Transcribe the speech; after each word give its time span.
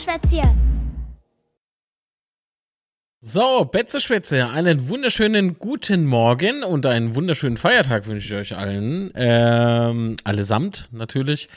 Betzeschwätzchen. 0.00 0.58
So, 3.20 3.66
Betzeschwätze, 3.66 4.48
einen 4.48 4.88
wunderschönen 4.88 5.58
guten 5.58 6.06
Morgen 6.06 6.62
und 6.62 6.86
einen 6.86 7.14
wunderschönen 7.14 7.58
Feiertag 7.58 8.06
wünsche 8.06 8.26
ich 8.26 8.34
euch 8.34 8.56
allen. 8.56 9.10
Ähm, 9.14 10.16
allesamt 10.24 10.88
natürlich. 10.90 11.48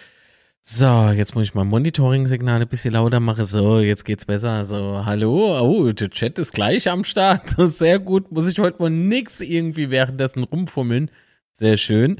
So, 0.59 1.11
jetzt 1.15 1.35
muss 1.35 1.45
ich 1.45 1.53
mal 1.53 1.63
Monitoring-Signal 1.63 2.61
ein 2.61 2.67
bisschen 2.67 2.93
lauter 2.93 3.21
machen. 3.21 3.45
So, 3.45 3.79
jetzt 3.79 4.03
geht's 4.03 4.25
besser. 4.25 4.65
So, 4.65 5.05
hallo. 5.05 5.61
Oh, 5.61 5.91
der 5.93 6.09
Chat 6.09 6.37
ist 6.37 6.53
gleich 6.53 6.89
am 6.89 7.05
Start. 7.05 7.49
Sehr 7.57 7.99
gut. 7.99 8.29
Muss 8.33 8.49
ich 8.49 8.59
heute 8.59 8.81
mal 8.81 8.89
nix 8.89 9.39
irgendwie 9.39 9.89
währenddessen 9.89 10.43
rumfummeln. 10.43 11.11
Sehr 11.53 11.77
schön. 11.77 12.19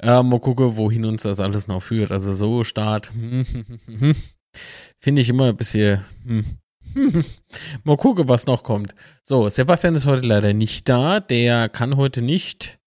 Äh, 0.00 0.22
mal 0.22 0.40
gucken, 0.40 0.76
wohin 0.76 1.06
uns 1.06 1.22
das 1.22 1.40
alles 1.40 1.68
noch 1.68 1.82
führt. 1.82 2.12
Also 2.12 2.34
so 2.34 2.64
Start. 2.64 3.10
Finde 5.00 5.22
ich 5.22 5.28
immer 5.28 5.48
ein 5.48 5.56
bisschen. 5.56 6.04
Hm. 6.24 6.44
mal 7.84 7.96
gucken, 7.96 8.28
was 8.28 8.46
noch 8.46 8.62
kommt. 8.62 8.94
So, 9.22 9.48
Sebastian 9.48 9.94
ist 9.94 10.06
heute 10.06 10.26
leider 10.26 10.52
nicht 10.54 10.88
da. 10.88 11.20
Der 11.20 11.68
kann 11.68 11.96
heute 11.96 12.22
nicht. 12.22 12.78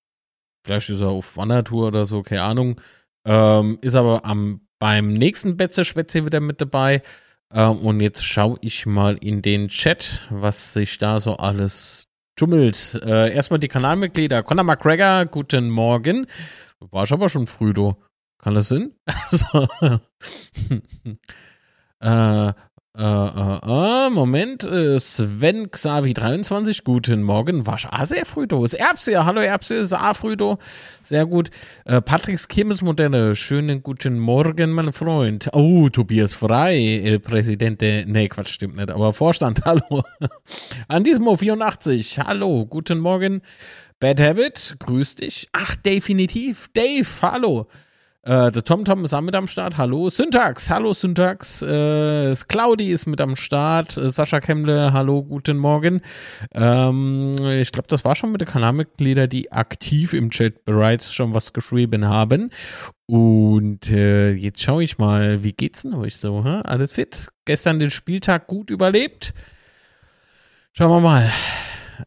Vielleicht 0.66 0.90
ist 0.90 1.02
er 1.02 1.09
auf 1.09 1.38
Wandertour 1.38 1.88
oder 1.88 2.05
so, 2.05 2.23
keine 2.23 2.43
Ahnung. 2.43 2.81
Ähm, 3.26 3.80
ist 3.81 3.95
aber 3.95 4.26
am 4.26 4.62
beim 4.80 5.13
nächsten 5.13 5.57
Betze-Schwätze 5.57 6.26
wieder 6.26 6.40
mit 6.40 6.62
dabei. 6.62 7.02
Ähm, 7.53 7.79
und 7.79 7.99
jetzt 7.99 8.26
schaue 8.26 8.57
ich 8.62 8.85
mal 8.85 9.15
in 9.21 9.41
den 9.41 9.70
Chat, 9.70 10.26
was 10.29 10.73
sich 10.73 10.98
da 10.98 11.20
so 11.20 11.34
alles 11.38 12.07
tummelt. 12.35 12.99
Äh, 13.04 13.34
erstmal 13.34 13.59
die 13.59 13.68
Kanalmitglieder. 13.68 14.43
Conor 14.43 14.63
McGregor, 14.63 15.26
guten 15.26 15.70
Morgen. 15.70 16.27
War 16.79 17.05
ich 17.05 17.12
aber 17.12 17.29
schon 17.29 17.48
früh, 17.48 17.73
du. 17.73 17.95
Kann 18.40 18.54
das 18.54 18.70
Sinn? 18.70 18.93
Äh, 21.99 22.53
äh, 22.98 23.03
äh, 23.03 24.07
äh, 24.07 24.09
Moment, 24.09 24.63
äh, 24.63 24.98
Sven 24.98 25.70
Xavi 25.70 26.15
23, 26.15 26.84
guten 26.84 27.21
Morgen. 27.21 27.67
War 27.67 27.77
ah, 27.91 28.07
sehr 28.07 28.26
früh 28.26 28.48
do. 28.48 28.65
Ist 28.65 28.73
Erbse, 28.73 29.23
hallo 29.23 29.39
Erbse, 29.41 29.85
früh 30.15 30.35
do. 30.35 30.57
Sehr 31.04 31.27
gut. 31.27 31.51
Äh, 31.85 32.01
Patricks 32.01 32.48
Kirmesmodelle, 32.48 33.35
schönen 33.35 33.84
guten 33.84 34.17
Morgen, 34.17 34.71
mein 34.71 34.93
Freund. 34.93 35.48
Oh, 35.54 35.89
Tobias 35.89 36.34
Frei, 36.34 37.01
El 37.04 37.20
Presidente, 37.20 38.04
nee, 38.07 38.29
Quatsch, 38.29 38.54
stimmt 38.54 38.77
nicht, 38.77 38.89
aber 38.89 39.13
Vorstand, 39.13 39.61
hallo. 39.65 40.04
Andismo 40.87 41.35
84, 41.35 42.17
hallo, 42.17 42.65
guten 42.65 42.98
Morgen. 42.98 43.43
Bad 43.99 44.20
Habit, 44.20 44.76
grüß 44.79 45.15
dich. 45.15 45.48
Ach, 45.51 45.76
definitiv, 45.76 46.67
Dave, 46.73 47.07
hallo. 47.21 47.67
Äh, 48.23 48.51
der 48.51 48.63
TomTom 48.63 49.05
ist 49.05 49.13
auch 49.13 49.21
mit 49.21 49.35
am 49.35 49.48
Start. 49.48 49.77
Hallo. 49.77 50.10
Syntax. 50.10 50.70
Hallo 50.70 50.93
Syntax. 50.93 51.62
Äh, 51.62 52.34
Claudi 52.48 52.91
ist 52.91 53.05
mit 53.05 53.21
am 53.21 53.35
Start. 53.35 53.96
Äh, 53.98 54.10
Sascha 54.10 54.40
Kemble. 54.40 54.91
Hallo. 54.91 55.23
Guten 55.23 55.57
Morgen. 55.57 56.01
Ähm, 56.54 57.35
ich 57.40 57.71
glaube, 57.71 57.88
das 57.88 58.04
war 58.04 58.15
schon 58.15 58.32
mit 58.32 58.41
den 58.41 58.48
Kanalmitgliedern, 58.48 59.29
die 59.29 59.51
aktiv 59.51 60.13
im 60.13 60.29
Chat 60.29 60.65
bereits 60.65 61.13
schon 61.13 61.34
was 61.34 61.54
geschrieben 61.54 62.05
haben. 62.05 62.51
Und 63.05 63.90
äh, 63.91 64.34
jetzt 64.34 64.62
schaue 64.62 64.84
ich 64.84 64.97
mal, 64.97 65.44
wie 65.44 65.53
geht's 65.53 65.84
denn 65.84 65.94
euch 65.94 66.18
so? 66.18 66.44
Hä? 66.44 66.62
Alles 66.66 66.91
fit? 66.91 67.29
Gestern 67.45 67.79
den 67.79 67.91
Spieltag 67.91 68.47
gut 68.47 68.69
überlebt? 68.69 69.34
Schauen 70.73 70.91
wir 70.91 71.00
mal. 71.00 71.31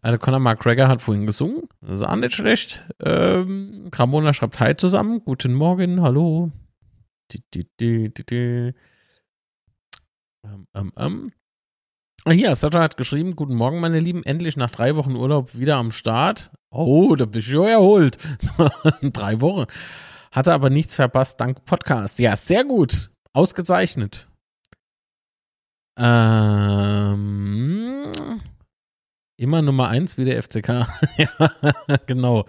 Also 0.03 0.19
Conor 0.19 0.41
McGregor 0.41 0.89
hat 0.89 1.03
vorhin 1.03 1.27
gesungen. 1.27 1.69
Das 1.81 2.01
ist 2.01 2.07
auch 2.07 2.17
nicht 2.17 2.35
schlecht. 2.35 2.85
Ähm, 3.01 3.91
Ramona 3.95 4.33
schreibt 4.33 4.61
Hi 4.61 4.77
zusammen. 4.77 5.23
Guten 5.25 5.55
Morgen, 5.55 6.03
hallo. 6.03 6.51
Die, 7.33 7.43
die, 7.55 7.67
die, 7.79 8.13
die, 8.13 8.27
die. 8.27 8.75
Ähm, 10.45 10.67
ähm, 10.75 10.93
ähm. 10.97 11.33
Ah, 12.25 12.33
hier, 12.33 12.55
Sascha 12.55 12.83
hat 12.83 12.97
geschrieben, 12.99 13.35
guten 13.35 13.55
Morgen, 13.55 13.81
meine 13.81 13.99
Lieben, 13.99 14.23
endlich 14.25 14.57
nach 14.57 14.71
drei 14.71 14.95
Wochen 14.95 15.17
Urlaub 15.17 15.59
wieder 15.59 15.77
am 15.77 15.91
Start. 15.91 16.53
Oh, 16.71 17.17
da 17.17 17.25
bist 17.25 17.49
du 17.49 17.65
ja 17.65 17.71
erholt. 17.71 18.19
drei 19.03 19.41
Wochen. 19.41 19.67
Hatte 20.31 20.53
aber 20.53 20.69
nichts 20.71 20.95
verpasst, 20.95 21.41
dank 21.41 21.65
Podcast. 21.65 22.19
Ja, 22.19 22.37
sehr 22.37 22.65
gut. 22.65 23.11
Ausgezeichnet. 23.33 24.29
Ähm, 25.99 27.33
Immer 29.41 29.63
Nummer 29.63 29.89
eins 29.89 30.19
wie 30.19 30.27
der 30.27 30.43
FCK. 30.43 30.69
ja, 31.17 31.97
genau. 32.05 32.45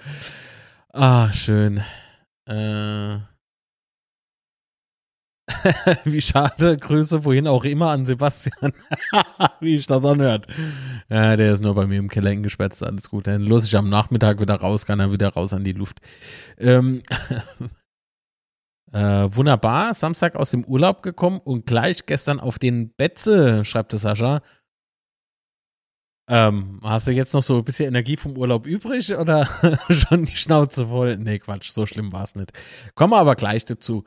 Ah, 0.91 1.31
schön. 1.31 1.81
Äh. 2.45 3.19
Wie 6.03 6.19
schade. 6.19 6.75
Grüße 6.75 7.23
wohin 7.23 7.47
auch 7.47 7.63
immer 7.63 7.91
an 7.91 8.05
Sebastian. 8.05 8.73
Wie 9.61 9.77
ich 9.77 9.87
das 9.87 10.03
anhört. 10.03 10.47
Ja, 11.07 11.37
der 11.37 11.53
ist 11.53 11.63
nur 11.63 11.75
bei 11.75 11.87
mir 11.87 11.97
im 11.97 12.09
Keller 12.09 12.31
eingesperrt. 12.31 12.83
Alles 12.83 13.09
gut. 13.09 13.25
Dann 13.25 13.41
los 13.41 13.63
ich 13.63 13.77
am 13.77 13.87
Nachmittag 13.87 14.41
wieder 14.41 14.55
raus, 14.55 14.85
kann 14.85 14.99
er 14.99 15.13
wieder 15.13 15.29
raus 15.29 15.53
an 15.53 15.63
die 15.63 15.71
Luft. 15.71 16.01
Ähm. 16.57 17.03
Äh, 18.91 19.33
wunderbar. 19.33 19.93
Samstag 19.93 20.35
aus 20.35 20.51
dem 20.51 20.65
Urlaub 20.65 21.03
gekommen 21.03 21.39
und 21.39 21.65
gleich 21.65 22.05
gestern 22.05 22.41
auf 22.41 22.59
den 22.59 22.93
Betze, 22.93 23.63
schreibt 23.63 23.93
der 23.93 23.99
Sascha. 23.99 24.41
Ähm, 26.33 26.79
hast 26.81 27.09
du 27.09 27.11
jetzt 27.11 27.33
noch 27.33 27.41
so 27.41 27.57
ein 27.57 27.65
bisschen 27.65 27.89
Energie 27.89 28.15
vom 28.15 28.37
Urlaub 28.37 28.65
übrig 28.65 29.13
oder 29.13 29.49
schon 29.89 30.23
die 30.23 30.37
Schnauze 30.37 30.87
voll? 30.87 31.17
Nee, 31.17 31.39
Quatsch, 31.39 31.71
so 31.71 31.85
schlimm 31.85 32.13
war 32.13 32.23
es 32.23 32.35
nicht. 32.35 32.53
Kommen 32.95 33.11
wir 33.11 33.17
aber 33.17 33.35
gleich 33.35 33.65
dazu. 33.65 34.05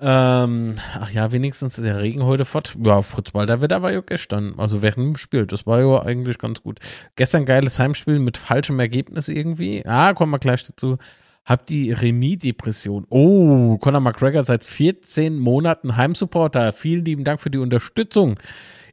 Ähm, 0.00 0.78
ach 0.94 1.10
ja, 1.10 1.30
wenigstens 1.30 1.76
ist 1.76 1.84
der 1.84 2.00
Regen 2.00 2.24
heute 2.24 2.46
fort. 2.46 2.74
Ja, 2.82 3.02
Fritz 3.02 3.34
Walter 3.34 3.60
Wetter 3.60 3.82
war 3.82 3.92
ja 3.92 4.00
gestern, 4.00 4.54
also 4.56 4.80
während 4.80 5.08
dem 5.08 5.16
Spiel. 5.18 5.44
Das 5.44 5.66
war 5.66 5.82
ja 5.82 6.02
eigentlich 6.02 6.38
ganz 6.38 6.62
gut. 6.62 6.80
Gestern 7.16 7.44
geiles 7.44 7.78
Heimspiel 7.78 8.18
mit 8.18 8.38
falschem 8.38 8.80
Ergebnis 8.80 9.28
irgendwie. 9.28 9.84
Ah, 9.84 10.14
kommen 10.14 10.32
wir 10.32 10.38
gleich 10.38 10.64
dazu. 10.64 10.96
Hab 11.44 11.66
die 11.66 11.92
Remis-Depression. 11.92 13.04
Oh, 13.10 13.76
Conor 13.76 14.00
McGregor 14.00 14.42
seit 14.42 14.64
14 14.64 15.38
Monaten 15.38 15.96
Heimsupporter. 15.96 16.72
Vielen 16.72 17.04
lieben 17.04 17.24
Dank 17.24 17.42
für 17.42 17.50
die 17.50 17.58
Unterstützung. 17.58 18.38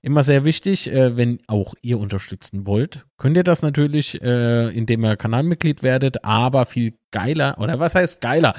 Immer 0.01 0.23
sehr 0.23 0.45
wichtig, 0.45 0.89
äh, 0.91 1.17
wenn 1.17 1.39
auch 1.47 1.73
ihr 1.81 1.99
unterstützen 1.99 2.65
wollt, 2.65 3.05
könnt 3.17 3.35
ihr 3.35 3.43
das 3.43 3.61
natürlich, 3.61 4.21
äh, 4.21 4.69
indem 4.69 5.03
ihr 5.03 5.17
Kanalmitglied 5.17 5.83
werdet, 5.83 6.23
aber 6.23 6.65
viel 6.65 6.93
geiler, 7.11 7.57
oder 7.59 7.79
was 7.79 7.95
heißt 7.95 8.21
geiler? 8.21 8.53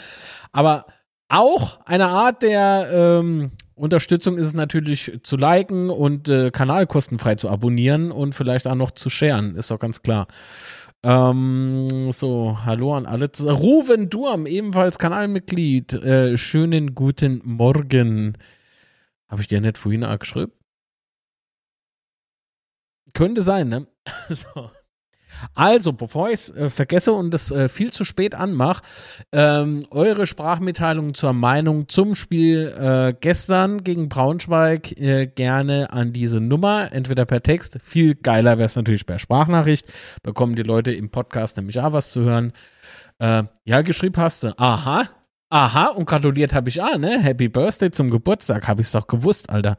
Aber 0.52 0.86
auch 1.28 1.80
eine 1.86 2.08
Art 2.08 2.42
der 2.42 2.90
ähm, 2.92 3.52
Unterstützung 3.74 4.36
ist 4.36 4.48
es 4.48 4.54
natürlich 4.54 5.20
zu 5.22 5.36
liken 5.36 5.88
und 5.88 6.28
äh, 6.28 6.50
kanalkostenfrei 6.50 7.36
zu 7.36 7.48
abonnieren 7.48 8.12
und 8.12 8.34
vielleicht 8.34 8.66
auch 8.66 8.74
noch 8.74 8.90
zu 8.90 9.08
sharen, 9.08 9.56
ist 9.56 9.70
doch 9.70 9.78
ganz 9.78 10.02
klar. 10.02 10.26
Ähm, 11.02 12.12
so, 12.12 12.58
hallo 12.66 12.94
an 12.94 13.06
alle. 13.06 13.30
Ruven 13.40 14.10
Durm, 14.10 14.44
ebenfalls 14.44 14.98
Kanalmitglied. 14.98 15.94
Äh, 15.94 16.36
schönen 16.36 16.94
guten 16.94 17.40
Morgen. 17.42 18.36
Habe 19.26 19.40
ich 19.40 19.48
dir 19.48 19.62
nicht 19.62 19.78
vorhin 19.78 20.04
auch 20.04 20.18
geschrieben? 20.18 20.52
Könnte 23.14 23.42
sein, 23.42 23.68
ne? 23.68 23.86
so. 24.28 24.70
Also, 25.54 25.92
bevor 25.92 26.28
ich 26.28 26.34
es 26.34 26.50
äh, 26.50 26.70
vergesse 26.70 27.12
und 27.12 27.32
es 27.34 27.50
äh, 27.50 27.68
viel 27.68 27.92
zu 27.92 28.04
spät 28.04 28.34
anmache, 28.34 28.82
ähm, 29.32 29.84
eure 29.90 30.26
Sprachmitteilung 30.26 31.14
zur 31.14 31.32
Meinung 31.32 31.88
zum 31.88 32.14
Spiel 32.14 32.74
äh, 32.78 33.14
gestern 33.18 33.82
gegen 33.82 34.08
Braunschweig 34.08 34.98
äh, 34.98 35.26
gerne 35.26 35.92
an 35.92 36.12
diese 36.12 36.40
Nummer, 36.40 36.92
entweder 36.92 37.24
per 37.24 37.42
Text. 37.42 37.78
Viel 37.82 38.14
geiler 38.14 38.58
wäre 38.58 38.66
es 38.66 38.76
natürlich 38.76 39.06
per 39.06 39.18
Sprachnachricht. 39.18 39.86
Bekommen 40.22 40.56
die 40.56 40.62
Leute 40.62 40.92
im 40.92 41.10
Podcast 41.10 41.56
nämlich 41.56 41.80
auch 41.80 41.92
was 41.92 42.10
zu 42.10 42.22
hören. 42.22 42.52
Äh, 43.18 43.44
ja, 43.64 43.82
geschrieben 43.82 44.16
hast 44.18 44.44
du. 44.44 44.58
Aha, 44.58 45.08
aha, 45.48 45.86
und 45.88 46.06
gratuliert 46.06 46.54
habe 46.54 46.68
ich 46.68 46.80
auch, 46.80 46.98
ne? 46.98 47.20
Happy 47.20 47.48
Birthday 47.48 47.90
zum 47.90 48.10
Geburtstag, 48.10 48.68
habe 48.68 48.80
ich 48.80 48.88
es 48.88 48.92
doch 48.92 49.06
gewusst, 49.06 49.50
Alter. 49.50 49.78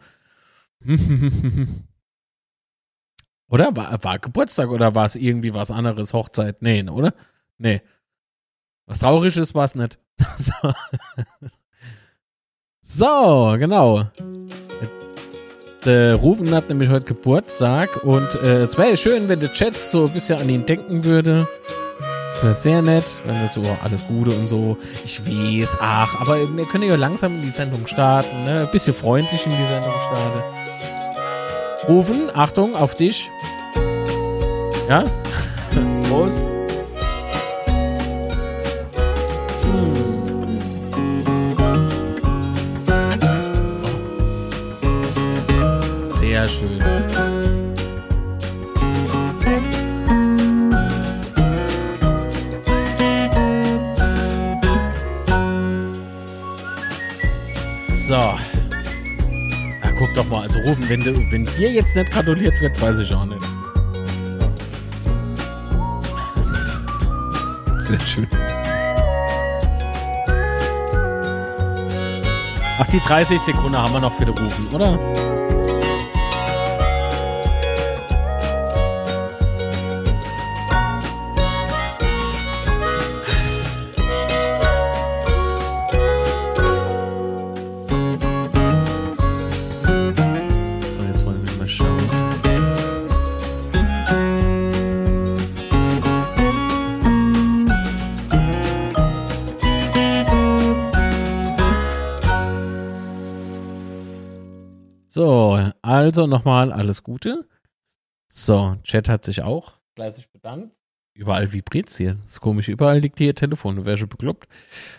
Oder? 3.52 3.76
War, 3.76 4.04
war 4.04 4.18
Geburtstag 4.18 4.70
oder 4.70 4.96
war 4.96 5.06
es 5.06 5.16
irgendwie 5.16 5.54
was 5.54 5.72
anderes? 5.72 6.14
Hochzeit? 6.14 6.62
Nee, 6.62 6.88
oder? 6.90 7.14
Nee. 7.58 7.82
Was 8.88 9.00
Trauriges 9.00 9.54
war 9.54 9.66
es 9.66 9.76
nicht. 9.76 10.00
so. 10.38 10.54
so, 12.82 13.56
genau. 13.60 14.08
Der 15.86 16.16
Rufen 16.16 16.54
hat 16.54 16.70
nämlich 16.70 16.90
heute 16.90 17.06
Geburtstag 17.06 18.04
und 18.04 18.36
äh, 18.36 18.64
es 18.64 18.78
wäre 18.78 18.96
schön, 18.96 19.28
wenn 19.28 19.40
der 19.40 19.52
Chat 19.52 19.76
so 19.76 20.06
ein 20.06 20.14
bisschen 20.14 20.40
an 20.40 20.48
ihn 20.48 20.66
denken 20.66 21.04
würde. 21.04 21.48
Das 22.36 22.44
wäre 22.44 22.54
sehr 22.54 22.82
nett, 22.82 23.06
wenn 23.26 23.36
das 23.42 23.56
so 23.56 23.64
alles 23.84 24.06
Gute 24.08 24.32
und 24.32 24.48
so. 24.48 24.78
Ich 25.04 25.26
weiß, 25.26 25.78
ach, 25.82 26.22
aber 26.22 26.38
wir 26.56 26.66
können 26.66 26.86
ja 26.86 26.96
langsam 26.96 27.34
in 27.36 27.42
die 27.42 27.52
Sendung 27.52 27.86
starten, 27.86 28.46
ne? 28.46 28.62
Ein 28.62 28.72
bisschen 28.72 28.94
freundlich 28.94 29.46
in 29.46 29.52
die 29.58 29.66
Sendung 29.66 29.94
starten. 30.08 30.61
Rufen, 31.88 32.30
Achtung, 32.34 32.76
auf 32.76 32.96
dich. 32.96 33.30
Ja? 34.88 35.04
Prost. 36.10 36.42
Rufen. 60.32 60.90
Wenn, 60.90 61.02
du, 61.02 61.16
wenn 61.32 61.46
dir 61.58 61.72
jetzt 61.72 61.96
nicht 61.96 62.12
gratuliert 62.12 62.60
wird, 62.62 62.80
weiß 62.82 63.00
ich 63.00 63.14
auch 63.14 63.26
nicht. 63.26 63.42
Sehr 67.78 68.00
schön. 68.00 68.28
Ach, 72.80 72.88
die 72.88 73.00
30 73.00 73.40
Sekunden 73.40 73.78
haben 73.78 73.94
wir 73.94 74.00
noch 74.00 74.14
für 74.14 74.26
den 74.26 74.36
Rufen, 74.36 74.68
oder? 74.74 74.98
Also 106.12 106.28
nochmal 106.28 106.74
alles 106.74 107.04
Gute. 107.04 107.48
So, 108.28 108.76
Chat 108.84 109.08
hat 109.08 109.24
sich 109.24 109.42
auch 109.44 109.74
fleißig 109.96 110.30
bedankt. 110.30 110.76
Überall 111.14 111.52
vibriert 111.54 111.90
hier. 111.90 112.16
Das 112.16 112.32
ist 112.32 112.42
komisch. 112.42 112.68
Überall 112.68 113.00
liegt 113.00 113.18
hier 113.18 113.34
Telefon. 113.36 113.86
Wäre 113.86 113.98
schon 113.98 114.10
bekloppt. 114.10 114.48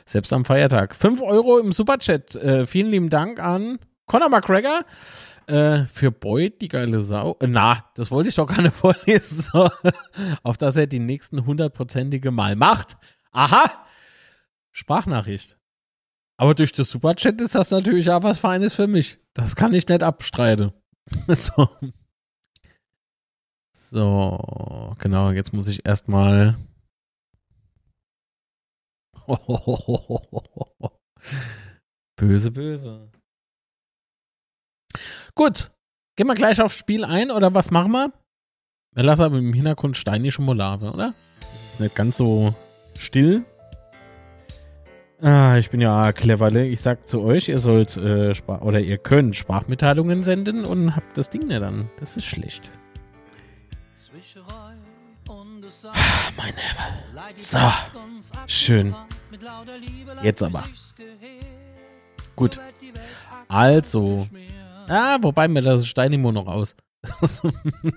Selbst 0.07 0.33
am 0.33 0.45
Feiertag. 0.45 0.95
5 0.95 1.21
Euro 1.23 1.59
im 1.59 1.73
Superchat. 1.73 2.35
Äh, 2.37 2.67
vielen 2.67 2.91
lieben 2.91 3.11
Dank 3.11 3.41
an 3.41 3.79
Conor 4.07 4.29
McGregor. 4.29 4.85
Äh, 5.47 5.85
für 5.87 6.11
Boyd, 6.11 6.61
die 6.61 6.69
geile 6.69 7.03
Sau. 7.03 7.37
Äh, 7.41 7.47
na, 7.47 7.85
das 7.95 8.11
wollte 8.11 8.29
ich 8.29 8.35
doch 8.35 8.47
gar 8.47 8.63
nicht 8.63 8.75
vorlesen. 8.77 9.41
So. 9.41 9.69
Auf 10.43 10.57
dass 10.57 10.77
er 10.77 10.87
die 10.87 11.01
nächsten 11.01 11.45
hundertprozentige 11.45 12.31
Mal 12.31 12.57
macht. 12.57 12.97
Aha! 13.33 13.65
Sprachnachricht. 14.71 15.59
Aber 16.37 16.55
durch 16.55 16.73
das 16.73 16.91
Superchat 16.91 17.41
ist 17.41 17.55
das 17.55 17.71
natürlich 17.71 18.11
auch 18.11 18.23
was 18.23 18.39
Feines 18.39 18.75
für 18.75 18.87
mich. 18.87 19.19
Das 19.35 19.57
kann 19.57 19.75
ich 19.75 19.89
nicht 19.89 20.03
abstreiten. 20.03 20.73
So. 21.29 21.69
So, 23.75 24.93
genau, 24.99 25.31
jetzt 25.33 25.53
muss 25.53 25.69
ich 25.69 25.85
erstmal. 25.85 26.57
Böse, 32.17 32.51
böse. 32.51 33.11
Gut, 35.35 35.71
gehen 36.17 36.27
wir 36.27 36.35
gleich 36.35 36.61
aufs 36.63 36.79
Spiel 36.79 37.05
ein 37.05 37.31
oder 37.31 37.55
was 37.55 37.71
machen 37.71 37.93
wir? 37.93 38.13
Wir 38.95 39.05
lassen 39.05 39.23
aber 39.23 39.39
im 39.39 39.53
Hintergrund 39.53 39.97
steinische 39.97 40.43
Molave, 40.43 40.93
oder? 40.93 41.15
Ist 41.71 41.81
nicht 41.81 41.95
ganz 41.95 42.17
so 42.17 42.55
still. 42.99 43.45
Ah, 45.23 45.57
ich 45.57 45.71
bin 45.71 45.81
ja 45.81 46.13
cleverle. 46.13 46.67
Ich 46.67 46.81
sag 46.81 47.07
zu 47.09 47.23
euch, 47.23 47.49
ihr 47.49 47.61
sollt 47.61 47.97
äh, 47.97 48.35
oder 48.49 48.81
ihr 48.81 48.99
könnt 48.99 49.37
Sprachmitteilungen 49.37 50.25
senden 50.25 50.65
und 50.65 50.97
habt 50.97 51.17
das 51.17 51.31
Ding 51.31 51.47
nicht 51.47 51.63
dann. 51.63 51.89
Das 52.01 52.17
ist 52.17 52.25
schlecht. 52.25 52.73
Ah, 55.85 56.31
mein 56.37 56.55
Herr. 56.55 57.33
So, 57.35 57.59
schön. 58.49 58.97
Jetzt 60.23 60.43
aber. 60.43 60.65
Gut. 62.35 62.59
Also. 63.47 64.27
Ah, 64.89 65.19
wobei 65.21 65.47
mir 65.47 65.63
das 65.63 65.87
Steinimo 65.87 66.33
noch 66.33 66.49
aus. 66.49 66.75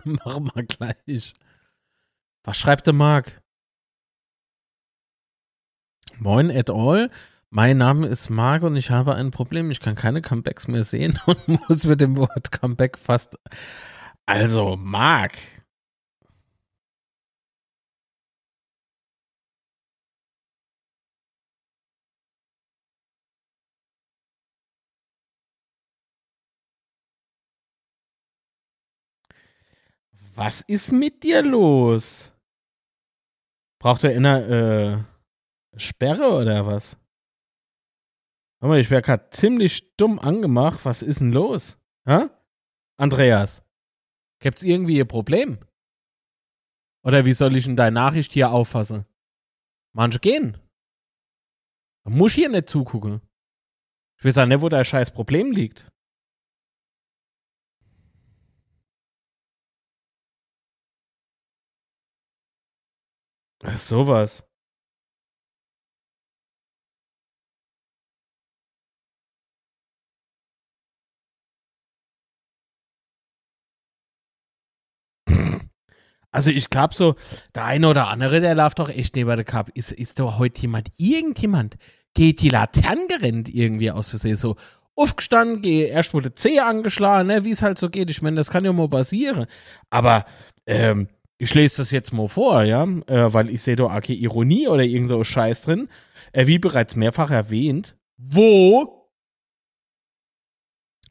Machen 0.03 0.51
wir 0.53 0.63
gleich. 0.63 1.33
Was 2.43 2.57
schreibt 2.57 2.85
der 2.85 2.93
Marc? 2.93 3.41
Moin 6.19 6.49
et 6.49 6.69
al. 6.69 7.09
Mein 7.49 7.77
Name 7.77 8.07
ist 8.07 8.29
Marc 8.29 8.63
und 8.63 8.75
ich 8.75 8.89
habe 8.89 9.15
ein 9.15 9.31
Problem. 9.31 9.71
Ich 9.71 9.79
kann 9.79 9.95
keine 9.95 10.21
Comebacks 10.21 10.67
mehr 10.67 10.83
sehen 10.83 11.19
und 11.25 11.47
muss 11.47 11.85
mit 11.85 12.01
dem 12.01 12.15
Wort 12.17 12.51
Comeback 12.51 12.97
fast. 12.97 13.37
Also, 14.25 14.75
Marc. 14.77 15.33
Was 30.35 30.61
ist 30.61 30.91
mit 30.91 31.23
dir 31.23 31.41
los? 31.41 32.33
Braucht 33.79 34.03
er 34.03 34.11
eine 34.15 35.05
äh, 35.07 35.14
Sperre 35.77 36.31
oder 36.41 36.65
was? 36.65 36.97
Hör 38.61 38.69
mal, 38.69 38.79
ich 38.79 38.89
wäre 38.89 39.01
gerade 39.01 39.29
ziemlich 39.31 39.95
dumm 39.97 40.19
angemacht. 40.19 40.85
Was 40.85 41.01
ist 41.01 41.21
denn 41.21 41.33
los? 41.33 41.77
Hä? 42.05 42.29
Andreas, 42.97 43.63
gibt's 44.39 44.63
irgendwie 44.63 44.99
ein 45.01 45.07
Problem? 45.07 45.59
Oder 47.03 47.25
wie 47.25 47.33
soll 47.33 47.55
ich 47.55 47.65
denn 47.65 47.75
deine 47.75 47.93
Nachricht 47.93 48.31
hier 48.31 48.51
auffassen? 48.51 49.05
Manche 49.93 50.19
gehen. 50.19 50.57
Da 52.03 52.11
muss 52.11 52.31
ich 52.31 52.35
hier 52.37 52.49
nicht 52.49 52.69
zugucken. 52.69 53.21
Ich 54.17 54.25
weiß 54.25 54.37
auch 54.39 54.45
nicht, 54.45 54.61
wo 54.61 54.69
dein 54.69 54.85
scheiß 54.85 55.11
Problem 55.11 55.51
liegt. 55.51 55.91
Ach, 63.63 63.77
sowas. 63.77 64.44
Also 76.35 76.49
ich 76.49 76.69
glaube 76.69 76.93
so, 76.93 77.15
der 77.55 77.63
eine 77.63 77.87
oder 77.87 78.09
andere, 78.09 78.41
der 78.41 78.55
läuft 78.55 78.79
doch 78.79 78.89
echt 78.89 79.15
neben 79.15 79.33
der 79.33 79.45
Cup. 79.45 79.69
Ist, 79.73 79.93
ist 79.93 80.19
doch 80.19 80.37
heute 80.37 80.63
jemand, 80.63 80.89
irgendjemand, 80.97 81.77
geht 82.13 82.41
die 82.41 82.49
Laternen 82.49 83.07
gerannt 83.07 83.47
irgendwie 83.47 83.89
aus 83.89 84.09
Versehen 84.09 84.35
so 84.35 84.57
aufgestanden, 84.97 85.61
geh, 85.61 85.85
erst 85.85 86.13
wurde 86.13 86.33
Zehe 86.33 86.65
angeschlagen, 86.65 87.27
ne, 87.27 87.45
wie 87.45 87.51
es 87.51 87.61
halt 87.61 87.77
so 87.77 87.89
geht. 87.89 88.09
Ich 88.09 88.21
meine, 88.21 88.35
das 88.35 88.49
kann 88.51 88.65
ja 88.65 88.73
mal 88.73 88.89
passieren. 88.89 89.45
Aber 89.89 90.25
ähm, 90.65 91.07
ich 91.37 91.53
lese 91.53 91.77
das 91.77 91.91
jetzt 91.91 92.11
mal 92.11 92.27
vor, 92.27 92.63
ja, 92.63 92.83
äh, 92.83 93.33
weil 93.33 93.49
ich 93.49 93.61
sehe 93.61 93.77
da 93.77 93.95
okay 93.95 94.13
Ironie 94.13 94.67
oder 94.67 94.83
irgend 94.83 95.07
so 95.07 95.23
Scheiß 95.23 95.61
drin. 95.61 95.87
Äh, 96.33 96.47
wie 96.47 96.59
bereits 96.59 96.97
mehrfach 96.97 97.31
erwähnt, 97.31 97.95
wo 98.17 98.94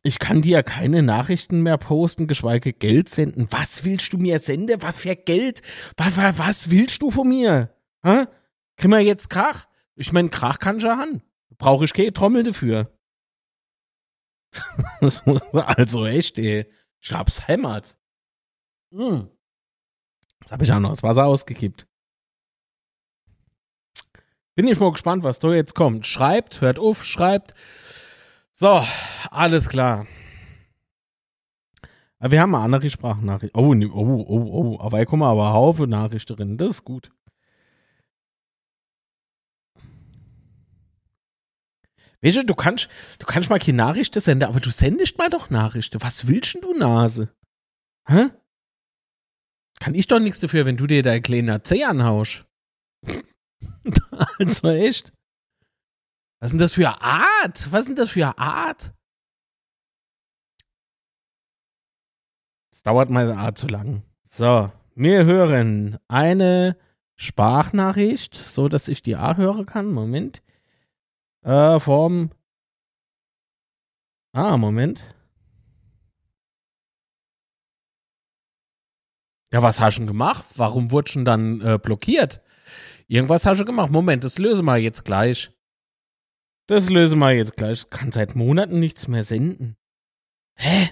ich 0.06 0.18
kann 0.18 0.42
dir 0.42 0.62
keine 0.62 1.02
Nachrichten 1.02 1.62
mehr 1.62 1.78
posten, 1.78 2.26
geschweige 2.26 2.74
Geld 2.74 3.08
senden. 3.08 3.48
Was 3.50 3.84
willst 3.84 4.12
du 4.12 4.18
mir 4.18 4.38
senden? 4.38 4.82
Was 4.82 4.96
für 4.96 5.16
Geld? 5.16 5.62
Was, 5.96 6.18
was, 6.18 6.38
was 6.38 6.70
willst 6.70 7.00
du 7.00 7.10
von 7.10 7.26
mir? 7.26 7.74
Hä? 8.02 8.26
Kriegen 8.76 8.92
wir 8.92 9.00
jetzt 9.00 9.30
Krach? 9.30 9.66
Ich 9.96 10.12
meine, 10.12 10.28
Krach 10.28 10.58
kann 10.58 10.76
ich 10.76 10.82
ja. 10.82 11.06
Brauche 11.56 11.86
ich 11.86 11.94
keine 11.94 12.12
Trommel 12.12 12.42
dafür. 12.42 12.92
also 15.00 16.04
echt, 16.04 16.38
ey. 16.38 16.70
Ich 17.00 17.12
hab's 17.12 17.48
hämmert. 17.48 17.96
Hm. 18.92 19.30
Jetzt 20.40 20.52
habe 20.52 20.64
ich 20.64 20.72
auch 20.72 20.80
noch 20.80 20.90
das 20.90 21.02
Wasser 21.02 21.24
ausgekippt. 21.24 21.86
Bin 24.54 24.68
ich 24.68 24.78
mal 24.78 24.92
gespannt, 24.92 25.24
was 25.24 25.38
da 25.38 25.54
jetzt 25.54 25.74
kommt. 25.74 26.06
Schreibt, 26.06 26.60
hört 26.60 26.78
auf, 26.78 27.06
schreibt. 27.06 27.54
So, 28.56 28.84
alles 29.30 29.68
klar. 29.68 30.06
Aber 32.20 32.30
wir 32.30 32.40
haben 32.40 32.54
eine 32.54 32.64
andere 32.64 32.88
Sprachnachricht. 32.88 33.54
Oh, 33.56 33.74
ne- 33.74 33.90
oh, 33.90 34.24
oh, 34.28 34.76
oh. 34.76 34.80
Aber 34.80 34.98
hier 34.98 35.06
kommen 35.06 35.24
aber 35.24 35.52
Haufe 35.52 35.88
Nachrichten 35.88 36.36
drin. 36.36 36.56
Das 36.56 36.68
ist 36.76 36.84
gut. 36.84 37.10
Weißt 42.22 42.36
du, 42.36 42.44
du 42.44 42.54
kannst, 42.54 42.88
du 43.18 43.26
kannst 43.26 43.50
mal 43.50 43.58
keine 43.58 43.76
Nachrichten 43.76 44.20
senden, 44.20 44.48
aber 44.48 44.60
du 44.60 44.70
sendest 44.70 45.18
mal 45.18 45.28
doch 45.28 45.50
Nachrichten. 45.50 46.00
Was 46.00 46.28
willst 46.28 46.54
denn 46.54 46.62
du, 46.62 46.72
Nase? 46.78 47.34
Hä? 48.06 48.30
Kann 49.80 49.96
ich 49.96 50.06
doch 50.06 50.20
nichts 50.20 50.38
dafür, 50.38 50.64
wenn 50.64 50.76
du 50.76 50.86
dir 50.86 51.02
dein 51.02 51.22
kleiner 51.22 51.64
Zeh 51.64 51.84
anhaust. 51.84 52.46
also 54.38 54.68
echt. 54.68 55.12
Was 56.44 56.50
denn 56.50 56.60
das 56.60 56.74
für 56.74 57.00
Art? 57.00 57.72
Was 57.72 57.86
denn 57.86 57.96
das 57.96 58.10
für 58.10 58.36
Art? 58.36 58.92
Das 62.70 62.82
dauert 62.82 63.08
meine 63.08 63.38
Art 63.38 63.56
zu 63.56 63.66
lang. 63.66 64.02
So, 64.24 64.70
wir 64.94 65.24
hören 65.24 65.98
eine 66.06 66.76
Sprachnachricht, 67.16 68.34
so 68.34 68.68
dass 68.68 68.88
ich 68.88 69.00
die 69.00 69.16
A 69.16 69.38
hören 69.38 69.64
kann. 69.64 69.90
Moment. 69.90 70.42
Äh, 71.44 71.80
vom. 71.80 72.30
Ah, 74.32 74.58
Moment. 74.58 75.02
Ja, 79.50 79.62
was 79.62 79.80
hast 79.80 79.94
du 79.94 80.00
denn 80.00 80.08
gemacht? 80.08 80.44
Warum 80.56 80.90
wurde 80.90 81.10
schon 81.10 81.24
dann 81.24 81.62
äh, 81.62 81.78
blockiert? 81.82 82.42
Irgendwas 83.06 83.46
hast 83.46 83.60
du 83.60 83.64
gemacht. 83.64 83.90
Moment, 83.90 84.24
das 84.24 84.36
lösen 84.36 84.66
wir 84.66 84.76
jetzt 84.76 85.06
gleich. 85.06 85.50
Das 86.66 86.88
lösen 86.88 87.18
wir 87.18 87.32
jetzt 87.32 87.56
gleich. 87.56 87.90
Kann 87.90 88.12
seit 88.12 88.36
Monaten 88.36 88.78
nichts 88.78 89.08
mehr 89.08 89.22
senden. 89.22 89.76
Hä? 90.56 90.90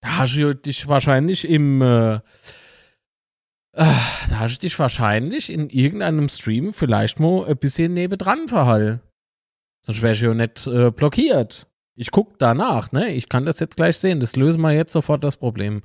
Da 0.00 0.18
hast 0.18 0.36
du 0.36 0.54
dich 0.54 0.86
wahrscheinlich 0.88 1.48
im. 1.48 1.82
Äh, 1.82 2.14
äh, 2.14 2.20
da 4.28 4.40
hast 4.40 4.58
du 4.58 4.60
dich 4.62 4.78
wahrscheinlich 4.78 5.50
in 5.50 5.70
irgendeinem 5.70 6.28
Stream 6.28 6.72
vielleicht 6.72 7.20
mal 7.20 7.46
ein 7.46 7.56
bisschen 7.56 7.94
nebendran 7.94 8.48
verhalten. 8.48 9.00
Sonst 9.84 10.02
wäre 10.02 10.14
ich 10.14 10.20
ja 10.20 10.34
nicht 10.34 10.66
äh, 10.66 10.90
blockiert. 10.90 11.66
Ich 11.94 12.10
gucke 12.10 12.34
danach, 12.38 12.92
ne? 12.92 13.10
Ich 13.12 13.28
kann 13.28 13.46
das 13.46 13.60
jetzt 13.60 13.76
gleich 13.76 13.96
sehen. 13.96 14.20
Das 14.20 14.36
lösen 14.36 14.60
wir 14.60 14.72
jetzt 14.72 14.92
sofort 14.92 15.24
das 15.24 15.36
Problem. 15.36 15.82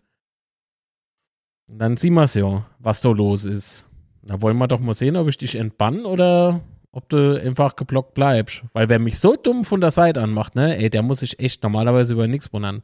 Und 1.67 1.79
dann 1.79 1.97
sehen 1.97 2.13
wir 2.13 2.23
es 2.23 2.33
ja, 2.33 2.69
was 2.79 3.01
da 3.01 3.09
los 3.09 3.45
ist. 3.45 3.87
Da 4.21 4.41
wollen 4.41 4.57
wir 4.57 4.67
doch 4.67 4.79
mal 4.79 4.93
sehen, 4.93 5.15
ob 5.17 5.27
ich 5.27 5.37
dich 5.37 5.55
entbann 5.55 6.05
oder 6.05 6.61
ob 6.93 7.09
du 7.09 7.41
einfach 7.41 7.75
geblockt 7.75 8.13
bleibst. 8.13 8.63
Weil 8.73 8.87
wer 8.87 8.99
mich 8.99 9.19
so 9.19 9.35
dumm 9.35 9.65
von 9.65 9.81
der 9.81 9.91
Seite 9.91 10.21
anmacht, 10.21 10.55
ne, 10.55 10.77
ey, 10.77 10.89
der 10.89 11.01
muss 11.01 11.19
sich 11.19 11.39
echt 11.39 11.63
normalerweise 11.63 12.13
über 12.13 12.27
nichts 12.27 12.53
wundern. 12.53 12.83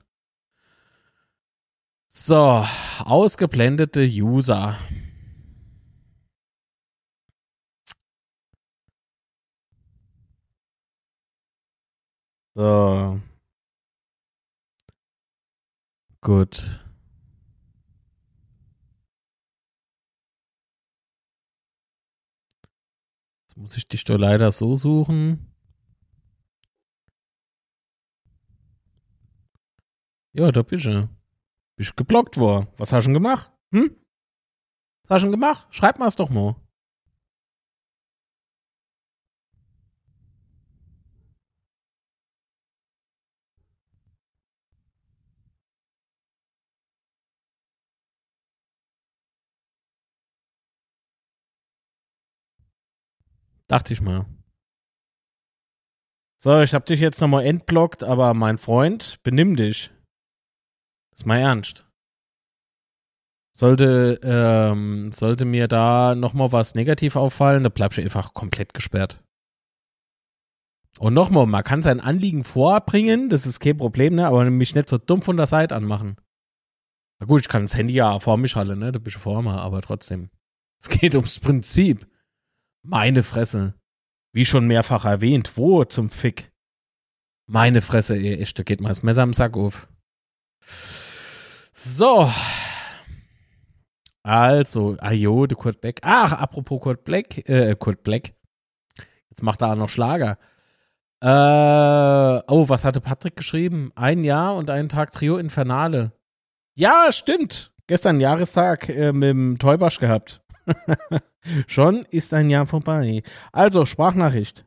So, 2.10 2.66
ausgeblendete 3.06 4.02
User. 4.02 4.76
So. 12.56 13.22
Gut. 16.22 16.84
Muss 23.60 23.76
ich 23.76 23.88
dich 23.88 24.06
doch 24.06 24.18
leider 24.18 24.52
so 24.52 24.76
suchen. 24.78 25.54
Ja, 30.32 30.52
da 30.52 30.62
bist 30.62 30.86
du. 30.86 31.10
Bist 31.76 31.98
geblockt 31.98 32.38
worden. 32.38 32.68
Was 32.78 32.94
hast 32.94 33.04
du 33.04 33.08
denn 33.10 33.16
gemacht? 33.16 33.52
Hm? 33.74 33.96
Was 35.04 35.16
hast 35.16 35.22
du 35.24 35.26
denn 35.26 35.32
gemacht? 35.32 35.68
Schreib 35.72 36.00
mal 36.00 36.08
es 36.08 36.16
doch 36.16 36.30
mal. 36.30 36.56
Dachte 53.70 53.94
ich 53.94 54.02
mal. 54.02 54.26
So, 56.42 56.60
ich 56.62 56.74
hab 56.74 56.86
dich 56.86 57.00
jetzt 57.00 57.22
nochmal 57.22 57.46
entblockt, 57.46 58.04
aber 58.04 58.34
mein 58.34 58.58
Freund, 58.58 59.20
benimm 59.24 59.56
dich. 59.56 59.92
Ist 61.14 61.26
mal 61.26 61.38
ernst. 61.38 61.86
Sollte, 63.56 64.20
ähm, 64.24 65.12
sollte 65.12 65.46
mir 65.46 65.68
da 65.68 66.16
nochmal 66.16 66.52
was 66.52 66.76
negativ 66.76 67.16
auffallen, 67.16 67.62
da 67.64 67.70
bleibst 67.70 67.98
du 67.98 68.02
einfach 68.02 68.34
komplett 68.34 68.74
gesperrt. 68.74 69.22
Und 70.98 71.14
nochmal, 71.14 71.46
man 71.46 71.64
kann 71.64 71.82
sein 71.82 72.00
Anliegen 72.00 72.44
vorbringen, 72.44 73.30
das 73.30 73.46
ist 73.46 73.60
kein 73.60 73.78
Problem, 73.78 74.16
ne? 74.16 74.28
aber 74.28 74.50
mich 74.50 74.74
nicht 74.74 74.90
so 74.90 74.98
dumm 74.98 75.22
von 75.22 75.38
der 75.38 75.46
Seite 75.46 75.76
anmachen. 75.76 76.16
Na 77.20 77.28
gut, 77.28 77.42
ich 77.42 77.50
kann 77.50 77.64
das 77.64 77.76
Handy 77.76 77.94
ja 77.94 78.20
vor 78.20 78.38
mich 78.38 78.56
halten, 78.56 78.80
ne? 78.80 78.94
Da 78.94 79.00
bist 79.00 79.18
du 79.18 79.20
vor 79.20 79.44
mir, 79.44 79.60
aber 79.60 79.82
trotzdem. 79.82 80.30
Es 80.82 80.88
geht 80.88 81.16
ums 81.16 81.40
Prinzip. 81.42 82.08
Meine 82.84 83.24
Fresse. 83.24 83.76
Wie 84.32 84.46
schon 84.46 84.68
mehrfach 84.68 85.06
erwähnt, 85.06 85.58
wo 85.58 85.84
zum 85.84 86.10
Fick? 86.10 86.52
Meine 87.48 87.82
Fresse, 87.82 88.16
ey, 88.16 88.40
echt, 88.40 88.60
da 88.60 88.64
geht 88.64 88.80
mal 88.80 88.90
das 88.90 89.04
Messer 89.04 89.24
am 89.24 89.34
Sack 89.34 89.58
auf. 89.58 89.88
So. 91.74 92.30
Also, 94.22 94.98
ajo, 95.00 95.48
der 95.48 95.58
Kurt 95.58 95.82
Black. 95.82 96.00
Ach, 96.04 96.34
apropos 96.34 96.82
Kurt 96.82 97.04
Black, 97.04 97.50
äh, 97.50 97.76
Kurt 97.76 98.04
Black. 98.04 98.34
Jetzt 99.30 99.42
macht 99.42 99.62
er 99.62 99.72
auch 99.72 99.76
noch 99.76 99.90
Schlager. 99.90 100.38
Äh, 101.22 102.44
oh, 102.48 102.70
was 102.70 102.86
hatte 102.86 103.02
Patrick 103.02 103.36
geschrieben? 103.36 103.92
Ein 103.96 104.24
Jahr 104.24 104.56
und 104.56 104.70
einen 104.70 104.90
Tag 104.90 105.12
Trio 105.12 105.38
Infernale. 105.38 106.14
Ja, 106.76 107.12
stimmt. 107.12 107.74
Gestern 107.88 108.20
Jahrestag 108.20 108.88
äh, 108.90 109.12
mit 109.12 109.30
dem 109.30 109.58
Teubasch 109.58 110.00
gehabt. 110.00 110.42
Schon 111.68 112.06
ist 112.06 112.34
ein 112.34 112.50
Jahr 112.50 112.66
vorbei. 112.66 113.24
Also, 113.52 113.86
Sprachnachricht. 113.86 114.66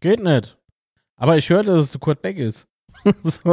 Geht 0.00 0.20
nicht. 0.20 0.58
Aber 1.16 1.36
ich 1.38 1.48
höre, 1.48 1.62
dass 1.62 1.84
es 1.84 1.90
der 1.92 2.00
Kurt 2.00 2.22
Beck 2.22 2.36
ist. 2.38 2.66
Jetzt 3.04 3.44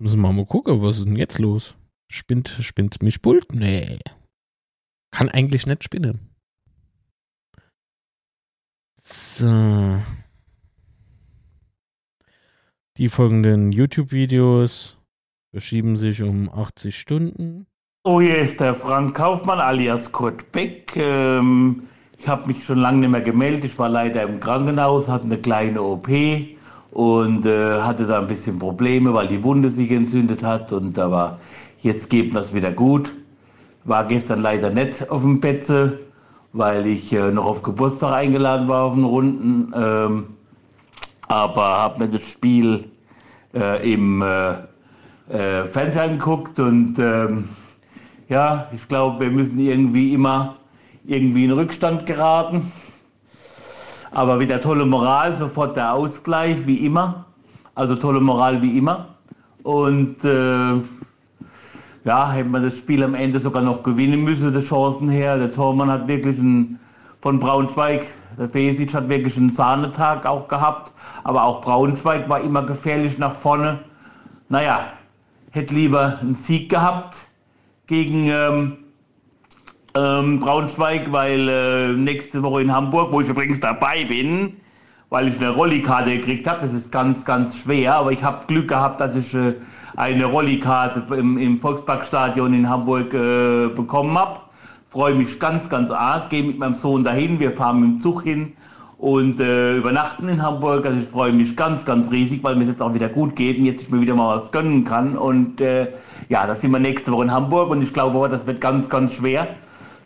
müssen 0.00 0.20
wir 0.20 0.32
mal 0.32 0.46
gucken, 0.46 0.82
was 0.82 0.98
ist 0.98 1.06
denn 1.06 1.16
jetzt 1.16 1.38
los? 1.38 1.74
Spinnt, 2.10 2.48
spinnt's 2.60 3.00
mich 3.00 3.22
Pult? 3.22 3.52
Nee. 3.52 3.98
Kann 5.10 5.30
eigentlich 5.30 5.66
nicht 5.66 5.84
spinnen. 5.84 6.34
So. 8.98 10.02
Die 12.96 13.08
folgenden 13.08 13.72
YouTube-Videos 13.72 14.95
verschieben 15.56 15.96
sich 15.96 16.22
um 16.22 16.50
80 16.50 16.98
Stunden. 16.98 17.66
Oh, 18.04 18.20
hier 18.20 18.36
ist 18.36 18.60
der 18.60 18.74
Frank 18.74 19.16
Kaufmann 19.16 19.58
alias 19.58 20.12
Kurt 20.12 20.52
Beck. 20.52 20.94
Ähm, 20.96 21.84
ich 22.18 22.28
habe 22.28 22.48
mich 22.48 22.66
schon 22.66 22.76
lange 22.76 22.98
nicht 22.98 23.08
mehr 23.08 23.22
gemeldet. 23.22 23.64
Ich 23.64 23.78
war 23.78 23.88
leider 23.88 24.22
im 24.24 24.38
Krankenhaus, 24.38 25.08
hatte 25.08 25.24
eine 25.24 25.38
kleine 25.38 25.80
OP 25.80 26.10
und 26.90 27.46
äh, 27.46 27.80
hatte 27.80 28.06
da 28.06 28.18
ein 28.18 28.26
bisschen 28.26 28.58
Probleme, 28.58 29.14
weil 29.14 29.28
die 29.28 29.42
Wunde 29.42 29.70
sich 29.70 29.90
entzündet 29.90 30.42
hat. 30.42 30.72
Und 30.72 30.98
da 30.98 31.10
war, 31.10 31.40
jetzt 31.80 32.10
geht 32.10 32.36
das 32.36 32.52
wieder 32.52 32.70
gut. 32.70 33.14
War 33.84 34.04
gestern 34.04 34.42
leider 34.42 34.68
nicht 34.68 35.08
auf 35.08 35.22
dem 35.22 35.40
Betze, 35.40 36.00
weil 36.52 36.86
ich 36.86 37.14
äh, 37.14 37.30
noch 37.30 37.46
auf 37.46 37.62
Geburtstag 37.62 38.12
eingeladen 38.12 38.68
war 38.68 38.84
auf 38.84 38.94
den 38.94 39.04
Runden. 39.04 39.72
Ähm, 39.74 40.26
aber 41.28 41.64
habe 41.64 42.04
mir 42.04 42.10
das 42.10 42.24
Spiel 42.24 42.90
äh, 43.54 43.90
im 43.90 44.22
äh, 45.28 45.64
Fernsehen 45.64 46.18
geguckt 46.18 46.58
und 46.58 46.98
ähm, 46.98 47.48
ja, 48.28 48.68
ich 48.74 48.86
glaube, 48.88 49.24
wir 49.24 49.30
müssen 49.30 49.58
irgendwie 49.58 50.12
immer 50.12 50.56
irgendwie 51.06 51.44
in 51.44 51.52
Rückstand 51.52 52.06
geraten. 52.06 52.72
Aber 54.10 54.40
wieder 54.40 54.60
tolle 54.60 54.86
Moral, 54.86 55.36
sofort 55.36 55.76
der 55.76 55.92
Ausgleich, 55.92 56.66
wie 56.66 56.84
immer. 56.86 57.26
Also 57.74 57.96
tolle 57.96 58.20
Moral 58.20 58.62
wie 58.62 58.78
immer. 58.78 59.08
Und 59.62 60.24
äh, 60.24 60.80
ja, 62.04 62.30
hätte 62.30 62.48
man 62.48 62.62
das 62.62 62.78
Spiel 62.78 63.02
am 63.02 63.14
Ende 63.14 63.40
sogar 63.40 63.62
noch 63.62 63.82
gewinnen 63.82 64.22
müssen, 64.22 64.54
die 64.54 64.60
Chancen 64.60 65.08
her. 65.08 65.38
Der 65.38 65.52
Tormann 65.52 65.90
hat 65.90 66.08
wirklich 66.08 66.38
einen, 66.38 66.78
von 67.20 67.40
Braunschweig, 67.40 68.06
der 68.38 68.48
Fesic 68.48 68.94
hat 68.94 69.08
wirklich 69.08 69.36
einen 69.36 69.50
Sahnetag 69.50 70.24
auch 70.24 70.48
gehabt. 70.48 70.92
Aber 71.24 71.44
auch 71.44 71.60
Braunschweig 71.60 72.28
war 72.28 72.40
immer 72.40 72.62
gefährlich 72.62 73.18
nach 73.18 73.34
vorne. 73.34 73.80
Naja, 74.48 74.92
hätte 75.56 75.74
lieber 75.74 76.18
einen 76.20 76.34
Sieg 76.34 76.68
gehabt 76.68 77.26
gegen 77.86 78.28
ähm, 78.28 78.76
ähm, 79.96 80.38
Braunschweig, 80.38 81.10
weil 81.10 81.48
äh, 81.48 81.92
nächste 81.94 82.42
Woche 82.42 82.62
in 82.62 82.72
Hamburg, 82.72 83.10
wo 83.10 83.20
ich 83.22 83.28
übrigens 83.28 83.58
dabei 83.60 84.04
bin, 84.04 84.58
weil 85.08 85.28
ich 85.28 85.36
eine 85.36 85.50
Rollikarte 85.50 86.10
gekriegt 86.10 86.46
habe. 86.46 86.60
Das 86.60 86.72
ist 86.72 86.92
ganz, 86.92 87.24
ganz 87.24 87.56
schwer, 87.56 87.96
aber 87.96 88.12
ich 88.12 88.22
habe 88.22 88.46
Glück 88.46 88.68
gehabt, 88.68 89.00
dass 89.00 89.16
ich 89.16 89.34
äh, 89.34 89.54
eine 89.96 90.26
Rollikarte 90.26 91.02
im, 91.14 91.38
im 91.38 91.60
Volksparkstadion 91.60 92.52
in 92.52 92.68
Hamburg 92.68 93.14
äh, 93.14 93.68
bekommen 93.68 94.16
habe. 94.18 94.40
Freue 94.90 95.14
mich 95.14 95.40
ganz, 95.40 95.68
ganz 95.68 95.90
arg. 95.90 96.30
Gehe 96.30 96.42
mit 96.42 96.58
meinem 96.58 96.74
Sohn 96.74 97.02
dahin. 97.02 97.40
Wir 97.40 97.52
fahren 97.52 97.80
mit 97.80 97.90
dem 97.90 98.00
Zug 98.00 98.22
hin 98.22 98.52
und 98.98 99.40
äh, 99.40 99.76
übernachten 99.76 100.28
in 100.28 100.42
Hamburg. 100.42 100.86
Also 100.86 100.98
ich 100.98 101.06
freue 101.06 101.32
mich 101.32 101.56
ganz, 101.56 101.84
ganz 101.84 102.10
riesig, 102.10 102.42
weil 102.42 102.56
mir 102.56 102.62
es 102.62 102.68
jetzt 102.68 102.82
auch 102.82 102.94
wieder 102.94 103.08
gut 103.08 103.36
geht 103.36 103.58
und 103.58 103.66
jetzt 103.66 103.82
ich 103.82 103.90
mir 103.90 104.00
wieder 104.00 104.14
mal 104.14 104.36
was 104.36 104.50
gönnen 104.52 104.84
kann. 104.84 105.16
Und 105.16 105.60
äh, 105.60 105.88
ja, 106.28 106.46
da 106.46 106.54
sind 106.54 106.70
wir 106.70 106.78
nächste 106.78 107.12
Woche 107.12 107.24
in 107.24 107.30
Hamburg 107.30 107.70
und 107.70 107.82
ich 107.82 107.92
glaube, 107.92 108.28
das 108.28 108.46
wird 108.46 108.60
ganz, 108.60 108.88
ganz 108.88 109.12
schwer. 109.12 109.48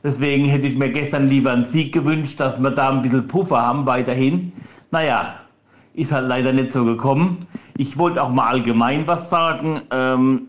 Deswegen 0.02 0.46
hätte 0.46 0.66
ich 0.66 0.76
mir 0.76 0.90
gestern 0.90 1.28
lieber 1.28 1.52
einen 1.52 1.66
Sieg 1.66 1.92
gewünscht, 1.92 2.40
dass 2.40 2.60
wir 2.60 2.70
da 2.70 2.90
ein 2.90 3.02
bisschen 3.02 3.28
Puffer 3.28 3.60
haben 3.60 3.86
weiterhin. 3.86 4.52
Naja, 4.90 5.34
ist 5.94 6.10
halt 6.10 6.28
leider 6.28 6.52
nicht 6.52 6.72
so 6.72 6.84
gekommen. 6.84 7.46
Ich 7.76 7.98
wollte 7.98 8.22
auch 8.22 8.30
mal 8.30 8.48
allgemein 8.48 9.06
was 9.06 9.30
sagen. 9.30 9.82
Ähm, 9.90 10.48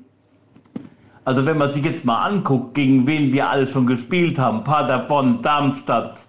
also 1.26 1.46
wenn 1.46 1.58
man 1.58 1.72
sich 1.72 1.84
jetzt 1.84 2.06
mal 2.06 2.22
anguckt, 2.22 2.74
gegen 2.74 3.06
wen 3.06 3.32
wir 3.32 3.50
alle 3.50 3.68
schon 3.68 3.86
gespielt 3.86 4.40
haben, 4.40 4.64
Paderborn, 4.64 5.42
Darmstadt, 5.42 6.26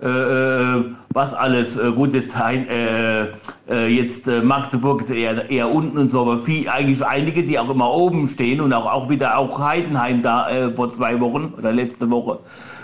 was 0.00 1.34
alles 1.34 1.76
äh, 1.76 1.90
gut 1.90 2.14
jetzt, 2.14 2.36
äh, 2.36 3.24
äh, 3.68 3.88
jetzt 3.88 4.28
äh, 4.28 4.40
Magdeburg 4.40 5.00
ist 5.00 5.10
eher, 5.10 5.50
eher 5.50 5.68
unten 5.68 5.98
und 5.98 6.10
so, 6.10 6.20
aber 6.20 6.38
viel, 6.38 6.68
eigentlich 6.68 7.04
einige, 7.04 7.42
die 7.42 7.58
auch 7.58 7.68
immer 7.68 7.90
oben 7.92 8.28
stehen 8.28 8.60
und 8.60 8.72
auch, 8.72 8.86
auch 8.86 9.08
wieder 9.08 9.36
auch 9.36 9.58
Heidenheim 9.58 10.22
da 10.22 10.48
vor 10.76 10.90
zwei 10.90 11.20
Wochen 11.20 11.54
oder 11.58 11.72
letzte 11.72 12.08
Woche, 12.10 12.38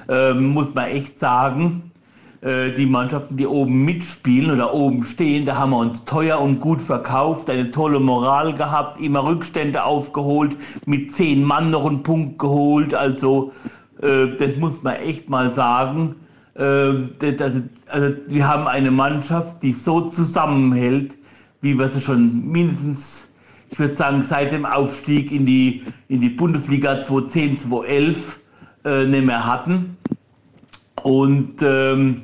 ähm, 0.09 0.49
muss 0.49 0.75
man 0.75 0.87
echt 0.87 1.19
sagen, 1.19 1.91
die 2.77 2.85
Mannschaften, 2.85 3.39
die 3.39 3.47
oben 3.47 3.87
mitspielen 3.87 4.51
oder 4.51 4.75
oben 4.75 5.03
stehen, 5.05 5.47
da 5.47 5.57
haben 5.57 5.71
wir 5.71 5.79
uns 5.79 6.05
teuer 6.05 6.39
und 6.39 6.61
gut 6.61 6.83
verkauft, 6.83 7.49
eine 7.49 7.71
tolle 7.71 7.99
Moral 7.99 8.53
gehabt, 8.53 9.01
immer 9.01 9.25
Rückstände 9.25 9.83
aufgeholt, 9.83 10.55
mit 10.85 11.11
zehn 11.11 11.43
Mann 11.43 11.71
noch 11.71 11.87
einen 11.87 12.03
Punkt 12.03 12.39
geholt, 12.39 12.95
also 12.95 13.53
das 13.99 14.57
muss 14.59 14.83
man 14.83 14.97
echt 14.97 15.31
mal 15.31 15.55
sagen. 15.55 16.17
Ähm, 16.57 17.11
also, 17.41 17.63
also 17.89 18.17
wir 18.29 18.49
haben 18.49 18.67
eine 18.67 18.91
Mannschaft, 18.91 19.63
die 19.63 19.73
so 19.73 20.03
zusammenhält, 20.03 21.17
wie 21.61 21.79
wir 21.79 21.89
sie 21.89 22.01
schon 22.01 22.47
mindestens, 22.47 23.29
ich 23.71 23.79
würde 23.79 23.97
sagen, 23.97 24.23
seit 24.23 24.53
dem 24.53 24.67
Aufstieg 24.67 25.33
in 25.33 25.47
die, 25.47 25.83
in 26.09 26.21
die 26.21 26.29
Bundesliga 26.29 27.01
2010, 27.01 27.59
2011 27.59 28.41
äh, 28.85 29.07
nicht 29.07 29.25
mehr 29.25 29.45
hatten. 29.45 29.97
Und 31.03 31.57
ähm, 31.63 32.23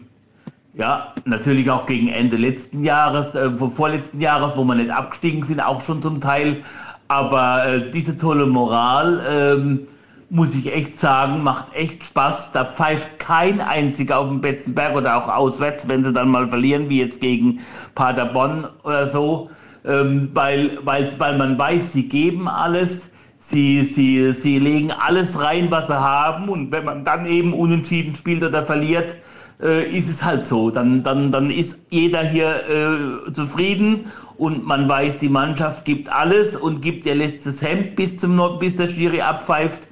ja, 0.75 1.15
natürlich 1.25 1.71
auch 1.71 1.87
gegen 1.87 2.09
Ende 2.09 2.37
letzten 2.37 2.85
Jahres, 2.85 3.35
äh, 3.35 3.51
vorletzten 3.75 4.21
Jahres, 4.21 4.57
wo 4.57 4.65
wir 4.65 4.75
nicht 4.75 4.91
abgestiegen 4.91 5.43
sind, 5.43 5.61
auch 5.61 5.81
schon 5.81 6.01
zum 6.01 6.21
Teil. 6.21 6.63
Aber 7.09 7.67
äh, 7.67 7.91
diese 7.91 8.17
tolle 8.17 8.47
Moral, 8.47 9.23
ähm, 9.29 9.81
muss 10.31 10.55
ich 10.55 10.73
echt 10.73 10.97
sagen, 10.97 11.43
macht 11.43 11.75
echt 11.75 12.07
Spaß. 12.07 12.53
Da 12.53 12.65
pfeift 12.65 13.19
kein 13.19 13.61
einziger 13.61 14.19
auf 14.19 14.29
dem 14.29 14.41
Betzenberg 14.41 14.97
oder 14.97 15.17
auch 15.17 15.29
auswärts, 15.29 15.89
wenn 15.89 16.05
sie 16.05 16.13
dann 16.13 16.31
mal 16.31 16.49
verlieren, 16.49 16.89
wie 16.89 17.01
jetzt 17.01 17.21
gegen 17.21 17.61
Paderborn 17.97 18.69
oder 18.85 19.09
so, 19.09 19.51
ähm, 19.85 20.31
weil, 20.33 20.79
weil, 20.85 21.13
weil 21.19 21.37
man 21.37 21.59
weiß, 21.59 21.93
sie 21.93 22.09
geben 22.09 22.49
alles. 22.49 23.11
Sie, 23.43 23.85
sie, 23.85 24.33
sie 24.35 24.59
legen 24.59 24.93
alles 24.93 25.41
rein, 25.41 25.71
was 25.71 25.89
sie 25.89 25.99
haben. 25.99 26.49
Und 26.49 26.71
wenn 26.71 26.85
man 26.85 27.05
dann 27.05 27.27
eben 27.27 27.53
unentschieden 27.55 28.15
spielt 28.15 28.43
oder 28.43 28.65
verliert, 28.65 29.17
äh, 29.63 29.97
ist 29.97 30.09
es 30.09 30.25
halt 30.25 30.47
so. 30.47 30.71
Dann, 30.71 31.03
dann, 31.03 31.33
dann 31.33 31.51
ist 31.51 31.79
jeder 31.91 32.23
hier 32.23 33.27
äh, 33.29 33.33
zufrieden 33.33 34.11
und 34.39 34.65
man 34.67 34.89
weiß, 34.89 35.19
die 35.19 35.29
Mannschaft 35.29 35.85
gibt 35.85 36.11
alles 36.11 36.57
und 36.57 36.81
gibt 36.81 37.07
ihr 37.07 37.15
letztes 37.15 37.63
Hemd 37.63 37.97
bis, 37.97 38.17
zum, 38.17 38.59
bis 38.59 38.77
der 38.77 38.89
Schiri 38.89 39.21
abpfeift. 39.21 39.89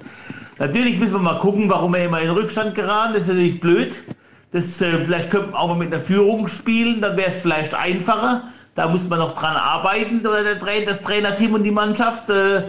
Natürlich 0.57 0.97
müssen 0.97 1.13
wir 1.13 1.19
mal 1.19 1.39
gucken, 1.39 1.69
warum 1.69 1.95
er 1.95 2.05
immer 2.05 2.21
in 2.21 2.31
Rückstand 2.31 2.75
geraten. 2.75 3.13
Das 3.13 3.23
ist 3.23 3.29
natürlich 3.29 3.59
blöd. 3.59 4.03
Das, 4.51 4.81
äh, 4.81 5.05
vielleicht 5.05 5.29
könnte 5.29 5.51
man 5.51 5.55
auch 5.55 5.67
mal 5.67 5.77
mit 5.77 5.93
einer 5.93 6.01
Führung 6.01 6.47
spielen, 6.47 7.01
dann 7.01 7.15
wäre 7.15 7.29
es 7.29 7.35
vielleicht 7.35 7.75
einfacher. 7.75 8.45
Da 8.75 8.87
muss 8.87 9.07
man 9.07 9.19
noch 9.19 9.35
dran 9.37 9.55
arbeiten, 9.55 10.23
das 10.23 11.01
Trainerteam 11.01 11.53
und 11.53 11.63
die 11.63 11.71
Mannschaft. 11.71 12.29
Äh, 12.29 12.63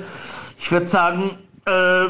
ich 0.58 0.70
würde 0.70 0.86
sagen, 0.86 1.38
äh, 1.66 2.06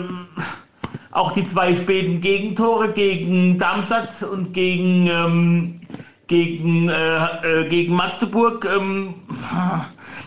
auch 1.10 1.32
die 1.32 1.44
zwei 1.46 1.74
späten 1.74 2.20
Gegentore 2.20 2.92
gegen 2.92 3.58
Darmstadt 3.58 4.22
und 4.22 4.52
gegen, 4.52 5.06
ähm, 5.08 5.80
gegen, 6.28 6.88
äh, 6.88 7.62
äh, 7.62 7.68
gegen 7.68 7.94
Magdeburg. 7.94 8.64
Ähm, 8.64 9.14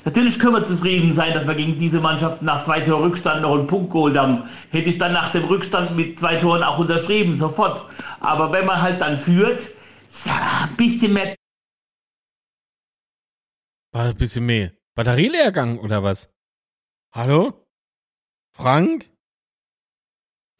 natürlich 0.03 0.39
können 0.39 0.55
wir 0.55 0.65
zufrieden 0.65 1.13
sein, 1.13 1.33
dass 1.33 1.47
wir 1.47 1.55
gegen 1.55 1.77
diese 1.77 2.01
Mannschaft 2.01 2.41
nach 2.41 2.63
zwei 2.63 2.81
Toren 2.81 3.03
Rückstand 3.03 3.43
noch 3.43 3.55
einen 3.55 3.67
Punkt 3.67 3.91
geholt 3.91 4.17
haben. 4.17 4.43
Hätte 4.71 4.89
ich 4.89 4.97
dann 4.97 5.13
nach 5.13 5.31
dem 5.31 5.45
Rückstand 5.45 5.95
mit 5.95 6.19
zwei 6.19 6.35
Toren 6.35 6.63
auch 6.63 6.79
unterschrieben, 6.79 7.33
sofort. 7.35 7.83
Aber 8.19 8.51
wenn 8.51 8.65
man 8.65 8.81
halt 8.81 8.99
dann 8.99 9.17
führt, 9.17 9.69
ein 10.25 10.75
bisschen 10.75 11.13
mehr. 11.13 11.35
War 13.93 14.09
ein 14.09 14.17
bisschen 14.17 14.45
mehr. 14.45 14.73
Batterieleergang 14.95 15.79
oder 15.79 16.03
was? 16.03 16.29
Hallo? 17.13 17.65
Frank? 18.51 19.12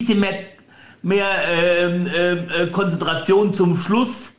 Ein 0.00 0.06
bisschen 0.06 0.20
mehr, 0.20 0.38
mehr 1.02 1.28
ähm, 1.48 2.06
äh, 2.06 2.66
Konzentration 2.68 3.52
zum 3.52 3.76
Schluss 3.76 4.34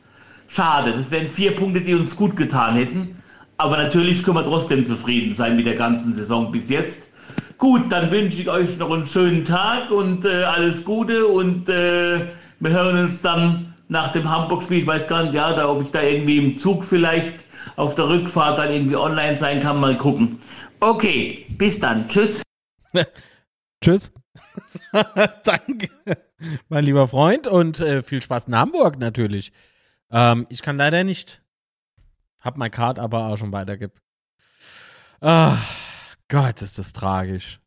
Schade, 0.48 0.92
das 0.92 1.10
wären 1.10 1.26
vier 1.26 1.54
Punkte, 1.56 1.80
die 1.80 1.94
uns 1.94 2.14
gut 2.14 2.36
getan 2.36 2.76
hätten. 2.76 3.22
Aber 3.58 3.76
natürlich 3.76 4.22
können 4.22 4.36
wir 4.36 4.44
trotzdem 4.44 4.84
zufrieden 4.86 5.34
sein 5.34 5.56
mit 5.56 5.66
der 5.66 5.74
ganzen 5.74 6.12
Saison 6.12 6.52
bis 6.52 6.68
jetzt. 6.68 7.08
Gut, 7.58 7.90
dann 7.90 8.10
wünsche 8.10 8.40
ich 8.40 8.48
euch 8.48 8.76
noch 8.78 8.90
einen 8.90 9.06
schönen 9.06 9.44
Tag 9.44 9.90
und 9.90 10.24
äh, 10.24 10.44
alles 10.44 10.84
Gute 10.84 11.26
und 11.26 11.68
äh, 11.68 12.26
wir 12.60 12.70
hören 12.70 13.04
uns 13.04 13.22
dann 13.22 13.74
nach 13.88 14.12
dem 14.12 14.30
Hamburg-Spiel. 14.30 14.80
Ich 14.80 14.86
weiß 14.86 15.08
gar 15.08 15.24
nicht, 15.24 15.34
ja, 15.34 15.54
da, 15.54 15.68
ob 15.68 15.82
ich 15.82 15.90
da 15.90 16.02
irgendwie 16.02 16.38
im 16.38 16.58
Zug 16.58 16.84
vielleicht 16.84 17.34
auf 17.76 17.94
der 17.94 18.08
Rückfahrt 18.08 18.58
dann 18.58 18.70
irgendwie 18.70 18.96
online 18.96 19.38
sein 19.38 19.60
kann. 19.60 19.80
Mal 19.80 19.96
gucken. 19.96 20.38
Okay, 20.80 21.46
bis 21.56 21.80
dann. 21.80 22.08
Tschüss. 22.08 22.42
Tschüss. 23.84 24.12
Danke, 25.44 25.88
mein 26.68 26.84
lieber 26.84 27.08
Freund 27.08 27.46
und 27.46 27.80
äh, 27.80 28.02
viel 28.02 28.22
Spaß 28.22 28.46
in 28.46 28.56
Hamburg 28.56 28.98
natürlich. 28.98 29.52
Ähm, 30.10 30.46
ich 30.50 30.62
kann 30.62 30.76
leider 30.76 31.04
nicht. 31.04 31.42
Hab 32.40 32.56
mein 32.56 32.70
Card 32.70 32.98
aber 32.98 33.26
auch 33.26 33.36
schon 33.36 33.52
weitergibt. 33.52 34.02
Ah, 35.20 35.56
Gott, 36.28 36.62
ist 36.62 36.78
das 36.78 36.92
tragisch. 36.92 37.60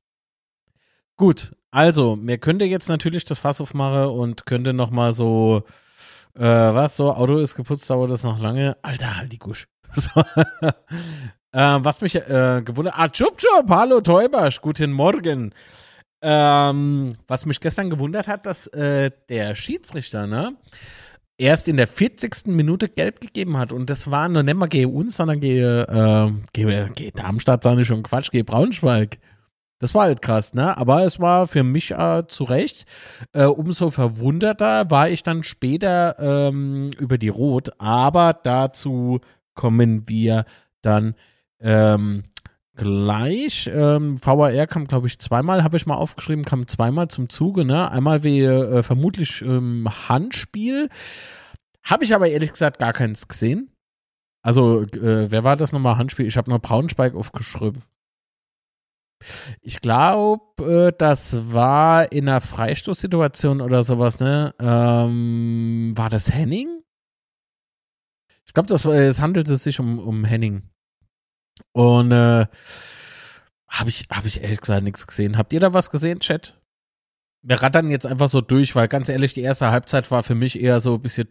Gut, 1.18 1.54
also, 1.72 2.16
mir 2.16 2.38
könnte 2.38 2.66
jetzt 2.66 2.90
natürlich 2.90 3.26
das 3.26 3.40
Fass 3.40 3.62
aufmachen 3.62 4.06
und 4.06 4.46
könnte 4.46 4.74
noch 4.74 4.90
mal 4.90 5.14
so, 5.14 5.64
äh, 6.36 6.42
was, 6.42 6.98
so, 6.98 7.12
Auto 7.12 7.38
ist 7.38 7.56
geputzt, 7.56 7.90
dauert 7.90 8.10
das 8.10 8.24
noch 8.24 8.40
lange. 8.40 8.78
Alter, 8.82 9.18
halt 9.18 9.32
die 9.32 9.40
Gusch. 9.40 9.68
So. 9.92 10.22
äh, 11.52 11.78
was 11.84 12.00
mich 12.02 12.16
äh, 12.16 12.62
gewundert, 12.64 12.94
ah, 12.96 13.10
Chup 13.10 13.38
Chup, 13.38 13.70
hallo 13.70 14.02
Teubasch, 14.02 14.62
guten 14.62 14.92
Morgen. 14.92 15.54
Ähm, 16.22 17.16
was 17.28 17.46
mich 17.46 17.60
gestern 17.60 17.90
gewundert 17.90 18.28
hat, 18.28 18.46
dass 18.46 18.68
äh, 18.68 19.10
der 19.30 19.56
Schiedsrichter, 19.56 20.28
ne, 20.28 20.56
erst 21.40 21.68
in 21.68 21.78
der 21.78 21.88
40. 21.88 22.48
Minute 22.48 22.90
gelb 22.90 23.22
gegeben 23.22 23.58
hat. 23.58 23.72
Und 23.72 23.90
das 23.90 24.12
war 24.12 24.28
noch 24.28 24.44
nicht 24.44 24.58
mal 24.58 24.68
gegen 24.68 24.94
uns, 24.94 25.16
sondern 25.16 25.40
gegen, 25.40 25.64
äh, 25.64 26.32
gegen, 26.54 26.94
gegen 26.94 27.16
Darmstadt, 27.16 27.64
sage 27.64 27.82
ich 27.82 27.88
schon 27.88 28.04
Quatsch, 28.04 28.32
gegen 28.32 28.46
Braunschweig. 28.46 29.18
Das 29.80 29.96
war 29.96 30.04
halt 30.04 30.22
krass, 30.22 30.54
ne? 30.54 30.78
Aber 30.78 31.04
es 31.06 31.22
war 31.22 31.48
für 31.48 31.64
mich 31.64 31.92
äh, 31.92 32.24
zu 32.28 32.44
Recht. 32.44 32.86
Äh, 33.32 33.46
umso 33.46 33.92
verwunderter 33.92 34.92
war 34.92 35.10
ich 35.10 35.24
dann 35.24 35.44
später 35.44 36.18
ähm, 36.20 36.92
über 37.00 37.18
die 37.18 37.30
Rot. 37.30 37.72
Aber 37.78 38.34
dazu 38.34 39.22
kommen 39.54 40.04
wir 40.10 40.44
dann 40.82 41.16
ähm, 41.62 42.26
gleich. 42.80 43.70
Ähm, 43.72 44.18
VAR 44.24 44.66
kam, 44.68 44.88
glaube 44.88 45.08
ich, 45.08 45.20
zweimal, 45.20 45.64
habe 45.64 45.76
ich 45.76 45.86
mal 45.86 45.96
aufgeschrieben, 45.96 46.46
kam 46.46 46.66
zweimal 46.66 47.10
zum 47.10 47.28
Zuge. 47.28 47.66
Ne? 47.66 47.92
Einmal 47.92 48.24
wie 48.24 48.42
äh, 48.42 48.82
vermutlich 48.82 49.42
ähm, 49.42 49.88
Handspiel. 50.08 50.90
Habe 51.84 52.06
ich 52.06 52.16
aber 52.16 52.30
ehrlich 52.30 52.54
gesagt 52.54 52.80
gar 52.80 52.94
keins 52.94 53.28
gesehen. 53.28 53.72
Also, 54.42 54.84
äh, 54.84 55.30
wer 55.30 55.44
war 55.44 55.58
das 55.58 55.74
nochmal? 55.74 55.98
Handspiel? 55.98 56.26
Ich 56.26 56.38
habe 56.38 56.50
nur 56.50 56.60
Braunschweig 56.60 57.16
aufgeschrieben. 57.16 57.84
Ich 59.62 59.82
glaube, 59.82 60.88
äh, 60.88 60.94
das 60.98 61.54
war 61.54 62.10
in 62.14 62.30
einer 62.30 62.40
Freistoßsituation 62.40 63.60
oder 63.60 63.84
sowas, 63.84 64.22
ne? 64.22 64.56
Ähm, 64.60 65.92
war 65.96 66.10
das 66.10 66.32
Henning? 66.32 66.82
Ich 68.46 68.54
glaube, 68.54 68.74
es 68.74 69.22
handelte 69.22 69.58
sich 69.58 69.82
um, 69.82 70.00
um 70.00 70.24
Henning. 70.24 70.70
Und 71.72 72.12
äh, 72.12 72.48
habe 73.68 73.90
ich, 73.90 74.08
hab 74.10 74.26
ich 74.26 74.42
ehrlich 74.42 74.62
gesagt 74.62 74.84
nichts 74.84 75.06
gesehen. 75.08 75.38
Habt 75.38 75.54
ihr 75.54 75.60
da 75.60 75.74
was 75.74 75.90
gesehen, 75.90 76.20
Chat? 76.20 76.60
Wir 77.42 77.62
rattern 77.62 77.90
jetzt 77.90 78.06
einfach 78.06 78.28
so 78.28 78.42
durch, 78.42 78.76
weil 78.76 78.88
ganz 78.88 79.08
ehrlich, 79.08 79.34
die 79.34 79.42
erste 79.42 79.72
Halbzeit 79.72 80.12
war 80.12 80.24
für 80.24 80.36
mich 80.36 80.60
eher 80.60 80.80
so 80.80 80.96
ein 80.96 81.02
bisschen 81.02 81.30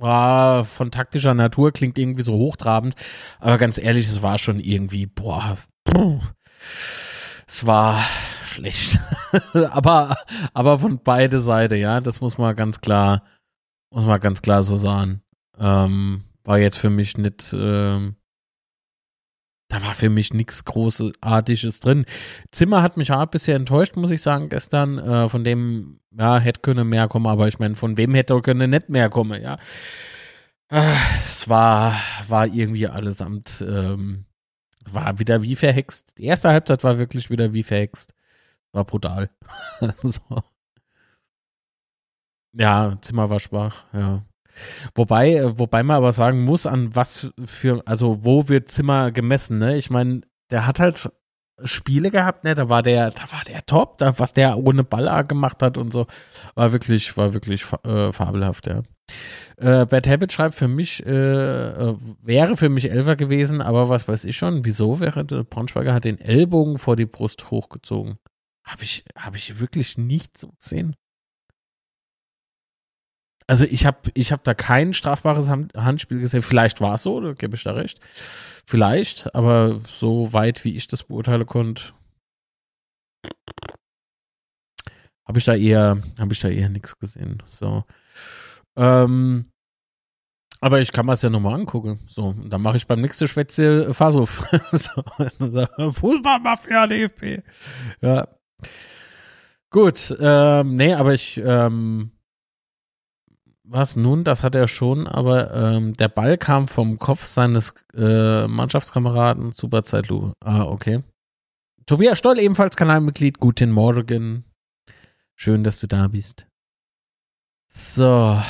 war 0.00 0.64
von 0.64 0.90
taktischer 0.90 1.34
Natur, 1.34 1.72
klingt 1.72 1.98
irgendwie 1.98 2.22
so 2.22 2.34
hochtrabend. 2.34 2.94
Aber 3.38 3.58
ganz 3.58 3.78
ehrlich, 3.78 4.08
es 4.08 4.22
war 4.22 4.38
schon 4.38 4.58
irgendwie, 4.58 5.06
boah, 5.06 5.58
es 7.46 7.66
war 7.66 8.02
schlecht. 8.42 8.98
aber, 9.70 10.16
aber 10.54 10.78
von 10.78 11.02
beide 11.02 11.38
Seiten, 11.38 11.78
ja, 11.78 12.00
das 12.00 12.20
muss 12.20 12.38
man 12.38 12.56
ganz 12.56 12.80
klar, 12.80 13.22
muss 13.90 14.04
man 14.04 14.20
ganz 14.20 14.42
klar 14.42 14.62
so 14.62 14.76
sagen. 14.76 15.22
Ähm, 15.58 16.24
war 16.44 16.58
jetzt 16.58 16.78
für 16.78 16.90
mich 16.90 17.18
nicht, 17.18 17.52
ähm, 17.52 18.16
da 19.70 19.82
war 19.82 19.94
für 19.94 20.10
mich 20.10 20.34
nichts 20.34 20.64
Großartiges 20.64 21.80
drin. 21.80 22.04
Zimmer 22.50 22.82
hat 22.82 22.96
mich 22.96 23.10
hart 23.10 23.30
bisher 23.30 23.54
enttäuscht, 23.54 23.96
muss 23.96 24.10
ich 24.10 24.20
sagen, 24.20 24.48
gestern. 24.48 24.98
Äh, 24.98 25.28
von 25.28 25.44
dem, 25.44 26.00
ja, 26.10 26.38
hätte 26.38 26.60
können 26.60 26.88
mehr 26.88 27.08
kommen, 27.08 27.28
aber 27.28 27.46
ich 27.48 27.58
meine, 27.60 27.76
von 27.76 27.96
wem 27.96 28.14
hätte 28.14 28.40
können 28.42 28.70
nicht 28.70 28.88
mehr 28.88 29.08
kommen, 29.08 29.40
ja. 29.40 29.58
Äh, 30.70 30.94
es 31.18 31.48
war, 31.48 31.94
war 32.28 32.46
irgendwie 32.46 32.88
allesamt, 32.88 33.64
ähm, 33.66 34.26
war 34.84 35.18
wieder 35.20 35.42
wie 35.42 35.54
verhext. 35.54 36.18
Die 36.18 36.24
erste 36.24 36.50
Halbzeit 36.50 36.82
war 36.82 36.98
wirklich 36.98 37.30
wieder 37.30 37.52
wie 37.52 37.62
verhext. 37.62 38.12
War 38.72 38.84
brutal. 38.84 39.30
so. 39.96 40.20
Ja, 42.52 42.96
Zimmer 43.00 43.30
war 43.30 43.38
schwach, 43.38 43.84
ja. 43.92 44.24
Wobei, 44.94 45.34
äh, 45.34 45.58
wobei 45.58 45.82
man 45.82 45.96
aber 45.96 46.12
sagen 46.12 46.42
muss, 46.44 46.66
an 46.66 46.94
was 46.94 47.30
für, 47.44 47.82
also 47.86 48.24
wo 48.24 48.48
wird 48.48 48.68
Zimmer 48.68 49.10
gemessen, 49.10 49.58
ne? 49.58 49.76
Ich 49.76 49.90
meine, 49.90 50.22
der 50.50 50.66
hat 50.66 50.80
halt 50.80 51.10
Spiele 51.64 52.10
gehabt, 52.10 52.44
ne? 52.44 52.54
Da 52.54 52.68
war 52.68 52.82
der, 52.82 53.10
da 53.10 53.22
war 53.30 53.42
der 53.46 53.64
top, 53.66 53.98
da, 53.98 54.18
was 54.18 54.32
der 54.32 54.58
ohne 54.58 54.84
Ball 54.84 55.24
gemacht 55.24 55.62
hat 55.62 55.76
und 55.76 55.92
so, 55.92 56.06
war 56.54 56.72
wirklich, 56.72 57.16
war 57.16 57.34
wirklich 57.34 57.64
äh, 57.84 58.12
fabelhaft, 58.12 58.66
ja. 58.66 58.82
Äh, 59.56 59.86
Bad 59.86 60.08
Habit 60.08 60.32
schreibt 60.32 60.54
für 60.54 60.68
mich, 60.68 61.04
äh, 61.04 61.10
äh, 61.10 61.96
wäre 62.22 62.56
für 62.56 62.68
mich 62.68 62.90
Elfer 62.90 63.16
gewesen, 63.16 63.60
aber 63.60 63.88
was 63.88 64.08
weiß 64.08 64.24
ich 64.24 64.36
schon, 64.36 64.64
wieso 64.64 65.00
wäre 65.00 65.24
der 65.24 65.44
Braunschweiger 65.44 65.92
hat 65.92 66.04
den 66.04 66.18
Ellbogen 66.18 66.78
vor 66.78 66.96
die 66.96 67.06
Brust 67.06 67.50
hochgezogen. 67.50 68.18
Habe 68.64 68.84
ich, 68.84 69.04
habe 69.16 69.36
ich 69.36 69.58
wirklich 69.58 69.98
nicht 69.98 70.38
so 70.38 70.52
gesehen. 70.52 70.94
Also 73.50 73.64
ich 73.64 73.84
habe 73.84 74.12
ich 74.14 74.30
hab 74.30 74.44
da 74.44 74.54
kein 74.54 74.92
strafbares 74.92 75.48
Handspiel 75.48 76.20
gesehen. 76.20 76.40
Vielleicht 76.40 76.80
war 76.80 76.94
es 76.94 77.02
so, 77.02 77.20
da 77.20 77.32
gebe 77.32 77.56
ich 77.56 77.64
da 77.64 77.72
recht. 77.72 77.98
Vielleicht, 78.64 79.34
aber 79.34 79.80
so 79.92 80.32
weit, 80.32 80.64
wie 80.64 80.76
ich 80.76 80.86
das 80.86 81.02
beurteilen 81.02 81.46
konnte, 81.46 81.92
habe 85.26 85.40
ich 85.40 85.44
da 85.44 85.56
eher, 85.56 86.00
habe 86.16 86.32
ich 86.32 86.38
da 86.38 86.48
eher 86.48 86.68
nichts 86.68 86.96
gesehen. 86.96 87.42
So. 87.48 87.82
Ähm, 88.76 89.50
aber 90.60 90.80
ich 90.80 90.92
kann 90.92 91.06
mir 91.06 91.14
es 91.14 91.22
ja 91.22 91.30
nochmal 91.30 91.54
angucken. 91.54 91.98
So, 92.06 92.36
dann 92.44 92.62
mache 92.62 92.76
ich 92.76 92.86
beim 92.86 93.00
nächsten 93.00 93.26
Spätzle 93.26 93.92
Fasshof. 93.94 94.46
so, 94.70 95.02
Fußballmafia 95.90 96.86
DFB. 96.86 97.42
Ja. 98.00 98.28
Gut, 99.70 100.16
ähm, 100.20 100.76
nee, 100.76 100.94
aber 100.94 101.14
ich, 101.14 101.36
ähm, 101.44 102.12
was 103.70 103.94
nun, 103.96 104.24
das 104.24 104.42
hat 104.42 104.54
er 104.54 104.66
schon, 104.66 105.06
aber 105.06 105.54
ähm, 105.54 105.92
der 105.92 106.08
Ball 106.08 106.36
kam 106.36 106.66
vom 106.66 106.98
Kopf 106.98 107.24
seines 107.24 107.74
äh, 107.94 108.46
Mannschaftskameraden 108.48 109.52
Super 109.52 109.84
Zeitlu. 109.84 110.32
Ah, 110.44 110.64
okay. 110.64 111.04
Tobias 111.86 112.18
Stoll, 112.18 112.38
ebenfalls 112.38 112.76
Kanalmitglied. 112.76 113.38
Guten 113.38 113.70
Morgen. 113.70 114.44
Schön, 115.36 115.62
dass 115.62 115.78
du 115.78 115.86
da 115.86 116.08
bist. 116.08 116.46
So. 117.68 118.40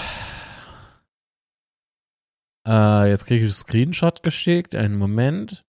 Äh, 2.66 3.10
jetzt 3.10 3.26
kriege 3.26 3.44
ich 3.44 3.50
einen 3.50 3.52
Screenshot 3.52 4.22
geschickt. 4.22 4.74
Einen 4.74 4.96
Moment. 4.96 5.64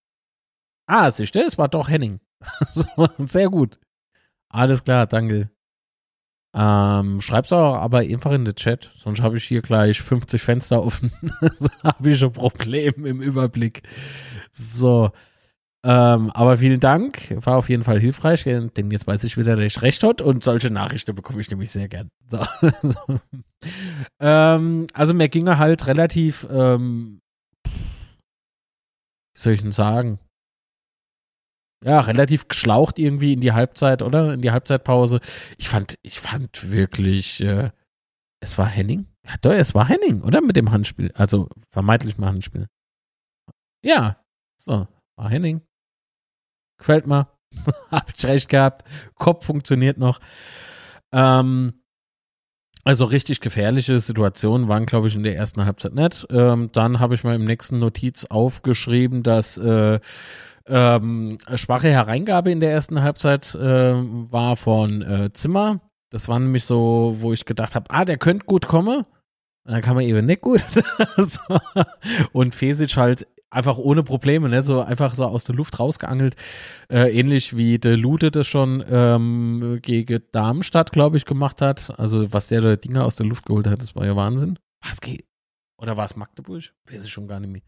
Ah, 0.87 1.11
siehst 1.11 1.35
du, 1.35 1.39
es 1.39 1.57
war 1.57 1.67
doch 1.67 1.89
Henning. 1.89 2.21
so, 2.67 2.85
sehr 3.19 3.49
gut. 3.49 3.79
Alles 4.49 4.83
klar, 4.83 5.07
danke. 5.07 5.49
Ähm, 6.53 7.21
schreib's 7.21 7.53
auch 7.53 7.75
aber 7.75 7.99
einfach 7.99 8.31
in 8.31 8.43
den 8.43 8.55
Chat, 8.55 8.91
sonst 8.93 9.21
habe 9.21 9.37
ich 9.37 9.45
hier 9.45 9.61
gleich 9.61 10.01
50 10.01 10.41
Fenster 10.41 10.83
offen. 10.83 11.11
habe 11.83 12.09
ich 12.09 12.19
schon 12.19 12.33
Probleme 12.33 13.07
im 13.07 13.21
Überblick. 13.21 13.83
So. 14.51 15.11
Ähm, 15.83 16.29
aber 16.31 16.57
vielen 16.57 16.79
Dank, 16.79 17.35
war 17.43 17.57
auf 17.57 17.69
jeden 17.69 17.83
Fall 17.83 17.99
hilfreich, 17.99 18.43
denn 18.43 18.91
jetzt 18.91 19.07
weiß 19.07 19.23
ich 19.23 19.37
wieder, 19.37 19.55
dass 19.55 19.65
ich 19.65 19.81
recht 19.81 20.03
hat 20.03 20.21
und 20.21 20.43
solche 20.43 20.69
Nachrichten 20.69 21.15
bekomme 21.15 21.41
ich 21.41 21.49
nämlich 21.49 21.71
sehr 21.71 21.87
gern. 21.87 22.09
So. 22.27 22.39
Ähm, 24.19 24.87
also 24.93 25.13
mir 25.13 25.29
ging 25.29 25.47
halt 25.47 25.85
relativ, 25.85 26.47
ähm, 26.49 27.21
wie 27.63 29.39
soll 29.39 29.53
ich 29.53 29.61
denn 29.61 29.71
sagen? 29.71 30.17
Ja, 31.83 31.99
relativ 32.01 32.47
geschlaucht 32.47 32.99
irgendwie 32.99 33.33
in 33.33 33.41
die 33.41 33.53
Halbzeit, 33.53 34.01
oder? 34.01 34.33
In 34.33 34.41
die 34.41 34.51
Halbzeitpause. 34.51 35.19
Ich 35.57 35.69
fand, 35.69 35.97
ich 36.03 36.19
fand 36.19 36.71
wirklich, 36.71 37.41
äh, 37.41 37.71
es 38.39 38.57
war 38.57 38.67
Henning? 38.67 39.07
Ja, 39.25 39.35
doch, 39.41 39.51
es 39.51 39.73
war 39.73 39.87
Henning, 39.87 40.21
oder? 40.21 40.41
Mit 40.41 40.55
dem 40.55 40.71
Handspiel. 40.71 41.11
Also 41.15 41.49
vermeintlich 41.71 42.17
mal 42.17 42.27
Handspiel. 42.27 42.67
Ja, 43.83 44.23
so, 44.57 44.87
war 45.15 45.29
Henning. 45.29 45.61
Gefällt 46.77 47.07
mir. 47.07 47.27
Hab 47.91 48.11
ich 48.15 48.25
recht 48.25 48.49
gehabt. 48.49 48.83
Kopf 49.15 49.45
funktioniert 49.45 49.97
noch. 49.97 50.19
Ähm, 51.11 51.81
also 52.83 53.05
richtig 53.05 53.41
gefährliche 53.41 53.99
Situationen 53.99 54.67
waren, 54.67 54.85
glaube 54.85 55.07
ich, 55.07 55.15
in 55.15 55.23
der 55.23 55.35
ersten 55.35 55.65
Halbzeit 55.65 55.93
nicht. 55.93 56.25
Ähm, 56.31 56.71
dann 56.71 56.99
habe 56.99 57.13
ich 57.13 57.23
mal 57.23 57.35
im 57.35 57.43
nächsten 57.43 57.77
Notiz 57.79 58.25
aufgeschrieben, 58.25 59.21
dass 59.21 59.57
äh, 59.57 59.99
ähm, 60.67 61.37
schwache 61.55 61.89
Hereingabe 61.89 62.51
in 62.51 62.59
der 62.59 62.71
ersten 62.71 63.01
Halbzeit 63.01 63.55
äh, 63.55 63.93
war 63.93 64.55
von 64.57 65.01
äh, 65.01 65.33
Zimmer. 65.33 65.81
Das 66.09 66.27
war 66.27 66.39
nämlich 66.39 66.65
so, 66.65 67.15
wo 67.19 67.33
ich 67.33 67.45
gedacht 67.45 67.75
habe, 67.75 67.89
ah, 67.89 68.05
der 68.05 68.17
könnte 68.17 68.45
gut 68.45 68.67
kommen. 68.67 69.05
Und 69.63 69.73
dann 69.73 69.81
kann 69.81 69.95
man 69.95 70.03
eben 70.03 70.25
nicht 70.25 70.41
gut. 70.41 70.63
Und 72.33 72.55
Fesic 72.55 72.97
halt 72.97 73.27
einfach 73.51 73.77
ohne 73.77 74.03
Probleme, 74.03 74.49
ne? 74.49 74.61
so 74.61 74.81
einfach 74.81 75.13
so 75.13 75.25
aus 75.25 75.43
der 75.43 75.55
Luft 75.55 75.79
rausgeangelt. 75.79 76.35
Äh, 76.89 77.17
ähnlich 77.17 77.55
wie 77.55 77.77
der 77.77 77.97
Lude 77.97 78.31
das 78.31 78.47
schon 78.47 78.83
ähm, 78.89 79.79
gegen 79.81 80.21
Darmstadt, 80.31 80.91
glaube 80.91 81.17
ich, 81.17 81.25
gemacht 81.25 81.61
hat. 81.61 81.93
Also 81.99 82.33
was 82.33 82.47
der 82.47 82.61
da 82.61 82.75
Dinger 82.75 83.05
aus 83.05 83.17
der 83.17 83.25
Luft 83.25 83.45
geholt 83.45 83.67
hat, 83.67 83.81
das 83.81 83.95
war 83.95 84.05
ja 84.05 84.15
Wahnsinn. 84.15 84.57
Was 84.81 85.01
geht? 85.01 85.25
Oder 85.77 85.97
war 85.97 86.05
es 86.05 86.15
Magdeburg? 86.15 86.63
Weiß 86.89 87.03
ich 87.03 87.11
schon 87.11 87.27
gar 87.27 87.39
nicht 87.39 87.51
mehr. 87.51 87.61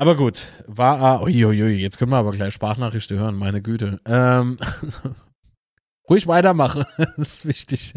Aber 0.00 0.14
gut, 0.14 0.46
war, 0.68 1.22
uiuiui, 1.22 1.74
jetzt 1.74 1.98
können 1.98 2.12
wir 2.12 2.18
aber 2.18 2.30
gleich 2.30 2.54
Sprachnachrichten 2.54 3.18
hören, 3.18 3.34
meine 3.34 3.60
Güte. 3.60 4.00
Ähm, 4.06 4.56
ruhig 6.08 6.28
weitermachen, 6.28 6.84
das 7.16 7.34
ist 7.34 7.46
wichtig. 7.46 7.94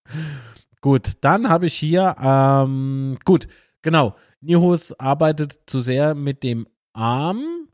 gut, 0.80 1.12
dann 1.20 1.50
habe 1.50 1.66
ich 1.66 1.74
hier, 1.74 2.16
ähm, 2.18 3.18
gut, 3.26 3.48
genau, 3.82 4.16
Nihus 4.40 4.98
arbeitet 4.98 5.60
zu 5.66 5.80
sehr 5.80 6.14
mit 6.14 6.42
dem 6.42 6.66
Arm. 6.94 7.68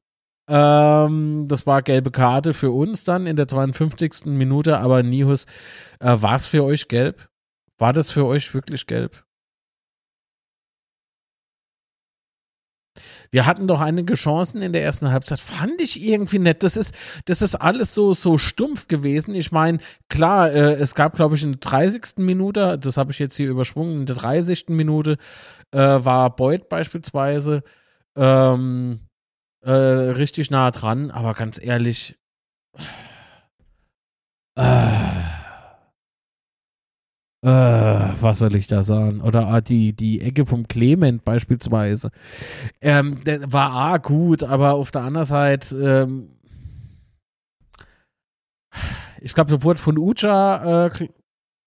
Ähm, 0.48 1.46
das 1.46 1.64
war 1.64 1.82
gelbe 1.82 2.10
Karte 2.10 2.54
für 2.54 2.72
uns 2.72 3.04
dann 3.04 3.28
in 3.28 3.36
der 3.36 3.46
52. 3.46 4.24
Minute, 4.24 4.80
aber 4.80 5.04
Nihus, 5.04 5.46
äh, 6.00 6.16
war 6.20 6.34
es 6.34 6.48
für 6.48 6.64
euch 6.64 6.88
gelb? 6.88 7.28
War 7.78 7.92
das 7.92 8.10
für 8.10 8.26
euch 8.26 8.52
wirklich 8.54 8.88
gelb? 8.88 9.24
Wir 13.32 13.46
hatten 13.46 13.66
doch 13.66 13.80
einige 13.80 14.12
Chancen 14.12 14.60
in 14.60 14.74
der 14.74 14.84
ersten 14.84 15.10
Halbzeit. 15.10 15.40
Fand 15.40 15.80
ich 15.80 16.04
irgendwie 16.04 16.38
nett. 16.38 16.62
Das 16.62 16.76
ist, 16.76 16.94
das 17.24 17.40
ist 17.40 17.54
alles 17.54 17.94
so, 17.94 18.12
so 18.12 18.36
stumpf 18.36 18.88
gewesen. 18.88 19.34
Ich 19.34 19.50
meine, 19.50 19.78
klar, 20.10 20.52
äh, 20.52 20.74
es 20.74 20.94
gab, 20.94 21.14
glaube 21.14 21.34
ich, 21.34 21.42
in 21.42 21.52
der 21.52 21.60
30. 21.60 22.18
Minute, 22.18 22.78
das 22.78 22.98
habe 22.98 23.10
ich 23.10 23.18
jetzt 23.18 23.36
hier 23.36 23.48
überschwungen, 23.48 24.00
in 24.00 24.06
der 24.06 24.16
30. 24.16 24.66
Minute 24.68 25.16
äh, 25.70 25.78
war 25.78 26.36
Beuth 26.36 26.68
beispielsweise 26.68 27.62
ähm, 28.16 29.00
äh, 29.62 29.70
richtig 29.72 30.50
nah 30.50 30.70
dran. 30.70 31.10
Aber 31.10 31.32
ganz 31.32 31.58
ehrlich, 31.62 32.18
äh, 34.56 35.01
äh, 37.42 37.48
was 37.48 38.38
soll 38.38 38.54
ich 38.54 38.68
da 38.68 38.84
sagen? 38.84 39.20
Oder 39.20 39.48
ah, 39.48 39.60
die, 39.60 39.92
die 39.92 40.20
Ecke 40.20 40.46
vom 40.46 40.68
Clement 40.68 41.24
beispielsweise. 41.24 42.10
Ähm, 42.80 43.18
war 43.46 43.72
A 43.72 43.98
gut, 43.98 44.44
aber 44.44 44.74
auf 44.74 44.92
der 44.92 45.02
anderen 45.02 45.24
Seite, 45.24 45.76
ähm, 45.76 46.28
ich 49.20 49.34
glaube, 49.34 49.50
so 49.50 49.64
wurde 49.64 49.80
von 49.80 49.98
Uja, 49.98 50.86
äh, 50.86 51.08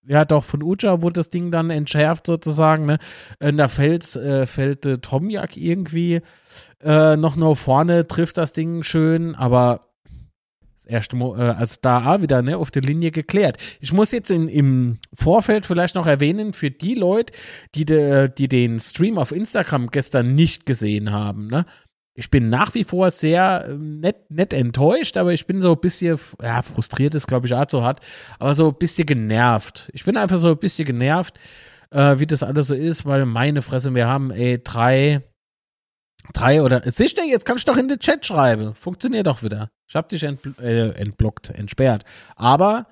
ja 0.08 0.24
doch, 0.24 0.46
von 0.46 0.64
Uja 0.64 1.02
wurde 1.02 1.20
das 1.20 1.28
Ding 1.28 1.52
dann 1.52 1.70
entschärft 1.70 2.28
sozusagen, 2.28 2.86
ne? 2.86 2.98
Und 3.42 3.58
da 3.58 3.68
fällt, 3.68 4.16
äh, 4.16 4.46
fällt 4.46 4.86
äh, 4.86 5.00
Tomjak 5.00 5.58
irgendwie 5.58 6.22
äh, 6.82 7.18
noch 7.18 7.36
nur 7.36 7.56
vorne, 7.58 8.08
trifft 8.08 8.38
das 8.38 8.54
Ding 8.54 8.84
schön, 8.84 9.36
aber 9.36 9.82
erste 10.86 11.16
Mo 11.16 11.36
äh, 11.36 11.42
also 11.42 11.78
da 11.82 12.22
wieder 12.22 12.42
ne, 12.42 12.58
auf 12.58 12.72
der 12.72 12.82
Linie 12.82 13.12
geklärt. 13.12 13.58
Ich 13.80 13.94
muss 13.94 14.12
jetzt 14.12 14.32
in, 14.32 14.48
im 14.48 14.98
Vorfeld 15.14 15.66
vielleicht 15.66 15.96
noch 15.96 16.08
erwähnen, 16.08 16.54
für 16.54 16.72
die 16.72 16.96
Leute, 16.96 17.34
die, 17.76 17.86
de, 17.86 18.30
die 18.30 18.48
den 18.48 18.80
Stream 18.80 19.18
auf 19.18 19.32
Instagram 19.32 19.88
gestern 19.88 20.36
nicht 20.36 20.66
gesehen 20.66 21.12
haben, 21.12 21.48
ne, 21.48 21.66
ich 22.18 22.32
bin 22.32 22.50
nach 22.50 22.74
wie 22.74 22.86
vor 22.86 23.12
sehr 23.12 23.66
äh, 23.68 23.74
nett, 23.74 24.32
nett 24.32 24.54
enttäuscht, 24.54 25.18
aber 25.18 25.34
ich 25.34 25.46
bin 25.46 25.62
so 25.62 25.74
ein 25.74 25.80
bisschen, 25.80 26.18
ja, 26.42 26.62
frustriert 26.62 27.14
ist, 27.14 27.28
glaube 27.28 27.46
ich, 27.46 27.54
auch 27.54 27.66
so 27.70 27.84
hart, 27.84 28.00
aber 28.40 28.56
so 28.56 28.70
ein 28.70 28.76
bisschen 28.76 29.06
genervt. 29.06 29.90
Ich 29.94 30.06
bin 30.06 30.16
einfach 30.16 30.38
so 30.38 30.50
ein 30.50 30.58
bisschen 30.58 30.86
genervt, 30.86 31.38
äh, 31.92 32.18
wie 32.18 32.26
das 32.26 32.42
alles 32.42 32.68
so 32.68 32.76
ist, 32.76 33.06
weil 33.06 33.26
meine 33.26 33.62
Fresse, 33.62 33.94
wir 33.94 34.08
haben, 34.08 34.32
ey, 34.32 34.62
drei, 34.64 35.24
Drei 36.34 36.62
oder. 36.62 36.82
Siehst 36.86 37.18
du, 37.18 37.24
jetzt 37.24 37.46
kannst 37.46 37.68
du 37.68 37.72
doch 37.72 37.80
in 37.80 37.88
den 37.88 38.00
Chat 38.00 38.26
schreiben. 38.26 38.76
Funktioniert 38.76 39.28
doch 39.28 39.44
wieder. 39.44 39.70
Ich 39.88 39.96
hab 39.96 40.10
dich 40.10 40.24
entbl 40.24 40.56
äh, 40.60 40.90
entblockt, 40.92 41.50
entsperrt. 41.50 42.04
Aber 42.36 42.88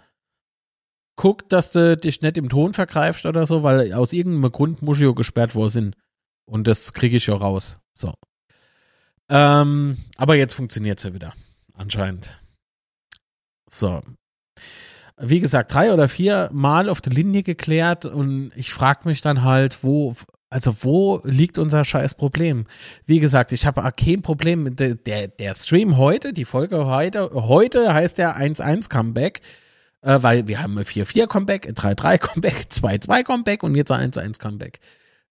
guck, 1.16 1.48
dass 1.50 1.72
du 1.72 1.98
dich 1.98 2.22
nicht 2.22 2.38
im 2.38 2.50
Ton 2.50 2.74
vergreifst 2.74 3.26
oder 3.26 3.46
so, 3.46 3.64
weil 3.64 3.94
aus 3.94 4.14
irgendeinem 4.14 4.52
Grund 4.52 4.82
muss 4.82 5.00
ich 5.00 5.06
ja 5.06 5.12
gesperrt 5.12 5.56
wo 5.56 5.68
sind. 5.70 5.96
Und 6.46 6.68
das 6.68 6.94
kriege 6.94 7.18
ich 7.18 7.28
ja 7.28 7.36
raus. 7.36 7.80
So. 7.94 8.14
Ähm, 9.30 9.98
aber 10.18 10.36
jetzt 10.36 10.54
funktioniert 10.54 11.00
es 11.00 11.06
ja 11.06 11.14
wieder. 11.14 11.34
Anscheinend. 11.74 12.38
So. 13.70 14.02
Wie 15.18 15.40
gesagt, 15.40 15.74
drei 15.74 15.94
oder 15.94 16.10
vier 16.10 16.50
Mal 16.52 16.90
auf 16.90 17.00
der 17.00 17.14
Linie 17.14 17.44
geklärt 17.44 18.06
und 18.06 18.52
ich 18.56 18.74
frage 18.74 19.08
mich 19.08 19.22
dann 19.22 19.44
halt, 19.44 19.84
wo, 19.84 20.16
Also 20.54 20.84
wo 20.84 21.20
liegt 21.24 21.58
unser 21.58 21.84
scheiß 21.84 22.14
Problem? 22.14 22.68
Wie 23.08 23.20
gesagt, 23.20 23.54
ich 23.54 23.66
habe 23.66 23.92
kein 23.98 24.22
Problem 24.22 24.62
mit 24.62 24.80
der, 24.80 24.94
der, 24.94 25.28
der 25.28 25.56
Stream 25.56 25.98
heute, 25.98 26.32
die 26.32 26.46
Folge 26.46 26.86
heute, 26.86 27.32
heute 27.34 27.92
heißt 27.92 28.20
der 28.20 28.38
1-1 28.38 28.88
Comeback, 28.88 29.42
äh, 30.04 30.20
weil 30.22 30.48
wir 30.48 30.62
haben 30.62 30.78
ein 30.78 30.86
4-4 30.86 31.26
Comeback, 31.26 31.66
3-3 31.66 32.18
Comeback, 32.20 32.68
2-2 32.70 33.24
Comeback 33.24 33.64
und 33.64 33.74
jetzt 33.74 33.92
ein 33.92 34.12
1-1 34.12 34.38
Comeback. 34.38 34.80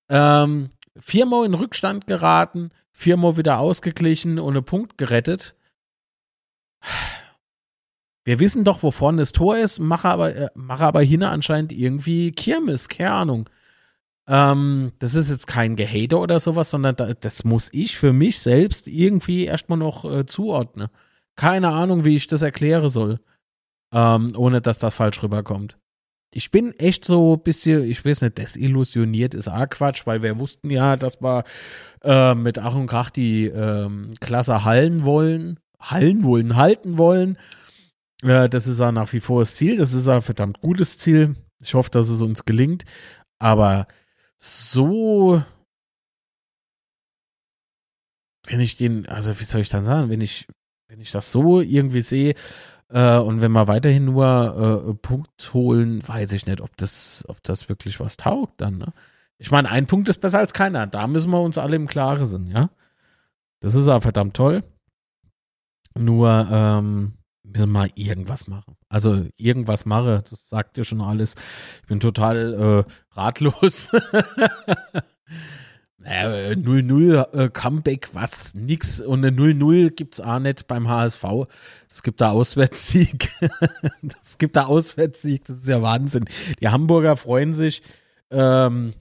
Ähm, 0.08 0.70
viermal 0.96 1.46
in 1.46 1.54
Rückstand 1.54 2.08
geraten, 2.08 2.70
viermal 2.90 3.36
wieder 3.36 3.60
ausgeglichen 3.60 4.40
und 4.40 4.56
einen 4.56 4.64
Punkt 4.64 4.98
gerettet. 4.98 5.54
Wir 8.24 8.40
wissen 8.40 8.64
doch, 8.64 8.82
wo 8.82 8.90
vorne 8.90 9.22
das 9.22 9.30
Tor 9.30 9.56
ist, 9.56 9.78
mache 9.78 10.08
aber, 10.08 10.34
äh, 10.34 10.48
mache 10.56 10.82
aber 10.82 11.02
hinne 11.02 11.28
anscheinend 11.28 11.70
irgendwie 11.70 12.32
Kirmes, 12.32 12.88
keine 12.88 13.12
Ahnung. 13.12 13.48
Ähm, 14.28 14.92
das 14.98 15.14
ist 15.14 15.30
jetzt 15.30 15.46
kein 15.46 15.76
Gehater 15.76 16.20
oder 16.20 16.38
sowas, 16.38 16.70
sondern 16.70 16.96
da, 16.96 17.12
das 17.14 17.44
muss 17.44 17.68
ich 17.72 17.96
für 17.96 18.12
mich 18.12 18.38
selbst 18.40 18.86
irgendwie 18.86 19.44
erstmal 19.46 19.78
noch 19.78 20.04
äh, 20.04 20.26
zuordnen. 20.26 20.88
Keine 21.36 21.70
Ahnung, 21.70 22.04
wie 22.04 22.16
ich 22.16 22.26
das 22.28 22.42
erklären 22.42 22.88
soll, 22.88 23.20
ähm, 23.92 24.32
ohne 24.36 24.60
dass 24.60 24.78
das 24.78 24.94
falsch 24.94 25.22
rüberkommt. 25.22 25.78
Ich 26.34 26.50
bin 26.50 26.72
echt 26.78 27.04
so 27.04 27.34
ein 27.34 27.42
bisschen, 27.42 27.84
ich 27.84 28.04
weiß 28.04 28.22
nicht, 28.22 28.38
desillusioniert 28.38 29.34
ist 29.34 29.48
auch 29.48 29.68
Quatsch, 29.68 30.06
weil 30.06 30.22
wir 30.22 30.38
wussten 30.38 30.70
ja, 30.70 30.96
dass 30.96 31.20
wir 31.20 31.44
äh, 32.02 32.34
mit 32.34 32.58
Ach 32.58 32.74
und 32.74 32.86
Krach 32.86 33.10
die 33.10 33.46
ähm, 33.46 34.12
Klasse 34.20 34.64
hallen 34.64 35.04
wollen, 35.04 35.60
hallen 35.78 36.24
wollen, 36.24 36.56
halten 36.56 36.96
wollen. 36.96 37.36
Äh, 38.22 38.48
das 38.48 38.66
ist 38.66 38.80
auch 38.80 38.92
nach 38.92 39.12
wie 39.12 39.20
vor 39.20 39.40
das 39.40 39.56
Ziel. 39.56 39.76
Das 39.76 39.92
ist 39.92 40.08
ein 40.08 40.22
verdammt 40.22 40.60
gutes 40.60 40.96
Ziel. 40.96 41.34
Ich 41.60 41.74
hoffe, 41.74 41.90
dass 41.90 42.08
es 42.08 42.22
uns 42.22 42.44
gelingt. 42.46 42.84
Aber 43.38 43.86
so, 44.44 45.40
wenn 48.44 48.58
ich 48.58 48.74
den, 48.74 49.08
also 49.08 49.38
wie 49.38 49.44
soll 49.44 49.60
ich 49.60 49.68
dann 49.68 49.84
sagen, 49.84 50.10
wenn 50.10 50.20
ich, 50.20 50.48
wenn 50.88 51.00
ich 51.00 51.12
das 51.12 51.30
so 51.30 51.60
irgendwie 51.60 52.00
sehe, 52.00 52.34
äh, 52.88 53.18
und 53.18 53.40
wenn 53.40 53.52
wir 53.52 53.68
weiterhin 53.68 54.06
nur 54.06 54.88
äh, 54.88 54.94
Punkt 54.94 55.54
holen, 55.54 56.06
weiß 56.06 56.32
ich 56.32 56.46
nicht, 56.46 56.60
ob 56.60 56.76
das, 56.76 57.24
ob 57.28 57.40
das 57.44 57.68
wirklich 57.68 58.00
was 58.00 58.16
taugt 58.16 58.60
dann. 58.60 58.78
Ne? 58.78 58.92
Ich 59.38 59.52
meine, 59.52 59.70
ein 59.70 59.86
Punkt 59.86 60.08
ist 60.08 60.18
besser 60.18 60.40
als 60.40 60.52
keiner. 60.52 60.88
Da 60.88 61.06
müssen 61.06 61.30
wir 61.30 61.40
uns 61.40 61.56
alle 61.56 61.76
im 61.76 61.86
Klaren 61.86 62.26
sind, 62.26 62.50
ja. 62.50 62.68
Das 63.60 63.76
ist 63.76 63.86
aber 63.86 64.00
verdammt 64.00 64.34
toll. 64.34 64.64
Nur 65.96 66.48
ähm, 66.50 67.12
wir 67.44 67.66
mal 67.66 67.88
irgendwas 67.94 68.46
machen. 68.46 68.76
Also 68.88 69.26
irgendwas 69.36 69.84
mache, 69.84 70.22
das 70.28 70.48
sagt 70.48 70.76
dir 70.76 70.84
schon 70.84 71.00
alles. 71.00 71.34
Ich 71.82 71.88
bin 71.88 72.00
total 72.00 72.84
äh, 72.86 72.92
ratlos. 73.14 73.90
0-0 76.04 77.32
äh, 77.32 77.48
Comeback, 77.50 78.08
was? 78.12 78.54
Nix. 78.54 79.00
Und 79.00 79.24
eine 79.24 79.36
0-0 79.36 79.90
gibt 79.90 80.14
es 80.14 80.20
auch 80.20 80.38
nicht 80.38 80.66
beim 80.66 80.88
HSV. 80.88 81.24
Es 81.90 82.02
gibt 82.02 82.20
da 82.20 82.30
Auswärtssieg. 82.30 83.30
Es 84.20 84.38
gibt 84.38 84.56
da 84.56 84.64
Auswärtssieg. 84.64 85.44
Das 85.44 85.58
ist 85.58 85.68
ja 85.68 85.82
Wahnsinn. 85.82 86.24
Die 86.60 86.68
Hamburger 86.68 87.16
freuen 87.16 87.54
sich. 87.54 87.82
Ähm, 88.30 88.94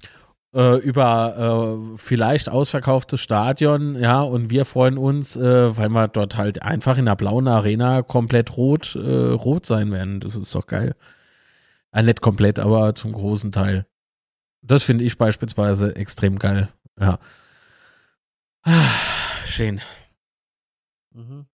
äh, 0.54 0.78
über 0.80 1.92
äh, 1.94 1.98
vielleicht 1.98 2.50
ausverkauftes 2.50 3.22
Stadion, 3.22 3.96
ja, 4.00 4.22
und 4.22 4.50
wir 4.50 4.66
freuen 4.66 4.98
uns, 4.98 5.36
äh, 5.36 5.78
weil 5.78 5.90
wir 5.90 6.08
dort 6.08 6.38
halt 6.38 6.62
einfach 6.62 6.98
in 6.98 7.06
der 7.06 7.16
blauen 7.16 7.48
Arena 7.48 8.02
komplett 8.02 8.58
rot, 8.58 8.96
äh, 8.96 9.00
rot 9.32 9.66
sein 9.66 9.92
werden. 9.92 10.20
Das 10.20 10.36
ist 10.36 10.54
doch 10.54 10.68
geil. 10.68 10.96
Äh, 11.94 12.04
nicht 12.04 12.22
komplett, 12.22 12.60
aber 12.60 12.96
zum 12.96 13.14
großen 13.14 13.52
Teil. 13.52 13.86
Das 14.62 14.84
finde 14.84 15.04
ich 15.04 15.18
beispielsweise 15.18 15.96
extrem 15.96 16.38
geil. 16.38 16.70
Ja. 17.00 17.20
schön. 19.46 19.82
Mhm. 21.14 21.48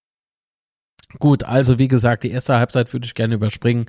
Gut, 1.19 1.43
also 1.43 1.79
wie 1.79 1.87
gesagt, 1.87 2.23
die 2.23 2.31
erste 2.31 2.57
Halbzeit 2.57 2.91
würde 2.93 3.05
ich 3.05 3.15
gerne 3.15 3.35
überspringen. 3.35 3.85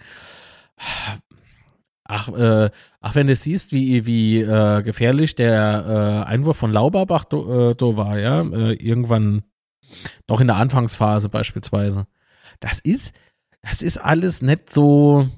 Ach, 2.11 2.29
äh, 2.29 2.71
ach, 3.01 3.15
wenn 3.15 3.27
du 3.27 3.37
siehst, 3.37 3.71
wie, 3.71 4.07
wie 4.07 4.41
äh, 4.41 4.83
gefährlich 4.83 5.35
der 5.35 6.25
äh, 6.27 6.29
Einwurf 6.29 6.57
von 6.57 6.73
Lauberbach 6.73 7.25
do, 7.25 7.71
äh, 7.71 7.75
do 7.75 7.99
war, 7.99 8.19
ja, 8.19 8.41
äh, 8.41 8.73
irgendwann 8.73 9.43
noch 10.27 10.41
in 10.41 10.47
der 10.47 10.57
Anfangsphase 10.57 11.29
beispielsweise. 11.29 12.07
Das 12.61 12.79
ist, 12.79 13.15
das 13.61 13.83
ist 13.83 13.99
alles 13.99 14.41
nicht 14.41 14.71
so, 14.71 15.29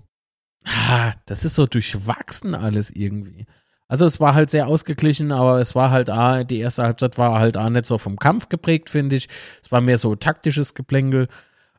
ah, 0.64 1.12
das 1.26 1.44
ist 1.44 1.56
so 1.56 1.66
durchwachsen 1.66 2.54
alles 2.54 2.90
irgendwie. 2.90 3.46
Also 3.88 4.06
es 4.06 4.20
war 4.20 4.34
halt 4.34 4.50
sehr 4.50 4.68
ausgeglichen, 4.68 5.32
aber 5.32 5.58
es 5.58 5.74
war 5.74 5.90
halt, 5.90 6.08
ah, 6.08 6.44
die 6.44 6.60
erste 6.60 6.84
Halbzeit 6.84 7.18
war 7.18 7.40
halt 7.40 7.56
auch 7.56 7.68
nicht 7.68 7.86
so 7.86 7.98
vom 7.98 8.16
Kampf 8.16 8.48
geprägt, 8.48 8.90
finde 8.90 9.16
ich. 9.16 9.28
Es 9.60 9.72
war 9.72 9.80
mehr 9.80 9.98
so 9.98 10.14
taktisches 10.14 10.74
Geplänkel. 10.74 11.26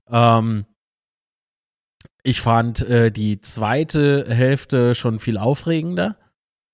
Ähm, 0.09 0.65
ich 2.23 2.41
fand 2.41 2.81
äh, 2.81 3.11
die 3.11 3.41
zweite 3.41 4.25
Hälfte 4.29 4.95
schon 4.95 5.19
viel 5.19 5.37
aufregender. 5.37 6.17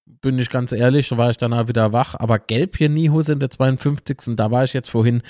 Bin 0.06 0.40
ich 0.40 0.50
ganz 0.50 0.72
ehrlich, 0.72 1.10
da 1.10 1.18
war 1.18 1.30
ich 1.30 1.38
danach 1.38 1.68
wieder 1.68 1.94
wach. 1.94 2.16
Aber 2.16 2.40
Gelb 2.40 2.78
hier 2.78 2.90
Nihus 2.90 3.30
in 3.30 3.40
der 3.40 3.50
52. 3.50 4.36
Da 4.36 4.52
war 4.52 4.64
ich 4.64 4.74
jetzt 4.74 4.90
vorhin. 4.90 5.22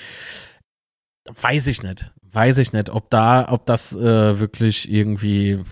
Weiß 1.25 1.67
ich 1.67 1.83
nicht. 1.83 2.11
Weiß 2.21 2.57
ich 2.57 2.73
nicht, 2.73 2.89
ob 2.89 3.09
da, 3.09 3.51
ob 3.51 3.65
das 3.65 3.95
äh, 3.95 4.39
wirklich 4.39 4.89
irgendwie. 4.91 5.63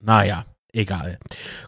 Naja, 0.00 0.46
egal. 0.72 1.18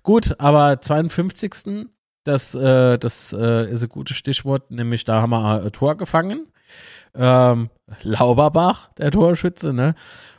Gut, 0.02 0.38
aber 0.38 0.80
52. 0.80 1.88
Das, 2.24 2.54
äh, 2.54 2.98
das 2.98 3.32
äh, 3.32 3.70
ist 3.70 3.82
ein 3.82 3.88
gutes 3.90 4.16
Stichwort, 4.16 4.70
nämlich 4.70 5.04
da 5.04 5.20
haben 5.20 5.30
wir 5.30 5.62
ein 5.62 5.72
Tor 5.72 5.96
gefangen. 5.96 6.46
Ähm, 7.16 7.70
Lauberbach, 8.02 8.92
der 8.94 9.10
Torschütze, 9.10 9.72
ne? 9.72 9.94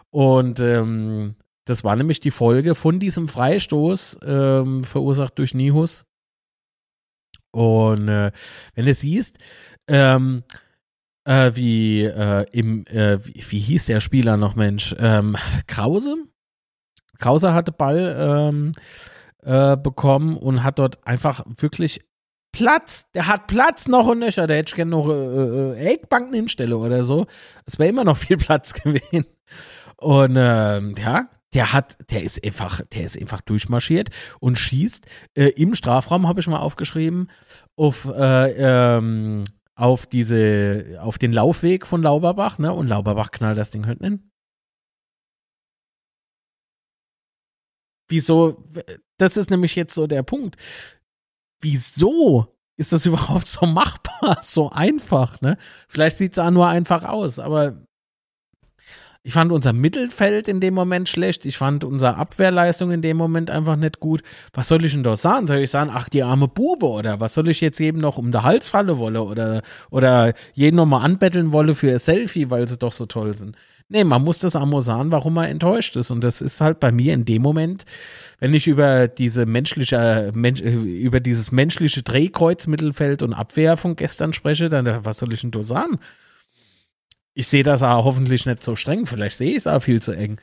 Und 0.10 0.60
ähm, 0.60 1.36
das 1.66 1.84
war 1.84 1.96
nämlich 1.96 2.20
die 2.20 2.32
Folge 2.32 2.76
von 2.76 3.00
diesem 3.00 3.28
Freistoß, 3.28 4.20
ähm, 4.24 4.84
verursacht 4.84 5.38
durch 5.40 5.54
Nihus. 5.54 6.06
Und 7.52 8.08
äh, 8.08 8.32
wenn 8.76 8.86
du 8.86 8.94
siehst, 8.94 9.38
ähm, 9.88 10.44
äh, 11.26 11.52
wie 11.56 12.04
äh, 12.04 12.46
im, 12.52 12.86
äh, 12.88 13.26
wie, 13.26 13.44
wie, 13.50 13.60
hieß 13.60 13.88
der 13.88 14.00
Spieler 14.00 14.38
noch, 14.38 14.56
Mensch? 14.56 14.96
Ähm, 15.00 15.36
Krause? 15.68 16.18
Krause 17.18 17.54
hatte 17.54 17.72
Ball 17.72 18.16
ähm, 18.18 18.74
äh, 19.42 19.78
bekommen 19.78 20.38
und 20.38 20.64
hat 20.64 20.80
dort 20.80 21.06
einfach 21.08 21.46
wirklich 21.58 22.02
Platz. 22.56 23.12
Der 23.14 23.28
hat 23.28 23.48
Platz 23.48 23.88
noch 23.88 24.08
und 24.08 24.20
nöcher. 24.20 24.48
Der 24.48 24.58
hätte 24.58 24.76
gerne 24.76 24.92
noch 24.92 25.10
äh, 25.10 25.14
äh, 25.14 25.94
Eckbanken 25.94 26.34
hinstelle 26.34 26.78
oder 26.78 27.04
so. 27.04 27.28
Es 27.66 27.78
wäre 27.78 27.90
immer 27.90 28.06
noch 28.06 28.18
viel 28.18 28.38
Platz 28.38 28.74
gewesen. 28.84 29.26
Und 29.98 30.36
ähm, 30.38 30.96
ja, 30.98 31.30
der 31.54 31.74
hat, 31.74 31.98
der 32.12 32.24
ist 32.24 32.44
einfach, 32.46 32.82
der 32.94 33.04
ist 33.04 33.20
einfach 33.20 33.42
durchmarschiert 33.42 34.10
und 34.40 34.58
schießt 34.58 35.06
äh, 35.36 35.50
im 35.56 35.76
Strafraum, 35.76 36.28
habe 36.28 36.40
ich 36.40 36.48
mal 36.48 36.60
aufgeschrieben, 36.60 37.30
auf, 37.76 38.06
äh, 38.06 38.98
ähm, 38.98 39.44
auf 39.76 40.06
diese, 40.06 41.00
auf 41.02 41.18
den 41.18 41.34
Laufweg 41.34 41.86
von 41.86 42.02
Lauberbach, 42.02 42.58
ne? 42.58 42.74
Und 42.74 42.88
Lauberbach 42.88 43.32
knallt 43.32 43.58
das 43.58 43.72
Ding 43.72 43.86
halt 43.86 44.00
hin. 44.00 44.32
Wieso? 48.08 48.64
Das 49.18 49.36
ist 49.36 49.50
nämlich 49.50 49.76
jetzt 49.76 49.94
so 49.94 50.08
der 50.08 50.24
Punkt. 50.24 50.58
Wieso 51.62 52.56
ist 52.78 52.92
das 52.92 53.06
überhaupt 53.06 53.48
so 53.48 53.66
machbar, 53.66 54.40
so 54.42 54.70
einfach, 54.70 55.42
ne? 55.42 55.58
Vielleicht 55.88 56.18
sieht 56.18 56.34
es 56.34 56.40
auch 56.40 56.52
nur 56.52 56.68
einfach 56.68 57.04
aus, 57.04 57.40
aber 57.40 57.86
ich 59.26 59.34
fand 59.34 59.52
unser 59.52 59.74
Mittelfeld 59.74 60.48
in 60.48 60.60
dem 60.60 60.76
Moment 60.76 61.10
schlecht. 61.10 61.48
Ich 61.48 61.58
fand 61.58 61.84
unsere 61.84 62.16
Abwehrleistung 62.16 62.92
in 62.92 63.02
dem 63.02 63.18
Moment 63.18 63.50
einfach 63.50 63.76
nicht 63.76 64.00
gut. 64.00 64.22
Was 64.54 64.68
soll 64.68 64.86
ich 64.86 64.94
denn 64.94 65.02
da 65.02 65.16
sagen? 65.16 65.48
Soll 65.48 65.58
ich 65.58 65.72
sagen, 65.72 65.90
ach, 65.92 66.10
die 66.10 66.22
arme 66.22 66.48
Bube 66.48 66.86
oder 66.86 67.20
was 67.20 67.34
soll 67.34 67.50
ich 67.50 67.60
jetzt 67.60 67.80
jedem 67.80 68.02
noch 68.02 68.20
um 68.20 68.32
der 68.32 68.44
Hals 68.44 68.68
falle 68.68 69.00
wolle 69.00 69.24
oder, 69.24 69.64
oder 69.90 70.36
jeden 70.54 70.76
nochmal 70.76 71.04
anbetteln 71.04 71.54
wolle 71.54 71.74
für 71.74 71.92
ein 71.92 71.98
Selfie, 71.98 72.52
weil 72.52 72.68
sie 72.68 72.78
doch 72.78 72.92
so 72.92 73.08
toll 73.08 73.34
sind? 73.34 73.58
Nee, 73.88 74.04
man 74.04 74.24
muss 74.24 74.40
das 74.40 74.54
sagen, 74.54 75.12
warum 75.12 75.36
man 75.36 75.46
enttäuscht 75.46 75.96
ist. 75.96 76.10
Und 76.10 76.22
das 76.22 76.42
ist 76.42 76.60
halt 76.60 76.80
bei 76.80 76.92
mir 76.92 77.14
in 77.14 77.24
dem 77.24 77.44
Moment, 77.44 77.86
wenn 78.40 78.54
ich 78.54 78.68
über 78.68 79.08
diese 79.08 79.46
menschliche, 79.46 80.32
Mensch, 80.34 80.60
über 80.62 81.20
dieses 81.20 81.52
menschliche 81.52 82.02
Drehkreuz, 82.02 82.66
Mittelfeld 82.66 83.22
und 83.22 83.34
Abwehr 83.34 83.78
von 83.78 83.96
gestern 83.96 84.34
spreche, 84.34 84.70
dann 84.70 85.06
was 85.06 85.20
soll 85.20 85.34
ich 85.34 85.42
denn 85.42 85.52
da 85.52 85.62
sagen? 85.62 86.00
Ich 87.36 87.48
sehe 87.48 87.64
das 87.64 87.84
auch 87.84 88.06
hoffentlich 88.06 88.46
nicht 88.48 88.64
so 88.64 88.76
streng, 88.76 89.06
vielleicht 89.06 89.38
sehe 89.38 89.52
ich 89.52 89.58
es 89.58 89.68
auch 89.68 89.82
viel 89.82 90.02
zu 90.02 90.14
eng. 90.14 90.42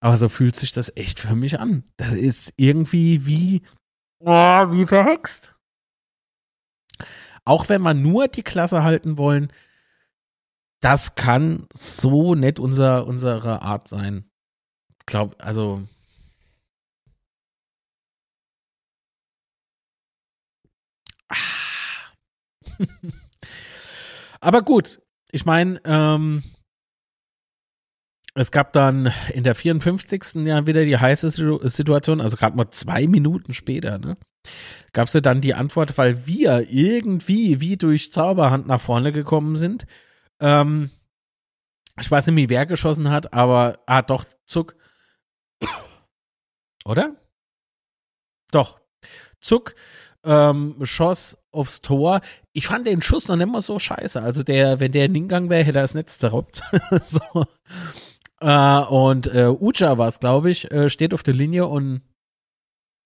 Aber 0.00 0.16
so 0.16 0.28
fühlt 0.28 0.56
sich 0.56 0.72
das 0.72 0.96
echt 0.96 1.20
für 1.20 1.36
mich 1.36 1.60
an. 1.60 1.84
Das 1.96 2.12
ist 2.14 2.52
irgendwie 2.56 3.24
wie, 3.26 3.62
oh, 4.18 4.72
wie 4.72 4.86
verhext. 4.86 5.56
Auch 7.44 7.68
wenn 7.68 7.82
wir 7.82 7.94
nur 7.94 8.26
die 8.26 8.42
Klasse 8.42 8.82
halten 8.82 9.18
wollen, 9.18 9.52
das 10.82 11.14
kann 11.14 11.66
so 11.72 12.34
nicht 12.34 12.58
unser, 12.58 13.06
unsere 13.06 13.62
Art 13.62 13.88
sein. 13.88 14.28
Glaub, 15.06 15.36
also. 15.38 15.82
Aber 24.40 24.62
gut, 24.62 25.00
ich 25.30 25.44
meine, 25.46 25.80
ähm, 25.84 26.42
es 28.34 28.50
gab 28.50 28.72
dann 28.72 29.12
in 29.32 29.44
der 29.44 29.54
54. 29.54 30.44
ja 30.46 30.66
wieder 30.66 30.84
die 30.84 30.98
heiße 30.98 31.30
Situation, 31.30 32.20
also 32.20 32.36
gerade 32.36 32.56
mal 32.56 32.70
zwei 32.70 33.06
Minuten 33.06 33.54
später, 33.54 33.98
ne? 33.98 34.16
Gab 34.92 35.06
es 35.06 35.14
ja 35.14 35.20
dann 35.20 35.40
die 35.40 35.54
Antwort, 35.54 35.96
weil 35.96 36.26
wir 36.26 36.66
irgendwie 36.70 37.60
wie 37.60 37.76
durch 37.76 38.12
Zauberhand 38.12 38.66
nach 38.66 38.80
vorne 38.80 39.12
gekommen 39.12 39.54
sind. 39.54 39.86
Ähm, 40.40 40.90
ich 42.00 42.10
weiß 42.10 42.26
nicht, 42.26 42.36
wie 42.36 42.50
wer 42.50 42.66
geschossen 42.66 43.10
hat, 43.10 43.32
aber 43.32 43.78
ah, 43.86 44.02
doch, 44.02 44.24
Zuck. 44.46 44.76
Oder? 46.84 47.16
Doch. 48.50 48.80
Zuck 49.40 49.74
ähm, 50.24 50.76
schoss 50.82 51.38
aufs 51.50 51.80
Tor. 51.80 52.20
Ich 52.52 52.66
fand 52.66 52.86
den 52.86 53.02
Schuss 53.02 53.28
noch 53.28 53.36
nicht 53.36 53.50
mal 53.50 53.60
so 53.60 53.78
scheiße. 53.78 54.20
Also 54.20 54.42
der, 54.42 54.80
wenn 54.80 54.92
der 54.92 55.06
in 55.06 55.14
den 55.14 55.28
Gang 55.28 55.50
wäre, 55.50 55.64
hätte 55.64 55.78
er 55.78 55.82
das 55.82 55.94
Netz 55.94 56.18
zerraubt. 56.18 56.62
so. 57.04 57.46
Äh, 58.40 58.80
und 58.86 59.26
äh, 59.32 59.48
Ucha 59.48 59.98
war 59.98 60.08
es, 60.08 60.20
glaube 60.20 60.50
ich, 60.50 60.70
äh, 60.70 60.88
steht 60.88 61.14
auf 61.14 61.22
der 61.22 61.34
Linie 61.34 61.66
und 61.66 62.02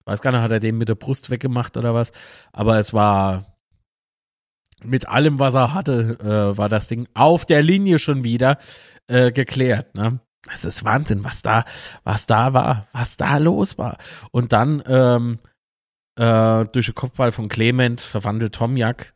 weiß 0.04 0.20
gar 0.20 0.32
nicht, 0.32 0.40
hat 0.40 0.52
er 0.52 0.60
den 0.60 0.78
mit 0.78 0.88
der 0.88 0.94
Brust 0.94 1.30
weggemacht 1.30 1.76
oder 1.76 1.94
was. 1.94 2.12
Aber 2.52 2.78
es 2.78 2.92
war 2.92 3.55
mit 4.84 5.08
allem, 5.08 5.38
was 5.38 5.54
er 5.54 5.74
hatte, 5.74 6.18
äh, 6.20 6.58
war 6.58 6.68
das 6.68 6.88
Ding 6.88 7.08
auf 7.14 7.46
der 7.46 7.62
Linie 7.62 7.98
schon 7.98 8.24
wieder 8.24 8.58
äh, 9.08 9.32
geklärt. 9.32 9.94
Ne? 9.94 10.20
Es 10.52 10.64
ist 10.64 10.84
Wahnsinn, 10.84 11.24
was 11.24 11.42
da, 11.42 11.64
was 12.04 12.26
da 12.26 12.52
war, 12.54 12.86
was 12.92 13.16
da 13.16 13.38
los 13.38 13.78
war. 13.78 13.98
Und 14.30 14.52
dann 14.52 14.82
ähm, 14.86 15.38
äh, 16.16 16.64
durch 16.66 16.86
den 16.86 16.94
Kopfball 16.94 17.32
von 17.32 17.48
Clement 17.48 18.00
verwandelt 18.00 18.54
Tomjak. 18.54 19.14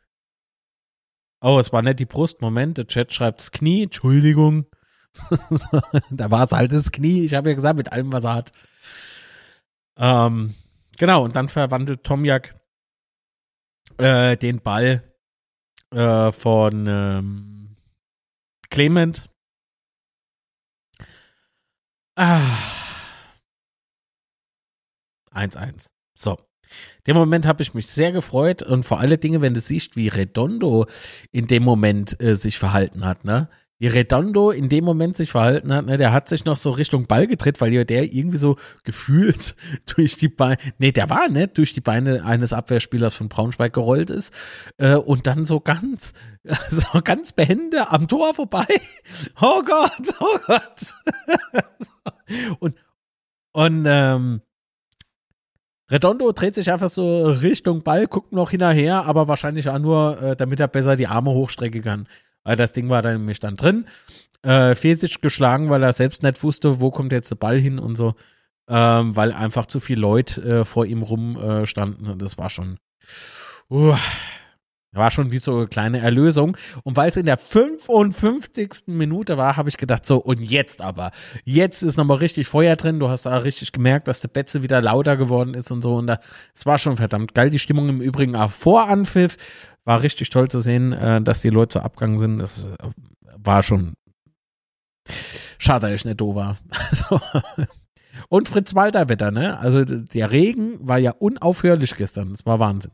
Oh, 1.42 1.59
es 1.59 1.73
war 1.73 1.83
nicht 1.83 2.01
die 2.01 2.07
Brust. 2.07 2.40
Moment, 2.40 2.79
der 2.79 2.87
Chat 2.87 3.12
schreibt 3.12 3.40
das 3.40 3.53
Knie. 3.53 3.85
Entschuldigung. 3.85 4.66
da 6.11 6.31
war 6.31 6.44
es 6.44 6.53
halt 6.53 6.73
das 6.73 6.92
Knie. 6.92 7.25
Ich 7.25 7.35
habe 7.35 7.51
ja 7.51 7.55
gesagt, 7.55 7.77
mit 7.77 7.92
allem, 7.92 8.12
was 8.12 8.25
er 8.25 8.35
hat. 8.35 8.53
Ähm, 9.96 10.55
genau, 10.99 11.25
und 11.25 11.37
dann 11.37 11.49
verwandelt 11.49 12.05
Tomjak 12.05 12.55
äh, 13.99 14.37
den 14.37 14.61
Ball 14.61 15.10
äh, 15.90 16.33
von 16.33 16.87
ähm, 16.88 17.76
Clement. 18.70 19.29
Ah. 22.16 22.40
1-1. 25.33 25.88
So. 26.14 26.38
dem 27.07 27.16
Moment 27.16 27.46
habe 27.46 27.62
ich 27.62 27.74
mich 27.74 27.87
sehr 27.87 28.12
gefreut 28.12 28.62
und 28.62 28.85
vor 28.85 29.00
allen 29.00 29.20
Dingen, 29.20 29.42
wenn 29.42 29.55
du 29.55 29.61
siehst, 29.61 29.96
wie 29.96 30.09
Redondo 30.09 30.87
in 31.33 31.46
dem 31.46 31.62
Moment 31.62 32.20
äh, 32.20 32.37
sich 32.37 32.59
verhalten 32.59 33.05
hat, 33.05 33.24
ne? 33.24 33.48
Wie 33.81 33.87
Redondo 33.87 34.51
in 34.51 34.69
dem 34.69 34.85
Moment 34.85 35.16
sich 35.16 35.33
verhalten 35.33 35.73
hat, 35.73 35.87
ne, 35.87 35.97
der 35.97 36.12
hat 36.12 36.29
sich 36.29 36.45
noch 36.45 36.57
so 36.57 36.71
Richtung 36.71 37.07
Ball 37.07 37.27
gedreht, 37.27 37.61
weil 37.62 37.85
der 37.85 38.12
irgendwie 38.12 38.37
so 38.37 38.57
gefühlt 38.85 39.57
durch 39.97 40.16
die 40.16 40.29
Beine, 40.29 40.59
nee, 40.79 40.93
der 40.93 41.09
war 41.11 41.29
nicht 41.29 41.57
durch 41.57 41.73
die 41.73 41.81
Beine 41.81 42.25
eines 42.25 42.53
Abwehrspielers 42.53 43.14
von 43.14 43.31
Braunschweig 43.31 43.73
gerollt 43.73 44.11
ist 44.11 44.35
äh, 44.77 44.95
und 44.95 45.27
dann 45.27 45.47
so 45.47 45.61
ganz, 45.61 46.12
so 46.69 47.01
ganz 47.03 47.33
behende 47.33 47.90
am 47.90 48.07
Tor 48.07 48.35
vorbei. 48.35 48.66
Oh 49.40 49.62
Gott, 49.62 50.14
oh 50.21 50.38
Gott. 50.47 50.95
und 52.61 52.77
und 53.53 53.85
ähm, 53.88 54.43
Redondo 55.90 56.31
dreht 56.33 56.55
sich 56.55 56.71
einfach 56.71 56.88
so 56.88 57.27
Richtung 57.27 57.83
Ball, 57.83 58.07
guckt 58.07 58.33
noch 58.33 58.51
hinterher, 58.51 59.07
aber 59.07 59.27
wahrscheinlich 59.27 59.69
auch 59.69 59.79
nur, 59.79 60.23
äh, 60.23 60.37
damit 60.37 60.61
er 60.61 60.69
besser 60.69 60.95
die 60.95 61.09
Arme 61.09 61.33
hochstrecken 61.33 61.83
kann. 61.83 62.07
Weil 62.44 62.57
das 62.57 62.72
Ding 62.72 62.88
war 62.88 63.03
dann 63.03 63.18
nämlich 63.18 63.38
dann 63.38 63.57
drin. 63.57 63.87
Äh, 64.42 64.74
Fesic 64.74 65.20
geschlagen, 65.20 65.68
weil 65.68 65.83
er 65.83 65.92
selbst 65.92 66.22
nicht 66.22 66.42
wusste, 66.42 66.81
wo 66.81 66.90
kommt 66.90 67.12
jetzt 67.12 67.31
der 67.31 67.37
Ball 67.37 67.59
hin 67.59 67.79
und 67.79 67.96
so. 67.96 68.14
Ähm, 68.68 69.16
weil 69.16 69.33
einfach 69.33 69.66
zu 69.66 69.81
viele 69.81 70.00
Leute 70.00 70.42
äh, 70.42 70.64
vor 70.64 70.87
ihm 70.87 71.03
rumstanden. 71.03 72.07
Äh, 72.07 72.11
und 72.11 72.22
das 72.22 72.38
war 72.38 72.50
schon. 72.50 72.79
Uh, 73.68 73.96
war 74.92 75.11
schon 75.11 75.31
wie 75.31 75.38
so 75.38 75.57
eine 75.57 75.66
kleine 75.68 76.00
Erlösung. 76.00 76.57
Und 76.83 76.96
weil 76.96 77.11
es 77.11 77.16
in 77.16 77.26
der 77.26 77.38
55. 77.38 78.88
Minute 78.88 79.37
war, 79.37 79.57
habe 79.57 79.68
ich 79.68 79.76
gedacht, 79.76 80.05
so, 80.05 80.18
und 80.18 80.40
jetzt 80.42 80.81
aber. 80.81 81.12
Jetzt 81.44 81.83
ist 81.83 81.96
nochmal 81.96 82.18
richtig 82.18 82.48
Feuer 82.48 82.76
drin. 82.76 82.98
Du 82.98 83.09
hast 83.09 83.26
da 83.26 83.37
richtig 83.38 83.72
gemerkt, 83.72 84.09
dass 84.09 84.20
der 84.20 84.29
Betze 84.29 84.62
wieder 84.62 84.81
lauter 84.81 85.16
geworden 85.16 85.55
ist 85.55 85.70
und 85.70 85.83
so. 85.83 85.96
Und 85.96 86.11
es 86.55 86.66
war 86.66 86.79
schon 86.79 86.96
verdammt 86.96 87.35
geil. 87.35 87.50
Die 87.50 87.59
Stimmung 87.59 87.88
im 87.88 88.00
Übrigen 88.00 88.37
auch 88.37 88.50
vor 88.50 88.88
Anpfiff 88.88 89.37
war 89.85 90.03
richtig 90.03 90.31
toll 90.31 90.48
zu 90.48 90.61
sehen, 90.61 90.92
äh, 90.92 91.22
dass 91.22 91.40
die 91.40 91.50
Leute 91.50 91.74
so 91.74 91.81
abgegangen 91.81 92.18
sind. 92.18 92.38
Das 92.38 92.64
äh, 92.64 92.76
war 93.37 93.62
schon 93.62 93.94
schade, 95.59 95.87
dass 95.87 95.94
ich 95.94 96.05
nicht 96.05 96.20
doof 96.20 96.35
war. 96.35 96.59
Also, 96.90 97.20
und 98.29 98.48
Fritz 98.48 98.74
Walter 98.74 99.09
Wetter, 99.09 99.31
ne? 99.31 99.59
Also 99.59 99.85
der 99.85 100.31
Regen 100.31 100.76
war 100.87 100.98
ja 100.98 101.12
unaufhörlich 101.12 101.94
gestern. 101.96 102.31
Das 102.31 102.44
war 102.44 102.59
Wahnsinn. 102.59 102.92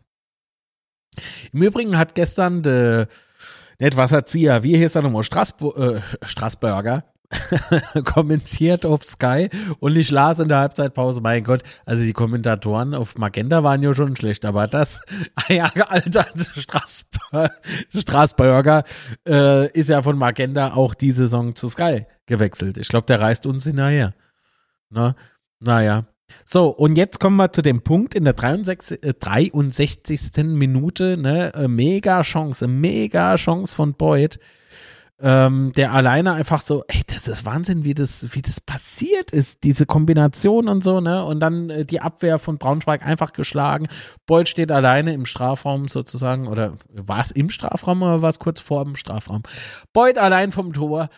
Im 1.52 1.62
Übrigen 1.62 1.98
hat 1.98 2.14
gestern 2.14 2.62
der 2.62 3.08
nicht 3.78 3.96
Wasserzieher, 3.96 4.62
wie 4.62 4.76
hieß 4.76 4.94
er 4.94 5.02
nochmal, 5.02 5.22
Straßburg, 5.22 5.76
äh, 5.76 6.00
Straßburger, 6.22 7.04
kommentiert 8.04 8.86
auf 8.86 9.02
Sky 9.02 9.48
und 9.80 9.96
ich 9.96 10.10
las 10.10 10.38
in 10.38 10.48
der 10.48 10.58
Halbzeitpause, 10.58 11.20
mein 11.20 11.42
Gott, 11.44 11.62
also 11.84 12.04
die 12.04 12.12
Kommentatoren 12.12 12.94
auf 12.94 13.18
Magenta 13.18 13.64
waren 13.64 13.82
ja 13.82 13.94
schon 13.94 14.14
schlecht, 14.16 14.44
aber 14.44 14.68
das 14.68 15.02
ja, 15.48 15.64
alter 15.88 16.26
Straßburger, 16.36 17.50
Straßburger 17.94 18.84
äh, 19.28 19.70
ist 19.72 19.88
ja 19.88 20.02
von 20.02 20.16
Magenta 20.16 20.74
auch 20.74 20.94
die 20.94 21.12
Saison 21.12 21.54
zu 21.54 21.68
Sky 21.68 22.06
gewechselt. 22.26 22.78
Ich 22.78 22.88
glaube, 22.88 23.06
der 23.06 23.20
reist 23.20 23.46
uns 23.46 23.64
hinterher. 23.64 24.14
Na, 24.90 25.08
ne? 25.08 25.14
naja. 25.60 26.06
So, 26.44 26.68
und 26.68 26.96
jetzt 26.96 27.20
kommen 27.20 27.36
wir 27.36 27.52
zu 27.52 27.62
dem 27.62 27.82
Punkt 27.82 28.14
in 28.14 28.24
der 28.24 28.32
63, 28.32 29.02
äh, 29.02 29.14
63. 29.14 30.44
Minute, 30.44 31.16
ne, 31.16 31.52
äh, 31.54 31.68
mega 31.68 32.22
Chance, 32.22 32.68
mega 32.68 33.36
Chance 33.36 33.74
von 33.74 33.94
Boyd 33.94 34.38
ähm, 35.18 35.72
der 35.74 35.92
alleine 35.92 36.34
einfach 36.34 36.60
so, 36.60 36.84
ey, 36.88 37.00
das 37.06 37.26
ist 37.26 37.46
Wahnsinn, 37.46 37.84
wie 37.84 37.94
das, 37.94 38.34
wie 38.34 38.42
das 38.42 38.60
passiert 38.60 39.32
ist, 39.32 39.64
diese 39.64 39.86
Kombination 39.86 40.68
und 40.68 40.84
so, 40.84 41.00
ne? 41.00 41.24
Und 41.24 41.40
dann 41.40 41.70
äh, 41.70 41.86
die 41.86 42.02
Abwehr 42.02 42.38
von 42.38 42.58
Braunschweig 42.58 43.04
einfach 43.04 43.32
geschlagen. 43.32 43.86
Bolt 44.26 44.48
steht 44.48 44.70
alleine 44.70 45.14
im 45.14 45.24
Strafraum 45.24 45.88
sozusagen, 45.88 46.48
oder 46.48 46.76
war 46.92 47.22
es 47.22 47.30
im 47.30 47.48
Strafraum 47.48 48.02
oder 48.02 48.20
war 48.20 48.28
es 48.28 48.38
kurz 48.38 48.60
vor 48.60 48.84
dem 48.84 48.94
Strafraum? 48.94 49.42
Boyd 49.94 50.18
allein 50.18 50.52
vom 50.52 50.74
Tor. 50.74 51.08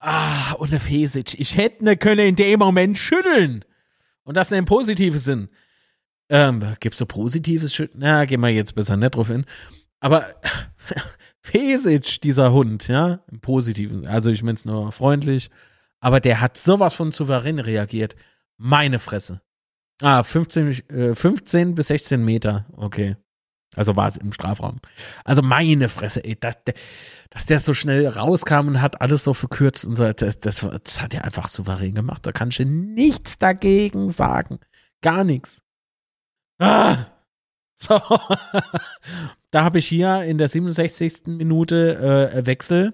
Ah, 0.00 0.52
und 0.58 0.72
der 0.72 0.80
Fesic. 0.80 1.38
Ich 1.38 1.56
hätte 1.56 1.84
ne 1.84 1.96
können 1.96 2.28
in 2.28 2.36
dem 2.36 2.58
Moment 2.58 2.98
schütteln. 2.98 3.64
Und 4.24 4.36
das 4.36 4.50
in 4.50 4.56
einem 4.56 4.66
positiven 4.66 5.18
Sinn. 5.18 5.48
Ähm, 6.28 6.74
gibt's 6.80 6.98
so 6.98 7.06
positives? 7.06 7.82
Na, 7.94 8.24
gehen 8.24 8.40
wir 8.40 8.50
jetzt 8.50 8.74
besser 8.74 8.96
nicht 8.96 9.14
drauf 9.14 9.28
hin. 9.28 9.44
Aber 10.00 10.26
Fesic, 11.42 12.20
dieser 12.20 12.52
Hund, 12.52 12.88
ja, 12.88 13.20
im 13.30 13.40
Positiven. 13.40 14.06
Also 14.06 14.30
ich 14.30 14.42
meine 14.42 14.56
es 14.56 14.64
nur 14.64 14.92
freundlich. 14.92 15.50
Aber 16.00 16.20
der 16.20 16.40
hat 16.40 16.56
sowas 16.56 16.94
von 16.94 17.12
souverän 17.12 17.58
reagiert. 17.58 18.16
Meine 18.56 18.98
Fresse. 18.98 19.42
Ah, 20.00 20.22
15, 20.22 20.88
äh, 20.88 21.14
15 21.14 21.74
bis 21.74 21.88
16 21.88 22.24
Meter. 22.24 22.66
Okay. 22.76 23.16
Also 23.76 23.96
war 23.96 24.08
es 24.08 24.16
im 24.16 24.32
Strafraum. 24.32 24.80
Also 25.24 25.42
meine 25.42 25.88
Fresse, 25.88 26.24
ey, 26.24 26.36
dass 26.38 26.62
der, 26.64 26.74
dass 27.30 27.46
der 27.46 27.60
so 27.60 27.72
schnell 27.74 28.06
rauskam 28.08 28.66
und 28.66 28.82
hat 28.82 29.00
alles 29.00 29.24
so 29.24 29.34
verkürzt 29.34 29.84
und 29.84 29.94
so, 29.94 30.12
das, 30.12 30.40
das, 30.40 30.66
das 30.84 31.00
hat 31.00 31.14
er 31.14 31.24
einfach 31.24 31.48
souverän 31.48 31.94
gemacht. 31.94 32.26
Da 32.26 32.32
kann 32.32 32.48
ich 32.48 32.58
nichts 32.58 33.38
dagegen 33.38 34.08
sagen. 34.08 34.58
Gar 35.00 35.24
nichts. 35.24 35.62
Ah, 36.58 37.06
so. 37.74 38.00
da 39.50 39.64
habe 39.64 39.78
ich 39.78 39.86
hier 39.86 40.22
in 40.24 40.38
der 40.38 40.48
67. 40.48 41.26
Minute 41.26 42.32
äh, 42.34 42.46
Wechsel 42.46 42.92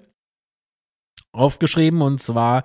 aufgeschrieben 1.33 2.03
und 2.03 2.21
zwar 2.21 2.63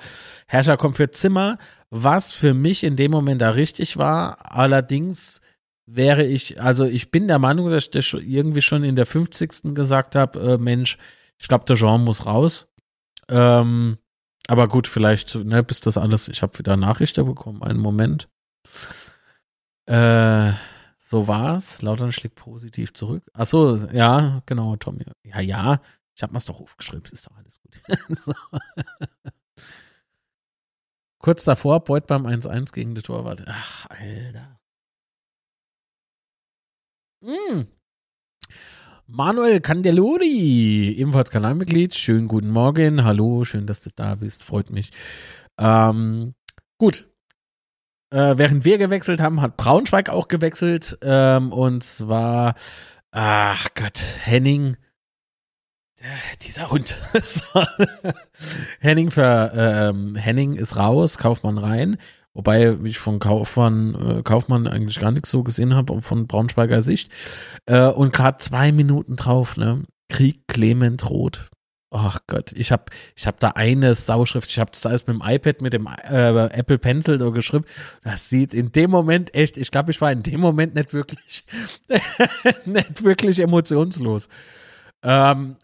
Herrscher 0.48 0.78
kommt 0.78 0.98
für 0.98 1.12
Zimmer, 1.12 1.58
was 1.90 2.32
für 2.32 2.54
mich 2.54 2.84
in 2.84 2.96
dem 2.96 3.12
Moment 3.12 3.42
da 3.42 3.52
richtig 3.52 3.98
war. 3.98 4.52
Allerdings 4.56 5.42
wäre 5.86 6.26
ich, 6.26 6.62
also 6.62 6.86
ich 6.86 7.12
bin 7.12 7.28
der 7.28 7.40
Meinung, 7.40 7.70
dass 7.70 7.86
ich 7.86 7.92
das 7.92 8.14
irgendwie 8.14 8.62
schon 8.62 8.84
in 8.84 8.96
der 8.96 9.06
50. 9.06 9.74
gesagt 9.74 10.16
habe, 10.16 10.40
äh, 10.40 10.58
Mensch, 10.58 10.98
ich 11.42 11.48
glaube, 11.48 11.66
der 11.66 11.76
Jean 11.76 12.04
muss 12.04 12.26
raus. 12.26 12.72
Ähm, 13.28 13.98
aber 14.48 14.68
gut, 14.68 14.88
vielleicht, 14.88 15.36
ne, 15.36 15.64
bis 15.64 15.80
das 15.80 15.98
alles, 15.98 16.28
ich 16.28 16.42
habe 16.44 16.58
wieder 16.60 16.78
Nachrichten 16.78 17.26
bekommen, 17.26 17.64
einen 17.64 17.80
Moment. 17.80 18.30
Äh, 19.88 20.54
so 20.98 21.28
war's. 21.28 21.82
Lautern 21.82 22.12
schlägt 22.12 22.36
positiv 22.36 22.94
zurück. 22.94 23.24
Ach 23.34 23.46
so, 23.46 23.76
ja, 23.76 24.44
genau, 24.46 24.76
Tommy. 24.76 25.04
Ja, 25.24 25.40
ja. 25.40 25.82
Ich 26.16 26.22
habe 26.22 26.34
mir's 26.34 26.46
doch 26.46 26.60
aufgeschrieben. 26.60 27.12
Ist 27.12 27.26
doch 27.26 27.36
alles 27.36 27.60
gut. 27.60 27.82
Kurz 31.20 31.44
davor, 31.44 31.84
Beut 31.84 32.06
beim 32.08 32.26
1-1 32.28 32.74
gegen 32.74 32.94
die 32.94 33.02
Torwart. 33.02 33.44
Ach, 33.48 33.88
Alter. 33.90 34.60
Mm. 37.22 37.64
Manuel 39.14 39.60
Candelori, 39.60 40.96
ebenfalls 40.98 41.32
Kanalmitglied. 41.32 41.94
Schönen 41.94 42.30
guten 42.30 42.50
Morgen. 42.50 43.04
Hallo, 43.04 43.44
schön, 43.44 43.68
dass 43.68 43.82
du 43.82 43.90
da 43.94 44.16
bist. 44.16 44.42
Freut 44.42 44.70
mich. 44.70 44.92
Ähm, 45.60 46.34
gut. 46.78 47.10
Äh, 48.10 48.38
während 48.38 48.64
wir 48.64 48.78
gewechselt 48.78 49.20
haben, 49.20 49.42
hat 49.42 49.58
Braunschweig 49.58 50.08
auch 50.08 50.30
gewechselt. 50.30 50.98
Ähm, 51.02 51.52
und 51.52 51.84
zwar, 51.84 52.56
ach 53.12 53.68
Gott, 53.76 54.02
Henning. 54.24 54.78
Äh, 56.00 56.38
dieser 56.42 56.72
Hund. 56.72 56.96
Henning 58.80 59.12
für 59.12 59.52
ähm, 59.54 60.16
Henning 60.16 60.54
ist 60.54 60.78
raus, 60.78 61.18
Kaufmann 61.18 61.58
rein. 61.58 61.98
Wobei 62.34 62.78
ich 62.84 62.98
von 62.98 63.20
Kaufmann, 63.20 63.96
äh, 63.96 64.24
Kaufmann 64.24 64.68
eigentlich 64.68 65.00
gar 65.00 65.12
nichts 65.12 65.30
so 65.30 65.44
gesehen 65.44 65.76
habe, 65.76 66.02
von 66.02 66.28
Braunschweiger 66.28 66.82
Sicht. 66.82 67.12
Äh, 67.66 67.88
und 67.88 68.14
gerade 68.14 68.38
zwei 68.38 68.72
Minuten 68.72 69.18
drauf, 69.18 69.58
ne? 69.58 69.84
Krieg 70.10 70.48
Clement 70.48 71.10
Roth. 71.10 71.50
Ach 71.94 72.20
Gott, 72.26 72.54
ich 72.54 72.72
habe 72.72 72.86
ich 73.18 73.28
hab 73.28 73.42
da 73.42 73.50
eine 73.50 73.96
Sauschrift, 73.96 74.50
ich 74.50 74.60
habe 74.60 74.72
das 74.72 74.86
alles 74.86 75.06
mit 75.08 75.18
dem 75.18 75.22
iPad, 75.26 75.62
mit 75.62 75.74
dem 75.74 75.88
äh, 75.88 76.46
Apple 76.46 76.78
Pencil 76.78 77.18
da 77.18 77.30
geschrieben. 77.30 77.66
Das 78.02 78.30
sieht 78.30 78.54
in 78.54 78.72
dem 78.72 78.92
Moment 78.92 79.36
echt, 79.36 79.58
ich 79.58 79.72
glaube, 79.72 79.92
ich 79.92 80.00
war 80.00 80.10
in 80.10 80.24
dem 80.24 80.40
Moment 80.40 80.74
nicht 80.74 80.94
wirklich, 80.94 81.44
nicht 82.66 83.04
wirklich 83.04 83.40
emotionslos. 83.40 84.30
Ähm, 85.04 85.58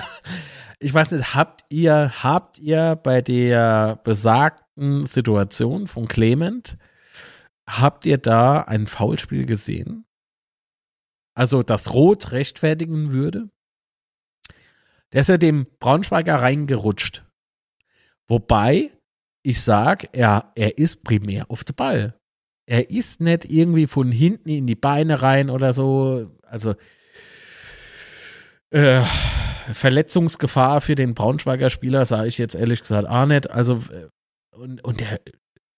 ich 0.78 0.94
weiß 0.94 1.12
nicht, 1.12 1.34
habt 1.34 1.64
ihr, 1.68 2.10
habt 2.22 2.58
ihr 2.58 2.96
bei 2.96 3.20
der 3.20 4.00
besagten 4.02 4.69
Situation 5.06 5.86
von 5.86 6.08
Clement, 6.08 6.76
habt 7.68 8.06
ihr 8.06 8.18
da 8.18 8.62
ein 8.62 8.86
Foulspiel 8.86 9.46
gesehen? 9.46 10.04
Also, 11.34 11.62
das 11.62 11.94
Rot 11.94 12.32
rechtfertigen 12.32 13.12
würde? 13.12 13.48
Der 15.12 15.22
ist 15.22 15.28
ja 15.28 15.38
dem 15.38 15.66
Braunschweiger 15.78 16.36
reingerutscht. 16.36 17.24
Wobei 18.28 18.90
ich 19.42 19.62
sage, 19.62 20.08
er, 20.12 20.52
er 20.54 20.78
ist 20.78 21.02
primär 21.02 21.50
auf 21.50 21.64
den 21.64 21.74
Ball. 21.74 22.14
Er 22.66 22.90
ist 22.90 23.20
nicht 23.20 23.46
irgendwie 23.46 23.86
von 23.86 24.12
hinten 24.12 24.50
in 24.50 24.66
die 24.66 24.76
Beine 24.76 25.22
rein 25.22 25.50
oder 25.50 25.72
so. 25.72 26.30
Also, 26.42 26.74
äh, 28.70 29.02
Verletzungsgefahr 29.72 30.80
für 30.80 30.94
den 30.94 31.14
Braunschweiger 31.14 31.70
Spieler 31.70 32.04
sah 32.04 32.24
ich 32.24 32.38
jetzt 32.38 32.54
ehrlich 32.54 32.80
gesagt 32.80 33.08
auch 33.08 33.26
nicht. 33.26 33.50
Also, 33.50 33.82
und, 34.60 34.84
und 34.84 35.00
der 35.00 35.20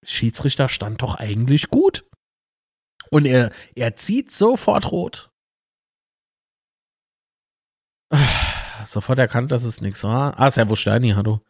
Schiedsrichter 0.04 0.68
stand 0.68 1.02
doch 1.02 1.14
eigentlich 1.14 1.70
gut. 1.70 2.04
Und 3.10 3.26
er, 3.26 3.52
er 3.74 3.94
zieht 3.94 4.30
sofort 4.30 4.90
rot. 4.90 5.30
Sofort 8.84 9.20
erkannt, 9.20 9.52
dass 9.52 9.62
es 9.62 9.80
nichts 9.80 10.02
war. 10.02 10.40
Ah, 10.40 10.50
Servus 10.50 10.80
Steini, 10.80 11.10
hallo. 11.10 11.40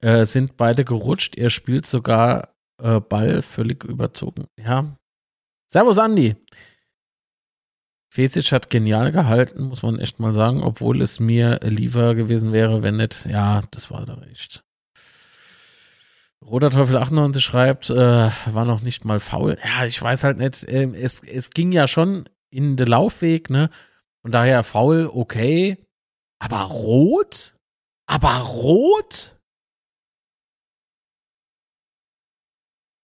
Äh, 0.00 0.24
sind 0.24 0.56
beide 0.56 0.86
gerutscht. 0.86 1.36
Er 1.36 1.50
spielt 1.50 1.84
sogar 1.86 2.54
äh, 2.82 2.98
Ball 2.98 3.42
völlig 3.42 3.84
überzogen. 3.84 4.46
Ja. 4.58 4.96
Servus, 5.70 5.98
Andi. 5.98 6.36
Fesic 8.10 8.52
hat 8.52 8.70
genial 8.70 9.12
gehalten, 9.12 9.64
muss 9.64 9.82
man 9.82 9.98
echt 9.98 10.18
mal 10.18 10.32
sagen, 10.32 10.62
obwohl 10.62 11.02
es 11.02 11.20
mir 11.20 11.60
lieber 11.62 12.14
gewesen 12.14 12.52
wäre, 12.52 12.82
wenn 12.82 12.96
nicht. 12.96 13.26
Ja, 13.26 13.62
das 13.70 13.90
war 13.90 14.06
da 14.06 14.22
echt. 14.22 14.65
Roter 16.46 16.70
Teufel 16.70 16.96
98 16.96 17.44
schreibt, 17.44 17.90
äh, 17.90 17.94
war 17.96 18.64
noch 18.64 18.80
nicht 18.80 19.04
mal 19.04 19.18
faul. 19.18 19.58
Ja, 19.64 19.84
ich 19.84 20.00
weiß 20.00 20.24
halt 20.24 20.38
nicht. 20.38 20.62
Äh, 20.64 20.84
es, 20.94 21.22
es 21.22 21.50
ging 21.50 21.72
ja 21.72 21.88
schon 21.88 22.28
in 22.50 22.76
den 22.76 22.86
Laufweg, 22.86 23.50
ne? 23.50 23.68
Und 24.22 24.32
daher 24.32 24.62
faul, 24.62 25.10
okay. 25.12 25.84
Aber 26.38 26.62
rot? 26.62 27.56
Aber 28.06 28.38
rot? 28.38 29.36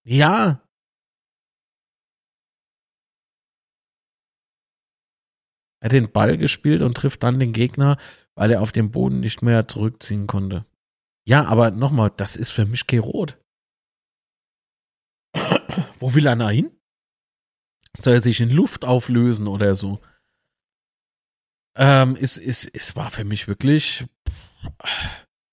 Ja, 0.05 0.63
Er 5.83 5.87
hat 5.87 5.93
den 5.93 6.13
Ball 6.13 6.39
gespielt 6.39 6.81
und 6.83 6.97
trifft 6.97 7.25
dann 7.25 7.41
den 7.41 7.53
Gegner, 7.53 7.97
weil 8.37 8.53
er 8.53 8.63
auf 8.63 8.71
dem 8.71 8.93
Boden 8.93 9.19
nicht 9.19 9.43
mehr 9.43 9.67
zurückziehen 9.67 10.29
konnte. 10.29 10.65
Ja, 11.25 11.45
aber 11.45 11.71
nochmal, 11.71 12.11
das 12.17 12.37
ist 12.37 12.51
für 12.51 12.67
mich 12.67 12.87
kein 12.87 13.01
Rot. 13.01 13.39
Wo 15.99 16.15
will 16.15 16.27
er 16.27 16.37
da 16.37 16.51
hin? 16.51 16.71
Soll 17.99 18.15
er 18.15 18.21
sich 18.21 18.41
in 18.41 18.51
Luft 18.51 18.85
auflösen 18.85 19.47
oder 19.47 19.75
so? 19.75 20.01
Ähm, 21.77 22.17
es, 22.21 22.37
es, 22.39 22.67
es 22.67 22.97
war 22.97 23.11
für 23.11 23.25
mich 23.25 23.49
wirklich. 23.49 24.05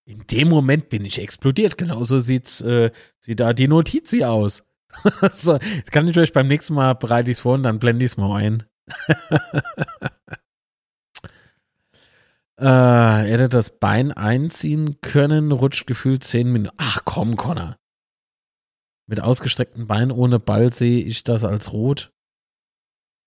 In 0.06 0.26
dem 0.28 0.50
Moment 0.50 0.90
bin 0.90 1.06
ich 1.06 1.20
explodiert. 1.20 1.78
Genauso 1.78 2.20
sieht, 2.20 2.62
äh, 2.62 2.92
sieht 3.20 3.40
da 3.40 3.54
die 3.54 3.68
Notiz 3.68 4.14
aus. 4.22 4.64
so, 5.32 5.58
jetzt 5.58 5.92
kann 5.92 6.08
ich 6.08 6.18
euch 6.18 6.34
beim 6.34 6.48
nächsten 6.48 6.74
Mal 6.74 6.94
bereite 6.96 7.30
ich 7.30 7.38
es 7.38 7.42
vor 7.42 7.54
und 7.54 7.64
dann 7.64 7.80
blende 7.80 8.06
ich 8.06 8.14
es 8.14 8.18
mal 8.18 8.36
ein. 8.38 8.64
äh, 12.60 12.66
er 12.66 13.26
hätte 13.26 13.50
das 13.50 13.80
Bein 13.80 14.12
einziehen 14.12 15.00
können, 15.02 15.52
rutscht 15.52 15.88
gefühlt 15.88 16.24
zehn 16.24 16.52
Minuten. 16.52 16.76
Ach 16.78 17.02
komm, 17.06 17.36
Connor. 17.36 17.78
Mit 19.08 19.22
ausgestrecktem 19.22 19.88
Bein 19.88 20.12
ohne 20.12 20.40
Ball 20.40 20.72
sehe 20.72 21.04
ich 21.04 21.24
das 21.24 21.44
als 21.44 21.74
rot. 21.74 22.12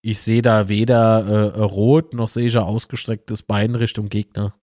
Ich 0.04 0.20
sehe 0.20 0.42
da 0.42 0.68
weder 0.68 1.54
äh, 1.54 1.60
rot 1.60 2.12
noch 2.14 2.28
sehe 2.28 2.46
ich 2.46 2.56
ein 2.56 2.64
ausgestrecktes 2.64 3.42
Bein 3.42 3.74
Richtung 3.74 4.08
Gegner. 4.08 4.54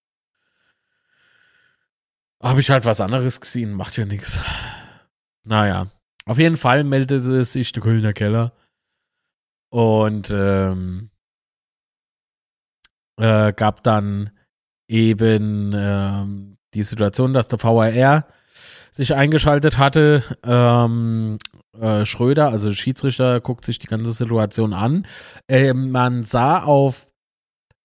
Habe 2.42 2.60
ich 2.60 2.70
halt 2.70 2.84
was 2.84 3.00
anderes 3.00 3.40
gesehen, 3.40 3.72
macht 3.72 3.96
ja 3.96 4.06
nichts. 4.06 4.40
Naja, 5.44 5.90
auf 6.26 6.38
jeden 6.38 6.56
Fall 6.56 6.84
meldete 6.84 7.44
sich 7.44 7.72
der 7.72 7.82
Kölner 7.82 8.12
Keller 8.12 8.52
und 9.70 10.30
ähm, 10.30 11.10
äh, 13.16 13.52
gab 13.52 13.82
dann 13.82 14.30
eben 14.90 15.72
ähm, 15.74 16.56
die 16.74 16.82
Situation, 16.82 17.32
dass 17.32 17.48
der 17.48 17.62
VAR 17.62 18.26
sich 18.90 19.14
eingeschaltet 19.14 19.78
hatte. 19.78 20.24
Ähm, 20.42 21.38
äh, 21.78 22.04
Schröder, 22.04 22.48
also 22.50 22.72
Schiedsrichter, 22.72 23.40
guckt 23.40 23.64
sich 23.64 23.78
die 23.78 23.86
ganze 23.86 24.12
Situation 24.12 24.74
an. 24.74 25.06
Ähm, 25.48 25.90
man 25.90 26.24
sah 26.24 26.64
auf, 26.64 27.06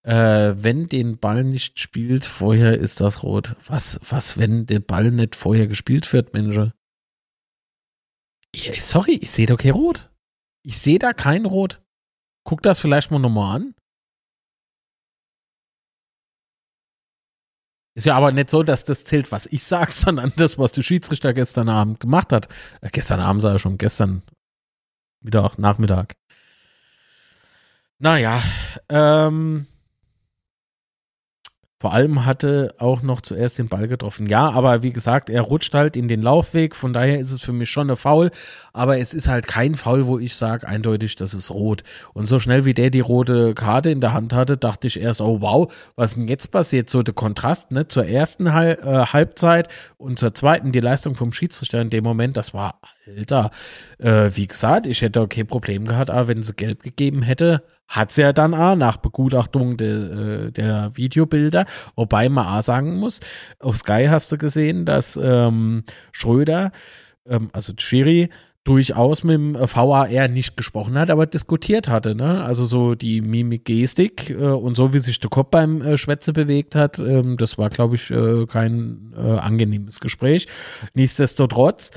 äh, 0.03 0.53
wenn 0.58 0.88
den 0.88 1.20
Ball 1.20 1.43
nicht 1.43 1.80
spielt, 1.80 2.26
vorher 2.26 2.78
ist 2.78 3.01
das 3.01 3.22
rot. 3.22 3.56
Was, 3.68 3.99
was, 4.10 4.39
wenn 4.39 4.66
der 4.66 4.80
Ball 4.80 5.12
nicht 5.12 5.36
vorher 5.36 5.68
gespielt 5.68 6.12
wird, 6.12 6.34
Mensch? 6.34 6.60
Sorry, 8.80 9.20
ich 9.22 9.30
sehe 9.32 9.45
doch 9.45 9.58
kein 9.58 9.72
Rot. 9.72 10.10
Ich 10.64 10.80
sehe 10.80 10.97
da 10.97 11.14
kein 11.14 11.45
Rot. 11.45 11.82
Guck 12.45 12.64
das 12.64 12.80
vielleicht 12.80 13.12
mal 13.12 13.20
nochmal 13.20 13.58
an. 13.58 13.76
Ist 17.96 18.06
ja 18.06 18.16
aber 18.18 18.34
nicht 18.34 18.50
so, 18.50 18.62
dass 18.62 18.84
das 18.84 19.06
zählt, 19.06 19.32
was 19.32 19.46
ich 19.48 19.64
sage, 19.64 19.91
sondern 19.91 20.34
das, 20.36 20.60
was 20.60 20.74
der 20.74 20.84
Schiedsrichter 20.84 21.34
gestern 21.34 21.70
Abend 21.70 22.00
gemacht 22.00 22.32
hat. 22.32 22.48
Äh, 22.82 22.89
gestern 22.91 23.22
Abend 23.22 23.41
sei 23.41 23.54
er 23.54 23.60
schon, 23.60 23.78
gestern 23.78 24.22
Mittag, 25.22 25.58
Nachmittag. 25.58 26.14
Naja, 27.98 28.43
ähm, 28.89 29.68
vor 31.78 31.91
allem 31.91 32.26
hatte 32.26 32.73
auch 32.78 33.01
noch 33.01 33.19
zuerst 33.19 33.59
den 33.59 33.67
Ball 33.67 33.89
getroffen. 33.89 34.28
Ja, 34.28 34.49
aber 34.49 34.82
wie 34.82 34.93
gesagt, 34.93 35.30
er 35.30 35.41
rutscht 35.41 35.73
halt 35.73 35.97
in 35.97 36.07
den 36.07 36.21
Laufweg. 36.21 36.73
Von 36.73 36.93
daher 36.93 37.19
ist 37.19 37.32
es 37.32 37.41
für 37.41 37.51
mich 37.51 37.69
schon 37.69 37.89
eine 37.89 37.97
Foul. 37.97 38.32
Aber 38.71 38.97
es 38.97 39.13
ist 39.13 39.28
halt 39.28 39.45
kein 39.45 39.76
Foul, 39.76 40.05
wo 40.05 40.17
ich 40.17 40.36
sage 40.36 40.65
eindeutig, 40.65 41.17
das 41.17 41.34
ist 41.34 41.51
rot. 41.51 41.84
Und 42.13 42.28
so 42.28 42.39
schnell 42.39 42.63
wie 42.63 42.73
der 42.73 42.91
die 42.91 43.01
rote 43.01 43.53
Karte 43.53 43.89
in 43.89 43.99
der 43.99 44.13
Hand 44.13 44.32
hatte, 44.32 44.55
dachte 44.55 44.88
ich 44.88 45.01
erst, 45.01 45.19
oh 45.19 45.41
wow, 45.41 45.71
was 45.97 46.15
denn 46.15 46.30
jetzt 46.30 46.47
passiert? 46.47 46.89
So 46.89 47.01
der 47.01 47.13
Kontrast 47.13 47.71
ne, 47.71 47.88
zur 47.88 48.05
ersten 48.05 48.53
Hal 48.53 48.80
äh, 48.82 49.07
Halbzeit 49.07 49.67
und 49.97 50.17
zur 50.17 50.34
zweiten 50.34 50.71
die 50.71 50.80
Leistung 50.80 51.15
vom 51.15 51.34
Schiedsrichter 51.34 51.82
in 51.82 51.89
dem 51.89 52.05
Moment, 52.05 52.38
das 52.38 52.53
war 52.53 52.80
alter. 53.05 53.51
Äh, 53.99 54.32
wie 54.34 54.47
gesagt, 54.47 54.88
ich 54.88 55.01
hätte 55.01 55.19
okay 55.19 55.43
Problem 55.43 55.86
gehabt, 55.86 56.09
aber 56.09 56.30
wenn 56.30 56.41
sie 56.41 56.53
gelb 56.53 56.84
gegeben 56.84 57.21
hätte, 57.21 57.63
hat 57.88 58.11
sie 58.11 58.21
ja 58.21 58.33
dann 58.33 58.53
auch 58.53 58.75
nach 58.75 58.97
Begutachtung 58.97 59.77
de, 59.77 60.47
äh, 60.47 60.51
der 60.51 60.91
Videobilder, 60.95 61.65
wobei 61.95 62.29
man 62.29 62.47
auch 62.47 62.63
sagen 62.63 62.97
muss, 62.97 63.19
auf 63.59 63.77
Sky 63.77 64.07
hast 64.09 64.31
du 64.31 64.38
gesehen, 64.38 64.86
dass 64.86 65.19
ähm, 65.21 65.83
Schröder, 66.11 66.71
ähm, 67.27 67.49
also 67.53 67.73
Schiri, 67.77 68.29
durchaus 68.65 69.23
mit 69.23 69.36
dem 69.36 69.55
VAR 69.55 70.27
nicht 70.27 70.57
gesprochen 70.57 70.97
hat, 70.97 71.11
aber 71.11 71.27
diskutiert 71.27 71.88
hatte. 71.88 72.15
Ne? 72.15 72.43
Also 72.43 72.65
so 72.65 72.95
die 72.95 73.21
Mimik-Gestik 73.21 74.31
äh, 74.31 74.33
und 74.33 74.75
so, 74.75 74.91
wie 74.91 74.99
sich 74.99 75.19
der 75.19 75.29
Kopf 75.29 75.51
beim 75.51 75.81
äh, 75.81 75.97
Schwätze 75.97 76.33
bewegt 76.33 76.73
hat, 76.73 76.97
ähm, 76.97 77.38
das 77.38 77.59
war, 77.59 77.69
glaube 77.69 77.95
ich, 77.95 78.09
äh, 78.09 78.47
kein 78.47 79.13
äh, 79.15 79.38
angenehmes 79.38 79.99
Gespräch. 79.99 80.47
Nichtsdestotrotz 80.95 81.91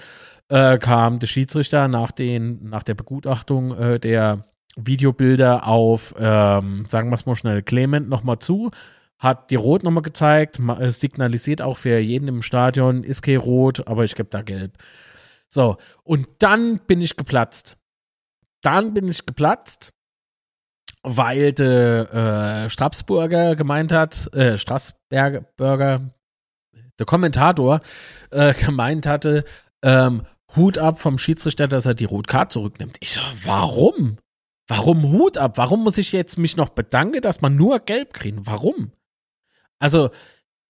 äh, 0.50 0.76
kam 0.76 1.18
der 1.20 1.26
Schiedsrichter 1.26 1.88
nach, 1.88 2.10
den, 2.10 2.68
nach 2.68 2.82
der 2.82 2.94
Begutachtung 2.94 3.74
der 4.00 4.44
Videobilder 4.86 5.66
auf, 5.66 6.14
ähm, 6.18 6.86
sagen 6.88 7.10
wir 7.10 7.14
es 7.14 7.26
mal 7.26 7.34
schnell, 7.34 7.62
Clement 7.62 8.08
nochmal 8.08 8.38
zu, 8.38 8.70
hat 9.18 9.50
die 9.50 9.56
Rot 9.56 9.82
nochmal 9.82 10.02
gezeigt, 10.02 10.60
signalisiert 10.88 11.60
auch 11.60 11.76
für 11.76 11.98
jeden 11.98 12.28
im 12.28 12.42
Stadion, 12.42 13.02
ist 13.02 13.22
kein 13.22 13.36
Rot, 13.36 13.86
aber 13.88 14.04
ich 14.04 14.14
gebe 14.14 14.28
da 14.30 14.42
Gelb. 14.42 14.78
So, 15.48 15.76
und 16.04 16.28
dann 16.38 16.78
bin 16.86 17.00
ich 17.00 17.16
geplatzt. 17.16 17.76
Dann 18.62 18.94
bin 18.94 19.08
ich 19.08 19.26
geplatzt, 19.26 19.92
weil 21.02 21.52
der 21.52 22.64
äh, 22.64 22.70
Strasburger 22.70 23.56
gemeint 23.56 23.92
hat, 23.92 24.32
äh, 24.34 24.56
Straßberger, 24.58 26.12
der 26.98 27.06
Kommentator 27.06 27.80
äh, 28.30 28.54
gemeint 28.64 29.06
hatte, 29.06 29.44
ähm, 29.82 30.26
Hut 30.56 30.78
ab 30.78 30.98
vom 30.98 31.18
Schiedsrichter, 31.18 31.68
dass 31.68 31.86
er 31.86 31.94
die 31.94 32.04
Rotkarte 32.04 32.54
zurücknimmt. 32.54 32.96
Ich 33.00 33.12
so, 33.12 33.20
warum? 33.44 34.18
Warum 34.68 35.10
Hut 35.10 35.38
ab? 35.38 35.56
Warum 35.56 35.82
muss 35.82 35.98
ich 35.98 36.12
jetzt 36.12 36.38
mich 36.38 36.56
noch 36.56 36.68
bedanken, 36.68 37.22
dass 37.22 37.40
man 37.40 37.56
nur 37.56 37.80
gelb 37.80 38.12
kriegt? 38.12 38.40
Warum? 38.44 38.92
Also, 39.78 40.10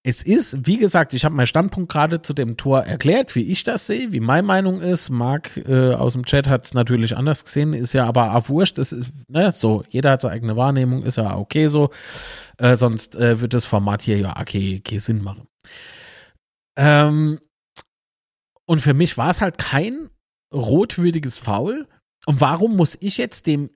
es 0.05 0.23
ist, 0.23 0.67
wie 0.67 0.79
gesagt, 0.79 1.13
ich 1.13 1.25
habe 1.25 1.35
meinen 1.35 1.47
Standpunkt 1.47 1.91
gerade 1.91 2.23
zu 2.23 2.33
dem 2.33 2.57
Tor 2.57 2.83
erklärt, 2.83 3.35
wie 3.35 3.43
ich 3.43 3.65
das 3.65 3.87
sehe, 3.87 4.13
wie 4.13 4.21
meine 4.21 4.47
Meinung 4.47 4.81
ist. 4.81 5.11
Marc 5.11 5.57
äh, 5.57 5.93
aus 5.95 6.13
dem 6.13 6.25
Chat 6.25 6.49
hat 6.49 6.65
es 6.65 6.73
natürlich 6.73 7.17
anders 7.17 7.45
gesehen, 7.45 7.75
ist 7.75 7.93
ja 7.93 8.07
aber 8.07 8.35
auch 8.35 8.49
wurscht. 8.49 8.79
Das 8.79 8.93
ist, 8.93 9.11
ne, 9.27 9.51
so, 9.51 9.83
jeder 9.91 10.13
hat 10.13 10.21
seine 10.21 10.35
eigene 10.35 10.57
Wahrnehmung, 10.57 11.03
ist 11.03 11.17
ja 11.17 11.37
okay 11.37 11.67
so. 11.67 11.91
Äh, 12.57 12.77
sonst 12.77 13.17
äh, 13.17 13.41
wird 13.41 13.53
das 13.55 13.67
Format 13.67 14.03
hier 14.03 14.19
ja 14.19 14.41
okay, 14.41 14.81
okay 14.81 14.99
Sinn 14.99 15.23
machen. 15.23 15.49
Ähm, 16.77 17.41
und 18.67 18.81
für 18.81 18.95
mich 18.95 19.19
war 19.19 19.31
es 19.31 19.41
halt 19.41 19.59
kein 19.59 20.11
rotwürdiges 20.55 21.39
Foul. 21.39 21.89
Und 22.25 22.41
warum 22.41 22.77
muss 22.77 22.97
ich 23.01 23.19
jetzt 23.19 23.47
dem, 23.47 23.71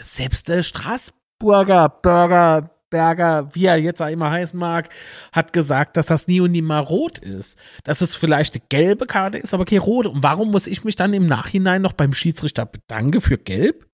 selbst 0.00 0.48
der 0.48 0.62
Straßburger 0.62 1.88
Burger, 1.88 2.70
Berger, 2.90 3.48
wie 3.52 3.66
er 3.66 3.76
jetzt 3.76 4.00
auch 4.00 4.08
immer 4.08 4.30
heißen 4.30 4.58
mag, 4.58 4.88
hat 5.32 5.52
gesagt, 5.52 5.96
dass 5.96 6.06
das 6.06 6.26
nie 6.26 6.40
und 6.40 6.52
nie 6.52 6.62
mal 6.62 6.80
rot 6.80 7.18
ist. 7.18 7.58
Dass 7.84 8.00
es 8.00 8.16
vielleicht 8.16 8.54
eine 8.54 8.64
gelbe 8.68 9.06
Karte 9.06 9.38
ist, 9.38 9.54
aber 9.54 9.64
keine 9.64 9.80
rote. 9.80 10.10
Und 10.10 10.22
warum 10.22 10.50
muss 10.50 10.66
ich 10.66 10.84
mich 10.84 10.96
dann 10.96 11.12
im 11.12 11.26
Nachhinein 11.26 11.82
noch 11.82 11.92
beim 11.92 12.14
Schiedsrichter 12.14 12.66
bedanken 12.66 13.20
für 13.20 13.38
gelb? 13.38 13.86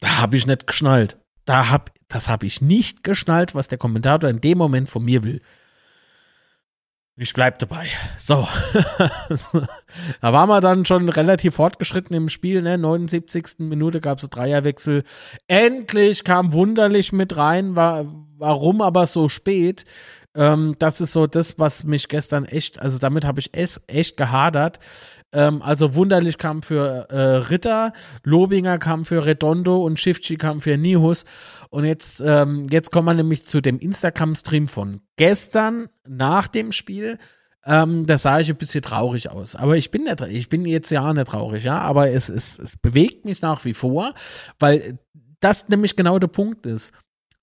Da 0.00 0.18
habe 0.18 0.36
ich 0.36 0.46
nicht 0.46 0.66
geschnallt. 0.66 1.18
Da 1.44 1.70
hab, 1.70 1.92
das 2.08 2.28
habe 2.28 2.46
ich 2.46 2.60
nicht 2.60 3.04
geschnallt, 3.04 3.54
was 3.54 3.68
der 3.68 3.78
Kommentator 3.78 4.28
in 4.28 4.40
dem 4.40 4.58
Moment 4.58 4.88
von 4.88 5.04
mir 5.04 5.22
will. 5.22 5.40
Ich 7.16 7.32
bleib 7.32 7.60
dabei. 7.60 7.86
So. 8.18 8.46
da 10.20 10.32
waren 10.32 10.48
wir 10.48 10.60
dann 10.60 10.84
schon 10.84 11.08
relativ 11.08 11.54
fortgeschritten 11.54 12.16
im 12.16 12.28
Spiel, 12.28 12.60
ne? 12.60 12.76
79. 12.76 13.58
Minute 13.58 14.00
gab 14.00 14.20
es 14.20 14.28
Dreierwechsel. 14.28 15.04
Endlich 15.46 16.24
kam 16.24 16.52
wunderlich 16.52 17.12
mit 17.12 17.36
rein. 17.36 17.76
War, 17.76 18.06
warum 18.36 18.80
aber 18.80 19.06
so 19.06 19.28
spät? 19.28 19.84
Ähm, 20.34 20.74
das 20.80 21.00
ist 21.00 21.12
so 21.12 21.28
das, 21.28 21.56
was 21.56 21.84
mich 21.84 22.08
gestern 22.08 22.44
echt, 22.46 22.80
also 22.80 22.98
damit 22.98 23.24
habe 23.24 23.38
ich 23.38 23.56
echt, 23.56 23.80
echt 23.86 24.16
gehadert. 24.16 24.80
Ähm, 25.34 25.60
also 25.60 25.94
Wunderlich 25.94 26.38
kam 26.38 26.62
für 26.62 27.08
äh, 27.10 27.18
Ritter, 27.18 27.92
Lobinger 28.22 28.78
kam 28.78 29.04
für 29.04 29.26
Redondo 29.26 29.84
und 29.84 29.98
Shifchi 29.98 30.36
kam 30.36 30.60
für 30.60 30.78
Nihus. 30.78 31.24
Und 31.70 31.84
jetzt, 31.84 32.22
ähm, 32.24 32.62
jetzt 32.70 32.92
kommen 32.92 33.08
wir 33.08 33.14
nämlich 33.14 33.46
zu 33.46 33.60
dem 33.60 33.78
Instagram-Stream 33.78 34.68
von 34.68 35.00
gestern 35.16 35.88
nach 36.06 36.46
dem 36.46 36.72
Spiel. 36.72 37.18
Ähm, 37.66 38.06
da 38.06 38.16
sah 38.16 38.40
ich 38.40 38.48
ein 38.50 38.56
bisschen 38.56 38.82
traurig 38.82 39.30
aus. 39.30 39.56
Aber 39.56 39.76
ich 39.76 39.90
bin 39.90 40.04
nicht, 40.04 40.20
ich 40.20 40.48
bin 40.48 40.64
jetzt 40.64 40.90
ja 40.90 41.12
nicht 41.12 41.26
traurig, 41.26 41.64
ja. 41.64 41.78
Aber 41.80 42.10
es, 42.10 42.28
es, 42.28 42.58
es 42.58 42.76
bewegt 42.76 43.24
mich 43.24 43.42
nach 43.42 43.64
wie 43.64 43.74
vor, 43.74 44.14
weil 44.58 44.98
das 45.40 45.68
nämlich 45.68 45.96
genau 45.96 46.18
der 46.18 46.28
Punkt 46.28 46.66
ist. 46.66 46.92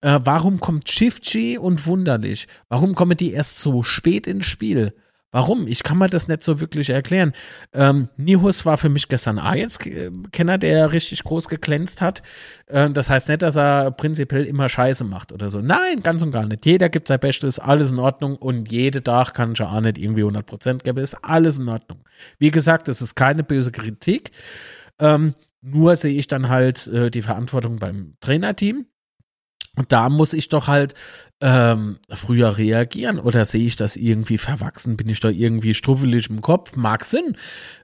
Äh, 0.01 0.19
warum 0.23 0.59
kommt 0.59 0.89
Shifchi 0.89 1.57
und 1.57 1.85
Wunderlich? 1.85 2.47
Warum 2.69 2.95
kommen 2.95 3.17
die 3.17 3.33
erst 3.33 3.59
so 3.59 3.83
spät 3.83 4.27
ins 4.27 4.45
Spiel? 4.45 4.93
Warum? 5.31 5.65
Ich 5.65 5.83
kann 5.83 5.97
mir 5.97 6.09
das 6.09 6.27
nicht 6.27 6.43
so 6.43 6.59
wirklich 6.59 6.89
erklären. 6.89 7.31
Ähm, 7.73 8.09
Nihus 8.17 8.65
war 8.65 8.77
für 8.77 8.89
mich 8.89 9.07
gestern 9.07 9.39
Ajax-Kenner, 9.39 10.57
der 10.57 10.91
richtig 10.91 11.23
groß 11.23 11.47
geglänzt 11.47 12.01
hat. 12.01 12.21
Ähm, 12.67 12.93
das 12.93 13.09
heißt 13.09 13.29
nicht, 13.29 13.41
dass 13.41 13.55
er 13.55 13.91
prinzipiell 13.91 14.43
immer 14.43 14.67
Scheiße 14.67 15.05
macht 15.05 15.31
oder 15.31 15.49
so. 15.49 15.61
Nein, 15.61 16.03
ganz 16.03 16.21
und 16.21 16.31
gar 16.31 16.45
nicht. 16.45 16.65
Jeder 16.65 16.89
gibt 16.89 17.07
sein 17.07 17.19
Bestes, 17.19 17.59
alles 17.59 17.91
in 17.93 17.99
Ordnung 17.99 18.35
und 18.35 18.69
jede 18.71 19.01
Tag 19.01 19.33
kann 19.33 19.53
ich 19.53 19.61
auch 19.61 19.79
nicht 19.79 19.97
irgendwie 19.97 20.23
100% 20.23 20.79
geben. 20.83 20.97
Ist 20.99 21.15
alles 21.23 21.59
in 21.59 21.69
Ordnung. 21.69 21.99
Wie 22.37 22.51
gesagt, 22.51 22.89
es 22.89 23.01
ist 23.01 23.15
keine 23.15 23.43
böse 23.43 23.71
Kritik. 23.71 24.31
Ähm, 24.99 25.35
nur 25.61 25.95
sehe 25.95 26.13
ich 26.13 26.27
dann 26.27 26.49
halt 26.49 26.87
äh, 26.87 27.09
die 27.09 27.21
Verantwortung 27.21 27.77
beim 27.77 28.15
Trainerteam. 28.19 28.85
Und 29.77 29.91
da 29.91 30.09
muss 30.09 30.33
ich 30.33 30.49
doch 30.49 30.67
halt 30.67 30.95
ähm, 31.39 31.97
früher 32.09 32.57
reagieren 32.57 33.19
oder 33.19 33.45
sehe 33.45 33.65
ich 33.65 33.77
das 33.77 33.95
irgendwie 33.95 34.37
verwachsen? 34.37 34.97
Bin 34.97 35.07
ich 35.07 35.21
da 35.21 35.29
irgendwie 35.29 35.73
strubbelig 35.73 36.29
im 36.29 36.41
Kopf? 36.41 36.75
Mag 36.75 37.05
Sinn. 37.05 37.37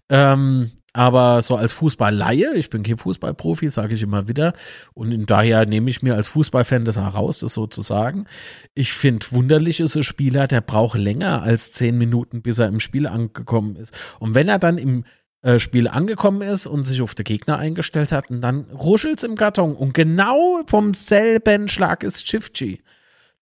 Ähm, 0.10 0.72
aber 0.98 1.44
so 1.44 1.56
als 1.56 1.74
Fußballleihe, 1.74 2.56
ich 2.56 2.70
bin 2.70 2.82
kein 2.82 2.98
Fußballprofi, 2.98 3.70
sage 3.70 3.94
ich 3.94 4.02
immer 4.02 4.28
wieder. 4.28 4.54
Und 4.96 5.30
daher 5.30 5.66
nehme 5.66 5.90
ich 5.90 6.02
mir 6.02 6.16
als 6.16 6.28
Fußballfan 6.28 6.86
das 6.86 6.98
heraus, 6.98 7.40
das 7.40 7.54
sozusagen. 7.54 8.26
Ich 8.74 8.94
finde, 8.94 9.28
wunderlich 9.30 9.80
ist 9.80 9.96
ein 9.96 10.04
Spieler, 10.04 10.48
der 10.48 10.62
braucht 10.62 10.98
länger 10.98 11.44
als 11.44 11.72
zehn 11.72 11.98
Minuten, 11.98 12.42
bis 12.42 12.58
er 12.60 12.68
im 12.68 12.80
Spiel 12.80 13.06
angekommen 13.06 13.76
ist. 13.76 13.94
Und 14.20 14.34
wenn 14.34 14.50
er 14.50 14.60
dann 14.60 14.78
im 14.78 15.04
äh, 15.42 15.60
Spiel 15.60 15.88
angekommen 15.88 16.42
ist 16.42 16.68
und 16.68 16.84
sich 16.84 17.02
auf 17.02 17.16
den 17.16 17.24
Gegner 17.24 17.58
eingestellt 17.58 18.12
hat 18.12 18.30
und 18.30 18.42
dann 18.42 18.66
ruschelt 18.72 19.18
es 19.18 19.24
im 19.24 19.36
Karton 19.36 19.76
und 19.76 19.94
genau 19.94 20.62
vom 20.68 20.94
selben 20.94 21.68
Schlag 21.68 22.04
ist 22.04 22.26
Chifchi. 22.26 22.82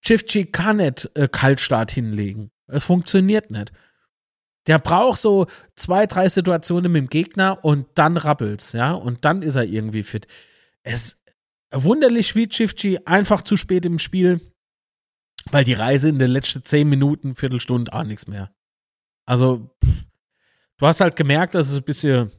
Chifchi 0.01 0.45
kann 0.45 0.77
nicht 0.77 1.09
äh, 1.15 1.27
Kaltstart 1.27 1.91
hinlegen. 1.91 2.51
Es 2.67 2.83
funktioniert 2.83 3.49
nicht. 3.49 3.71
Der 4.67 4.79
braucht 4.79 5.19
so 5.19 5.47
zwei, 5.75 6.05
drei 6.05 6.27
Situationen 6.27 6.91
mit 6.91 7.01
dem 7.03 7.09
Gegner 7.09 7.63
und 7.63 7.87
dann 7.95 8.17
rappelt's, 8.17 8.73
ja, 8.73 8.93
und 8.93 9.23
dann 9.23 9.41
ist 9.41 9.55
er 9.55 9.63
irgendwie 9.63 10.03
fit. 10.03 10.27
Es 10.83 11.21
wunderlich 11.71 12.35
wie 12.35 12.47
Chifchi 12.47 12.99
einfach 13.05 13.41
zu 13.41 13.57
spät 13.57 13.85
im 13.85 13.99
Spiel, 13.99 14.41
weil 15.51 15.63
die 15.63 15.73
Reise 15.73 16.09
in 16.09 16.19
den 16.19 16.31
letzten 16.31 16.63
zehn 16.63 16.89
Minuten, 16.89 17.35
Viertelstunde 17.35 17.93
auch 17.93 18.03
nichts 18.03 18.27
mehr. 18.27 18.53
Also, 19.25 19.75
pff, 19.83 20.05
Du 20.77 20.87
hast 20.87 21.01
halt 21.01 21.15
gemerkt, 21.15 21.55
dass 21.55 21.69
es 21.69 21.77
ein 21.77 21.83
bisschen 21.83 22.31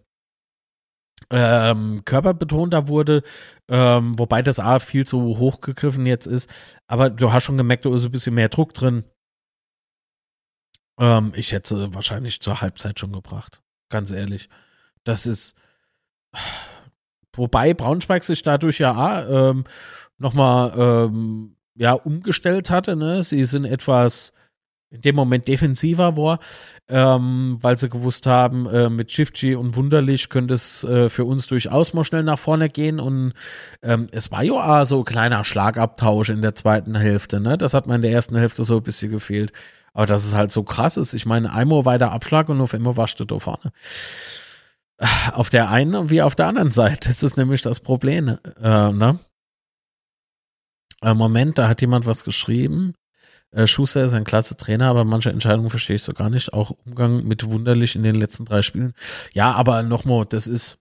ähm, 1.30 2.02
körperbetonter 2.04 2.88
wurde, 2.88 3.22
ähm, 3.68 4.18
wobei 4.18 4.42
das 4.42 4.58
A 4.58 4.78
viel 4.78 5.06
zu 5.06 5.38
hochgegriffen 5.38 6.06
jetzt 6.06 6.26
ist. 6.26 6.50
Aber 6.86 7.10
du 7.10 7.32
hast 7.32 7.44
schon 7.44 7.56
gemerkt, 7.56 7.84
da 7.84 7.94
ist 7.94 8.04
ein 8.04 8.10
bisschen 8.10 8.34
mehr 8.34 8.48
Druck 8.48 8.74
drin. 8.74 9.04
Ähm, 10.98 11.32
ich 11.34 11.52
hätte 11.52 11.76
sie 11.76 11.94
wahrscheinlich 11.94 12.40
zur 12.40 12.60
Halbzeit 12.60 12.98
schon 13.00 13.12
gebracht. 13.12 13.62
Ganz 13.88 14.10
ehrlich. 14.10 14.48
Das 15.04 15.26
ist. 15.26 15.54
Wobei 17.34 17.74
Braunschweig 17.74 18.24
sich 18.24 18.42
dadurch 18.42 18.78
ja 18.78 19.50
ähm, 19.50 19.64
nochmal 20.18 20.72
ähm, 20.76 21.56
ja, 21.74 21.92
umgestellt 21.92 22.70
hatte. 22.70 22.96
Ne? 22.96 23.22
Sie 23.22 23.44
sind 23.44 23.66
etwas 23.66 24.32
in 24.90 25.00
dem 25.00 25.16
Moment 25.16 25.48
defensiver 25.48 26.16
war, 26.16 26.38
ähm, 26.88 27.58
weil 27.60 27.76
sie 27.76 27.88
gewusst 27.88 28.26
haben, 28.26 28.66
äh, 28.66 28.88
mit 28.88 29.10
Shifty 29.10 29.56
und 29.56 29.74
Wunderlich 29.74 30.28
könnte 30.28 30.54
es 30.54 30.84
äh, 30.84 31.08
für 31.08 31.24
uns 31.24 31.46
durchaus 31.48 31.92
mal 31.92 32.04
schnell 32.04 32.22
nach 32.22 32.38
vorne 32.38 32.68
gehen. 32.68 33.00
Und 33.00 33.32
ähm, 33.82 34.06
es 34.12 34.30
war 34.30 34.44
ja 34.44 34.52
auch 34.52 34.84
so 34.84 34.98
ein 34.98 35.04
kleiner 35.04 35.44
Schlagabtausch 35.44 36.30
in 36.30 36.42
der 36.42 36.54
zweiten 36.54 36.94
Hälfte. 36.94 37.40
Ne? 37.40 37.58
Das 37.58 37.74
hat 37.74 37.86
mir 37.86 37.96
in 37.96 38.02
der 38.02 38.12
ersten 38.12 38.36
Hälfte 38.36 38.64
so 38.64 38.76
ein 38.76 38.82
bisschen 38.82 39.10
gefehlt. 39.10 39.52
Aber 39.92 40.06
dass 40.06 40.24
es 40.24 40.34
halt 40.34 40.52
so 40.52 40.62
krass 40.62 40.96
ist. 40.96 41.14
Ich 41.14 41.26
meine, 41.26 41.52
einmal 41.52 41.84
weiter 41.84 42.12
Abschlag 42.12 42.48
und 42.48 42.60
auf 42.60 42.74
einmal 42.74 42.96
warst 42.96 43.18
du 43.18 43.24
da 43.24 43.38
vorne. 43.38 43.72
Auf 45.32 45.50
der 45.50 45.70
einen 45.70 46.10
wie 46.10 46.22
auf 46.22 46.34
der 46.34 46.46
anderen 46.46 46.70
Seite. 46.70 47.08
Das 47.08 47.22
ist 47.22 47.36
nämlich 47.36 47.62
das 47.62 47.80
Problem. 47.80 48.38
Äh, 48.60 48.92
ne? 48.92 49.18
Äh, 51.02 51.14
Moment, 51.14 51.58
da 51.58 51.68
hat 51.68 51.80
jemand 51.80 52.06
was 52.06 52.24
geschrieben. 52.24 52.94
Äh, 53.56 53.66
Schuster 53.66 54.04
ist 54.04 54.12
ein 54.12 54.24
klasse 54.24 54.58
Trainer, 54.58 54.88
aber 54.88 55.04
manche 55.04 55.30
Entscheidungen 55.30 55.70
verstehe 55.70 55.96
ich 55.96 56.02
so 56.02 56.12
gar 56.12 56.28
nicht. 56.28 56.52
Auch 56.52 56.72
Umgang 56.84 57.24
mit 57.24 57.50
Wunderlich 57.50 57.96
in 57.96 58.02
den 58.02 58.14
letzten 58.14 58.44
drei 58.44 58.60
Spielen. 58.60 58.92
Ja, 59.32 59.52
aber 59.52 59.82
nochmal, 59.82 60.26
das 60.28 60.46
ist, 60.46 60.76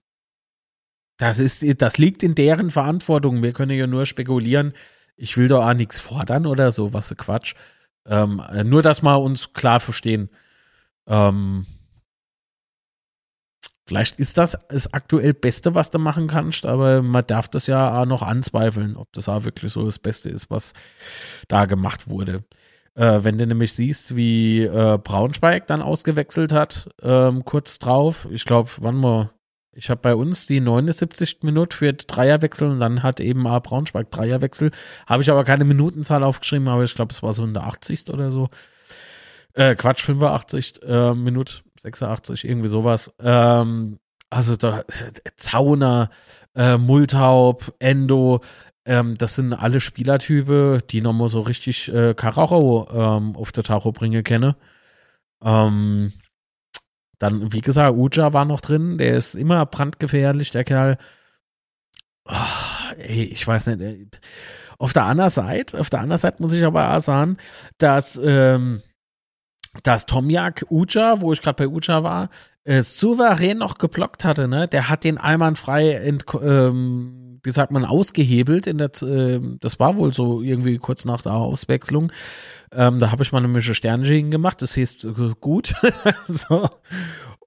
das 1.16 1.38
ist, 1.38 1.64
das 1.80 1.96
liegt 1.96 2.22
in 2.22 2.34
deren 2.34 2.70
Verantwortung. 2.70 3.42
Wir 3.42 3.54
können 3.54 3.78
ja 3.78 3.86
nur 3.86 4.04
spekulieren. 4.04 4.74
Ich 5.16 5.38
will 5.38 5.48
doch 5.48 5.66
auch 5.66 5.72
nichts 5.72 6.00
fordern 6.00 6.44
oder 6.44 6.70
so, 6.70 6.92
was 6.92 7.14
Quatsch. 7.16 7.54
Ähm, 8.04 8.42
äh, 8.52 8.62
nur, 8.62 8.82
dass 8.82 9.02
wir 9.02 9.18
uns 9.20 9.54
klar 9.54 9.80
verstehen. 9.80 10.28
Ähm, 11.06 11.64
vielleicht 13.86 14.20
ist 14.20 14.36
das 14.36 14.58
das 14.68 14.92
aktuell 14.92 15.32
Beste, 15.32 15.74
was 15.74 15.88
du 15.88 15.98
machen 15.98 16.26
kannst, 16.26 16.66
aber 16.66 17.00
man 17.00 17.26
darf 17.26 17.48
das 17.48 17.68
ja 17.68 18.02
auch 18.02 18.06
noch 18.06 18.20
anzweifeln, 18.20 18.96
ob 18.96 19.10
das 19.14 19.30
auch 19.30 19.44
wirklich 19.44 19.72
so 19.72 19.86
das 19.86 19.98
Beste 19.98 20.28
ist, 20.28 20.50
was 20.50 20.74
da 21.48 21.64
gemacht 21.64 22.10
wurde. 22.10 22.44
Äh, 22.96 23.24
wenn 23.24 23.38
du 23.38 23.46
nämlich 23.46 23.74
siehst, 23.74 24.16
wie 24.16 24.62
äh, 24.62 24.98
Braunschweig 24.98 25.66
dann 25.66 25.82
ausgewechselt 25.82 26.52
hat, 26.52 26.88
ähm, 27.02 27.44
kurz 27.44 27.78
drauf, 27.78 28.26
ich 28.30 28.44
glaube, 28.44 28.70
wann 28.78 28.96
mal 28.96 29.30
ich 29.78 29.90
habe 29.90 30.00
bei 30.00 30.14
uns 30.14 30.46
die 30.46 30.60
79. 30.60 31.40
Minute 31.42 31.76
für 31.76 31.92
Dreierwechsel 31.92 32.70
und 32.70 32.80
dann 32.80 33.02
hat 33.02 33.20
eben 33.20 33.46
A 33.46 33.58
Braunschweig 33.58 34.10
Dreierwechsel. 34.10 34.70
Habe 35.06 35.22
ich 35.22 35.30
aber 35.30 35.44
keine 35.44 35.64
Minutenzahl 35.64 36.24
aufgeschrieben, 36.24 36.68
aber 36.68 36.82
ich 36.82 36.94
glaube, 36.94 37.12
es 37.12 37.22
war 37.22 37.34
so 37.34 37.44
in 37.44 37.52
der 37.52 37.64
80. 37.64 38.08
oder 38.08 38.30
so. 38.30 38.48
Äh, 39.52 39.74
Quatsch, 39.74 40.00
85 40.02 40.82
äh, 40.82 41.14
Minute, 41.14 41.60
86, 41.78 42.48
irgendwie 42.48 42.70
sowas. 42.70 43.12
Ähm, 43.20 43.98
also 44.30 44.56
da, 44.56 44.82
Zauner, 45.36 46.08
äh, 46.54 46.78
Multaub, 46.78 47.74
Endo, 47.78 48.40
ähm, 48.86 49.16
das 49.16 49.34
sind 49.34 49.52
alle 49.52 49.80
Spielertypen, 49.80 50.80
die 50.90 51.00
nochmal 51.00 51.28
so 51.28 51.40
richtig 51.40 51.92
äh, 51.92 52.14
Karacho 52.14 52.88
ähm, 52.92 53.36
auf 53.36 53.52
der 53.52 53.64
Tacho 53.64 53.92
bringen 53.92 54.22
kenne. 54.22 54.56
Ähm, 55.42 56.12
dann, 57.18 57.52
wie 57.52 57.60
gesagt, 57.62 57.96
Uja 57.96 58.32
war 58.32 58.44
noch 58.44 58.60
drin, 58.60 58.98
der 58.98 59.16
ist 59.16 59.34
immer 59.34 59.66
brandgefährlich, 59.66 60.50
der 60.52 60.64
Kerl. 60.64 60.98
Oh, 62.26 62.94
ey, 62.98 63.24
ich 63.24 63.46
weiß 63.46 63.68
nicht. 63.68 63.80
Ey. 63.80 64.08
Auf 64.78 64.92
der 64.92 65.04
anderen 65.04 65.30
Seite, 65.30 65.80
auf 65.80 65.90
der 65.90 66.00
anderen 66.00 66.18
Seite 66.18 66.42
muss 66.42 66.52
ich 66.52 66.64
aber 66.64 66.96
auch 66.96 67.00
sagen, 67.00 67.38
dass, 67.78 68.20
ähm, 68.22 68.82
dass 69.82 70.06
Tomjak 70.06 70.66
Uja, 70.70 71.20
wo 71.20 71.32
ich 71.32 71.42
gerade 71.42 71.56
bei 71.56 71.68
Uja 71.68 72.02
war, 72.02 72.28
äh, 72.64 72.82
souverän 72.82 73.58
noch 73.58 73.78
geblockt 73.78 74.24
hatte, 74.24 74.48
ne? 74.48 74.68
Der 74.68 74.88
hat 74.88 75.04
den 75.04 75.18
einwandfrei 75.18 75.92
ent, 75.92 76.24
ähm, 76.42 77.40
wie 77.42 77.50
sagt 77.50 77.70
man, 77.70 77.84
ausgehebelt. 77.84 78.66
In 78.66 78.78
der, 78.78 78.90
äh, 79.02 79.40
das 79.60 79.78
war 79.78 79.96
wohl 79.96 80.12
so 80.12 80.42
irgendwie 80.42 80.78
kurz 80.78 81.04
nach 81.04 81.22
der 81.22 81.34
Auswechslung. 81.34 82.12
Ähm, 82.72 82.98
da 82.98 83.12
habe 83.12 83.22
ich 83.22 83.32
mal 83.32 83.38
eine 83.38 83.48
Mische 83.48 83.74
Sternchen 83.74 84.30
gemacht. 84.30 84.60
Das 84.62 84.76
heißt 84.76 85.04
äh, 85.04 85.34
gut. 85.40 85.74
so. 86.28 86.68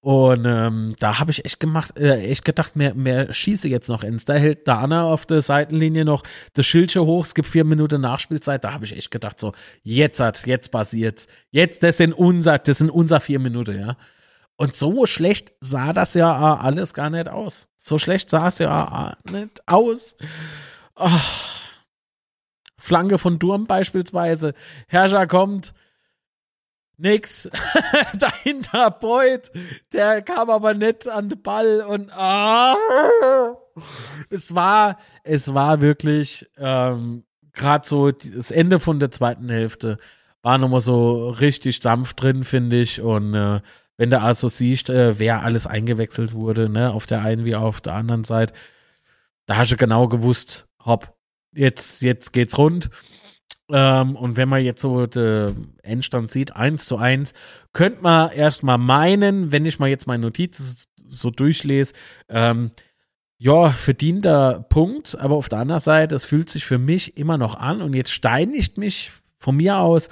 Und 0.02 0.46
ähm, 0.46 0.96
da 1.00 1.20
habe 1.20 1.32
ich 1.32 1.44
echt 1.44 1.60
gemacht, 1.60 1.98
äh, 1.98 2.22
echt 2.22 2.46
gedacht, 2.46 2.78
mehr, 2.78 2.94
mehr 2.96 3.34
schieße 3.34 3.68
jetzt 3.68 3.90
noch 3.90 4.04
ins. 4.04 4.24
Da 4.24 4.36
hält 4.36 4.66
Dana 4.66 5.04
auf 5.04 5.26
der 5.26 5.42
Seitenlinie 5.42 6.06
noch 6.06 6.24
das 6.54 6.66
Schildchen 6.66 7.02
hoch. 7.02 7.26
Es 7.26 7.36
gibt 7.36 7.50
vier 7.50 7.66
Minuten 7.66 8.00
Nachspielzeit. 8.00 8.64
Da 8.64 8.72
habe 8.72 8.86
ich 8.86 8.96
echt 8.96 9.12
gedacht, 9.12 9.40
so, 9.40 9.54
jetzt 9.84 10.22
hat, 10.22 10.48
jetzt 10.48 10.70
passiert's. 10.70 11.28
Jetzt, 11.52 11.84
das 11.84 11.98
sind 11.98 12.14
unser, 12.14 12.60
das 12.60 12.78
sind 12.78 12.90
unser 12.90 13.20
vier 13.20 13.40
Minuten, 13.40 13.78
ja. 13.78 13.98
Und 14.56 14.74
so 14.74 15.06
schlecht 15.06 15.54
sah 15.60 15.92
das 15.92 16.14
ja 16.14 16.56
alles 16.56 16.94
gar 16.94 17.10
nicht 17.10 17.28
aus. 17.28 17.68
So 17.76 17.98
schlecht 17.98 18.30
sah 18.30 18.48
es 18.48 18.60
ja 18.60 19.18
nicht 19.30 19.62
aus. 19.68 20.16
Oh. 20.96 21.10
Flanke 22.78 23.18
von 23.18 23.38
Durm 23.38 23.68
beispielsweise. 23.68 24.54
Herrscher 24.88 25.28
kommt. 25.28 25.74
Nix. 27.00 27.50
Dahinter 28.20 28.92
Beuth. 28.92 29.52
Der 29.94 30.22
kam 30.22 30.50
aber 30.50 30.74
nicht 30.74 31.08
an 31.08 31.30
den 31.30 31.42
Ball 31.42 31.82
und 31.82 32.12
ah. 32.14 32.76
es 34.30 34.54
war, 34.54 35.00
es 35.24 35.54
war 35.54 35.82
wirklich 35.82 36.48
ähm, 36.58 37.24
gerade 37.54 37.88
so 37.88 38.12
das 38.12 38.52
Ende 38.52 38.80
von 38.80 39.00
der 39.00 39.12
zweiten 39.12 39.50
Hälfte 39.50 39.98
war 40.42 40.58
nochmal 40.58 40.82
so 40.82 41.30
richtig 41.30 41.80
Dampf 41.80 42.14
drin, 42.14 42.44
finde 42.44 42.82
ich. 42.82 43.02
Und 43.02 43.34
äh, 43.34 43.62
wenn 43.98 44.10
du 44.10 44.22
also 44.22 44.48
siehst, 44.48 44.90
äh, 44.90 45.20
wer 45.20 45.44
alles 45.44 45.68
eingewechselt 45.68 46.34
wurde, 46.34 46.70
ne, 46.70 46.92
auf 46.94 47.06
der 47.06 47.22
einen 47.22 47.46
wie 47.46 47.56
auf 47.56 47.82
der 47.82 47.94
anderen 47.94 48.24
Seite, 48.24 48.54
da 49.46 49.58
hast 49.58 49.72
du 49.72 49.78
genau 49.78 50.08
gewusst, 50.08 50.68
hopp, 50.86 51.14
jetzt, 51.54 52.02
jetzt 52.02 52.32
geht's 52.32 52.58
rund. 52.58 52.90
Ähm, 53.72 54.16
und 54.16 54.38
wenn 54.38 54.50
man 54.50 54.64
jetzt 54.64 54.82
so 54.82 55.06
den 55.06 55.74
Endstand 55.84 56.32
sieht, 56.32 56.56
eins 56.56 56.86
zu 56.86 56.98
eins, 56.98 57.34
könnte 57.74 58.02
man 58.02 58.32
erstmal 58.32 58.78
meinen, 58.78 59.52
wenn 59.52 59.66
ich 59.66 59.80
mal 59.80 59.90
jetzt 59.90 60.08
meine 60.08 60.24
Notizen 60.24 60.86
so 61.08 61.30
durchlese, 61.30 61.94
ähm, 62.30 62.72
ja, 63.38 63.70
verdienter 63.70 64.66
Punkt, 64.70 65.18
aber 65.18 65.36
auf 65.36 65.50
der 65.50 65.60
anderen 65.60 65.80
Seite, 65.80 66.16
es 66.16 66.26
fühlt 66.26 66.50
sich 66.50 66.66
für 66.66 66.78
mich 66.78 67.16
immer 67.18 67.38
noch 67.38 67.56
an 67.56 67.82
und 67.82 67.96
jetzt 67.96 68.12
steinigt 68.12 68.78
mich 68.78 69.12
von 69.38 69.56
mir 69.56 69.78
aus, 69.78 70.10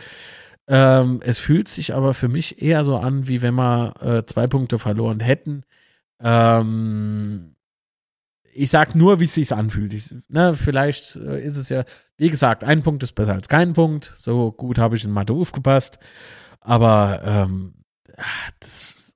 ähm, 0.67 1.19
es 1.23 1.39
fühlt 1.39 1.67
sich 1.67 1.93
aber 1.93 2.13
für 2.13 2.29
mich 2.29 2.61
eher 2.61 2.83
so 2.83 2.95
an, 2.97 3.27
wie 3.27 3.41
wenn 3.41 3.55
wir 3.55 3.93
äh, 4.01 4.23
zwei 4.23 4.47
Punkte 4.47 4.79
verloren 4.79 5.19
hätten. 5.19 5.63
Ähm, 6.21 7.56
ich 8.57 8.71
sag 8.71 8.95
nur, 8.95 9.19
wie 9.19 9.25
es 9.25 9.35
sich 9.35 9.53
anfühlt. 9.53 9.93
Ich, 9.93 10.15
ne, 10.29 10.53
vielleicht 10.55 11.15
äh, 11.15 11.43
ist 11.43 11.57
es 11.57 11.69
ja, 11.69 11.85
wie 12.17 12.29
gesagt, 12.29 12.63
ein 12.63 12.81
Punkt 12.81 13.03
ist 13.03 13.13
besser 13.13 13.33
als 13.33 13.47
kein 13.47 13.73
Punkt. 13.73 14.13
So 14.17 14.51
gut 14.51 14.79
habe 14.79 14.95
ich 14.95 15.03
in 15.03 15.11
Mathe 15.11 15.33
aufgepasst. 15.33 15.99
Aber 16.59 17.21
ähm, 17.23 17.75
ah, 18.17 18.23
das, 18.59 19.15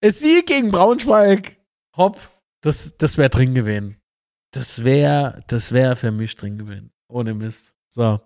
es 0.00 0.20
Sieg 0.20 0.46
gegen 0.46 0.70
Braunschweig, 0.70 1.58
hopp, 1.96 2.18
das, 2.60 2.96
das 2.98 3.18
wäre 3.18 3.30
drin 3.30 3.54
gewesen. 3.54 3.96
Das 4.52 4.84
wäre, 4.84 5.42
das 5.48 5.72
wäre 5.72 5.96
für 5.96 6.12
mich 6.12 6.36
drin 6.36 6.56
gewesen. 6.56 6.92
Ohne 7.08 7.34
Mist. 7.34 7.74
So. 7.88 8.20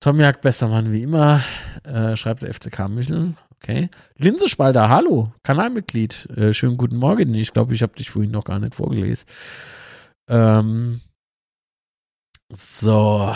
Tomjak, 0.00 0.40
bester 0.40 0.68
Mann 0.68 0.92
wie 0.92 1.02
immer, 1.02 1.42
äh, 1.82 2.14
schreibt 2.14 2.42
der 2.42 2.54
FCK 2.54 2.88
Michel. 2.88 3.34
Okay. 3.60 3.90
Linsespalter, 4.16 4.88
hallo, 4.88 5.32
Kanalmitglied. 5.42 6.26
Äh, 6.36 6.52
schönen 6.54 6.76
guten 6.76 6.96
Morgen. 6.96 7.34
Ich 7.34 7.52
glaube, 7.52 7.74
ich 7.74 7.82
habe 7.82 7.96
dich 7.96 8.10
vorhin 8.10 8.30
noch 8.30 8.44
gar 8.44 8.58
nicht 8.58 8.74
vorgelesen. 8.74 9.26
Ähm, 10.28 11.00
so. 12.50 13.34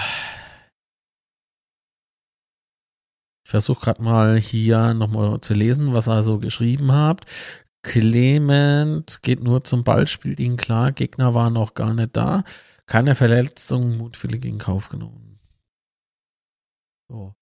Ich 3.45 3.51
versuche 3.51 3.81
gerade 3.81 4.03
mal 4.03 4.39
hier 4.39 4.95
nochmal 4.95 5.41
zu 5.41 5.55
lesen, 5.55 5.93
was 5.93 6.09
ihr 6.09 6.23
so 6.23 6.39
geschrieben 6.39 6.93
habt. 6.93 7.27
Clement 7.83 9.21
geht 9.23 9.43
nur 9.43 9.65
zum 9.65 9.85
Ball, 9.85 10.07
spielt 10.07 10.41
ihn 10.41 10.57
klar. 10.57 10.93
Gegner 10.93 11.35
war 11.35 11.51
noch 11.51 11.75
gar 11.75 11.95
nicht 11.95 12.17
da. 12.17 12.45
Keine 12.87 13.15
Verletzung, 13.15 13.97
mutwillig 13.97 14.45
in 14.45 14.59
Kauf 14.59 14.89
genommen. 14.89 15.41
So. 17.09 17.35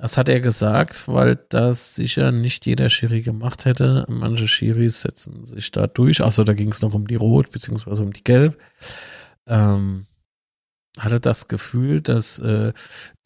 Das 0.00 0.16
hat 0.16 0.28
er 0.28 0.40
gesagt, 0.40 1.08
weil 1.08 1.36
das 1.48 1.96
sicher 1.96 2.30
nicht 2.30 2.66
jeder 2.66 2.88
Schiri 2.88 3.20
gemacht 3.20 3.64
hätte. 3.64 4.06
Manche 4.08 4.46
Schiris 4.46 5.02
setzen 5.02 5.44
sich 5.44 5.72
da 5.72 5.88
durch. 5.88 6.22
Achso, 6.22 6.44
da 6.44 6.52
ging 6.52 6.70
es 6.70 6.82
noch 6.82 6.94
um 6.94 7.08
die 7.08 7.16
Rot, 7.16 7.50
beziehungsweise 7.50 8.02
um 8.04 8.12
die 8.12 8.22
Gelb. 8.22 8.56
Ähm, 9.46 10.06
hatte 10.96 11.18
das 11.18 11.48
Gefühl, 11.48 12.00
dass 12.00 12.38
äh, 12.38 12.72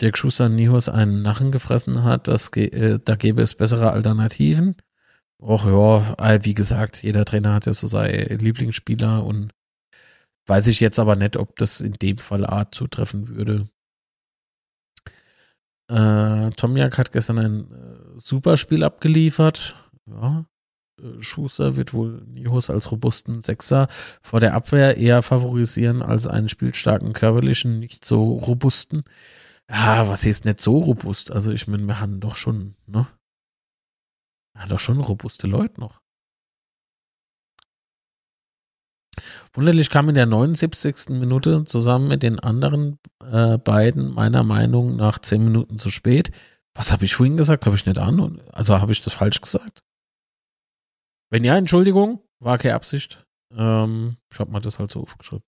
Dirk 0.00 0.16
Schuster 0.16 0.48
Nihus 0.48 0.88
einen 0.88 1.20
Nachen 1.20 1.52
gefressen 1.52 2.04
hat, 2.04 2.26
dass 2.26 2.48
äh, 2.56 2.98
da 3.04 3.16
gäbe 3.16 3.42
es 3.42 3.54
bessere 3.54 3.92
Alternativen. 3.92 4.76
Och 5.38 5.66
ja, 5.66 6.14
äh, 6.18 6.40
wie 6.44 6.54
gesagt, 6.54 7.02
jeder 7.02 7.26
Trainer 7.26 7.52
hat 7.52 7.66
ja 7.66 7.74
so 7.74 7.86
seine 7.86 8.36
Lieblingsspieler 8.36 9.26
und 9.26 9.52
weiß 10.46 10.68
ich 10.68 10.80
jetzt 10.80 10.98
aber 10.98 11.16
nicht, 11.16 11.36
ob 11.36 11.56
das 11.56 11.82
in 11.82 11.92
dem 11.94 12.16
Fall 12.16 12.46
Art 12.46 12.74
zutreffen 12.74 13.28
würde. 13.28 13.68
Äh, 15.92 16.50
Tomjak 16.52 16.96
hat 16.96 17.12
gestern 17.12 17.38
ein 17.38 17.70
äh, 17.70 18.18
super 18.18 18.56
abgeliefert. 18.82 19.76
Ja, 20.06 20.46
Schuster 21.20 21.76
wird 21.76 21.92
wohl 21.92 22.22
Nihus 22.26 22.70
als 22.70 22.90
robusten 22.90 23.40
Sechser 23.42 23.88
vor 24.22 24.40
der 24.40 24.54
Abwehr 24.54 24.96
eher 24.96 25.22
favorisieren 25.22 26.02
als 26.02 26.26
einen 26.26 26.48
spielstarken 26.48 27.12
körperlichen, 27.12 27.78
nicht 27.78 28.04
so 28.04 28.22
robusten. 28.22 29.04
Ja, 29.68 30.08
was 30.08 30.24
heißt 30.24 30.44
nicht 30.44 30.60
so 30.60 30.78
robust? 30.78 31.30
Also 31.30 31.50
ich 31.52 31.66
meine, 31.66 31.84
wir 31.84 32.00
haben 32.00 32.20
doch 32.20 32.36
schon, 32.36 32.74
ne? 32.86 33.06
Wir 34.54 34.62
haben 34.62 34.68
doch 34.70 34.80
schon 34.80 35.00
robuste 35.00 35.46
Leute 35.46 35.80
noch. 35.80 36.00
Wunderlich 39.54 39.90
kam 39.90 40.08
in 40.08 40.14
der 40.14 40.26
79. 40.26 41.10
Minute 41.10 41.64
zusammen 41.64 42.08
mit 42.08 42.22
den 42.22 42.40
anderen 42.40 42.98
äh, 43.22 43.58
beiden 43.58 44.12
meiner 44.12 44.42
Meinung 44.44 44.96
nach 44.96 45.18
10 45.18 45.44
Minuten 45.44 45.78
zu 45.78 45.90
spät. 45.90 46.30
Was 46.74 46.90
habe 46.90 47.04
ich 47.04 47.14
vorhin 47.14 47.36
gesagt? 47.36 47.66
Habe 47.66 47.76
ich 47.76 47.84
nicht 47.84 47.98
an? 47.98 48.40
Also 48.52 48.80
habe 48.80 48.92
ich 48.92 49.02
das 49.02 49.12
falsch 49.12 49.42
gesagt? 49.42 49.80
Wenn 51.30 51.44
ja, 51.44 51.56
Entschuldigung, 51.56 52.20
war 52.40 52.56
keine 52.56 52.74
Absicht. 52.74 53.26
Ähm, 53.54 54.16
ich 54.32 54.38
habe 54.38 54.50
mal 54.50 54.60
das 54.60 54.78
halt 54.78 54.90
so 54.90 55.02
aufgeschrieben. 55.02 55.44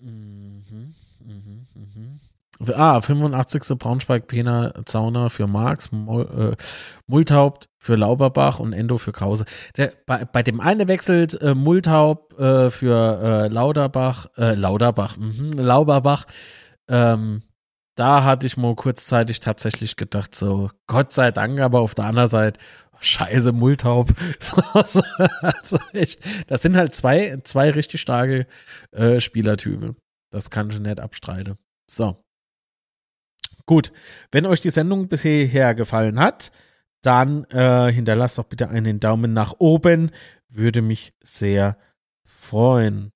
Mhm. 0.00 0.37
Ah, 2.74 3.00
85. 3.00 3.78
Braunschweig 3.78 4.26
Pena 4.26 4.74
Zauner 4.84 5.30
für 5.30 5.46
Marx, 5.46 5.92
Mul, 5.92 6.56
äh, 6.56 6.62
Multhaupt 7.06 7.68
für 7.78 7.94
Lauberbach 7.94 8.58
und 8.58 8.72
Endo 8.72 8.98
für 8.98 9.12
Krause. 9.12 9.44
Der, 9.76 9.92
bei, 10.06 10.24
bei 10.24 10.42
dem 10.42 10.60
einen 10.60 10.88
wechselt 10.88 11.40
äh, 11.40 11.54
Multhaupt 11.54 12.38
äh, 12.38 12.70
für 12.70 13.20
äh, 13.22 13.48
Lauderbach, 13.48 14.26
äh, 14.36 14.54
Lauderbach, 14.54 15.16
mh, 15.16 15.62
Lauberbach 15.62 16.26
ähm, 16.88 17.42
da 17.98 18.22
hatte 18.22 18.46
ich 18.46 18.56
mal 18.56 18.74
kurzzeitig 18.76 19.40
tatsächlich 19.40 19.96
gedacht, 19.96 20.34
so 20.34 20.70
Gott 20.86 21.12
sei 21.12 21.32
Dank, 21.32 21.60
aber 21.60 21.80
auf 21.80 21.94
der 21.94 22.04
anderen 22.04 22.28
Seite, 22.28 22.60
scheiße 23.00 23.52
Mulltaub. 23.52 24.10
also 24.72 25.78
echt, 25.92 26.24
das 26.46 26.62
sind 26.62 26.76
halt 26.76 26.94
zwei, 26.94 27.38
zwei 27.42 27.70
richtig 27.70 28.00
starke 28.00 28.46
äh, 28.92 29.20
Spielertypen. 29.20 29.96
Das 30.30 30.50
kann 30.50 30.70
ich 30.70 30.78
nicht 30.78 31.00
abstreiten. 31.00 31.56
So. 31.90 32.24
Gut. 33.68 33.92
Wenn 34.32 34.46
euch 34.46 34.62
die 34.62 34.70
Sendung 34.70 35.08
bisher 35.08 35.74
gefallen 35.74 36.18
hat, 36.18 36.52
dann 37.02 37.44
äh, 37.50 37.92
hinterlasst 37.92 38.38
doch 38.38 38.44
bitte 38.44 38.70
einen 38.70 38.98
Daumen 38.98 39.34
nach 39.34 39.56
oben. 39.58 40.10
Würde 40.48 40.80
mich 40.80 41.12
sehr 41.22 41.76
freuen. 42.24 43.12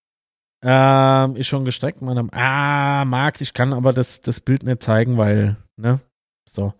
Ähm, 0.60 1.36
ist 1.36 1.46
schon 1.46 1.64
gestreckt, 1.64 2.02
Madame. 2.02 2.28
Ah, 2.34 3.06
Markt, 3.06 3.40
ich 3.40 3.54
kann 3.54 3.72
aber 3.72 3.94
das, 3.94 4.20
das 4.20 4.40
Bild 4.40 4.62
nicht 4.62 4.82
zeigen, 4.82 5.16
weil, 5.16 5.56
ne? 5.76 6.00
So. 6.46 6.74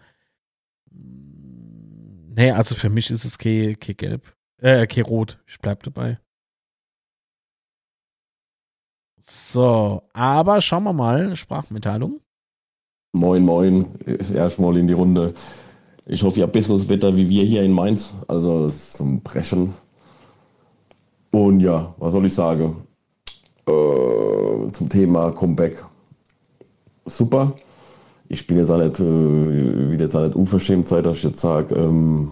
Nee, 0.90 2.50
also 2.52 2.74
für 2.74 2.90
mich 2.90 3.10
ist 3.10 3.24
es 3.24 3.38
kein, 3.38 3.80
kein 3.80 3.96
Gelb. 3.96 4.36
Äh, 4.58 4.86
kein 4.86 5.04
Rot. 5.04 5.38
Ich 5.46 5.58
bleib 5.58 5.82
dabei. 5.82 6.18
So, 9.18 10.02
aber 10.12 10.60
schauen 10.60 10.84
wir 10.84 10.92
mal. 10.92 11.34
Sprachmitteilung. 11.36 12.20
Moin, 13.14 13.44
moin. 13.44 13.86
Erstmal 14.34 14.78
in 14.78 14.86
die 14.86 14.94
Runde. 14.94 15.34
Ich 16.06 16.22
hoffe, 16.22 16.38
ihr 16.38 16.44
habt 16.44 16.54
besseres 16.54 16.88
Wetter 16.88 17.14
wie 17.14 17.28
wir 17.28 17.44
hier 17.44 17.62
in 17.62 17.70
Mainz. 17.70 18.14
Also 18.26 18.70
zum 18.70 19.20
Brechen. 19.20 19.74
Und 21.30 21.60
ja, 21.60 21.94
was 21.98 22.12
soll 22.12 22.24
ich 22.24 22.34
sagen? 22.34 22.88
Äh, 23.66 24.72
zum 24.72 24.88
Thema 24.88 25.30
Comeback. 25.32 25.84
Super. 27.04 27.52
Ich 28.28 28.46
bin 28.46 28.56
jetzt 28.56 28.70
auch 28.70 28.78
nicht, 28.78 28.98
äh, 28.98 29.04
will 29.04 30.00
jetzt 30.00 30.16
auch 30.16 30.24
nicht 30.24 30.34
unverschämt 30.34 30.88
sein, 30.88 31.04
dass 31.04 31.18
ich 31.18 31.24
jetzt 31.24 31.40
sage, 31.40 31.74
ähm, 31.74 32.30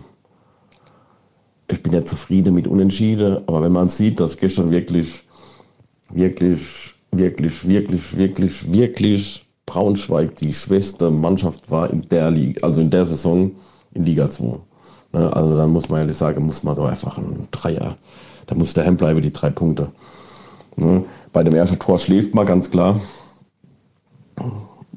ich 1.70 1.82
bin 1.82 1.92
ja 1.92 2.06
zufrieden 2.06 2.54
mit 2.54 2.66
Unentschieden. 2.66 3.46
Aber 3.46 3.62
wenn 3.62 3.72
man 3.72 3.88
sieht, 3.88 4.18
dass 4.18 4.38
gestern 4.38 4.70
wirklich, 4.70 5.24
wirklich, 6.08 6.94
wirklich, 7.12 7.68
wirklich, 7.68 8.16
wirklich, 8.16 8.72
wirklich 8.72 9.49
Braunschweig 9.70 10.34
die 10.34 10.52
schwächste 10.52 11.12
Mannschaft 11.12 11.70
war 11.70 11.90
in 11.90 12.02
der 12.08 12.28
Liga, 12.32 12.66
also 12.66 12.80
in 12.80 12.90
der 12.90 13.04
Saison 13.04 13.52
in 13.94 14.04
Liga 14.04 14.28
2. 14.28 14.58
Ne, 15.12 15.32
also 15.32 15.56
dann 15.56 15.70
muss 15.70 15.88
man 15.88 16.00
ehrlich 16.00 16.16
sagen, 16.16 16.44
muss 16.44 16.64
man 16.64 16.74
doch 16.74 16.88
einfach 16.88 17.16
ein 17.18 17.46
Dreier. 17.52 17.96
Da 18.46 18.56
muss 18.56 18.74
der 18.74 18.90
bleiben, 18.90 19.22
die 19.22 19.32
drei 19.32 19.50
Punkte. 19.50 19.92
Ne, 20.74 21.04
bei 21.32 21.44
dem 21.44 21.54
ersten 21.54 21.78
Tor 21.78 22.00
schläft 22.00 22.34
man 22.34 22.46
ganz 22.46 22.68
klar. 22.68 23.00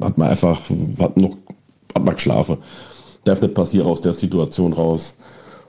Hat 0.01 0.17
man 0.17 0.29
einfach, 0.29 0.59
hat 0.99 1.17
noch, 1.17 1.37
hat 1.93 2.03
man 2.03 2.15
geschlafen. 2.15 2.57
Darf 3.25 3.43
nicht 3.43 3.53
passieren 3.53 3.85
aus 3.85 4.01
der 4.01 4.13
Situation 4.13 4.73
raus. 4.73 5.15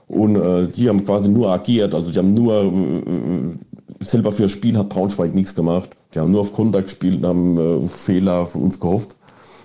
Und 0.07 0.35
äh, 0.35 0.67
die 0.67 0.89
haben 0.89 1.05
quasi 1.05 1.29
nur 1.29 1.51
agiert, 1.51 1.93
also 1.93 2.11
die 2.11 2.17
haben 2.17 2.33
nur 2.33 2.63
äh, 2.63 4.03
selber 4.03 4.31
für 4.31 4.49
Spiel 4.49 4.75
hat 4.79 4.89
Braunschweig 4.89 5.35
nichts 5.35 5.53
gemacht. 5.53 5.91
Die 6.15 6.19
haben 6.19 6.31
nur 6.31 6.41
auf 6.41 6.53
Konter 6.53 6.81
gespielt 6.81 7.17
und 7.17 7.27
haben 7.27 7.57
äh, 7.57 7.87
Fehler 7.89 8.45
von 8.45 8.63
uns 8.63 8.79
gehofft. 8.79 9.15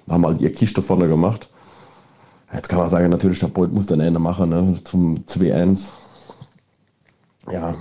Haben 0.09 0.27
halt 0.27 0.41
ihr 0.41 0.53
Kiste 0.53 0.83
vorne 0.83 1.09
gemacht. 1.09 1.49
Jetzt 2.53 2.69
kann 2.69 2.81
man 2.81 2.89
sagen, 2.89 3.09
natürlich, 3.09 3.39
der 3.39 3.47
Bolt 3.47 3.73
muss 3.73 3.87
dann 3.87 4.01
Ende 4.01 4.19
machen, 4.19 4.51
ne, 4.51 4.75
zum 4.83 5.19
2-1. 5.19 5.87
Ja. 7.53 7.75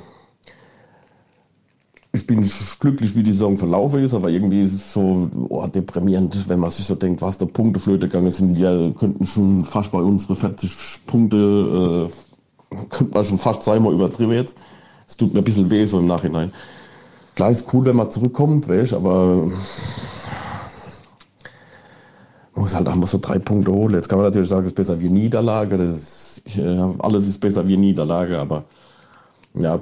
Ich 2.12 2.28
bin 2.28 2.48
glücklich, 2.80 3.16
wie 3.16 3.24
die 3.24 3.32
Saison 3.32 3.58
verlaufen 3.58 4.04
ist, 4.04 4.14
aber 4.14 4.30
irgendwie 4.30 4.64
ist 4.64 4.74
es 4.74 4.94
so 4.94 5.30
oh, 5.50 5.66
deprimierend, 5.68 6.48
wenn 6.50 6.60
man 6.60 6.70
sich 6.70 6.86
so 6.86 6.96
denkt, 6.96 7.22
was 7.22 7.40
da 7.40 7.46
Punkte 7.46 7.80
flöte 7.80 8.08
gegangen 8.08 8.32
sind. 8.32 8.56
Die 8.56 8.94
könnten 8.94 9.26
schon 9.26 9.64
fast 9.64 9.92
bei 9.92 10.00
unsere 10.00 10.36
40 10.36 11.06
Punkte, 11.08 12.10
äh, 12.72 12.76
könnte 12.90 13.14
man 13.14 13.26
schon 13.26 13.38
fast 13.40 13.64
zweimal 13.64 13.94
übertrieben 13.94 14.34
jetzt. 14.34 14.60
Es 15.08 15.18
tut 15.18 15.34
mir 15.34 15.40
ein 15.40 15.46
bisschen 15.46 15.70
weh 15.72 15.86
so 15.86 15.98
im 16.00 16.08
Nachhinein. 16.08 16.52
Klar 17.40 17.52
ist 17.52 17.74
cool, 17.74 17.86
wenn 17.86 17.96
man 17.96 18.12
zurückkommt, 18.12 18.68
weißt, 18.68 18.92
aber 18.92 19.36
man 19.38 19.54
muss 22.54 22.76
halt 22.76 22.86
auch 22.90 22.96
mal 22.96 23.06
so 23.06 23.18
drei 23.18 23.40
Punkte 23.40 23.72
holen. 23.72 23.94
Jetzt 23.94 24.10
kann 24.10 24.20
man 24.20 24.28
natürlich 24.28 24.50
sagen, 24.50 24.64
es 24.66 24.72
ist 24.72 24.76
besser 24.76 25.00
wie 25.00 25.08
Niederlage. 25.08 25.78
Das, 25.78 26.42
ja, 26.48 26.94
alles 27.00 27.28
ist 27.28 27.40
besser 27.40 27.66
wie 27.66 27.78
Niederlage, 27.78 28.38
aber 28.38 28.66
ja, 29.54 29.80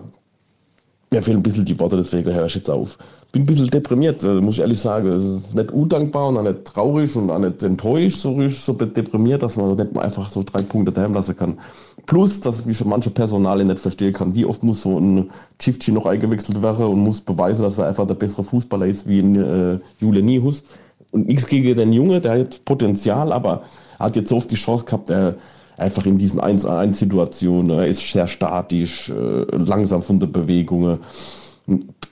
mir 1.10 1.24
fehlen 1.24 1.38
ein 1.38 1.42
bisschen 1.42 1.66
die 1.66 1.80
Worte, 1.80 1.98
deswegen 1.98 2.32
höre 2.32 2.46
ich 2.46 2.54
jetzt 2.54 2.70
auf. 2.70 3.00
Bin 3.32 3.44
ein 3.44 3.46
bisschen 3.46 3.70
deprimiert, 3.70 4.24
äh, 4.24 4.42
muss 4.42 4.56
ich 4.56 4.62
ehrlich 4.62 4.80
sagen. 4.80 5.08
Es 5.10 5.44
ist 5.50 5.56
nicht 5.56 5.72
undankbar 5.72 6.30
und 6.30 6.38
auch 6.38 6.44
nicht 6.44 6.66
traurig 6.66 7.16
und 7.16 7.30
auch 7.30 7.40
nicht 7.40 7.62
enttäuscht, 7.62 8.20
so, 8.20 8.48
so 8.48 8.74
deprimiert, 8.74 9.44
dass 9.44 9.58
man 9.58 9.76
nicht 9.76 9.94
mal 9.94 10.02
einfach 10.02 10.30
so 10.30 10.44
drei 10.44 10.62
Punkte 10.62 10.92
daheim 10.92 11.14
lassen 11.14 11.36
kann. 11.36 11.60
Plus, 12.06 12.40
dass 12.40 12.66
ich 12.66 12.86
manche 12.86 13.10
Personale 13.10 13.66
nicht 13.66 13.80
verstehen 13.80 14.14
kann. 14.14 14.34
Wie 14.34 14.46
oft 14.46 14.64
muss 14.64 14.84
so 14.84 14.98
ein 14.98 15.30
Chifchi 15.60 15.92
noch 15.92 16.06
eingewechselt 16.06 16.62
werden 16.62 16.86
und 16.86 17.00
muss 17.00 17.20
beweisen, 17.20 17.64
dass 17.64 17.80
er 17.80 17.88
einfach 17.88 18.08
der 18.08 18.16
bessere 18.16 18.44
Fußballer 18.44 18.86
ist 18.86 19.08
wie 19.08 19.20
ein 19.20 19.36
äh, 19.36 19.80
Jule 20.00 20.24
Niehus. 20.24 20.64
Und 21.12 21.28
nichts 21.28 21.48
gegen 21.48 21.76
den 21.76 21.92
Junge, 21.92 22.22
der 22.22 22.40
hat 22.40 22.64
Potenzial, 22.64 23.34
aber 23.34 23.64
hat 24.00 24.16
jetzt 24.16 24.30
so 24.30 24.38
oft 24.38 24.50
die 24.52 24.56
Chance 24.56 24.86
gehabt, 24.86 25.10
er 25.10 25.36
einfach 25.78 26.06
in 26.06 26.18
diesen 26.18 26.42
1-1-Situationen, 26.42 27.78
er 27.78 27.88
ist 27.88 28.12
sehr 28.12 28.28
statisch, 28.28 29.10
äh, 29.10 29.56
langsam 29.56 30.02
von 30.02 30.20
der 30.20 30.28
Bewegung. 30.28 31.00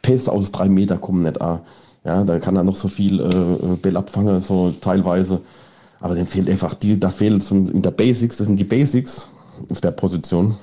Pässe 0.02 0.32
aus 0.32 0.52
drei 0.52 0.70
Meter 0.70 0.98
kommen 0.98 1.24
nicht 1.24 1.42
an. 1.42 1.62
Ja, 2.04 2.24
da 2.24 2.40
kann 2.40 2.56
er 2.56 2.64
noch 2.64 2.76
so 2.76 2.88
viel 2.88 3.20
äh, 3.20 3.76
Bell 3.82 3.98
abfangen, 3.98 4.42
so 4.42 4.72
teilweise. 4.80 5.42
Aber 6.00 6.14
dem 6.14 6.28
fehlt 6.28 6.50
einfach 6.50 6.76
die, 6.76 7.00
da 7.00 7.10
fehlt 7.10 7.42
es 7.42 7.52
in 7.52 7.82
der 7.82 7.92
Basics, 7.92 8.38
das 8.38 8.48
sind 8.48 8.58
die 8.58 8.64
Basics 8.64 9.28
auf 9.70 9.82
der 9.82 9.92
Position. 9.92 10.56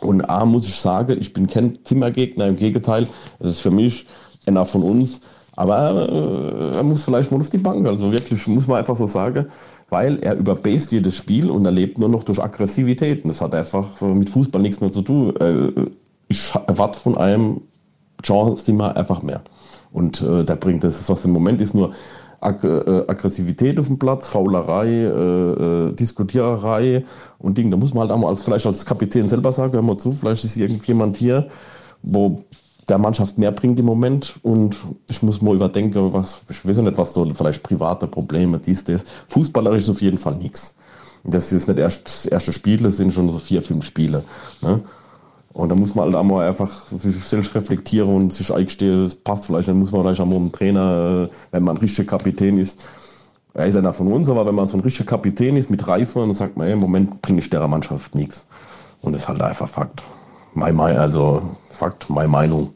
Und 0.00 0.28
A 0.28 0.44
muss 0.44 0.66
ich 0.66 0.76
sagen, 0.76 1.16
ich 1.18 1.32
bin 1.32 1.46
kein 1.46 1.78
Zimmergegner, 1.84 2.46
im 2.46 2.56
Gegenteil, 2.56 3.06
das 3.38 3.52
ist 3.52 3.60
für 3.60 3.70
mich 3.70 4.06
einer 4.46 4.66
von 4.66 4.82
uns. 4.82 5.20
Aber 5.56 6.08
äh, 6.08 6.76
er 6.76 6.82
muss 6.82 7.04
vielleicht 7.04 7.30
mal 7.30 7.40
auf 7.40 7.50
die 7.50 7.58
Bank, 7.58 7.86
also 7.86 8.12
wirklich, 8.12 8.46
muss 8.46 8.66
man 8.66 8.78
einfach 8.78 8.96
so 8.96 9.06
sagen, 9.06 9.46
weil 9.88 10.18
er 10.20 10.36
überbased 10.36 10.92
jedes 10.92 11.16
Spiel 11.16 11.50
und 11.50 11.64
er 11.64 11.72
lebt 11.72 11.98
nur 11.98 12.08
noch 12.08 12.22
durch 12.22 12.42
Aggressivität. 12.42 13.24
Das 13.24 13.40
hat 13.40 13.54
einfach 13.54 14.00
mit 14.00 14.30
Fußball 14.30 14.62
nichts 14.62 14.80
mehr 14.80 14.92
zu 14.92 15.02
tun. 15.02 15.36
Äh, 15.36 15.90
ich 16.28 16.52
erwarte 16.66 16.98
von 16.98 17.18
einem 17.18 17.62
Jean 18.22 18.56
Zimmer 18.56 18.96
einfach 18.96 19.22
mehr. 19.22 19.42
Und 19.92 20.22
äh, 20.22 20.44
der 20.44 20.56
bringt 20.56 20.84
das, 20.84 21.08
was 21.08 21.24
im 21.24 21.32
Moment 21.32 21.60
ist, 21.60 21.74
nur 21.74 21.92
Ag 22.40 22.64
äh, 22.64 23.04
Aggressivität 23.06 23.78
auf 23.78 23.88
dem 23.88 23.98
Platz, 23.98 24.28
Faulerei, 24.30 24.88
äh, 24.88 25.88
äh, 25.88 25.92
Diskutiererei 25.92 27.04
und 27.38 27.58
Ding. 27.58 27.70
Da 27.70 27.76
muss 27.76 27.92
man 27.92 28.02
halt 28.02 28.12
auch 28.12 28.18
mal 28.18 28.28
als, 28.28 28.42
vielleicht 28.42 28.66
als 28.66 28.86
Kapitän 28.86 29.28
selber 29.28 29.52
sagen, 29.52 29.72
hör 29.72 29.82
mal 29.82 29.98
zu, 29.98 30.12
vielleicht 30.12 30.44
ist 30.44 30.56
irgendjemand 30.56 31.18
hier, 31.18 31.48
wo 32.02 32.44
der 32.88 32.98
Mannschaft 32.98 33.38
mehr 33.38 33.52
bringt 33.52 33.78
im 33.78 33.86
Moment 33.86 34.38
und 34.42 34.76
ich 35.06 35.22
muss 35.22 35.42
mal 35.42 35.54
überdenken, 35.54 36.12
was, 36.12 36.40
ich 36.48 36.66
weiß 36.66 36.78
nicht, 36.78 36.98
was 36.98 37.14
so 37.14 37.32
vielleicht 37.34 37.62
private 37.62 38.06
Probleme, 38.06 38.58
dies, 38.58 38.84
das. 38.84 39.04
Fußballerisch 39.28 39.84
ist 39.84 39.90
auf 39.90 40.02
jeden 40.02 40.18
Fall 40.18 40.36
nichts. 40.36 40.74
Das 41.22 41.52
ist 41.52 41.68
nicht 41.68 41.78
erst 41.78 42.06
das 42.06 42.26
erste 42.26 42.52
Spiel, 42.52 42.78
das 42.78 42.96
sind 42.96 43.12
schon 43.12 43.28
so 43.28 43.38
vier, 43.38 43.62
fünf 43.62 43.84
Spiele. 43.84 44.24
Ne? 44.62 44.80
Und 45.52 45.68
da 45.68 45.74
muss 45.74 45.94
man 45.94 46.06
halt 46.06 46.14
einmal 46.14 46.48
einfach 46.48 46.86
sich 46.86 47.16
selbst 47.24 47.54
reflektieren 47.54 48.14
und 48.14 48.32
sich 48.32 48.52
eingestehen, 48.54 49.04
das 49.04 49.16
passt 49.16 49.46
vielleicht, 49.46 49.68
dann 49.68 49.78
muss 49.78 49.90
man 49.90 50.02
vielleicht 50.02 50.20
einmal 50.20 50.38
dem 50.38 50.52
Trainer, 50.52 51.28
äh, 51.28 51.34
wenn 51.50 51.64
man 51.64 51.76
ein 51.76 51.80
richtiger 51.80 52.06
Kapitän 52.06 52.58
ist, 52.58 52.88
er 53.52 53.66
ist 53.66 53.76
einer 53.76 53.92
von 53.92 54.12
uns, 54.12 54.30
aber 54.30 54.46
wenn 54.46 54.54
man 54.54 54.68
so 54.68 54.76
ein 54.76 54.80
richtiger 54.80 55.08
Kapitän 55.08 55.56
ist 55.56 55.70
mit 55.70 55.86
Reife, 55.88 56.20
dann 56.20 56.32
sagt 56.34 56.56
man, 56.56 56.68
ey, 56.68 56.74
im 56.74 56.78
Moment 56.78 57.20
bringe 57.20 57.40
ich 57.40 57.50
der 57.50 57.66
Mannschaft 57.66 58.14
nichts. 58.14 58.46
Und 59.02 59.12
das 59.12 59.22
ist 59.22 59.28
halt 59.28 59.42
einfach 59.42 59.68
Fakt. 59.68 60.04
My, 60.54 60.72
my, 60.72 60.92
also 60.92 61.42
Fakt, 61.68 62.08
meine 62.08 62.28
Meinung. 62.28 62.72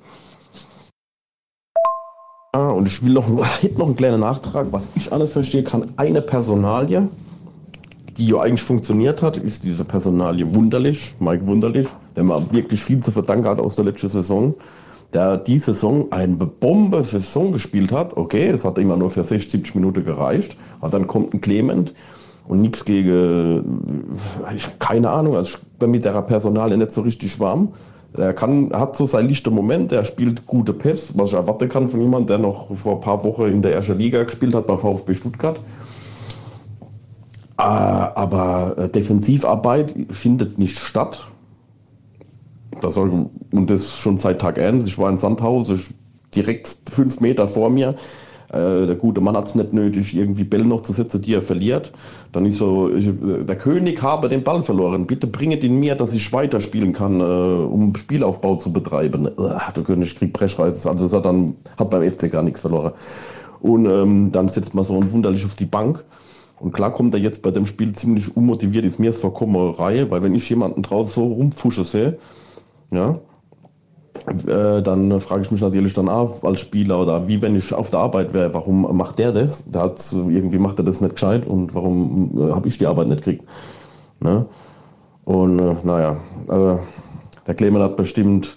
Ah, 2.52 2.70
und 2.70 2.86
ich 2.86 3.04
will 3.04 3.12
noch, 3.12 3.28
noch 3.76 3.86
einen 3.86 3.96
kleinen 3.96 4.20
Nachtrag, 4.20 4.68
was 4.70 4.88
ich 4.96 5.12
alles 5.12 5.32
verstehe, 5.32 5.62
kann 5.62 5.92
eine 5.96 6.22
Personalie, 6.22 7.08
die 8.16 8.28
ja 8.28 8.40
eigentlich 8.40 8.62
funktioniert 8.62 9.22
hat, 9.22 9.36
ist 9.36 9.64
diese 9.64 9.84
Personalie 9.84 10.54
Wunderlich, 10.54 11.14
Mike 11.20 11.46
Wunderlich 11.46 11.88
der 12.16 12.24
man 12.24 12.50
wirklich 12.52 12.82
viel 12.82 13.00
zu 13.00 13.10
verdanken 13.10 13.46
hat 13.46 13.58
aus 13.58 13.76
der 13.76 13.84
letzten 13.84 14.08
Saison, 14.08 14.54
der 15.12 15.36
die 15.36 15.58
Saison 15.58 16.10
eine 16.10 16.34
Bombe-Saison 16.36 17.52
gespielt 17.52 17.92
hat. 17.92 18.16
Okay, 18.16 18.48
es 18.48 18.64
hat 18.64 18.78
immer 18.78 18.96
nur 18.96 19.10
für 19.10 19.24
60, 19.24 19.50
70 19.50 19.74
Minuten 19.76 20.04
gereicht. 20.04 20.56
Aber 20.80 20.90
dann 20.90 21.06
kommt 21.06 21.34
ein 21.34 21.40
Clement 21.40 21.94
und 22.46 22.60
nichts 22.60 22.84
gegen, 22.84 24.10
ich 24.54 24.66
habe 24.66 24.76
keine 24.78 25.10
Ahnung, 25.10 25.36
also 25.36 25.56
ich 25.56 25.78
bin 25.78 25.90
mit 25.90 26.04
der 26.04 26.20
Personale 26.22 26.76
nicht 26.76 26.92
so 26.92 27.02
richtig 27.02 27.38
warm. 27.40 27.72
Er 28.16 28.32
kann, 28.32 28.70
hat 28.72 28.96
so 28.96 29.06
seinen 29.06 29.28
lichten 29.28 29.52
Moment, 29.52 29.90
er 29.90 30.04
spielt 30.04 30.46
gute 30.46 30.72
Pässe, 30.72 31.14
was 31.16 31.30
ich 31.30 31.34
erwarten 31.34 31.68
kann 31.68 31.90
von 31.90 32.00
jemandem, 32.00 32.26
der 32.28 32.38
noch 32.38 32.72
vor 32.76 32.96
ein 32.96 33.00
paar 33.00 33.24
Wochen 33.24 33.46
in 33.46 33.60
der 33.60 33.74
ersten 33.74 33.98
Liga 33.98 34.22
gespielt 34.22 34.54
hat 34.54 34.68
bei 34.68 34.76
VfB 34.76 35.14
Stuttgart. 35.14 35.58
Ah, 37.56 38.10
aber 38.14 38.74
äh, 38.78 38.88
Defensivarbeit 38.88 39.94
findet 40.10 40.58
nicht 40.58 40.78
statt. 40.78 41.26
Das 42.80 42.96
und 42.96 43.30
das 43.52 43.96
schon 43.96 44.18
seit 44.18 44.40
Tag 44.40 44.58
1. 44.58 44.84
Ich 44.86 44.98
war 44.98 45.08
in 45.10 45.16
Sandhausen, 45.16 45.80
direkt 46.34 46.76
fünf 46.90 47.20
Meter 47.20 47.46
vor 47.46 47.70
mir. 47.70 47.94
Äh, 48.54 48.86
der 48.86 48.96
gute 48.96 49.20
Mann 49.20 49.36
hat 49.36 49.48
es 49.48 49.54
nicht 49.54 49.72
nötig, 49.72 50.14
irgendwie 50.16 50.44
Bälle 50.44 50.64
noch 50.64 50.82
zu 50.82 50.92
setzen, 50.92 51.22
die 51.22 51.34
er 51.34 51.42
verliert. 51.42 51.92
Dann 52.32 52.46
ist 52.46 52.58
so, 52.58 52.92
ich, 52.92 53.10
der 53.20 53.56
König 53.56 54.02
habe 54.02 54.28
den 54.28 54.44
Ball 54.44 54.62
verloren. 54.62 55.06
Bitte 55.06 55.26
bringet 55.26 55.64
ihn 55.64 55.80
mir, 55.80 55.94
dass 55.94 56.12
ich 56.12 56.32
weiterspielen 56.32 56.92
kann, 56.92 57.20
äh, 57.20 57.24
um 57.24 57.94
Spielaufbau 57.96 58.56
zu 58.56 58.72
betreiben. 58.72 59.28
Uh, 59.36 59.58
der 59.74 59.82
König 59.82 60.16
kriegt 60.16 60.32
Breschreiz. 60.32 60.86
Also 60.86 61.16
er 61.16 61.22
dann, 61.22 61.56
hat 61.78 61.90
beim 61.90 62.08
FC 62.08 62.30
gar 62.30 62.42
nichts 62.42 62.60
verloren. 62.60 62.92
Und 63.60 63.86
ähm, 63.86 64.30
dann 64.30 64.48
setzt 64.48 64.74
man 64.74 64.84
so 64.84 65.00
ein 65.00 65.10
wunderlich 65.10 65.44
auf 65.44 65.54
die 65.54 65.64
Bank. 65.64 66.04
Und 66.60 66.72
klar 66.72 66.92
kommt 66.92 67.14
er 67.14 67.20
jetzt 67.20 67.42
bei 67.42 67.50
dem 67.50 67.66
Spiel 67.66 67.92
ziemlich 67.94 68.36
unmotiviert, 68.36 68.84
ist 68.84 68.98
mir 68.98 69.10
es 69.10 69.20
vollkommen 69.20 69.72
Reihe, 69.72 70.10
weil 70.10 70.22
wenn 70.22 70.34
ich 70.34 70.48
jemanden 70.48 70.82
draußen 70.82 71.12
so 71.12 71.26
rumpfusche 71.26 71.84
sehe, 71.84 72.18
ja, 72.90 73.18
äh, 74.46 74.80
dann 74.82 75.20
frage 75.20 75.42
ich 75.42 75.50
mich 75.50 75.60
natürlich 75.60 75.92
dann 75.92 76.08
auch 76.08 76.44
als 76.44 76.60
Spieler 76.60 77.00
oder 77.00 77.28
wie 77.28 77.42
wenn 77.42 77.56
ich 77.56 77.74
auf 77.74 77.90
der 77.90 78.00
Arbeit 78.00 78.32
wäre, 78.32 78.54
warum 78.54 78.96
macht 78.96 79.18
der 79.18 79.32
das? 79.32 79.64
Der 79.68 79.82
hat, 79.82 80.12
irgendwie 80.12 80.58
macht 80.58 80.78
er 80.78 80.84
das 80.84 81.00
nicht 81.00 81.14
gescheit 81.14 81.44
und 81.44 81.74
warum 81.74 82.30
äh, 82.38 82.52
habe 82.52 82.68
ich 82.68 82.78
die 82.78 82.86
Arbeit 82.86 83.08
nicht 83.08 83.22
gekriegt? 83.22 83.44
Ne? 84.20 84.46
Und 85.24 85.58
äh, 85.58 85.76
naja, 85.82 86.16
also 86.48 86.80
der 87.46 87.54
Clement 87.54 87.84
hat 87.84 87.96
bestimmt, 87.96 88.56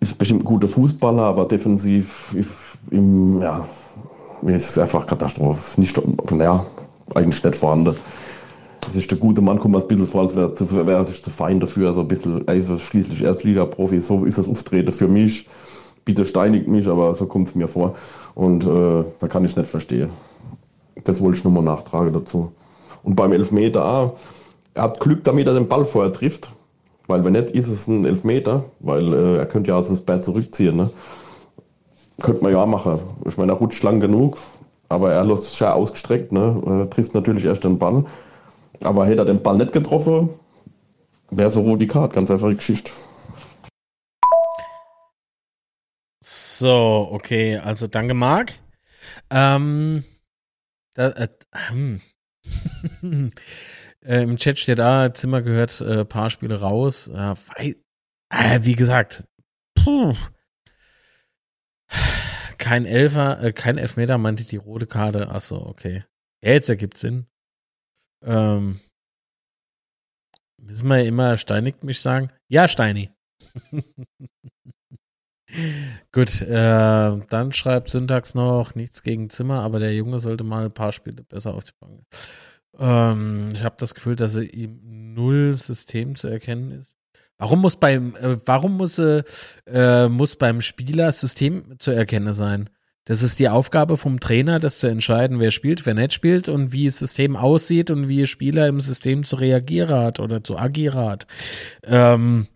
ist 0.00 0.18
bestimmt 0.18 0.42
ein 0.42 0.44
guter 0.44 0.68
Fußballer, 0.68 1.22
aber 1.22 1.46
defensiv 1.46 2.78
im, 2.90 3.40
ja, 3.40 3.66
ist 4.54 4.78
einfach 4.78 5.06
Katastrophe. 5.06 5.80
Nicht, 5.80 6.00
ja, 6.38 6.66
eigentlich 7.14 7.42
nicht 7.42 7.56
vorhanden. 7.56 7.96
Das 8.80 8.94
ist 8.94 9.10
der 9.10 9.18
gute 9.18 9.40
Mann, 9.40 9.58
kommt 9.58 9.74
mir 9.74 9.80
ein 9.80 9.88
bisschen 9.88 10.06
vor, 10.06 10.22
als 10.22 10.36
wäre 10.36 10.86
wär 10.86 11.04
sich 11.04 11.22
zu 11.22 11.30
fein 11.30 11.58
dafür. 11.58 11.88
Also 11.88 12.02
ein 12.02 12.08
bisschen, 12.08 12.46
also 12.46 12.76
schließlich 12.76 13.22
Erstliga-Profi, 13.22 13.98
so 13.98 14.24
ist 14.24 14.38
das 14.38 14.48
Auftreten 14.48 14.92
für 14.92 15.08
mich. 15.08 15.48
Bitte 16.04 16.24
steinigt 16.24 16.68
mich, 16.68 16.86
aber 16.86 17.14
so 17.14 17.26
kommt 17.26 17.48
es 17.48 17.54
mir 17.56 17.66
vor. 17.66 17.96
Und 18.34 18.64
äh, 18.64 19.04
da 19.18 19.26
kann 19.26 19.44
ich 19.44 19.56
nicht 19.56 19.68
verstehen. 19.68 20.10
Das 21.02 21.20
wollte 21.20 21.38
ich 21.38 21.44
nur 21.44 21.52
mal 21.52 21.62
nachtragen 21.62 22.12
dazu. 22.12 22.52
Und 23.02 23.16
beim 23.16 23.32
Elfmeter, 23.32 23.84
ah, 23.84 24.12
er 24.74 24.84
hat 24.84 25.00
Glück, 25.00 25.24
damit 25.24 25.48
er 25.48 25.54
den 25.54 25.66
Ball 25.66 25.84
vorher 25.84 26.12
trifft. 26.12 26.52
Weil 27.08 27.24
wenn 27.24 27.32
nicht, 27.32 27.50
ist 27.50 27.68
es 27.68 27.88
ein 27.88 28.04
Elfmeter, 28.04 28.64
weil 28.80 29.12
äh, 29.12 29.36
er 29.38 29.46
könnte 29.46 29.70
ja 29.70 29.80
das 29.80 30.00
Bett 30.00 30.24
zurückziehen. 30.24 30.76
Ne? 30.76 30.90
Könnte 32.20 32.42
man 32.42 32.52
ja 32.52 32.64
machen. 32.64 33.00
Ich 33.26 33.36
meine, 33.36 33.52
er 33.52 33.58
rutscht 33.58 33.82
lang 33.82 34.00
genug, 34.00 34.38
aber 34.88 35.12
er 35.12 35.24
lässt 35.24 35.56
schön 35.56 35.68
ausgestreckt. 35.68 36.32
Ne? 36.32 36.62
Er 36.66 36.88
trifft 36.88 37.14
natürlich 37.14 37.44
erst 37.44 37.64
den 37.64 37.78
Ball. 37.78 38.04
Aber 38.80 39.06
hätte 39.06 39.22
er 39.22 39.26
den 39.26 39.42
Ball 39.42 39.56
nicht 39.56 39.72
getroffen, 39.72 40.30
wäre 41.30 41.50
so 41.50 41.76
die 41.76 41.86
Karte. 41.86 42.14
Ganz 42.14 42.30
einfache 42.30 42.56
Geschichte. 42.56 42.90
So, 46.22 47.08
okay. 47.10 47.58
Also 47.58 47.86
danke, 47.86 48.14
Marc. 48.14 48.54
Ähm, 49.30 50.04
da, 50.94 51.10
äh, 51.10 51.28
hm. 51.68 52.00
äh, 54.04 54.22
Im 54.22 54.36
Chat 54.36 54.58
steht 54.58 54.78
da, 54.78 55.12
Zimmer 55.12 55.42
gehört 55.42 55.80
äh, 55.80 56.04
paar 56.04 56.30
Spiele 56.30 56.60
raus. 56.60 57.10
Weil, 57.12 57.76
äh, 58.30 58.60
wie 58.62 58.74
gesagt, 58.74 59.24
puh. 59.74 60.14
Kein 62.58 62.84
Elfer, 62.84 63.42
äh, 63.42 63.52
kein 63.52 63.78
Elfmeter 63.78 64.18
meinte 64.18 64.44
die 64.44 64.56
rote 64.56 64.86
Karte. 64.86 65.28
Achso, 65.28 65.56
okay. 65.56 66.04
Ja, 66.42 66.52
jetzt 66.52 66.68
ergibt 66.68 66.98
Sinn. 66.98 67.26
Ähm, 68.24 68.80
müssen 70.60 70.88
wir 70.88 71.04
immer 71.04 71.36
steinigt 71.36 71.84
mich 71.84 72.00
sagen? 72.00 72.30
Ja, 72.48 72.68
Steini. 72.68 73.10
Gut, 76.12 76.42
äh, 76.42 77.18
dann 77.28 77.52
schreibt 77.52 77.88
Syntax 77.90 78.34
noch 78.34 78.74
nichts 78.74 79.02
gegen 79.02 79.30
Zimmer, 79.30 79.62
aber 79.62 79.78
der 79.78 79.94
Junge 79.94 80.18
sollte 80.18 80.42
mal 80.44 80.64
ein 80.64 80.74
paar 80.74 80.92
Spiele 80.92 81.22
besser 81.22 81.54
auf 81.54 81.64
die 81.64 81.72
Bank. 81.78 82.02
Ähm, 82.78 83.48
ich 83.54 83.62
habe 83.62 83.76
das 83.78 83.94
Gefühl, 83.94 84.16
dass 84.16 84.34
er 84.34 84.52
ihm 84.52 85.14
null 85.14 85.54
System 85.54 86.16
zu 86.16 86.28
erkennen 86.28 86.72
ist. 86.72 86.98
Warum 87.38 87.60
muss 87.60 87.76
beim, 87.76 88.16
äh, 88.16 88.36
warum 88.46 88.76
muss, 88.76 88.98
äh, 88.98 90.08
muss 90.08 90.36
beim 90.36 90.60
Spieler 90.60 91.12
System 91.12 91.78
zu 91.78 91.90
erkennen 91.90 92.32
sein? 92.32 92.70
Das 93.06 93.22
ist 93.22 93.38
die 93.38 93.48
Aufgabe 93.48 93.96
vom 93.96 94.18
Trainer, 94.18 94.58
das 94.58 94.80
zu 94.80 94.88
entscheiden, 94.88 95.38
wer 95.38 95.52
spielt, 95.52 95.86
wer 95.86 95.94
nicht 95.94 96.12
spielt 96.12 96.48
und 96.48 96.72
wie 96.72 96.86
das 96.86 96.98
System 96.98 97.36
aussieht 97.36 97.90
und 97.90 98.08
wie 98.08 98.26
Spieler 98.26 98.66
im 98.66 98.80
System 98.80 99.22
zu 99.22 99.36
reagieren 99.36 99.96
hat 99.96 100.18
oder 100.18 100.42
zu 100.42 100.58
agieren 100.58 101.08
hat. 101.08 101.26
Ähm, 101.84 102.48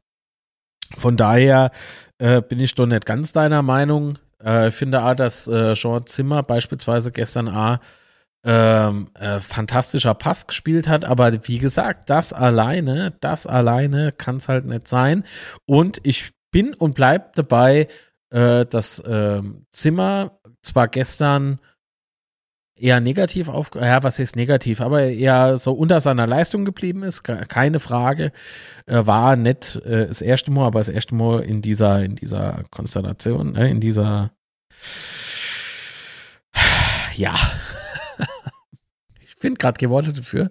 von 0.96 1.16
daher 1.16 1.70
äh, 2.18 2.42
bin 2.42 2.58
ich 2.58 2.74
doch 2.74 2.86
nicht 2.86 3.06
ganz 3.06 3.32
deiner 3.32 3.62
Meinung. 3.62 4.18
Äh, 4.42 4.68
ich 4.68 4.74
finde 4.74 5.04
auch, 5.04 5.14
dass 5.14 5.46
äh, 5.46 5.74
Jean 5.74 6.04
Zimmer 6.06 6.42
beispielsweise 6.42 7.12
gestern 7.12 7.46
A 7.46 7.80
ähm, 8.44 9.10
äh, 9.14 9.40
fantastischer 9.40 10.14
Pass 10.14 10.46
gespielt 10.46 10.88
hat, 10.88 11.04
aber 11.04 11.46
wie 11.46 11.58
gesagt, 11.58 12.08
das 12.08 12.32
alleine, 12.32 13.12
das 13.20 13.46
alleine 13.46 14.12
kann 14.12 14.36
es 14.36 14.48
halt 14.48 14.64
nicht 14.64 14.88
sein. 14.88 15.24
Und 15.66 16.00
ich 16.02 16.32
bin 16.50 16.74
und 16.74 16.94
bleib 16.94 17.34
dabei, 17.34 17.88
äh, 18.30 18.64
dass 18.64 18.98
äh, 19.00 19.42
Zimmer 19.70 20.38
zwar 20.62 20.88
gestern 20.88 21.60
eher 22.80 23.00
negativ 23.00 23.48
auf, 23.48 23.70
ja, 23.74 24.02
was 24.02 24.18
heißt 24.18 24.36
negativ, 24.36 24.80
aber 24.80 25.02
eher 25.02 25.58
so 25.58 25.72
unter 25.72 26.00
seiner 26.00 26.26
Leistung 26.26 26.64
geblieben 26.64 27.02
ist, 27.02 27.22
keine 27.22 27.78
Frage. 27.78 28.32
Äh, 28.86 29.06
war 29.06 29.36
nicht 29.36 29.76
äh, 29.84 30.06
das 30.06 30.22
erste 30.22 30.50
Mal, 30.50 30.66
aber 30.66 30.80
das 30.80 30.88
erste 30.88 31.14
Mal 31.14 31.40
in 31.40 31.60
dieser, 31.60 32.02
in 32.02 32.16
dieser 32.16 32.64
Konstellation, 32.70 33.54
äh, 33.54 33.68
in 33.68 33.80
dieser, 33.80 34.32
ja, 37.14 37.34
finde 39.40 39.58
gerade 39.58 39.78
Geworte 39.78 40.12
dafür. 40.12 40.50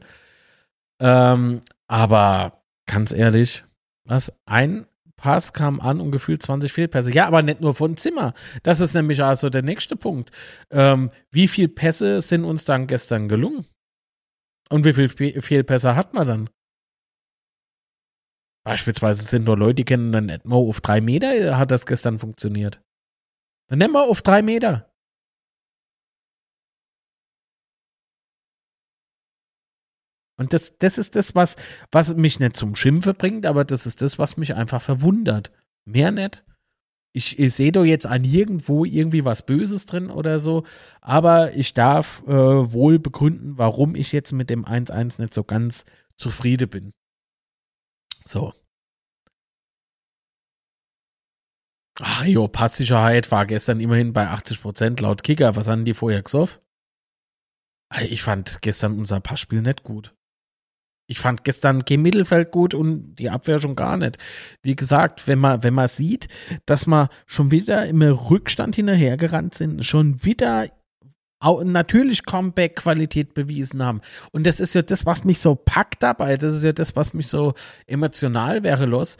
Ähm, 0.99 1.61
aber 1.87 2.63
ganz 2.85 3.11
ehrlich, 3.11 3.63
was 4.03 4.33
ein 4.45 4.85
Pass 5.15 5.51
kam 5.51 5.81
an 5.81 5.99
und 5.99 6.11
gefühlt 6.11 6.41
20 6.41 6.71
Fehlpässe. 6.71 7.13
Ja, 7.13 7.27
aber 7.27 7.41
nicht 7.41 7.59
nur 7.59 7.75
von 7.75 7.97
Zimmer. 7.97 8.33
Das 8.63 8.79
ist 8.79 8.93
nämlich 8.93 9.21
also 9.21 9.49
der 9.49 9.63
nächste 9.63 9.97
Punkt. 9.97 10.31
Ähm, 10.71 11.11
wie 11.29 11.47
viele 11.47 11.67
Pässe 11.67 12.21
sind 12.21 12.45
uns 12.45 12.63
dann 12.63 12.87
gestern 12.87 13.27
gelungen? 13.27 13.65
Und 14.69 14.85
wie 14.85 14.93
viele 14.93 15.41
Fehlpässe 15.41 15.95
hat 15.95 16.13
man 16.13 16.27
dann? 16.27 16.49
Beispielsweise 18.63 19.23
sind 19.23 19.45
nur 19.45 19.57
Leute, 19.57 19.75
die 19.75 19.85
kennen 19.85 20.11
dann 20.11 20.39
mal 20.43 20.55
auf 20.55 20.79
drei 20.79 21.01
Meter, 21.01 21.57
hat 21.57 21.71
das 21.71 21.85
gestern 21.85 22.19
funktioniert. 22.19 22.81
Dann 23.67 23.79
nehmen 23.79 23.93
wir 23.93 24.03
auf 24.03 24.21
drei 24.21 24.41
Meter. 24.41 24.88
Und 30.39 30.53
das, 30.53 30.77
das 30.77 30.97
ist 30.97 31.17
das, 31.17 31.35
was, 31.35 31.57
was 31.91 32.15
mich 32.15 32.39
nicht 32.39 32.55
zum 32.55 32.73
Schimpfe 32.73 33.13
bringt, 33.13 33.45
aber 33.45 33.65
das 33.65 33.85
ist 33.85 34.01
das, 34.01 34.17
was 34.17 34.37
mich 34.37 34.55
einfach 34.55 34.81
verwundert. 34.81 35.51
Mehr 35.85 36.11
nicht. 36.11 36.45
Ich, 37.13 37.37
ich 37.37 37.53
sehe 37.53 37.73
doch 37.73 37.83
jetzt 37.83 38.07
an 38.07 38.23
irgendwo 38.23 38.85
irgendwie 38.85 39.25
was 39.25 39.45
Böses 39.45 39.85
drin 39.85 40.09
oder 40.09 40.39
so, 40.39 40.63
aber 41.01 41.55
ich 41.55 41.73
darf 41.73 42.23
äh, 42.25 42.31
wohl 42.31 42.99
begründen, 42.99 43.57
warum 43.57 43.95
ich 43.95 44.13
jetzt 44.13 44.31
mit 44.31 44.49
dem 44.49 44.63
1-1 44.63 45.19
nicht 45.19 45.33
so 45.33 45.43
ganz 45.43 45.83
zufrieden 46.15 46.69
bin. 46.69 46.93
So. 48.25 48.53
Ach 51.99 52.23
jo, 52.23 52.47
Passsicherheit 52.47 53.29
war 53.29 53.45
gestern 53.45 53.81
immerhin 53.81 54.13
bei 54.13 54.29
80% 54.29 55.01
laut 55.01 55.23
Kicker. 55.23 55.57
Was 55.57 55.67
haben 55.67 55.83
die 55.83 55.93
vorher 55.93 56.23
gesoffen? 56.23 56.61
Ich 57.99 58.23
fand 58.23 58.61
gestern 58.61 58.97
unser 58.97 59.19
Passspiel 59.19 59.61
nicht 59.61 59.83
gut. 59.83 60.15
Ich 61.09 61.19
fand 61.19 61.43
gestern 61.43 61.85
kein 61.85 62.03
Mittelfeld 62.03 62.51
gut 62.51 62.75
und 62.75 63.15
die 63.15 63.31
Abwehr 63.31 63.57
schon 63.57 63.75
gar 63.75 63.97
nicht. 63.97 64.19
Wie 64.61 64.75
gesagt, 64.75 65.27
wenn 65.27 65.39
man, 65.39 65.63
wenn 65.63 65.73
man 65.73 65.87
sieht, 65.87 66.27
dass 66.67 66.85
wir 66.85 67.09
schon 67.25 67.49
wieder 67.49 67.87
im 67.87 68.03
Rückstand 68.03 68.75
hinterhergerannt 68.75 69.55
sind, 69.55 69.83
schon 69.83 70.23
wieder 70.23 70.67
natürlich 71.41 72.25
Comeback-Qualität 72.25 73.33
bewiesen 73.33 73.83
haben. 73.83 74.01
Und 74.31 74.45
das 74.45 74.59
ist 74.59 74.75
ja 74.75 74.83
das, 74.83 75.07
was 75.07 75.23
mich 75.23 75.39
so 75.39 75.55
packt 75.55 76.03
dabei. 76.03 76.37
Das 76.37 76.53
ist 76.53 76.63
ja 76.63 76.73
das, 76.73 76.95
was 76.95 77.15
mich 77.15 77.27
so 77.27 77.55
emotional 77.87 78.61
wäre 78.61 78.85
los. 78.85 79.17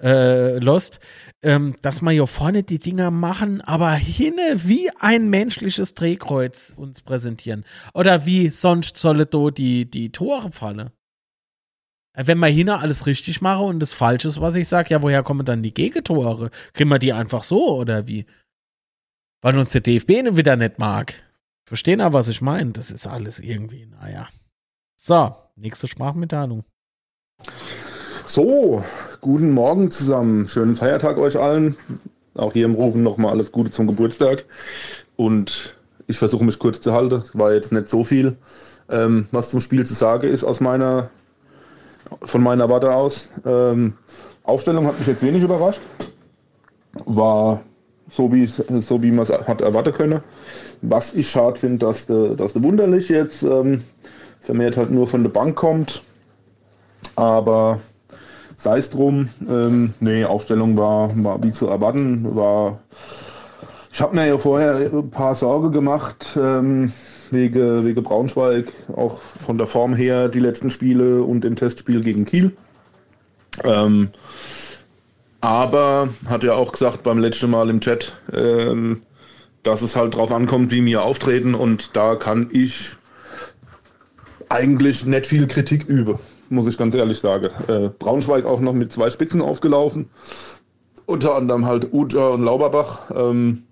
Äh, 0.00 0.58
lost, 0.58 1.00
ähm, 1.42 1.74
dass 1.82 2.02
wir 2.02 2.12
ja 2.12 2.24
vorne 2.26 2.62
die 2.62 2.78
Dinger 2.78 3.10
machen, 3.10 3.60
aber 3.60 3.92
hinne 3.92 4.54
wie 4.64 4.90
ein 5.00 5.28
menschliches 5.28 5.94
Drehkreuz 5.94 6.72
uns 6.76 7.02
präsentieren. 7.02 7.64
Oder 7.94 8.24
wie 8.24 8.50
sonst 8.50 8.96
solle 8.96 9.26
do 9.26 9.50
die, 9.50 9.90
die 9.90 10.10
Tore 10.10 10.52
fallen. 10.52 10.90
Wenn 12.20 12.38
wir 12.38 12.48
hier 12.48 12.80
alles 12.80 13.06
richtig 13.06 13.40
machen 13.42 13.66
und 13.66 13.80
das 13.80 13.92
falsch 13.92 14.24
ist, 14.24 14.40
was 14.40 14.56
ich 14.56 14.66
sage, 14.66 14.90
ja, 14.90 15.02
woher 15.02 15.22
kommen 15.22 15.46
dann 15.46 15.62
die 15.62 15.72
Gegentore? 15.72 16.50
Kriegen 16.72 16.90
wir 16.90 16.98
die 16.98 17.12
einfach 17.12 17.44
so 17.44 17.76
oder 17.76 18.08
wie? 18.08 18.26
Weil 19.40 19.56
uns 19.56 19.70
der 19.70 19.82
DFB 19.82 20.36
wieder 20.36 20.56
nicht 20.56 20.80
mag. 20.80 21.14
Verstehen 21.64 22.00
aber, 22.00 22.18
was 22.18 22.28
ich 22.28 22.40
meine? 22.40 22.72
Das 22.72 22.90
ist 22.90 23.06
alles 23.06 23.38
irgendwie, 23.38 23.86
naja. 23.86 24.28
So, 24.96 25.36
nächste 25.54 25.86
Sprachmitteilung. 25.86 26.64
So, 28.24 28.82
guten 29.20 29.52
Morgen 29.52 29.88
zusammen. 29.88 30.48
Schönen 30.48 30.74
Feiertag 30.74 31.18
euch 31.18 31.38
allen. 31.38 31.76
Auch 32.34 32.52
hier 32.52 32.64
im 32.64 32.74
Rufen 32.74 33.04
nochmal 33.04 33.30
alles 33.30 33.52
Gute 33.52 33.70
zum 33.70 33.86
Geburtstag. 33.86 34.44
Und 35.14 35.76
ich 36.08 36.18
versuche 36.18 36.44
mich 36.44 36.58
kurz 36.58 36.80
zu 36.80 36.92
halten. 36.92 37.22
War 37.34 37.52
jetzt 37.52 37.70
nicht 37.70 37.86
so 37.86 38.02
viel. 38.02 38.36
Ähm, 38.90 39.28
was 39.30 39.50
zum 39.50 39.60
Spiel 39.60 39.86
zu 39.86 39.94
sagen 39.94 40.28
ist 40.28 40.42
aus 40.42 40.60
meiner 40.60 41.10
von 42.22 42.42
meiner 42.42 42.68
Warte 42.68 42.92
aus. 42.92 43.30
Ähm, 43.44 43.94
Aufstellung 44.44 44.86
hat 44.86 44.98
mich 44.98 45.06
jetzt 45.06 45.22
wenig 45.22 45.42
überrascht. 45.42 45.80
War 47.06 47.60
so, 48.10 48.30
so 48.80 49.02
wie 49.02 49.10
man 49.10 49.24
es 49.24 49.30
hat 49.30 49.60
erwarten 49.60 49.92
können. 49.92 50.20
Was 50.82 51.14
ich 51.14 51.28
schade 51.28 51.58
finde, 51.58 51.86
dass 51.86 52.06
der, 52.06 52.34
dass 52.34 52.54
der 52.54 52.62
Wunderlich 52.62 53.08
jetzt 53.08 53.42
ähm, 53.42 53.82
vermehrt 54.40 54.76
halt 54.76 54.90
nur 54.90 55.06
von 55.06 55.22
der 55.22 55.30
Bank 55.30 55.56
kommt. 55.56 56.02
Aber 57.16 57.80
sei 58.56 58.78
es 58.78 58.90
drum, 58.90 59.28
ähm, 59.48 59.94
nee, 60.00 60.24
Aufstellung 60.24 60.76
war, 60.78 61.10
war 61.24 61.42
wie 61.42 61.52
zu 61.52 61.66
erwarten. 61.68 62.36
War, 62.36 62.78
ich 63.92 64.00
habe 64.00 64.14
mir 64.14 64.26
ja 64.26 64.38
vorher 64.38 64.76
ein 64.76 65.10
paar 65.10 65.34
Sorge 65.34 65.70
gemacht 65.70 66.36
ähm, 66.36 66.92
wegen, 67.32 67.84
wegen 67.84 68.02
Braunschweig, 68.02 68.72
auch 68.94 69.18
von 69.18 69.58
der 69.58 69.66
Form 69.66 69.94
her 69.94 70.28
die 70.28 70.40
letzten 70.40 70.70
Spiele 70.70 71.22
und 71.22 71.44
dem 71.44 71.56
Testspiel 71.56 72.02
gegen 72.02 72.24
Kiel. 72.24 72.52
Ähm, 73.64 74.10
aber 75.40 76.08
hat 76.26 76.42
ja 76.42 76.54
auch 76.54 76.72
gesagt 76.72 77.02
beim 77.02 77.18
letzten 77.18 77.50
Mal 77.50 77.70
im 77.70 77.80
Chat, 77.80 78.14
ähm, 78.32 79.02
dass 79.62 79.82
es 79.82 79.96
halt 79.96 80.14
drauf 80.14 80.32
ankommt, 80.32 80.70
wie 80.70 80.84
wir 80.84 81.02
auftreten 81.02 81.54
und 81.54 81.96
da 81.96 82.16
kann 82.16 82.48
ich 82.52 82.96
eigentlich 84.48 85.04
nicht 85.06 85.26
viel 85.26 85.46
Kritik 85.46 85.84
üben, 85.84 86.18
muss 86.48 86.66
ich 86.66 86.78
ganz 86.78 86.94
ehrlich 86.94 87.18
sagen. 87.18 87.50
Äh, 87.68 87.90
Braunschweig 87.98 88.44
auch 88.46 88.60
noch 88.60 88.72
mit 88.72 88.92
zwei 88.92 89.10
Spitzen 89.10 89.42
aufgelaufen, 89.42 90.08
unter 91.06 91.34
anderem 91.34 91.66
halt 91.66 91.92
Uja 91.92 92.28
und 92.28 92.44
Lauberbach. 92.44 93.10
Ähm, 93.14 93.64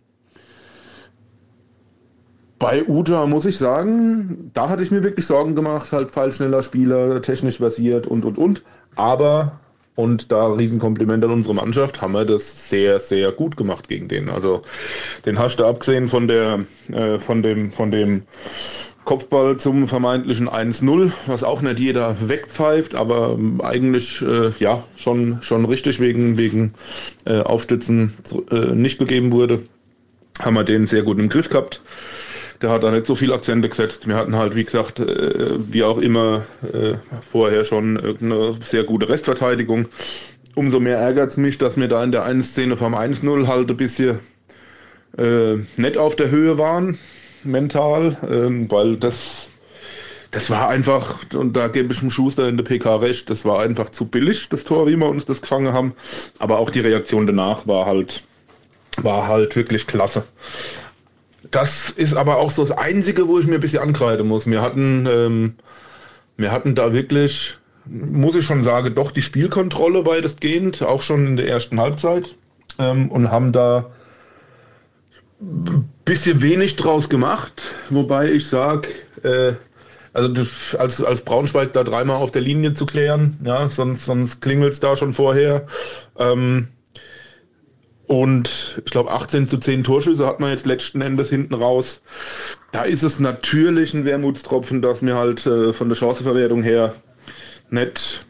bei 2.59 2.87
Uja 2.87 3.27
muss 3.27 3.47
ich 3.47 3.59
sagen, 3.59 4.51
da 4.55 4.69
hatte 4.69 4.83
ich 4.83 4.91
mir 4.91 5.03
wirklich 5.03 5.27
Sorgen 5.27 5.55
gemacht, 5.55 5.93
halt 5.93 6.11
fallschneller 6.11 6.63
Spieler, 6.63 7.21
technisch 7.21 7.59
versiert 7.59 8.07
und 8.07 8.25
und 8.25 8.39
und. 8.39 8.63
Aber 8.95 9.61
und 9.95 10.31
da 10.31 10.49
Riesenkompliment 10.49 11.25
an 11.25 11.31
unsere 11.31 11.55
Mannschaft, 11.55 12.03
haben 12.03 12.13
wir 12.13 12.25
das 12.25 12.69
sehr, 12.69 12.99
sehr 12.99 13.33
gut 13.33 13.57
gemacht 13.57 13.89
gegen 13.89 14.09
den. 14.09 14.29
Also 14.29 14.63
den 15.25 15.39
hast 15.39 15.57
du 15.57 15.65
abgesehen 15.65 16.09
von 16.09 16.29
der, 16.29 16.65
äh, 16.93 17.19
von 17.19 17.43
dem, 17.43 17.73
von 17.73 17.91
dem 17.91 18.23
Kopfball 19.07 19.57
zum 19.57 19.89
vermeintlichen 19.89 20.49
1-0, 20.49 21.13
was 21.27 21.45
auch 21.45 21.63
nicht 21.63 21.79
jeder 21.79 22.29
wegpfeift, 22.29 22.95
aber 22.95 23.39
eigentlich 23.63 24.21
äh, 24.21 24.51
ja 24.59 24.85
schon, 24.97 25.39
schon 25.43 25.65
richtig 25.65 26.01
wegen, 26.01 26.37
wegen 26.37 26.75
äh, 27.25 27.41
Aufstützen 27.41 28.13
äh, 28.51 28.75
nicht 28.75 28.99
gegeben 28.99 29.33
wurde, 29.33 29.63
haben 30.43 30.55
wir 30.55 30.65
den 30.65 30.87
sehr 30.87 31.03
gut 31.03 31.19
im 31.19 31.31
Griff 31.31 31.49
gehabt 31.49 31.81
der 32.63 32.71
hat 32.71 32.83
da 32.85 32.91
nicht 32.91 33.07
so 33.07 33.15
viel 33.15 33.33
Akzente 33.33 33.69
gesetzt. 33.69 34.09
Wir 34.09 34.17
hatten 34.17 34.37
halt, 34.37 34.55
wie 34.55 34.65
gesagt, 34.65 35.01
äh, 35.01 35.57
wie 35.59 35.85
auch 35.85 35.99
immer 35.99 36.47
äh, 36.73 36.95
vorher 37.29 37.65
schon 37.65 38.19
eine 38.21 38.55
sehr 38.63 38.85
gute 38.85 39.09
Restverteidigung. 39.09 39.87
Umso 40.55 40.81
mehr 40.81 40.99
ärgert 40.99 41.31
es 41.31 41.37
mich, 41.37 41.59
dass 41.59 41.77
wir 41.77 41.89
da 41.89 42.03
in 42.03 42.13
der 42.13 42.25
einen 42.25 42.43
Szene 42.43 42.77
vom 42.77 42.95
1-0 42.95 43.47
halt 43.47 43.71
ein 43.71 43.77
bisschen 43.77 44.21
äh, 45.19 45.57
nicht 45.77 45.99
auf 45.99 46.17
der 46.17 46.31
Höhe 46.31 46.59
waren, 46.59 46.99
mental, 47.45 48.17
ähm, 48.31 48.71
weil 48.71 48.97
das, 48.97 49.51
das 50.31 50.51
war 50.51 50.69
einfach, 50.69 51.19
und 51.35 51.55
da 51.57 51.69
gebe 51.69 51.93
ich 51.93 52.01
dem 52.01 52.11
Schuster 52.11 52.49
in 52.49 52.57
der 52.57 52.65
PK 52.65 52.97
recht, 52.97 53.31
das 53.31 53.45
war 53.45 53.61
einfach 53.61 53.91
zu 53.91 54.07
billig, 54.07 54.49
das 54.49 54.65
Tor, 54.65 54.87
wie 54.87 54.97
wir 54.97 55.09
uns 55.09 55.27
das 55.27 55.43
gefangen 55.43 55.73
haben. 55.73 55.95
Aber 56.39 56.59
auch 56.59 56.71
die 56.71 56.81
Reaktion 56.81 57.27
danach 57.27 57.67
war 57.67 57.87
halt, 57.87 58.23
war 59.03 59.29
halt 59.29 59.55
wirklich 59.57 59.87
klasse. 59.87 60.25
Das 61.51 61.91
ist 61.91 62.15
aber 62.15 62.39
auch 62.39 62.51
so 62.51 62.63
das 62.63 62.73
Einzige, 62.73 63.29
wo 63.29 63.39
ich 63.39 63.47
mir 63.47 63.57
ein 63.57 63.61
bisschen 63.61 63.83
ankreiden 63.83 64.27
muss. 64.27 64.47
Wir 64.47 64.63
hatten, 64.63 65.07
ähm, 65.11 65.55
wir 66.37 66.53
hatten 66.53 66.75
da 66.75 66.93
wirklich, 66.93 67.57
muss 67.85 68.35
ich 68.35 68.45
schon 68.45 68.65
sagen, 68.65 68.95
doch 68.95 69.11
die 69.11 69.23
Spielkontrolle 69.23 70.07
weitestgehend, 70.07 70.83
auch 70.83 71.03
schon 71.03 71.27
in 71.27 71.37
der 71.37 71.49
ersten 71.49 71.81
Halbzeit. 71.81 72.35
Ähm, 72.79 73.11
und 73.11 73.31
haben 73.31 73.53
da 73.53 73.91
ein 75.41 75.89
bisschen 76.05 76.43
wenig 76.43 76.77
draus 76.77 77.09
gemacht. 77.09 77.63
Wobei 77.91 78.31
ich 78.31 78.47
sage, 78.47 78.89
äh, 79.23 79.55
also 80.13 80.79
als, 80.79 81.03
als 81.03 81.23
Braunschweig 81.23 81.73
da 81.75 81.85
dreimal 81.85 82.17
auf 82.17 82.33
der 82.33 82.43
Linie 82.43 82.73
zu 82.73 82.87
klären, 82.87 83.39
ja, 83.45 83.69
sonst, 83.69 84.07
sonst 84.07 84.41
klingelt 84.41 84.73
es 84.73 84.81
da 84.81 84.97
schon 84.97 85.13
vorher. 85.13 85.67
Ähm, 86.19 86.69
und 88.07 88.81
ich 88.85 88.91
glaube, 88.93 89.11
18 89.11 89.49
zu 89.49 89.59
10 89.59 89.85
Torschüsse 89.85 90.27
hat 90.27 90.39
man 90.39 90.51
jetzt 90.51 90.67
letzten 90.67 91.01
Endes 91.01 91.29
hinten 91.29 91.55
raus. 91.55 92.03
Da 92.73 92.83
ist 92.83 93.03
es 93.03 93.19
natürlich 93.19 93.95
ein 93.95 94.05
Wermutstropfen, 94.05 94.81
dass 94.81 95.05
wir 95.05 95.17
halt 95.17 95.45
äh, 95.47 95.73
von 95.73 95.89
der 95.89 95.97
Chanceverwertung 95.97 96.63
her 96.63 96.95
nicht 97.71 98.21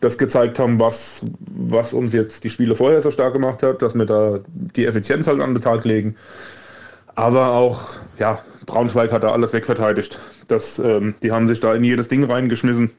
das 0.00 0.18
gezeigt 0.18 0.58
haben, 0.58 0.78
was, 0.78 1.24
was 1.40 1.94
uns 1.94 2.12
jetzt 2.12 2.44
die 2.44 2.50
Spiele 2.50 2.74
vorher 2.74 3.00
so 3.00 3.10
stark 3.10 3.32
gemacht 3.32 3.62
hat, 3.62 3.80
dass 3.80 3.94
wir 3.94 4.04
da 4.04 4.40
die 4.48 4.84
Effizienz 4.84 5.26
halt 5.26 5.40
an 5.40 5.54
den 5.54 5.62
Tag 5.62 5.84
legen. 5.84 6.16
Aber 7.14 7.52
auch, 7.52 7.94
ja, 8.18 8.42
Braunschweig 8.66 9.10
hat 9.10 9.24
da 9.24 9.32
alles 9.32 9.54
wegverteidigt. 9.54 10.18
Das, 10.48 10.78
ähm, 10.78 11.14
die 11.22 11.32
haben 11.32 11.48
sich 11.48 11.60
da 11.60 11.74
in 11.74 11.82
jedes 11.82 12.08
Ding 12.08 12.24
reingeschmissen. 12.24 12.90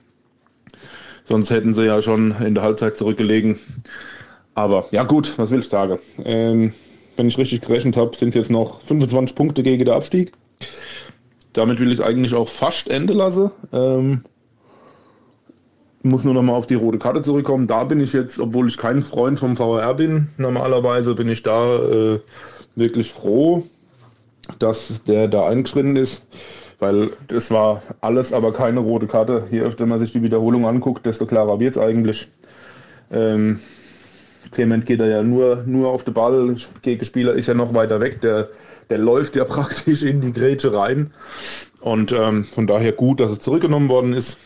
Sonst 1.25 1.51
hätten 1.51 1.75
sie 1.75 1.85
ja 1.85 2.01
schon 2.01 2.31
in 2.41 2.55
der 2.55 2.63
Halbzeit 2.63 2.97
zurückgelegen. 2.97 3.59
Aber 4.57 4.87
ja 4.89 5.03
gut, 5.03 5.37
was 5.37 5.51
will 5.51 5.59
ich 5.59 5.69
sagen? 5.69 5.99
Ähm, 6.25 6.73
wenn 7.15 7.27
ich 7.27 7.37
richtig 7.37 7.61
gerechnet 7.61 7.95
habe, 7.95 8.17
sind 8.17 8.33
jetzt 8.33 8.49
noch 8.49 8.81
25 8.81 9.35
Punkte 9.35 9.61
gegen 9.61 9.85
den 9.85 9.93
Abstieg. 9.93 10.31
Damit 11.53 11.79
will 11.79 11.91
ich 11.91 11.99
es 11.99 12.01
eigentlich 12.01 12.33
auch 12.33 12.49
fast 12.49 12.87
enden 12.89 13.17
lassen. 13.17 13.51
Ähm, 13.71 14.23
muss 16.01 16.23
nur 16.23 16.33
noch 16.33 16.41
mal 16.41 16.53
auf 16.53 16.65
die 16.65 16.73
rote 16.73 16.97
Karte 16.97 17.21
zurückkommen. 17.21 17.67
Da 17.67 17.83
bin 17.83 18.01
ich 18.01 18.13
jetzt, 18.13 18.39
obwohl 18.39 18.67
ich 18.67 18.77
kein 18.77 19.03
Freund 19.03 19.37
vom 19.37 19.55
VR 19.55 19.93
bin, 19.93 20.29
normalerweise 20.37 21.13
bin 21.13 21.29
ich 21.29 21.43
da 21.43 21.75
äh, 21.77 22.19
wirklich 22.75 23.13
froh, 23.13 23.61
dass 24.57 25.01
der 25.05 25.27
da 25.27 25.45
eingeschritten 25.45 25.95
ist, 25.95 26.25
weil 26.79 27.11
es 27.27 27.51
war 27.51 27.83
alles, 28.01 28.33
aber 28.33 28.53
keine 28.53 28.79
rote 28.79 29.05
Karte. 29.05 29.45
Hier, 29.51 29.71
wenn 29.77 29.89
man 29.89 29.99
sich 29.99 30.13
die 30.13 30.23
Wiederholung 30.23 30.65
anguckt, 30.65 31.05
desto 31.05 31.27
klarer 31.27 31.59
wird 31.59 31.75
es 31.75 31.77
eigentlich. 31.77 32.27
Ähm, 33.11 33.59
Clement 34.51 34.85
geht 34.85 34.99
da 34.99 35.05
ja 35.05 35.23
nur, 35.23 35.63
nur 35.65 35.89
auf 35.89 36.03
den 36.03 36.13
Ball, 36.13 36.55
Gegenspieler 36.81 37.33
ist 37.33 37.47
ja 37.47 37.53
noch 37.53 37.73
weiter 37.73 37.99
weg, 37.99 38.21
der, 38.21 38.49
der 38.89 38.97
läuft 38.97 39.35
ja 39.35 39.43
praktisch 39.45 40.03
in 40.03 40.21
die 40.21 40.33
Grätsche 40.33 40.73
rein. 40.73 41.11
Und 41.81 42.11
ähm, 42.11 42.45
von 42.45 42.67
daher 42.67 42.91
gut, 42.91 43.19
dass 43.19 43.31
es 43.31 43.39
zurückgenommen 43.39 43.89
worden 43.89 44.13
ist. 44.13 44.37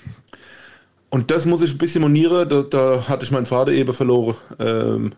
Und 1.09 1.31
das 1.31 1.45
muss 1.45 1.61
ich 1.61 1.73
ein 1.73 1.77
bisschen 1.77 2.01
monieren, 2.01 2.47
da, 2.47 2.61
da 2.63 3.07
hatte 3.07 3.25
ich 3.25 3.31
meinen 3.31 3.45
Vater 3.45 3.71
eben 3.71 3.93
verloren, 3.93 4.35
ähm, 4.59 5.11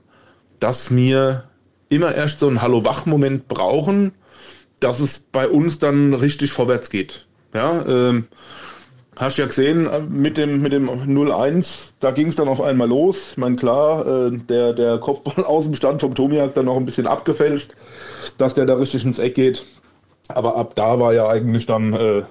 dass 0.59 0.95
wir 0.95 1.43
immer 1.89 2.15
erst 2.15 2.39
so 2.39 2.47
einen 2.47 2.61
Hallo-Wach-Moment 2.61 3.47
brauchen, 3.47 4.11
dass 4.79 4.99
es 4.99 5.19
bei 5.19 5.47
uns 5.47 5.79
dann 5.79 6.13
richtig 6.13 6.51
vorwärts 6.51 6.89
geht. 6.89 7.27
Ja, 7.53 7.85
ähm, 7.85 8.27
Hast 9.15 9.37
ja 9.37 9.45
gesehen, 9.45 9.87
äh, 9.87 9.99
mit 9.99 10.37
dem, 10.37 10.61
mit 10.61 10.73
dem 10.73 10.89
0-1, 10.89 11.91
da 11.99 12.11
ging 12.11 12.27
es 12.27 12.35
dann 12.35 12.47
auf 12.47 12.61
einmal 12.61 12.87
los. 12.87 13.31
Ich 13.31 13.37
meine, 13.37 13.55
klar, 13.55 14.05
äh, 14.05 14.31
der, 14.31 14.73
der 14.73 14.97
Kopfball 14.97 15.43
aus 15.45 15.65
dem 15.65 15.75
Stand 15.75 16.01
vom 16.01 16.15
Tomiak 16.15 16.55
dann 16.55 16.65
noch 16.65 16.77
ein 16.77 16.85
bisschen 16.85 17.07
abgefälscht, 17.07 17.71
dass 18.37 18.55
der 18.55 18.65
da 18.65 18.75
richtig 18.75 19.05
ins 19.05 19.19
Eck 19.19 19.35
geht. 19.35 19.63
Aber 20.29 20.55
ab 20.55 20.73
da 20.75 20.99
war 20.99 21.13
ja 21.13 21.27
eigentlich 21.27 21.65
dann 21.65 21.93
äh, 21.93 22.23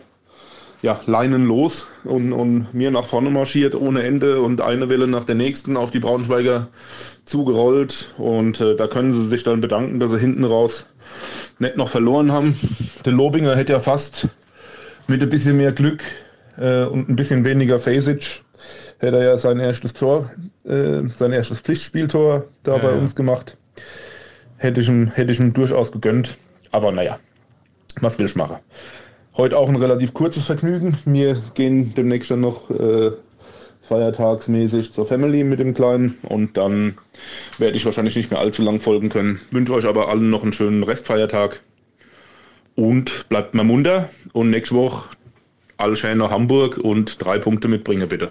ja, 0.80 1.01
Leinen 1.07 1.47
los 1.47 1.87
und, 2.05 2.33
und 2.33 2.74
mir 2.74 2.91
nach 2.91 3.05
vorne 3.05 3.30
marschiert 3.30 3.74
ohne 3.76 4.03
Ende 4.03 4.41
und 4.41 4.61
eine 4.61 4.89
Welle 4.89 5.07
nach 5.07 5.24
der 5.24 5.37
nächsten 5.37 5.76
auf 5.76 5.93
die 5.93 6.01
Braunschweiger 6.01 6.68
zugerollt. 7.24 8.14
Und 8.18 8.61
äh, 8.61 8.74
da 8.74 8.89
können 8.89 9.12
sie 9.12 9.26
sich 9.26 9.45
dann 9.45 9.61
bedanken, 9.61 10.01
dass 10.01 10.11
sie 10.11 10.18
hinten 10.18 10.45
raus 10.45 10.87
nicht 11.61 11.76
noch 11.76 11.89
verloren 11.89 12.33
haben. 12.33 12.59
Der 13.05 13.12
Lobinger 13.12 13.55
hätte 13.55 13.74
ja 13.74 13.80
fast 13.80 14.28
mit 15.07 15.22
ein 15.22 15.28
bisschen 15.28 15.57
mehr 15.57 15.72
Glück 15.72 16.03
äh, 16.59 16.84
und 16.84 17.09
ein 17.09 17.16
bisschen 17.16 17.44
weniger 17.44 17.78
Phasic 17.78 18.42
hätte 18.98 19.18
er 19.18 19.24
ja 19.24 19.38
sein 19.38 19.61
erstes 19.61 19.92
Tor, 19.92 20.30
äh, 20.64 21.07
sein 21.09 21.32
erstes 21.32 21.61
Pflichtspieltor 21.61 22.44
da 22.62 22.76
ja, 22.76 22.78
bei 22.78 22.90
ja. 22.90 22.96
uns 22.96 23.14
gemacht. 23.14 23.57
Hätte 24.57 24.80
ich, 24.80 24.88
ihm, 24.88 25.09
hätte 25.09 25.32
ich 25.32 25.40
ihm 25.40 25.53
durchaus 25.53 25.90
gegönnt. 25.90 26.36
Aber 26.70 26.92
naja, 26.92 27.18
was 28.00 28.18
will 28.18 28.26
ich 28.26 28.36
machen? 28.36 28.59
Heute 29.36 29.59
auch 29.59 29.68
ein 29.68 29.76
relativ 29.76 30.14
kurzes 30.14 30.44
Vergnügen. 30.44 30.96
Wir 31.05 31.42
gehen 31.55 31.94
demnächst 31.94 32.30
dann 32.30 32.40
noch 32.40 32.70
äh, 32.70 33.11
feiertagsmäßig 33.82 34.92
zur 34.92 35.07
Family 35.07 35.42
mit 35.42 35.59
dem 35.59 35.74
Kleinen 35.74 36.18
und 36.22 36.57
dann 36.57 36.94
werde 37.59 37.76
ich 37.76 37.84
wahrscheinlich 37.84 38.14
nicht 38.14 38.30
mehr 38.30 38.40
allzu 38.40 38.62
lang 38.62 38.78
folgen 38.78 39.09
können. 39.09 39.40
Wünsche 39.50 39.74
euch 39.74 39.86
aber 39.86 40.09
allen 40.09 40.30
noch 40.30 40.42
einen 40.42 40.53
schönen 40.53 40.82
Restfeiertag 40.82 41.61
und 42.76 43.28
bleibt 43.28 43.55
mal 43.55 43.64
munter 43.64 44.11
und 44.32 44.50
nächste 44.50 44.76
Woche 44.76 45.09
alle 45.83 46.16
nach 46.16 46.30
Hamburg 46.30 46.78
und 46.78 47.22
drei 47.22 47.39
Punkte 47.39 47.68
mitbringen, 47.68 48.09
bitte. 48.09 48.30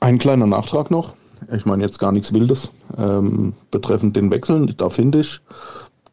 Ein 0.00 0.18
kleiner 0.18 0.46
Nachtrag 0.46 0.90
noch. 0.90 1.14
Ich 1.54 1.66
meine 1.66 1.82
jetzt 1.82 1.98
gar 1.98 2.12
nichts 2.12 2.34
Wildes 2.34 2.70
ähm, 2.98 3.54
betreffend 3.70 4.16
den 4.16 4.30
Wechseln. 4.30 4.74
Da 4.76 4.90
finde 4.90 5.20
ich, 5.20 5.40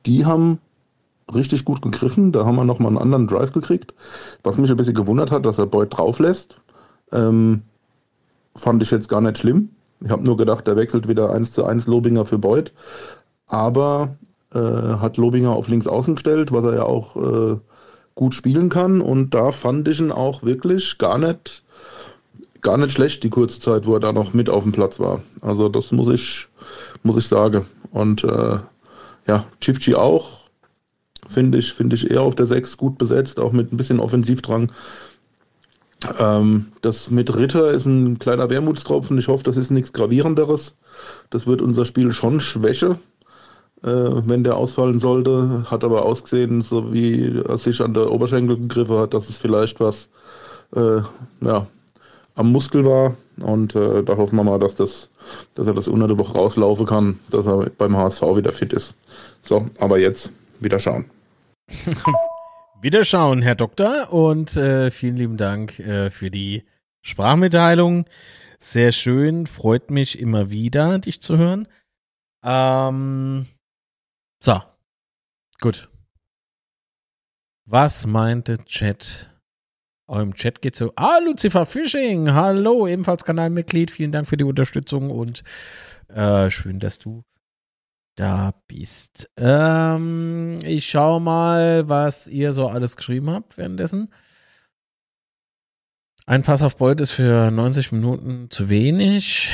die 0.06 0.26
haben 0.26 0.60
richtig 1.34 1.66
gut 1.66 1.82
gegriffen. 1.82 2.32
Da 2.32 2.46
haben 2.46 2.56
wir 2.56 2.64
nochmal 2.64 2.90
einen 2.90 2.98
anderen 2.98 3.28
Drive 3.28 3.52
gekriegt. 3.52 3.94
Was 4.44 4.58
mich 4.58 4.70
ein 4.70 4.78
bisschen 4.78 4.94
gewundert 4.94 5.32
hat, 5.32 5.46
dass 5.46 5.58
er 5.58 5.66
Boyd 5.66 5.98
drauf 5.98 6.20
lässt. 6.20 6.56
Ähm, 7.12 7.64
fand 8.56 8.84
ich 8.84 8.92
jetzt 8.92 9.10
gar 9.10 9.22
nicht 9.22 9.40
schlimm. 9.40 9.70
Ich 10.00 10.12
habe 10.12 10.24
nur 10.24 10.38
gedacht, 10.38 10.68
der 10.68 10.76
wechselt 10.76 11.08
wieder 11.08 11.32
1 11.32 11.54
zu 11.54 11.66
1 11.66 11.88
Lobinger 11.88 12.26
für 12.26 12.38
Beuth. 12.38 12.72
Aber 13.48 14.16
äh, 14.54 14.60
hat 14.60 15.18
Lobinger 15.18 15.52
auf 15.52 15.68
links 15.68 15.88
außen 15.88 16.16
gestellt, 16.16 16.52
was 16.52 16.64
er 16.64 16.76
ja 16.76 16.84
auch 16.84 17.16
äh, 17.16 17.58
gut 18.18 18.34
spielen 18.34 18.68
kann. 18.70 18.99
Und 18.99 19.34
da 19.34 19.53
fand 19.53 19.88
ich 19.88 20.01
ihn 20.01 20.11
auch 20.11 20.43
wirklich 20.43 20.97
gar 20.97 21.18
nicht, 21.18 21.63
gar 22.61 22.78
nicht 22.78 22.91
schlecht, 22.91 23.24
die 23.24 23.30
kurze 23.30 23.61
Zeit, 23.61 23.86
wo 23.86 23.93
er 23.93 24.01
da 24.01 24.11
noch 24.11 24.34
mit 24.34 24.49
auf 24.49 24.63
dem 24.63 24.74
Platz 24.74 24.99
war. 24.99 25.22
Also 25.39 25.70
das 25.70 25.93
muss 25.93 26.13
ich, 26.13 26.47
muss 27.03 27.18
ich 27.18 27.28
sagen. 27.28 27.65
Und 27.91 28.26
äh, 28.26 28.59
ja, 29.28 29.45
Chifchi 29.61 29.95
auch, 29.95 30.41
finde 31.28 31.57
ich, 31.59 31.74
finde 31.74 31.95
ich 31.95 32.11
eher 32.11 32.22
auf 32.22 32.36
der 32.36 32.45
6 32.45 32.78
gut 32.78 32.97
besetzt, 32.97 33.39
auch 33.39 33.53
mit 33.53 33.72
ein 33.72 33.78
bisschen 33.78 33.99
Offensivdrang. 33.99 34.72
Ähm, 36.20 36.68
das 36.82 37.09
mit 37.09 37.36
Ritter 37.36 37.72
ist 37.72 37.86
ein 37.86 38.20
kleiner 38.20 38.49
Wermutstropfen. 38.49 39.18
Ich 39.18 39.28
hoffe, 39.28 39.43
das 39.43 39.57
ist 39.57 39.72
nichts 39.72 39.93
Gravierenderes. 39.93 40.76
Das 41.30 41.47
wird 41.47 41.61
unser 41.61 41.86
Spiel 41.86 42.11
schon 42.11 42.39
schwäche, 42.39 42.99
wenn 43.82 44.43
der 44.43 44.57
ausfallen 44.57 44.99
sollte. 44.99 45.63
Hat 45.69 45.84
aber 45.84 46.03
ausgesehen, 46.03 46.61
so 46.61 46.91
wie 46.93 47.41
er 47.47 47.57
sich 47.57 47.80
an 47.82 47.93
der 47.93 48.11
Oberschenkel 48.11 48.57
gegriffen 48.57 48.97
hat, 48.97 49.13
dass 49.13 49.30
es 49.30 49.38
vielleicht 49.38 49.80
was 49.80 50.09
äh, 50.75 51.01
ja, 51.41 51.67
am 52.36 52.51
Muskel 52.51 52.86
war. 52.86 53.15
Und 53.41 53.75
äh, 53.75 54.03
da 54.03 54.17
hoffen 54.17 54.38
wir 54.38 54.43
mal, 54.43 54.59
dass, 54.59 54.75
das, 54.75 55.09
dass 55.55 55.67
er 55.67 55.73
das 55.73 55.88
unter 55.88 56.07
der 56.07 56.17
Woche 56.17 56.38
rauslaufen 56.38 56.86
kann, 56.86 57.19
dass 57.30 57.45
er 57.45 57.69
beim 57.78 57.95
HSV 57.95 58.21
wieder 58.36 58.51
fit 58.51 58.73
ist. 58.73 58.95
So, 59.43 59.65
aber 59.80 59.99
jetzt 59.99 60.32
wieder 60.59 60.80
schauen. 60.80 61.05
Wiederschauen, 62.82 63.41
Herr 63.41 63.55
Doktor, 63.55 64.13
und 64.13 64.55
äh, 64.55 64.91
vielen 64.91 65.17
lieben 65.17 65.38
Dank 65.38 65.80
äh, 65.80 66.11
für 66.11 66.30
die 66.30 66.63
Sprachmitteilung. 67.01 68.05
Sehr 68.59 68.91
schön, 68.91 69.47
freut 69.47 69.89
mich 69.91 70.19
immer 70.19 70.49
wieder, 70.49 70.99
dich 70.99 71.21
zu 71.21 71.38
hören. 71.38 71.67
Ähm, 72.43 73.47
so, 74.40 74.62
gut. 75.60 75.90
Was 77.66 78.06
meinte 78.06 78.64
Chat? 78.66 79.30
Auch 80.08 80.20
im 80.20 80.34
Chat 80.34 80.62
geht 80.62 80.76
so. 80.76 80.94
Ah, 80.96 81.20
Lucifer 81.20 81.66
Fishing, 81.66 82.34
hallo, 82.34 82.88
ebenfalls 82.88 83.26
Kanalmitglied. 83.26 83.92
Vielen 83.92 84.14
Dank 84.14 84.28
für 84.28 84.38
die 84.38 84.46
Unterstützung 84.46 85.12
und 85.12 85.44
äh, 86.08 86.50
schön, 86.50 86.80
dass 86.80 86.98
du 87.00 87.24
da 88.16 88.54
bist. 88.68 89.30
Ähm, 89.38 90.60
ich 90.64 90.88
schau 90.88 91.20
mal, 91.20 91.90
was 91.90 92.28
ihr 92.28 92.54
so 92.54 92.68
alles 92.68 92.96
geschrieben 92.96 93.30
habt 93.30 93.58
währenddessen. 93.58 94.14
Ein 96.26 96.44
Pass 96.44 96.62
auf 96.62 96.78
Beut 96.78 97.00
ist 97.00 97.12
für 97.12 97.52
90 97.52 97.92
Minuten 97.92 98.50
zu 98.50 98.70
wenig. 98.70 99.54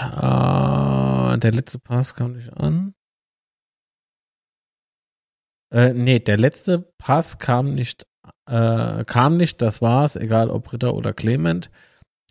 Äh, 0.00 1.38
der 1.38 1.52
letzte 1.52 1.78
Pass 1.78 2.14
kam 2.14 2.32
nicht 2.32 2.52
an. 2.56 2.87
Äh, 5.70 5.92
nee, 5.92 6.18
der 6.18 6.38
letzte 6.38 6.92
Pass 6.98 7.38
kam 7.38 7.74
nicht, 7.74 8.06
äh, 8.48 9.04
kam 9.04 9.36
nicht, 9.36 9.60
das 9.62 9.82
war's, 9.82 10.16
egal 10.16 10.50
ob 10.50 10.72
Ritter 10.72 10.94
oder 10.94 11.12
Clement. 11.12 11.70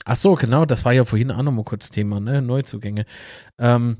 Ach 0.05 0.15
so, 0.15 0.35
genau, 0.35 0.65
das 0.65 0.85
war 0.85 0.93
ja 0.93 1.05
vorhin 1.05 1.31
auch 1.31 1.43
nochmal 1.43 1.65
kurz 1.65 1.89
Thema, 1.89 2.19
ne? 2.19 2.41
Neuzugänge. 2.41 3.05
Ähm, 3.59 3.97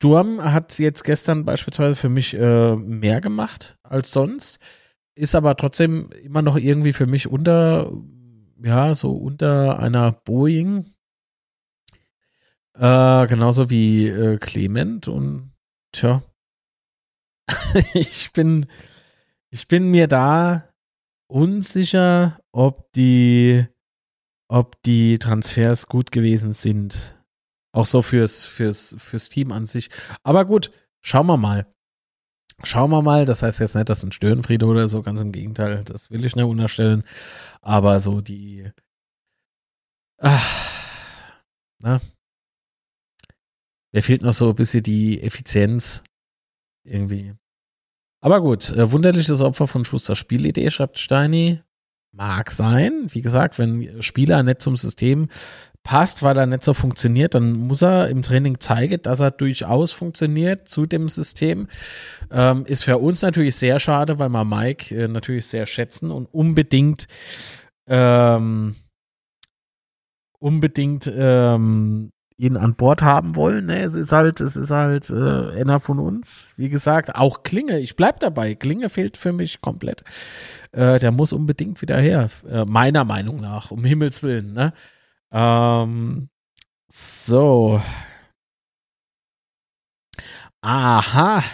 Durm 0.00 0.42
hat 0.42 0.78
jetzt 0.78 1.04
gestern 1.04 1.44
beispielsweise 1.44 1.94
für 1.94 2.08
mich 2.08 2.34
äh, 2.34 2.74
mehr 2.76 3.20
gemacht 3.20 3.76
als 3.82 4.12
sonst, 4.12 4.58
ist 5.14 5.34
aber 5.34 5.56
trotzdem 5.56 6.10
immer 6.22 6.40
noch 6.42 6.56
irgendwie 6.56 6.94
für 6.94 7.06
mich 7.06 7.28
unter, 7.28 7.92
ja, 8.62 8.94
so 8.94 9.12
unter 9.12 9.78
einer 9.78 10.12
Boeing. 10.12 10.86
Äh, 12.74 13.26
genauso 13.26 13.68
wie 13.68 14.08
äh, 14.08 14.38
Clement 14.38 15.06
und 15.08 15.52
tja, 15.92 16.22
ich 17.94 18.32
bin, 18.32 18.66
ich 19.50 19.68
bin 19.68 19.90
mir 19.90 20.08
da 20.08 20.68
unsicher, 21.28 22.40
ob 22.52 22.92
die, 22.92 23.66
ob 24.48 24.82
die 24.82 25.18
Transfers 25.18 25.86
gut 25.86 26.12
gewesen 26.12 26.52
sind. 26.52 27.16
Auch 27.72 27.86
so 27.86 28.02
fürs, 28.02 28.46
fürs, 28.46 28.96
fürs 28.98 29.28
Team 29.28 29.52
an 29.52 29.64
sich. 29.64 29.90
Aber 30.24 30.44
gut, 30.44 30.72
schauen 31.00 31.26
wir 31.26 31.36
mal. 31.36 31.66
Schauen 32.62 32.90
wir 32.90 33.02
mal. 33.02 33.24
Das 33.24 33.42
heißt 33.42 33.60
jetzt 33.60 33.74
nicht, 33.74 33.88
dass 33.88 34.02
ein 34.02 34.12
Störenfriede 34.12 34.66
oder 34.66 34.88
so, 34.88 35.02
ganz 35.02 35.20
im 35.20 35.32
Gegenteil. 35.32 35.84
Das 35.84 36.10
will 36.10 36.24
ich 36.24 36.36
nicht 36.36 36.44
unterstellen. 36.44 37.04
Aber 37.62 38.00
so 38.00 38.20
die. 38.20 38.70
Ach, 40.18 41.40
na? 41.78 42.00
Mir 43.92 44.02
fehlt 44.02 44.22
noch 44.22 44.34
so 44.34 44.50
ein 44.50 44.54
bisschen 44.54 44.82
die 44.82 45.22
Effizienz. 45.22 46.02
Irgendwie. 46.90 47.34
Aber 48.20 48.40
gut, 48.40 48.70
äh, 48.70 48.92
wunderliches 48.92 49.40
Opfer 49.40 49.66
von 49.66 49.84
Schuster 49.84 50.14
Spielidee, 50.14 50.70
schreibt 50.70 50.98
Steini. 50.98 51.62
Mag 52.12 52.50
sein. 52.50 53.06
Wie 53.10 53.20
gesagt, 53.20 53.58
wenn 53.58 54.02
Spieler 54.02 54.42
nicht 54.42 54.60
zum 54.60 54.76
System 54.76 55.28
passt, 55.82 56.22
weil 56.22 56.36
er 56.36 56.46
nicht 56.46 56.64
so 56.64 56.74
funktioniert, 56.74 57.34
dann 57.34 57.52
muss 57.52 57.82
er 57.82 58.08
im 58.08 58.22
Training 58.22 58.60
zeigen, 58.60 59.00
dass 59.02 59.20
er 59.20 59.30
durchaus 59.30 59.92
funktioniert 59.92 60.68
zu 60.68 60.86
dem 60.86 61.08
System. 61.08 61.68
Ähm, 62.30 62.66
ist 62.66 62.84
für 62.84 62.98
uns 62.98 63.22
natürlich 63.22 63.56
sehr 63.56 63.78
schade, 63.78 64.18
weil 64.18 64.28
wir 64.28 64.44
Mike 64.44 64.94
äh, 64.94 65.08
natürlich 65.08 65.46
sehr 65.46 65.66
schätzen 65.66 66.10
und 66.10 66.26
unbedingt 66.26 67.06
ähm, 67.86 68.76
unbedingt 70.38 71.10
ähm, 71.12 72.10
ihn 72.40 72.56
an 72.56 72.74
Bord 72.74 73.02
haben 73.02 73.36
wollen. 73.36 73.66
Ne? 73.66 73.80
Es 73.80 73.94
ist 73.94 74.12
halt, 74.12 74.40
es 74.40 74.56
ist 74.56 74.70
halt 74.70 75.10
äh, 75.10 75.60
einer 75.60 75.78
von 75.78 75.98
uns. 75.98 76.54
Wie 76.56 76.70
gesagt, 76.70 77.14
auch 77.14 77.42
Klinge, 77.42 77.78
ich 77.78 77.96
bleib 77.96 78.20
dabei. 78.20 78.54
Klinge 78.54 78.88
fehlt 78.88 79.18
für 79.18 79.32
mich 79.32 79.60
komplett. 79.60 80.02
Äh, 80.72 80.98
der 80.98 81.12
muss 81.12 81.32
unbedingt 81.34 81.82
wieder 81.82 81.98
her, 81.98 82.30
äh, 82.48 82.64
meiner 82.64 83.04
Meinung 83.04 83.40
nach, 83.40 83.70
um 83.70 83.84
Himmels 83.84 84.22
Willen. 84.22 84.54
Ne? 84.54 84.72
Ähm, 85.30 86.30
so. 86.90 87.82
Aha. 90.62 91.44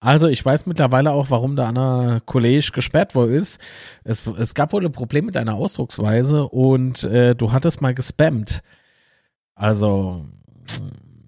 Also 0.00 0.28
ich 0.28 0.44
weiß 0.44 0.66
mittlerweile 0.66 1.12
auch, 1.12 1.30
warum 1.30 1.56
der 1.56 1.66
Anna 1.66 2.20
College 2.26 2.70
gesperrt 2.74 3.14
wohl 3.14 3.30
ist. 3.30 3.58
Es, 4.04 4.26
es 4.26 4.54
gab 4.54 4.72
wohl 4.74 4.84
ein 4.84 4.92
Problem 4.92 5.24
mit 5.26 5.34
deiner 5.34 5.54
Ausdrucksweise 5.54 6.46
und 6.46 7.04
äh, 7.04 7.34
du 7.34 7.52
hattest 7.52 7.80
mal 7.80 7.94
gespammt. 7.94 8.62
Also, 9.56 10.26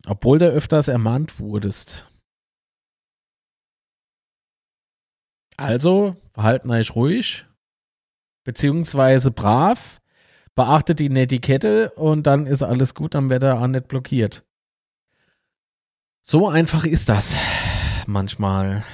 obwohl 0.07 0.39
du 0.39 0.47
öfters 0.49 0.89
ermahnt 0.89 1.41
wurdest. 1.41 2.13
Also, 5.57 6.15
verhalten 6.35 6.71
euch 6.71 6.95
ruhig, 6.95 7.47
beziehungsweise 8.45 9.33
brav 9.33 10.01
beachtet 10.55 10.99
die 10.99 11.09
Netiquette 11.09 11.91
und 11.91 12.27
dann 12.27 12.47
ist 12.47 12.63
alles 12.63 12.95
gut, 12.95 13.15
dann 13.15 13.31
wird 13.31 13.45
er 13.45 13.61
auch 13.61 13.67
nicht 13.67 13.89
blockiert. 13.89 14.45
So 16.21 16.49
einfach 16.49 16.85
ist 16.85 17.09
das 17.09 17.35
manchmal. 18.07 18.85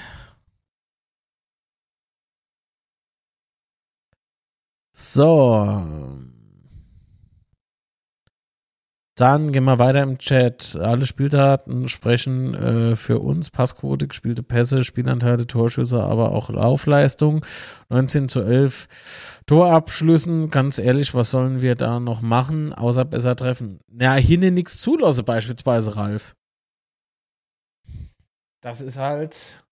So. 4.92 6.33
Dann 9.16 9.52
gehen 9.52 9.64
wir 9.64 9.78
weiter 9.78 10.02
im 10.02 10.18
Chat. 10.18 10.76
Alle 10.76 11.06
Spieldaten 11.06 11.88
sprechen 11.88 12.54
äh, 12.54 12.96
für 12.96 13.20
uns. 13.20 13.50
Passquote, 13.50 14.08
gespielte 14.08 14.42
Pässe, 14.42 14.82
Spielanteile, 14.82 15.46
Torschüsse, 15.46 16.02
aber 16.02 16.32
auch 16.32 16.50
Laufleistung. 16.50 17.46
19 17.90 18.28
zu 18.28 18.40
11 18.40 18.88
Torabschlüssen. 19.46 20.50
Ganz 20.50 20.78
ehrlich, 20.78 21.14
was 21.14 21.30
sollen 21.30 21.62
wir 21.62 21.76
da 21.76 22.00
noch 22.00 22.22
machen, 22.22 22.72
außer 22.72 23.04
besser 23.04 23.36
treffen? 23.36 23.78
Na, 23.88 24.14
hinne 24.14 24.50
nichts 24.50 24.78
zulasse 24.78 25.22
beispielsweise, 25.22 25.96
Ralf. 25.96 26.34
Das 28.62 28.80
ist 28.80 28.96
halt 28.96 29.63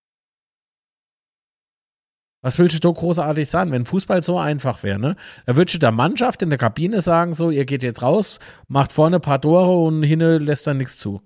was 2.43 2.59
willst 2.59 2.82
du 2.82 2.93
großartig 2.93 3.48
sagen, 3.48 3.70
wenn 3.70 3.86
Fußball 3.86 4.23
so 4.23 4.39
einfach 4.39 4.82
wäre, 4.82 4.98
ne? 4.98 5.16
Da 5.47 5.56
würdest 5.56 5.77
du 5.77 5.78
der 5.78 5.93
Mannschaft 5.93 6.43
in 6.43 6.51
der 6.51 6.59
Kabine 6.59 7.01
sagen, 7.01 7.35
so, 7.35 7.51
ihr 7.51 7.64
geht 7.64 7.85
jetzt 7.85 8.02
raus, 8.02 8.40
macht 8.66 8.93
vorne 8.93 9.16
ein 9.16 9.23
paar 9.23 9.40
Tore 9.40 9.73
und 9.86 10.02
hinne 10.02 10.39
lässt 10.39 10.66
dann 10.66 10.77
nichts 10.77 10.98
zu. 10.98 11.23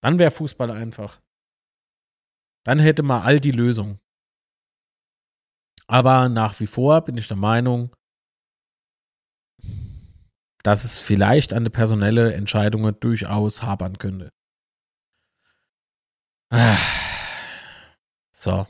Dann 0.00 0.18
wäre 0.20 0.30
Fußball 0.30 0.70
einfach. 0.70 1.20
Dann 2.64 2.78
hätte 2.78 3.02
man 3.02 3.22
all 3.22 3.40
die 3.40 3.50
Lösungen. 3.50 3.98
Aber 5.88 6.28
nach 6.28 6.60
wie 6.60 6.68
vor 6.68 7.00
bin 7.02 7.16
ich 7.16 7.26
der 7.26 7.36
Meinung, 7.36 7.94
dass 10.62 10.84
es 10.84 11.00
vielleicht 11.00 11.52
an 11.52 11.64
der 11.64 11.72
personelle 11.72 12.32
Entscheidungen 12.34 12.94
durchaus 13.00 13.62
hapern 13.62 13.98
könnte. 13.98 14.30
Ah. 16.50 16.76
So. 18.30 18.66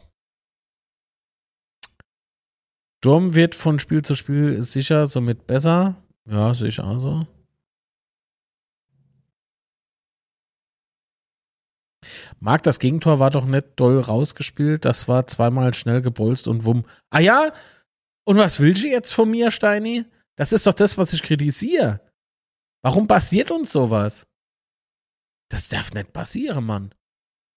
Sturm 3.02 3.34
wird 3.34 3.56
von 3.56 3.80
Spiel 3.80 4.02
zu 4.02 4.14
Spiel 4.14 4.62
sicher, 4.62 5.06
somit 5.06 5.48
besser. 5.48 5.96
Ja, 6.24 6.54
sehe 6.54 6.68
ich 6.68 6.78
auch 6.78 6.98
so. 6.98 7.26
Marc, 12.38 12.62
das 12.62 12.78
Gegentor 12.78 13.18
war 13.18 13.30
doch 13.30 13.44
nicht 13.44 13.70
doll 13.74 13.98
rausgespielt. 13.98 14.84
Das 14.84 15.08
war 15.08 15.26
zweimal 15.26 15.74
schnell 15.74 16.00
gebolzt 16.00 16.46
und 16.46 16.64
wumm. 16.64 16.84
Ah 17.10 17.18
ja? 17.18 17.52
Und 18.24 18.38
was 18.38 18.60
willst 18.60 18.84
du 18.84 18.88
jetzt 18.88 19.10
von 19.10 19.28
mir, 19.28 19.50
Steini? 19.50 20.04
Das 20.36 20.52
ist 20.52 20.64
doch 20.68 20.74
das, 20.74 20.96
was 20.96 21.12
ich 21.12 21.24
kritisiere. 21.24 22.00
Warum 22.84 23.08
passiert 23.08 23.50
uns 23.50 23.72
sowas? 23.72 24.28
Das 25.50 25.68
darf 25.68 25.92
nicht 25.92 26.12
passieren, 26.12 26.64
Mann. 26.64 26.94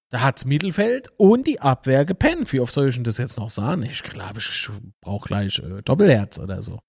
Da 0.10 0.22
hat's 0.22 0.46
Mittelfeld 0.46 1.10
und 1.18 1.48
die 1.48 1.60
Abwehr 1.60 2.06
gepennt. 2.06 2.54
Wie 2.54 2.60
oft 2.60 2.74
soll 2.74 2.90
ich 2.90 2.96
denn 2.96 3.04
das 3.04 3.18
jetzt 3.18 3.38
noch 3.38 3.50
sagen? 3.50 3.84
Ich 3.84 4.04
glaube, 4.04 4.40
ich 4.40 4.70
brauche 5.02 5.28
gleich 5.28 5.60
äh, 5.60 5.82
Doppelherz 5.82 6.38
oder 6.40 6.62
so. 6.62 6.80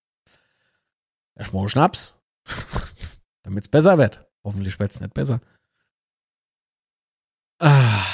Erstmal 1.35 1.69
Schnaps. 1.69 2.17
Damit 3.43 3.65
es 3.65 3.69
besser 3.69 3.99
wird. 3.99 4.27
Hoffentlich 4.45 4.79
wird 4.79 4.93
es 4.93 5.01
nicht 5.01 5.15
besser. 5.15 5.41
Ah. 7.59 8.05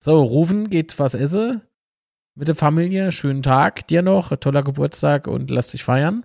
So, 0.00 0.22
rufen, 0.22 0.70
geht 0.70 0.98
was 0.98 1.14
essen 1.14 1.62
mit 2.36 2.48
der 2.48 2.54
Familie. 2.54 3.10
Schönen 3.10 3.42
Tag 3.42 3.86
dir 3.88 4.02
noch, 4.02 4.36
toller 4.36 4.62
Geburtstag 4.62 5.26
und 5.26 5.50
lass 5.50 5.72
dich 5.72 5.82
feiern. 5.82 6.24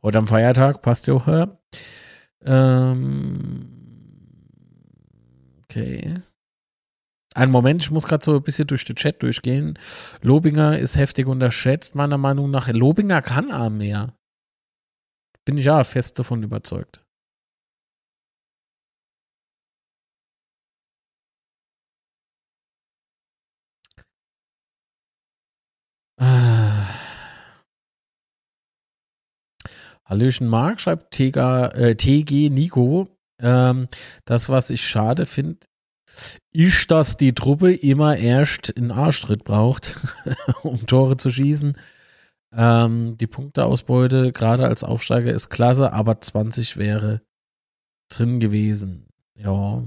Oder 0.00 0.18
am 0.18 0.28
Feiertag, 0.28 0.82
passt 0.82 1.06
ja 1.06 1.14
auch. 1.14 1.26
Ähm, 2.42 3.73
okay. 5.74 6.14
Einen 7.34 7.50
Moment, 7.50 7.82
ich 7.82 7.90
muss 7.90 8.06
gerade 8.06 8.24
so 8.24 8.36
ein 8.36 8.42
bisschen 8.42 8.68
durch 8.68 8.84
den 8.84 8.94
Chat 8.96 9.22
durchgehen. 9.22 9.76
Lobinger 10.22 10.78
ist 10.78 10.96
heftig 10.96 11.26
unterschätzt, 11.26 11.94
meiner 11.96 12.18
Meinung 12.18 12.50
nach. 12.50 12.68
Lobinger 12.68 13.22
kann 13.22 13.50
auch 13.50 13.70
mehr. 13.70 14.14
Bin 15.44 15.58
ich 15.58 15.66
ja 15.66 15.82
fest 15.84 16.18
davon 16.18 16.42
überzeugt. 16.44 17.04
Ah. 26.18 26.86
Hallöchen 30.04 30.46
Marc, 30.46 30.80
schreibt 30.80 31.12
TG, 31.12 31.36
äh, 31.36 31.94
TG 31.96 32.50
Nico. 32.50 33.13
Ähm, 33.38 33.88
das, 34.24 34.48
was 34.48 34.70
ich 34.70 34.86
schade 34.86 35.26
finde, 35.26 35.66
ist, 36.52 36.90
dass 36.90 37.16
die 37.16 37.34
Truppe 37.34 37.74
immer 37.74 38.16
erst 38.16 38.76
einen 38.76 38.90
Arschtritt 38.90 39.44
braucht, 39.44 39.98
um 40.62 40.86
Tore 40.86 41.16
zu 41.16 41.30
schießen. 41.30 41.76
Ähm, 42.52 43.16
die 43.18 43.26
Punkteausbeute 43.26 44.32
gerade 44.32 44.64
als 44.64 44.84
Aufsteiger 44.84 45.32
ist 45.32 45.50
klasse, 45.50 45.92
aber 45.92 46.20
20 46.20 46.76
wäre 46.76 47.22
drin 48.08 48.38
gewesen. 48.38 49.08
Ja. 49.34 49.82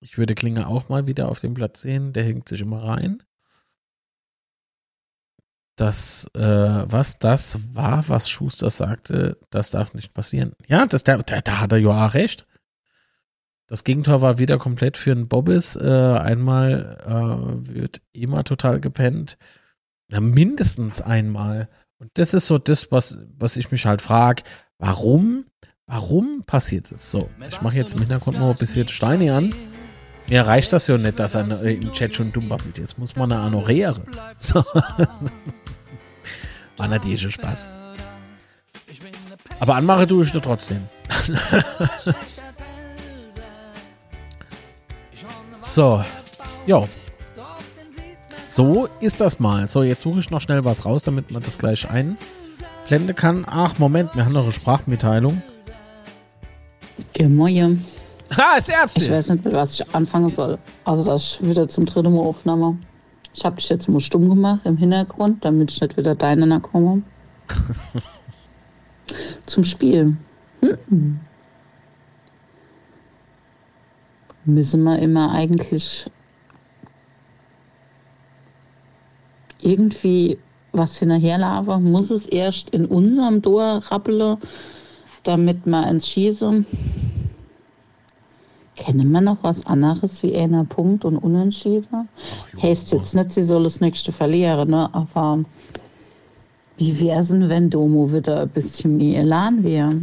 Ich 0.00 0.16
würde 0.18 0.34
Klinger 0.34 0.68
auch 0.68 0.88
mal 0.88 1.06
wieder 1.06 1.28
auf 1.28 1.40
dem 1.40 1.54
Platz 1.54 1.82
sehen. 1.82 2.12
Der 2.12 2.24
hängt 2.24 2.48
sich 2.48 2.60
immer 2.60 2.82
rein. 2.82 3.22
Das, 5.76 6.26
äh, 6.34 6.40
was 6.40 7.18
das 7.18 7.58
war, 7.74 8.08
was 8.08 8.28
Schuster 8.28 8.70
sagte, 8.70 9.38
das 9.50 9.70
darf 9.70 9.92
nicht 9.92 10.14
passieren. 10.14 10.52
Ja, 10.68 10.86
das, 10.86 11.02
da, 11.02 11.18
da 11.18 11.60
hat 11.60 11.72
er 11.72 11.78
ja 11.78 12.06
auch 12.06 12.14
recht. 12.14 12.46
Das 13.66 13.82
Gegentor 13.82 14.20
war 14.20 14.38
wieder 14.38 14.58
komplett 14.58 14.96
für 14.96 15.12
einen 15.12 15.26
Bobbis. 15.26 15.74
Äh, 15.74 15.88
einmal 15.88 16.98
äh, 17.06 17.74
wird 17.74 18.02
immer 18.12 18.44
total 18.44 18.78
gepennt. 18.78 19.36
Ja, 20.10 20.20
mindestens 20.20 21.00
einmal. 21.00 21.68
Und 21.98 22.10
das 22.14 22.34
ist 22.34 22.46
so 22.46 22.58
das, 22.58 22.92
was, 22.92 23.18
was 23.36 23.56
ich 23.56 23.72
mich 23.72 23.86
halt 23.86 24.02
frage. 24.02 24.42
Warum? 24.78 25.46
Warum 25.86 26.44
passiert 26.44 26.92
es? 26.92 27.10
So, 27.10 27.28
ich 27.48 27.60
mache 27.62 27.76
jetzt 27.76 27.94
im 27.94 28.00
Hintergrund 28.00 28.38
noch 28.38 28.50
ein 28.50 28.58
bisschen 28.58 28.88
Steine 28.88 29.34
an. 29.34 29.54
Mir 30.28 30.46
reicht 30.46 30.72
das 30.72 30.86
ja 30.86 30.96
nicht, 30.96 31.18
dass 31.18 31.34
er 31.34 31.62
im 31.62 31.92
Chat 31.92 32.14
schon 32.14 32.32
dumm 32.32 32.48
babbelt. 32.48 32.78
Jetzt 32.78 32.98
muss 32.98 33.14
man 33.14 33.30
eine 33.30 33.44
honorieren. 33.44 34.02
So. 34.38 34.64
War 36.76 36.88
natürlich 36.88 37.20
schon 37.22 37.30
Spaß. 37.30 37.68
Aber 39.60 39.76
anmache 39.76 40.06
tue 40.06 40.24
ich 40.24 40.32
dir 40.32 40.40
trotzdem. 40.40 40.84
so. 45.60 46.02
Ja. 46.66 46.82
So 48.46 48.88
ist 49.00 49.20
das 49.20 49.38
mal. 49.40 49.68
So, 49.68 49.82
jetzt 49.82 50.02
suche 50.02 50.20
ich 50.20 50.30
noch 50.30 50.40
schnell 50.40 50.64
was 50.64 50.84
raus, 50.86 51.02
damit 51.02 51.30
man 51.30 51.42
das 51.42 51.58
gleich 51.58 51.86
einblenden 51.90 53.14
kann. 53.14 53.44
Ach, 53.46 53.78
Moment, 53.78 54.14
wir 54.14 54.24
haben 54.24 54.32
noch 54.32 54.44
eine 54.44 54.52
Sprachmitteilung. 54.52 55.42
Ja, 57.16 57.28
moin. 57.28 57.84
Ah, 58.36 58.56
ist 58.58 58.68
Erbse. 58.68 59.04
Ich 59.04 59.10
weiß 59.10 59.28
nicht, 59.30 59.44
was 59.52 59.74
ich 59.74 59.94
anfangen 59.94 60.34
soll. 60.34 60.58
Also, 60.84 61.04
dass 61.04 61.22
ich 61.40 61.48
wieder 61.48 61.68
zum 61.68 61.86
dritten 61.86 62.14
Mal 62.14 62.22
aufnahme. 62.22 62.78
Ich 63.32 63.44
habe 63.44 63.56
dich 63.56 63.68
jetzt 63.68 63.88
mal 63.88 64.00
stumm 64.00 64.28
gemacht 64.28 64.60
im 64.64 64.76
Hintergrund, 64.76 65.44
damit 65.44 65.72
ich 65.72 65.80
nicht 65.80 65.96
wieder 65.96 66.14
deine 66.14 66.60
komme. 66.60 67.02
zum 69.46 69.64
Spiel. 69.64 70.16
Hm. 70.60 71.20
Müssen 74.44 74.82
wir 74.84 74.98
immer 74.98 75.32
eigentlich 75.32 76.06
irgendwie 79.60 80.38
was 80.72 80.98
hinterherlaufen? 80.98 81.90
Muss 81.90 82.10
es 82.10 82.26
erst 82.26 82.70
in 82.70 82.86
unserem 82.86 83.42
Tor 83.42 83.82
rappeln, 83.88 84.38
damit 85.22 85.64
wir 85.64 85.88
ins 85.88 86.08
Schießen? 86.08 86.66
Kennen 88.76 89.12
wir 89.12 89.20
noch 89.20 89.38
was 89.42 89.64
anderes 89.66 90.22
wie 90.22 90.36
einer 90.36 90.64
Punkt 90.64 91.04
und 91.04 91.16
Unentschieden? 91.16 92.08
Heißt 92.60 92.92
jetzt 92.92 93.14
nicht, 93.14 93.30
sie 93.30 93.42
soll 93.42 93.64
das 93.64 93.80
nächste 93.80 94.10
verlieren, 94.10 94.70
ne? 94.70 94.88
aber 94.92 95.44
wie 96.76 96.98
wäre 96.98 97.20
es 97.20 97.28
denn, 97.28 97.48
wenn 97.48 97.70
Domo 97.70 98.12
wieder 98.12 98.42
ein 98.42 98.48
bisschen 98.48 98.96
mehr 98.96 99.20
Elan 99.20 99.62
wäre? 99.62 100.02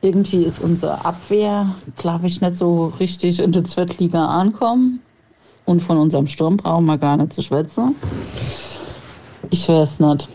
Irgendwie 0.00 0.44
ist 0.44 0.60
unsere 0.60 1.04
Abwehr, 1.04 1.74
glaube 1.96 2.28
ich, 2.28 2.40
nicht 2.40 2.56
so 2.56 2.86
richtig 2.98 3.40
in 3.40 3.52
der 3.52 3.64
Zweitliga 3.64 4.24
ankommen. 4.24 5.00
Und 5.66 5.82
von 5.82 5.98
unserem 5.98 6.26
Sturm 6.26 6.56
brauchen 6.56 6.86
wir 6.86 6.96
gar 6.96 7.18
nicht 7.18 7.34
zu 7.34 7.42
schwätzen. 7.42 7.94
Ich 9.50 9.68
weiß 9.68 10.00
nicht. 10.00 10.28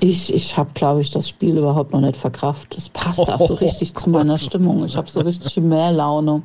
Ich, 0.00 0.32
ich 0.32 0.56
habe, 0.56 0.70
glaube 0.74 1.00
ich, 1.00 1.10
das 1.10 1.28
Spiel 1.28 1.56
überhaupt 1.56 1.92
noch 1.92 2.00
nicht 2.00 2.18
verkraftet. 2.18 2.76
Das 2.76 2.88
passt 2.90 3.30
auch 3.30 3.46
so 3.46 3.54
richtig 3.60 3.92
oh, 3.96 4.00
zu 4.00 4.10
meiner 4.10 4.36
Stimmung. 4.36 4.84
Ich 4.84 4.96
habe 4.96 5.10
so 5.10 5.20
richtig 5.20 5.56
mehr 5.56 5.92
Laune. 5.92 6.42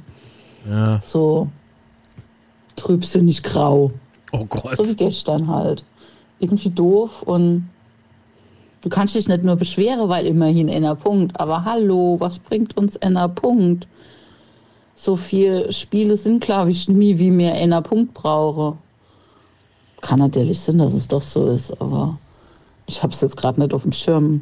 Ja. 0.69 0.99
So 1.01 1.49
trübsinnig 2.75 3.43
grau. 3.43 3.91
Oh 4.31 4.45
Gott. 4.45 4.77
So 4.77 4.87
wie 4.87 4.95
gestern 4.95 5.47
halt. 5.47 5.83
Irgendwie 6.39 6.69
doof 6.69 7.21
und 7.23 7.69
du 8.81 8.89
kannst 8.89 9.15
dich 9.15 9.27
nicht 9.27 9.43
nur 9.43 9.57
beschweren, 9.57 10.09
weil 10.09 10.25
immerhin 10.25 10.69
einer 10.69 10.95
Punkt. 10.95 11.39
Aber 11.39 11.65
hallo, 11.65 12.15
was 12.19 12.39
bringt 12.39 12.77
uns 12.77 12.97
einer 12.97 13.29
Punkt? 13.29 13.87
So 14.95 15.15
viele 15.15 15.71
Spiele 15.71 16.17
sind, 16.17 16.43
glaube 16.43 16.71
ich, 16.71 16.87
nie, 16.87 17.17
wie 17.19 17.31
mir 17.31 17.53
einer 17.53 17.81
Punkt 17.81 18.13
brauche. 18.13 18.77
Kann 20.01 20.19
natürlich 20.19 20.59
sein, 20.59 20.79
dass 20.79 20.93
es 20.93 21.07
doch 21.07 21.21
so 21.21 21.47
ist, 21.47 21.79
aber 21.79 22.17
ich 22.91 23.03
habe 23.03 23.13
es 23.13 23.21
jetzt 23.21 23.37
gerade 23.37 23.59
nicht 23.59 23.73
auf 23.73 23.83
dem 23.83 23.93
Schirm. 23.93 24.41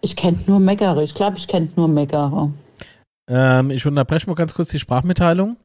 Ich 0.00 0.16
kenne 0.16 0.40
nur 0.46 0.60
Meckere. 0.60 1.02
Ich 1.02 1.14
glaube, 1.14 1.38
ich 1.38 1.48
kenne 1.48 1.70
nur 1.76 1.88
Meckere. 1.88 2.52
Ähm, 3.28 3.70
ich 3.70 3.86
unterbreche 3.86 4.26
mal 4.26 4.34
ganz 4.34 4.54
kurz 4.54 4.68
die 4.68 4.78
Sprachmitteilung. 4.78 5.56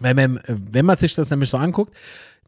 Wenn 0.00 0.16
man, 0.16 0.40
wenn 0.46 0.84
man 0.84 0.96
sich 0.96 1.14
das 1.14 1.30
nämlich 1.30 1.50
so 1.50 1.58
anguckt, 1.58 1.94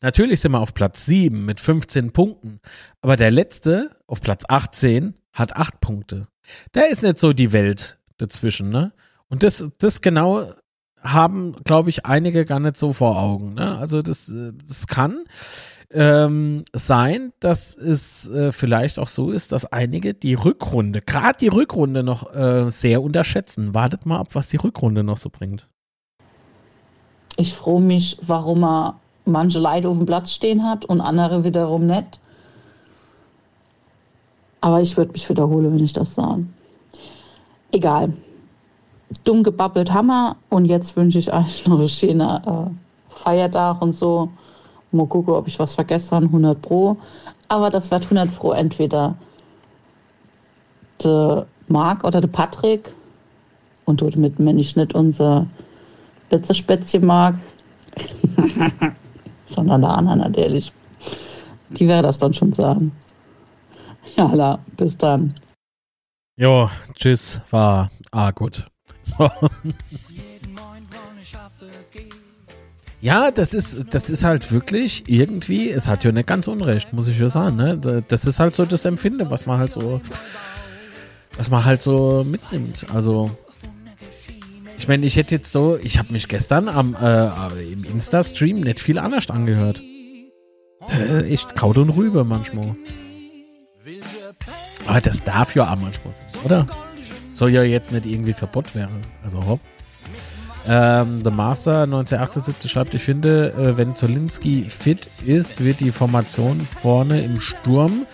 natürlich 0.01 0.41
sind 0.41 0.53
wir 0.53 0.61
auf 0.61 0.75
Platz 0.75 1.07
7 1.07 1.45
mit 1.45 1.61
15 1.61 2.13
Punkten, 2.13 2.61
aber 3.01 3.17
der 3.17 3.31
letzte 3.31 3.97
auf 4.07 4.21
Platz 4.21 4.45
18 4.49 5.15
hat 5.33 5.57
8 5.57 5.81
Punkte. 5.81 6.27
Da 6.73 6.83
ist 6.83 7.03
nicht 7.03 7.19
so 7.19 7.33
die 7.33 7.53
Welt 7.53 7.99
dazwischen, 8.17 8.71
ne? 8.71 8.93
Und 9.29 9.43
das, 9.43 9.71
das 9.79 10.01
genau 10.01 10.53
haben, 11.03 11.55
glaube 11.65 11.91
ich, 11.91 12.07
einige 12.07 12.45
gar 12.45 12.61
nicht 12.61 12.77
so 12.77 12.93
vor 12.93 13.19
Augen. 13.19 13.55
Ne? 13.55 13.79
Also 13.79 14.03
das, 14.03 14.33
das 14.67 14.87
kann 14.87 15.25
ähm, 15.91 16.65
sein, 16.75 17.33
dass 17.41 17.75
es 17.75 18.29
äh, 18.29 18.53
vielleicht 18.53 18.99
auch 18.99 19.09
so 19.09 19.31
ist, 19.31 19.53
dass 19.53 19.65
einige 19.65 20.15
die 20.15 20.35
Rückrunde, 20.35 21.01
gerade 21.01 21.39
die 21.39 21.49
Rückrunde 21.49 22.03
noch 22.03 22.35
äh, 22.35 22.71
sehr 22.71 23.03
unterschätzen. 23.03 23.75
Wartet 23.75 24.05
mal 24.05 24.19
ab, 24.19 24.29
was 24.35 24.49
die 24.49 24.59
Rückrunde 24.59 25.03
noch 25.03 25.17
so 25.17 25.31
bringt. 25.31 25.67
Ich 27.37 27.55
freue 27.55 27.81
mich, 27.81 28.19
warum 28.27 28.65
er 28.65 28.97
manche 29.25 29.59
Leute 29.61 29.89
auf 29.89 29.97
dem 29.97 30.07
Platz 30.07 30.33
stehen 30.33 30.65
hat 30.65 30.85
und 30.85 31.01
andere 31.01 31.45
wiederum 31.45 31.87
nicht. 31.87 32.19
Aber 34.61 34.81
ich 34.81 34.97
würde 34.97 35.13
mich 35.13 35.29
wiederholen, 35.29 35.73
wenn 35.73 35.85
ich 35.85 35.93
das 35.93 36.15
sage. 36.15 36.45
Egal. 37.71 38.13
Dumm 39.25 39.43
gebabbelt 39.43 39.93
Hammer 39.93 40.37
und 40.51 40.67
jetzt 40.67 40.97
wünsche 40.97 41.19
ich 41.19 41.33
euch 41.33 41.67
noch 41.67 41.79
einen 41.79 41.89
schönen 41.89 42.21
äh, 42.21 42.71
Feiertag 43.09 43.81
und 43.81 43.95
so. 43.95 44.31
Mal 44.91 45.07
gucken, 45.07 45.35
ob 45.35 45.47
ich 45.47 45.59
was 45.59 45.75
vergessen 45.75 46.13
habe, 46.13 46.27
100 46.27 46.61
Pro. 46.63 46.97
Aber 47.49 47.71
das 47.71 47.91
wird 47.91 48.05
100 48.05 48.35
Pro 48.37 48.53
entweder 48.53 49.15
der 51.03 51.47
Marc 51.69 52.05
oder 52.05 52.21
der 52.21 52.29
Patrick 52.29 52.93
und 53.85 54.01
du 54.01 54.11
mit 54.17 54.35
wenn 54.39 54.59
ich 54.59 54.77
nicht 54.77 54.95
unser 54.95 55.47
Betzespätzchen 56.29 57.07
mag, 57.07 57.39
sondern 59.47 59.81
der 59.81 59.91
Anna 59.91 60.17
natürlich. 60.17 60.73
Die 61.71 61.89
wäre 61.89 62.03
das 62.03 62.19
dann 62.19 62.35
schon 62.35 62.53
sagen. 62.53 62.93
Ja, 64.17 64.59
bis 64.77 64.97
dann. 64.97 65.35
Jo, 66.37 66.71
tschüss, 66.95 67.41
war 67.51 67.91
ah 68.11 68.31
gut. 68.31 68.67
So. 69.03 69.29
Ja, 73.01 73.31
das 73.31 73.55
ist, 73.55 73.95
das 73.95 74.11
ist 74.11 74.25
halt 74.25 74.51
wirklich 74.51 75.05
irgendwie, 75.07 75.71
es 75.71 75.87
hat 75.87 76.03
ja 76.03 76.11
nicht 76.11 76.27
ganz 76.27 76.49
unrecht, 76.49 76.93
muss 76.93 77.07
ich 77.07 77.19
ja 77.19 77.29
sagen. 77.29 77.57
Ne? 77.57 78.03
Das 78.09 78.27
ist 78.27 78.41
halt 78.41 78.57
so 78.57 78.65
das 78.65 78.85
Empfinden, 78.85 79.31
was 79.31 79.47
man 79.47 79.59
halt 79.59 79.73
so, 79.73 80.01
was 81.37 81.49
man 81.49 81.65
halt 81.65 81.81
so 81.81 82.25
mitnimmt. 82.25 82.87
Also, 82.93 83.31
ich 84.79 84.89
meine, 84.89 85.07
ich 85.07 85.17
hätte 85.17 85.37
jetzt 85.37 85.53
so, 85.53 85.79
ich 85.81 85.99
habe 85.99 86.13
mich 86.13 86.27
gestern 86.27 86.69
am 86.69 86.97
äh, 87.01 87.73
im 87.73 87.85
Insta-Stream 87.85 88.61
nicht 88.61 88.81
viel 88.81 88.99
anders 88.99 89.31
angehört. 89.31 89.81
Äh, 90.91 91.29
echt 91.33 91.55
Kraut 91.55 91.79
und 91.79 91.91
Rübe 91.91 92.25
manchmal. 92.25 92.75
Aber 94.87 95.01
das 95.01 95.23
darf 95.23 95.55
ja 95.55 95.65
auch 95.73 95.77
manchmal 95.77 96.15
sein, 96.15 96.43
oder? 96.45 96.67
Soll 97.29 97.51
ja 97.53 97.63
jetzt 97.63 97.93
nicht 97.93 98.07
irgendwie 98.07 98.33
Verbot 98.33 98.75
werden. 98.75 99.01
Also 99.23 99.45
hopp. 99.47 99.61
Ähm, 100.67 101.23
The 101.25 101.31
Master 101.31 101.83
1978 101.83 102.71
schreibt, 102.71 102.95
ich 102.95 103.03
finde, 103.03 103.53
äh, 103.53 103.77
wenn 103.77 103.95
Zolinski 103.95 104.67
fit 104.69 105.07
ist, 105.25 105.65
wird 105.65 105.81
die 105.81 105.93
Formation 105.93 106.61
vorne 106.61 107.23
im 107.23 107.41
Sturm 107.41 108.07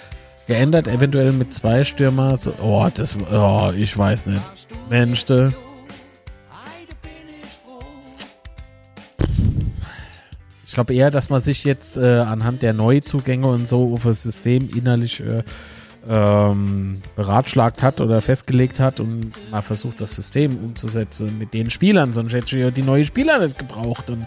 geändert, 0.46 0.88
eventuell 0.88 1.32
mit 1.32 1.52
zwei 1.54 1.84
Stürmer. 1.84 2.36
So, 2.36 2.54
oh, 2.62 2.88
das, 2.94 3.16
oh, 3.32 3.72
ich 3.76 3.96
weiß 3.96 4.26
nicht. 4.26 4.42
Mensch, 4.88 5.24
de. 5.24 5.50
Ich 10.66 10.74
glaube 10.74 10.94
eher, 10.94 11.12
dass 11.12 11.30
man 11.30 11.40
sich 11.40 11.62
jetzt 11.64 11.96
äh, 11.96 12.18
anhand 12.18 12.62
der 12.62 12.72
Neuzugänge 12.72 13.46
und 13.46 13.68
so 13.68 13.94
auf 13.94 14.02
das 14.02 14.24
System 14.24 14.68
innerlich 14.68 15.20
äh, 15.20 15.44
ähm, 16.09 17.01
beratschlagt 17.16 17.82
hat 17.82 18.01
oder 18.01 18.20
festgelegt 18.20 18.81
hat 18.81 19.01
und 19.01 19.32
mal 19.51 19.62
versucht, 19.62 20.01
das 20.01 20.14
System 20.14 20.56
umzusetzen 20.56 21.39
mit 21.39 21.55
den 21.55 21.70
Spielern. 21.70 22.12
Sonst 22.12 22.32
hätte 22.32 22.59
ich 22.59 22.74
die 22.74 22.82
neuen 22.82 23.05
Spieler 23.05 23.39
nicht 23.39 23.59
gebraucht. 23.59 24.10
Und, 24.10 24.26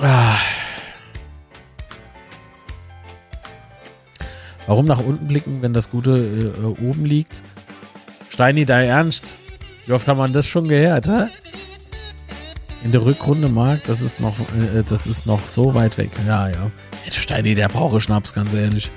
ah. 0.00 0.36
Warum 4.66 4.84
nach 4.84 5.00
unten 5.00 5.26
blicken, 5.26 5.62
wenn 5.62 5.72
das 5.72 5.90
Gute 5.90 6.52
äh, 6.58 6.64
oben 6.64 7.04
liegt? 7.04 7.42
Steini, 8.28 8.66
da 8.66 8.80
ernst? 8.80 9.36
Wie 9.86 9.92
oft 9.92 10.06
haben 10.06 10.18
wir 10.18 10.28
das 10.28 10.46
schon 10.46 10.68
gehört, 10.68 11.06
hä? 11.06 11.26
In 12.84 12.92
der 12.92 13.04
Rückrunde, 13.04 13.48
Marc, 13.48 13.84
das 13.86 14.00
ist 14.00 14.20
noch, 14.20 14.38
äh, 14.38 14.82
das 14.88 15.06
ist 15.06 15.26
noch 15.26 15.48
so 15.48 15.74
weit 15.74 15.96
weg. 15.96 16.10
Ja, 16.26 16.48
ja. 16.48 16.70
Steini, 17.10 17.54
der 17.54 17.68
brauche 17.68 18.00
Schnaps, 18.00 18.34
ganz 18.34 18.52
ehrlich. 18.52 18.90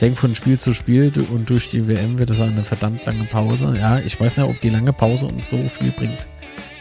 Ich 0.00 0.06
denke, 0.06 0.18
von 0.18 0.34
Spiel 0.34 0.58
zu 0.58 0.72
Spiel 0.72 1.12
und 1.30 1.50
durch 1.50 1.68
die 1.68 1.86
WM 1.86 2.18
wird 2.18 2.30
es 2.30 2.40
eine 2.40 2.62
verdammt 2.62 3.04
lange 3.04 3.24
Pause. 3.24 3.74
Ja, 3.78 3.98
ich 3.98 4.18
weiß 4.18 4.38
nicht, 4.38 4.48
ob 4.48 4.58
die 4.58 4.70
lange 4.70 4.94
Pause 4.94 5.26
uns 5.26 5.50
so 5.50 5.58
viel 5.58 5.90
bringt. 5.90 6.26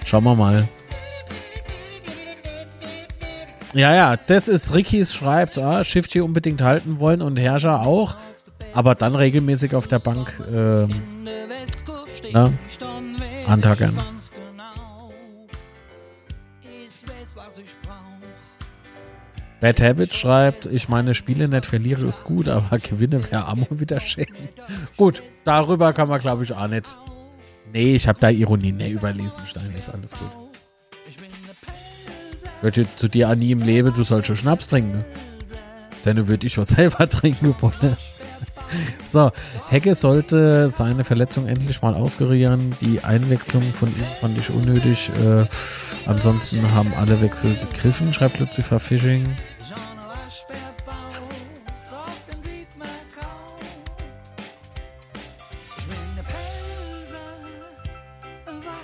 Schauen 0.05 0.23
wir 0.23 0.35
mal. 0.35 0.65
Ja, 3.73 3.93
ja, 3.93 4.15
das 4.15 4.47
ist 4.47 4.73
Rickys 4.73 5.13
schreibt, 5.13 5.57
ah, 5.57 5.83
Shifty 5.83 6.21
unbedingt 6.21 6.61
halten 6.61 6.99
wollen 6.99 7.21
und 7.21 7.35
Herrscher 7.35 7.81
auch, 7.81 8.15
aber 8.73 8.95
dann 8.95 9.15
regelmäßig 9.15 9.75
auf 9.75 9.89
der 9.89 9.99
Bank 9.99 10.41
ähm, 10.49 10.87
na, 12.31 12.53
antackern. 13.47 13.97
Bad 19.61 19.81
Habit 19.81 20.15
schreibt, 20.15 20.65
ich 20.67 20.87
meine, 20.87 21.13
Spiele 21.13 21.49
nicht 21.49 21.65
verliere 21.65 22.07
ist 22.07 22.23
gut, 22.23 22.47
aber 22.47 22.79
Gewinne 22.79 23.29
wäre 23.29 23.45
Amo 23.45 23.67
wieder 23.69 23.99
schön. 23.99 24.25
gut, 24.95 25.21
darüber 25.43 25.91
kann 25.93 26.07
man, 26.07 26.19
glaube 26.19 26.43
ich, 26.43 26.53
auch 26.53 26.67
nicht. 26.67 26.97
Nee, 27.73 27.95
ich 27.95 28.07
habe 28.07 28.19
da 28.19 28.29
Ironie 28.29 28.71
ne, 28.71 28.89
überlesen, 28.89 29.45
Stein, 29.45 29.73
ist 29.77 29.89
alles 29.89 30.11
gut. 30.11 30.31
Würde 32.61 32.85
zu 32.95 33.07
dir 33.07 33.29
auch 33.29 33.35
nie 33.35 33.51
im 33.51 33.59
Leben, 33.59 33.93
du 33.93 34.03
sollst 34.03 34.27
schon 34.27 34.35
Schnaps 34.35 34.67
trinken. 34.67 34.99
Ne? 34.99 35.05
Denn 36.05 36.27
würde 36.27 36.47
ich 36.47 36.53
schon 36.53 36.65
selber 36.65 37.07
trinken, 37.09 37.53
Bruder. 37.53 37.97
So, 39.05 39.31
Hecke 39.69 39.95
sollte 39.95 40.69
seine 40.69 41.03
Verletzung 41.03 41.47
endlich 41.47 41.81
mal 41.81 41.95
auskurieren. 41.95 42.75
Die 42.81 43.03
Einwechslung 43.03 43.63
von 43.73 43.89
ihm 43.89 44.05
fand 44.21 44.37
ich 44.37 44.49
unnötig. 44.49 45.09
Äh, 45.25 45.45
ansonsten 46.05 46.61
haben 46.73 46.93
alle 46.97 47.19
Wechsel 47.21 47.51
begriffen, 47.51 48.13
schreibt 48.13 48.39
Lucifer 48.39 48.79
Fishing. 48.79 49.25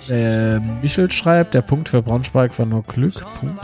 Äh, 0.08 0.60
Michel 0.82 1.10
schreibt, 1.10 1.54
der 1.54 1.62
Punkt 1.62 1.88
für 1.88 2.02
Braunschweig 2.02 2.58
war 2.58 2.66
nur 2.66 2.82
Glück. 2.82 3.24
Punkt. 3.40 3.60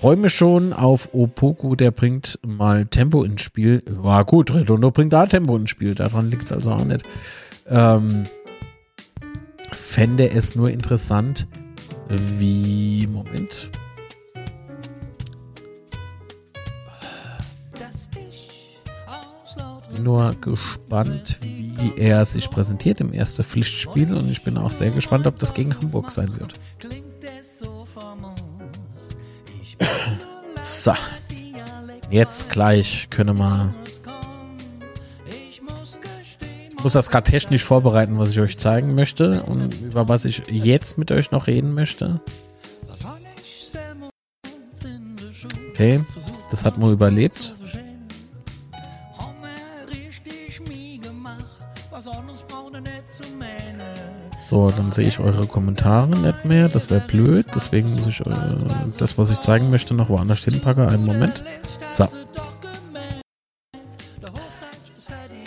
Freue 0.00 0.16
schon 0.30 0.72
auf 0.72 1.10
Opoku, 1.12 1.76
der 1.76 1.90
bringt 1.90 2.38
mal 2.42 2.86
Tempo 2.86 3.22
ins 3.22 3.42
Spiel. 3.42 3.82
War 3.86 4.24
gut, 4.24 4.54
Redondo 4.54 4.90
bringt 4.90 5.12
da 5.12 5.26
Tempo 5.26 5.54
ins 5.56 5.68
Spiel, 5.68 5.94
daran 5.94 6.30
liegt 6.30 6.44
es 6.44 6.52
also 6.52 6.70
auch 6.70 6.84
nicht. 6.84 7.04
Ähm, 7.68 8.24
fände 9.72 10.30
es 10.30 10.56
nur 10.56 10.70
interessant, 10.70 11.46
wie. 12.08 13.06
Moment. 13.06 13.70
Bin 20.00 20.04
nur 20.04 20.30
gespannt, 20.40 21.36
wie 21.42 21.92
er 21.98 22.24
sich 22.24 22.48
präsentiert 22.48 23.02
im 23.02 23.12
ersten 23.12 23.44
Pflichtspiel 23.44 24.14
und 24.14 24.30
ich 24.30 24.42
bin 24.42 24.56
auch 24.56 24.70
sehr 24.70 24.90
gespannt, 24.92 25.26
ob 25.26 25.38
das 25.38 25.52
gegen 25.52 25.76
Hamburg 25.76 26.10
sein 26.10 26.34
wird. 26.38 26.54
So. 30.62 30.92
Jetzt 32.10 32.50
gleich 32.50 33.08
können 33.10 33.38
wir. 33.38 33.74
Ich 35.26 36.82
muss 36.82 36.92
das 36.92 37.10
gerade 37.10 37.30
technisch 37.30 37.64
vorbereiten, 37.64 38.18
was 38.18 38.30
ich 38.30 38.40
euch 38.40 38.58
zeigen 38.58 38.94
möchte 38.94 39.42
und 39.42 39.80
über 39.80 40.08
was 40.08 40.26
ich 40.26 40.42
jetzt 40.48 40.98
mit 40.98 41.10
euch 41.12 41.30
noch 41.30 41.46
reden 41.46 41.72
möchte. 41.72 42.20
Okay, 45.70 46.00
das 46.50 46.64
hat 46.64 46.76
man 46.78 46.92
überlebt. 46.92 47.54
So, 54.50 54.68
dann 54.68 54.90
sehe 54.90 55.06
ich 55.06 55.20
eure 55.20 55.46
Kommentare 55.46 56.08
nicht 56.08 56.44
mehr. 56.44 56.68
Das 56.68 56.90
wäre 56.90 57.02
blöd. 57.06 57.46
Deswegen 57.54 57.88
muss 57.94 58.04
ich 58.08 58.18
äh, 58.18 58.24
das, 58.98 59.16
was 59.16 59.30
ich 59.30 59.38
zeigen 59.38 59.70
möchte, 59.70 59.94
noch 59.94 60.08
woanders 60.08 60.40
hinpacken. 60.40 60.88
Einen 60.88 61.04
Moment. 61.04 61.44
So. 61.86 62.08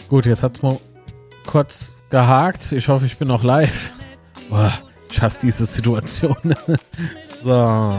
Gut, 0.07 0.25
jetzt 0.25 0.41
hat 0.41 0.55
es 0.55 0.63
mal 0.63 0.79
kurz 1.45 1.91
gehakt. 2.09 2.71
Ich 2.71 2.87
hoffe, 2.87 3.05
ich 3.05 3.17
bin 3.17 3.27
noch 3.27 3.43
live. 3.43 3.91
Boah, 4.49 4.71
ich 5.11 5.21
hasse 5.21 5.41
diese 5.41 5.65
Situation. 5.65 6.37
so. 7.43 7.97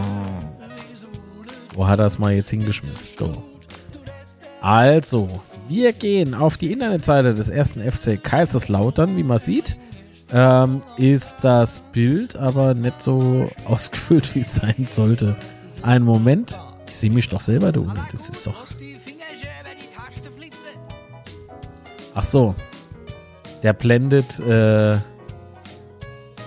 Wo 1.74 1.86
hat 1.86 1.98
er 1.98 2.06
es 2.06 2.18
mal 2.18 2.32
jetzt 2.32 2.48
hingeschmissen? 2.48 3.14
So. 3.18 3.44
Also, 4.62 5.28
wir 5.68 5.92
gehen 5.92 6.32
auf 6.32 6.56
die 6.56 6.72
Internetseite 6.72 7.34
des 7.34 7.50
ersten 7.50 7.82
FC 7.82 8.24
Kaiserslautern, 8.24 9.18
wie 9.18 9.22
man 9.22 9.36
sieht 9.36 9.76
ähm, 10.32 10.80
ist 10.96 11.36
das 11.42 11.80
Bild 11.92 12.36
aber 12.36 12.74
nicht 12.74 13.02
so 13.02 13.48
ausgefüllt, 13.66 14.34
wie 14.34 14.40
es 14.40 14.56
sein 14.56 14.84
sollte. 14.84 15.36
Einen 15.82 16.04
Moment. 16.04 16.58
Ich 16.88 16.96
sehe 16.96 17.10
mich 17.10 17.28
doch 17.28 17.40
selber, 17.40 17.72
du. 17.72 17.90
Das 18.10 18.28
ist 18.28 18.46
doch. 18.46 18.66
Ach 22.14 22.24
so. 22.24 22.54
Der 23.62 23.72
blendet, 23.72 24.38
äh, 24.40 24.96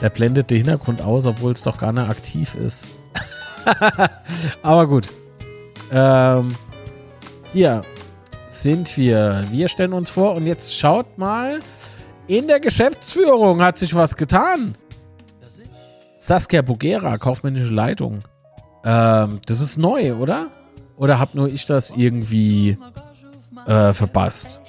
der 0.02 0.10
blendet 0.14 0.50
den 0.50 0.58
Hintergrund 0.58 1.02
aus, 1.02 1.26
obwohl 1.26 1.52
es 1.52 1.64
doch 1.64 1.78
gar 1.78 1.92
nicht 1.92 2.08
aktiv 2.10 2.56
ist. 2.56 2.88
aber 4.62 4.88
gut. 4.88 5.08
Ähm, 5.92 6.56
hier 7.54 7.84
sind 8.48 8.98
wir. 8.98 9.44
Wir 9.52 9.68
stellen 9.68 9.94
uns 9.94 10.10
vor 10.10 10.36
und 10.36 10.46
jetzt 10.46 10.76
schaut 10.76 11.18
mal, 11.18 11.60
in 12.28 12.48
der 12.48 12.60
Geschäftsführung 12.60 13.62
hat 13.62 13.78
sich 13.78 13.96
was 13.96 14.16
getan. 14.16 14.76
Saskia 16.16 16.62
Bugera, 16.62 17.18
kaufmännische 17.18 17.74
Leitung. 17.74 18.20
Ähm, 18.84 19.40
das 19.46 19.62
ist 19.62 19.78
neu, 19.78 20.16
oder? 20.16 20.48
Oder 20.98 21.20
hab 21.20 21.36
nur 21.36 21.48
ich 21.48 21.66
das 21.66 21.92
irgendwie 21.92 22.78
äh, 23.66 23.94
verpasst? 23.94 24.60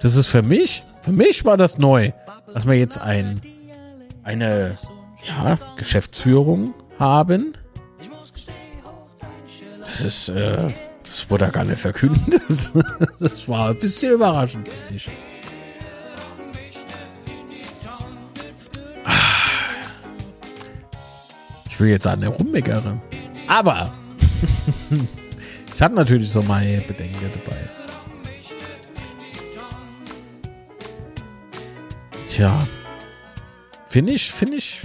Das 0.00 0.16
ist 0.16 0.28
für 0.28 0.42
mich, 0.42 0.82
für 1.02 1.12
mich 1.12 1.44
war 1.44 1.56
das 1.56 1.78
neu, 1.78 2.12
dass 2.52 2.66
wir 2.66 2.74
jetzt 2.74 2.98
ein, 3.00 3.40
eine 4.22 4.76
ja, 5.26 5.56
Geschäftsführung 5.76 6.74
haben. 6.98 7.54
Das 9.80 10.00
ist, 10.00 10.30
äh, 10.30 10.68
das 11.02 11.28
wurde 11.28 11.48
gar 11.50 11.64
nicht 11.64 11.80
verkündet. 11.80 12.42
Das 13.18 13.48
war 13.48 13.70
ein 13.70 13.78
bisschen 13.78 14.14
überraschend. 14.14 14.68
finde 14.68 14.94
ich. 14.96 15.08
Will 21.82 21.90
jetzt 21.90 22.06
an 22.06 22.20
der 22.20 22.30
rummeckere. 22.30 23.00
Aber 23.48 23.92
ich 25.74 25.82
hatte 25.82 25.94
natürlich 25.94 26.30
so 26.30 26.42
meine 26.42 26.80
Bedenken 26.80 27.18
dabei. 27.20 27.58
Tja. 32.28 32.66
Finde 33.88 34.12
ich, 34.12 34.32
finde 34.32 34.56
ich. 34.56 34.80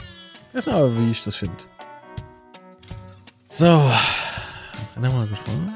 Weiß 0.53 0.67
aber, 0.67 0.97
wie 0.97 1.11
ich 1.11 1.23
das 1.23 1.35
finde. 1.35 1.55
So. 3.47 3.91
Trainer 4.93 5.11
mal 5.11 5.27
gesprochen. 5.27 5.73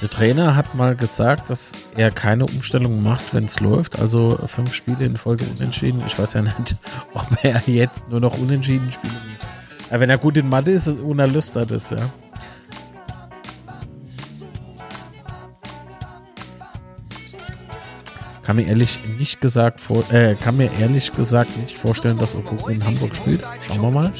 Der 0.00 0.10
Trainer 0.10 0.56
hat 0.56 0.74
mal 0.74 0.96
gesagt, 0.96 1.48
dass 1.48 1.72
er 1.94 2.10
keine 2.10 2.46
Umstellung 2.46 3.02
macht, 3.02 3.34
wenn 3.34 3.44
es 3.44 3.60
läuft. 3.60 4.00
Also 4.00 4.36
fünf 4.46 4.74
Spiele 4.74 5.04
in 5.04 5.16
Folge 5.16 5.44
unentschieden. 5.44 6.02
Ich 6.06 6.18
weiß 6.18 6.32
ja 6.32 6.42
nicht, 6.42 6.74
ob 7.14 7.28
er 7.44 7.62
jetzt 7.66 8.08
nur 8.08 8.18
noch 8.18 8.36
unentschieden 8.38 8.90
spielt. 8.90 9.31
Ja, 9.92 10.00
wenn 10.00 10.08
er 10.08 10.16
gut 10.16 10.38
in 10.38 10.48
Mathe 10.48 10.70
ist, 10.70 10.88
unerlüstert 10.88 11.70
ist, 11.70 11.90
ja. 11.90 11.98
Kann 18.42 18.56
mir 18.56 18.66
ehrlich 18.66 19.00
nicht 19.18 19.42
gesagt 19.42 19.82
vor, 19.82 20.10
äh, 20.10 20.34
kann 20.34 20.56
mir 20.56 20.70
ehrlich 20.80 21.12
gesagt 21.12 21.54
nicht 21.58 21.76
vorstellen, 21.76 22.16
dass 22.16 22.34
Okoko 22.34 22.68
in 22.68 22.82
Hamburg 22.82 23.14
spielt. 23.14 23.44
Schauen 23.60 23.82
wir 23.82 23.90
mal. 23.90 24.12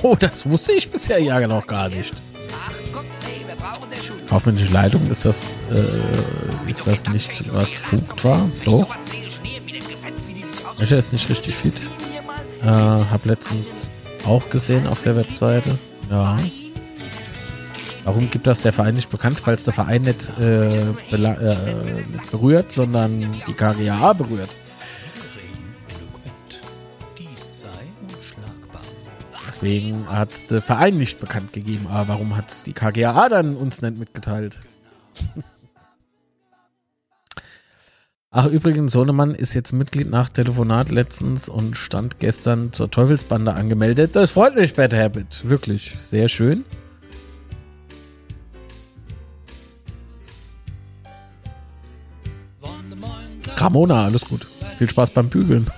Oh, 0.00 0.14
das 0.14 0.48
wusste 0.48 0.72
ich 0.74 0.92
bisher 0.92 1.18
ja 1.18 1.44
noch 1.48 1.66
gar 1.66 1.88
nicht. 1.88 2.14
Kaufmännische 4.34 4.72
Leitung, 4.72 5.08
ist 5.12 5.24
das, 5.24 5.46
äh, 5.70 6.68
ist 6.68 6.84
das 6.84 7.06
nicht, 7.06 7.54
was 7.54 7.76
Fugt 7.76 8.24
war? 8.24 8.50
Doch. 8.64 8.92
Escher 10.80 10.98
ist 10.98 11.12
nicht 11.12 11.30
richtig 11.30 11.54
fit. 11.54 11.74
Äh, 12.60 12.66
hab 12.66 13.24
letztens 13.26 13.92
auch 14.26 14.48
gesehen 14.48 14.88
auf 14.88 15.02
der 15.02 15.14
Webseite. 15.14 15.78
Ja. 16.10 16.36
Warum 18.02 18.28
gibt 18.28 18.48
das 18.48 18.60
der 18.60 18.72
Verein 18.72 18.94
nicht 18.94 19.08
bekannt? 19.08 19.40
Es 19.46 19.62
der 19.62 19.72
Verein 19.72 20.02
nicht, 20.02 20.32
äh, 20.40 20.78
äh, 20.78 21.56
nicht 22.10 22.30
berührt, 22.32 22.72
sondern 22.72 23.30
die 23.46 23.52
KGAA 23.52 24.14
berührt. 24.14 24.50
Deswegen 29.64 30.06
hat 30.10 30.30
es 30.30 30.46
der 30.46 30.60
Verein 30.60 30.98
nicht 30.98 31.18
bekannt 31.18 31.54
gegeben. 31.54 31.86
Aber 31.88 32.08
warum 32.08 32.36
hat 32.36 32.50
es 32.50 32.64
die 32.64 32.74
KGAA 32.74 33.30
dann 33.30 33.56
uns 33.56 33.80
nicht 33.80 33.96
mitgeteilt? 33.96 34.58
Ach, 38.30 38.44
übrigens, 38.44 38.92
Sohnemann 38.92 39.34
ist 39.34 39.54
jetzt 39.54 39.72
Mitglied 39.72 40.10
nach 40.10 40.28
Telefonat 40.28 40.90
letztens 40.90 41.48
und 41.48 41.78
stand 41.78 42.20
gestern 42.20 42.74
zur 42.74 42.90
Teufelsbande 42.90 43.54
angemeldet. 43.54 44.14
Das 44.16 44.32
freut 44.32 44.54
mich, 44.54 44.74
Bad 44.74 44.92
Habit. 44.92 45.48
Wirklich, 45.48 45.96
sehr 45.98 46.28
schön. 46.28 46.66
Ramona, 53.56 54.04
alles 54.04 54.26
gut. 54.26 54.44
Viel 54.76 54.90
Spaß 54.90 55.12
beim 55.12 55.30
Bügeln. 55.30 55.70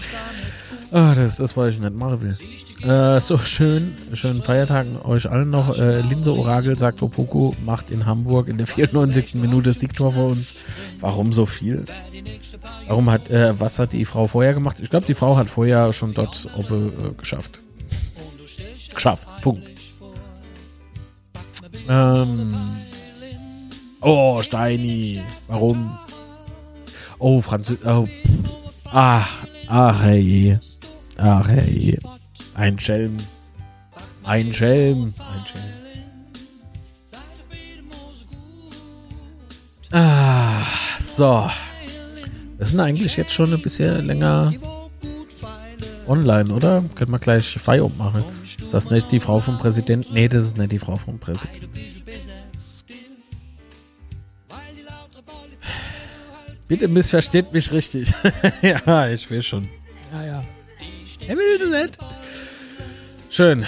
ah, 0.90 1.14
das 1.14 1.30
ist 1.30 1.40
das, 1.40 1.56
was 1.56 1.72
ich 1.72 1.80
nicht 1.80 1.96
machen 1.96 2.20
will. 2.20 2.36
Äh, 2.82 3.18
so 3.20 3.38
schön, 3.38 3.94
schönen 4.14 4.42
Feiertagen 4.42 5.00
euch 5.02 5.28
allen 5.28 5.50
noch. 5.50 5.76
Äh, 5.78 6.00
Linse 6.00 6.32
Orakel 6.36 6.78
sagt, 6.78 7.02
Opoko 7.02 7.54
macht 7.64 7.90
in 7.90 8.06
Hamburg 8.06 8.48
in 8.48 8.56
der 8.56 8.68
94. 8.68 9.34
Minute 9.34 9.70
das 9.70 9.80
Siegtor 9.80 10.12
vor 10.12 10.26
uns. 10.26 10.54
Warum 11.00 11.32
so 11.32 11.44
viel? 11.44 11.84
Warum 12.86 13.10
hat, 13.10 13.30
äh, 13.30 13.58
was 13.58 13.80
hat 13.80 13.92
die 13.92 14.04
Frau 14.04 14.28
vorher 14.28 14.54
gemacht? 14.54 14.78
Ich 14.80 14.90
glaube, 14.90 15.06
die 15.06 15.14
Frau 15.14 15.36
hat 15.36 15.50
vorher 15.50 15.92
schon 15.92 16.14
dort 16.14 16.46
Oppe 16.56 16.92
äh, 17.02 17.14
geschafft. 17.20 17.60
Geschafft. 18.94 19.28
Punkt. 19.42 19.66
Ähm. 21.88 22.54
Oh, 24.00 24.40
Steini. 24.42 25.20
Warum? 25.48 25.98
Oh, 27.18 27.40
Französisch. 27.40 27.84
Oh. 27.86 28.08
Ach, 28.84 29.28
ach, 29.66 30.02
hey. 30.02 30.58
Ach, 31.16 31.48
hey. 31.48 31.98
Ein 32.58 32.76
Schelm. 32.76 33.18
Ein 34.24 34.52
Schelm. 34.52 35.14
Ein 35.16 35.46
Schelm. 35.46 35.72
Ah, 39.92 40.64
so. 40.98 41.48
Wir 42.56 42.66
sind 42.66 42.80
eigentlich 42.80 43.16
jetzt 43.16 43.32
schon 43.32 43.54
ein 43.54 43.62
bisschen 43.62 44.06
länger 44.06 44.52
online, 46.08 46.52
oder? 46.52 46.84
Können 46.96 47.12
wir 47.12 47.20
gleich 47.20 47.56
Feierabend 47.58 47.96
machen. 47.96 48.24
Ist 48.42 48.74
das 48.74 48.90
nicht 48.90 49.12
die 49.12 49.20
Frau 49.20 49.38
vom 49.38 49.56
Präsidenten? 49.56 50.12
Nee, 50.12 50.28
das 50.28 50.42
ist 50.42 50.58
nicht 50.58 50.72
die 50.72 50.80
Frau 50.80 50.96
vom 50.96 51.20
Präsidenten. 51.20 51.70
Bitte 56.66 56.88
missversteht 56.88 57.52
mich 57.52 57.70
richtig. 57.70 58.12
ja, 58.62 59.08
ich 59.08 59.30
will 59.30 59.42
schon. 59.42 59.68
Ja, 60.12 60.24
ja. 60.26 60.44
Er 61.28 61.36
will 61.36 61.58
sie 61.58 61.70
nicht. 61.70 61.98
Schön. 63.30 63.64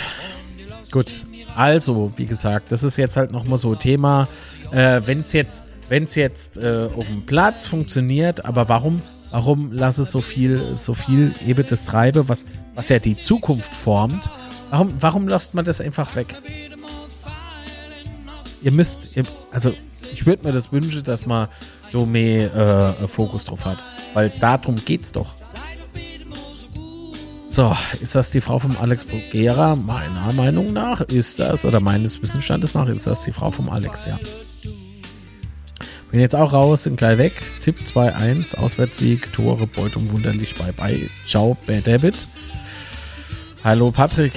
Gut. 0.91 1.13
Also, 1.57 2.13
wie 2.17 2.27
gesagt, 2.27 2.73
das 2.73 2.83
ist 2.83 2.97
jetzt 2.97 3.17
halt 3.17 3.33
nochmal 3.33 3.59
so 3.59 3.75
Thema. 3.75 4.29
Äh, 4.71 5.03
wenn 5.05 5.21
es 5.21 5.33
jetzt, 5.33 5.65
wenn 5.89 6.05
es 6.05 6.15
jetzt 6.15 6.59
äh, 6.59 6.89
auf 6.95 7.07
dem 7.07 7.27
Platz 7.27 7.67
funktioniert, 7.67 8.45
aber 8.45 8.69
warum, 8.69 9.03
warum 9.31 9.73
lass 9.73 9.99
es 9.99 10.11
so 10.11 10.21
viel, 10.21 10.77
so 10.77 10.95
viel 10.95 11.35
eben 11.47 11.67
das 11.69 11.87
Treibe, 11.87 12.29
was, 12.29 12.47
was 12.75 12.89
ja 12.89 12.99
die 12.99 13.17
Zukunft 13.17 13.75
formt, 13.75 14.31
warum, 14.71 14.95
warum 15.01 15.29
lasst 15.29 15.55
man 15.55 15.65
das 15.65 15.81
einfach 15.81 16.15
weg? 16.17 16.37
Ihr 18.63 18.73
müsst, 18.73 19.17
ihr, 19.17 19.25
also 19.51 19.73
ich 20.13 20.27
würde 20.27 20.47
mir 20.47 20.53
das 20.53 20.73
wünschen, 20.73 21.03
dass 21.05 21.27
man 21.27 21.49
so 21.93 22.07
mehr 22.07 22.97
äh, 23.03 23.09
Fokus 23.09 23.45
drauf 23.45 23.65
hat, 23.65 23.79
weil 24.15 24.31
darum 24.41 24.77
geht's 24.85 25.13
doch. 25.13 25.40
So, 27.51 27.77
ist 28.01 28.15
das 28.15 28.31
die 28.31 28.41
Frau 28.41 28.61
vom 28.61 28.77
Alex 28.81 29.05
Bugera? 29.05 29.75
Meiner 29.75 30.33
Meinung 30.35 30.73
nach 30.73 31.01
ist 31.01 31.41
das, 31.41 31.65
oder 31.65 31.81
meines 31.81 32.23
Wissensstandes 32.23 32.75
nach, 32.75 32.87
ist 32.87 33.09
das 33.09 33.25
die 33.25 33.33
Frau 33.33 33.51
vom 33.51 33.69
Alex, 33.69 34.07
ja. 34.07 34.21
Bin 36.13 36.21
jetzt 36.21 36.37
auch 36.37 36.53
raus, 36.53 36.85
sind 36.85 36.97
gleich 36.97 37.19
weg. 37.19 37.33
Tipp 37.61 37.77
2-1, 37.79 38.57
Auswärtssieg, 38.57 39.33
Tore, 39.33 39.67
Beutung 39.67 40.13
wunderlich, 40.13 40.55
bye 40.55 40.73
bye. 40.73 41.11
Ciao, 41.27 41.57
Bad 41.67 41.89
David. 41.89 42.15
Hallo, 43.65 43.91
Patrick. 43.91 44.33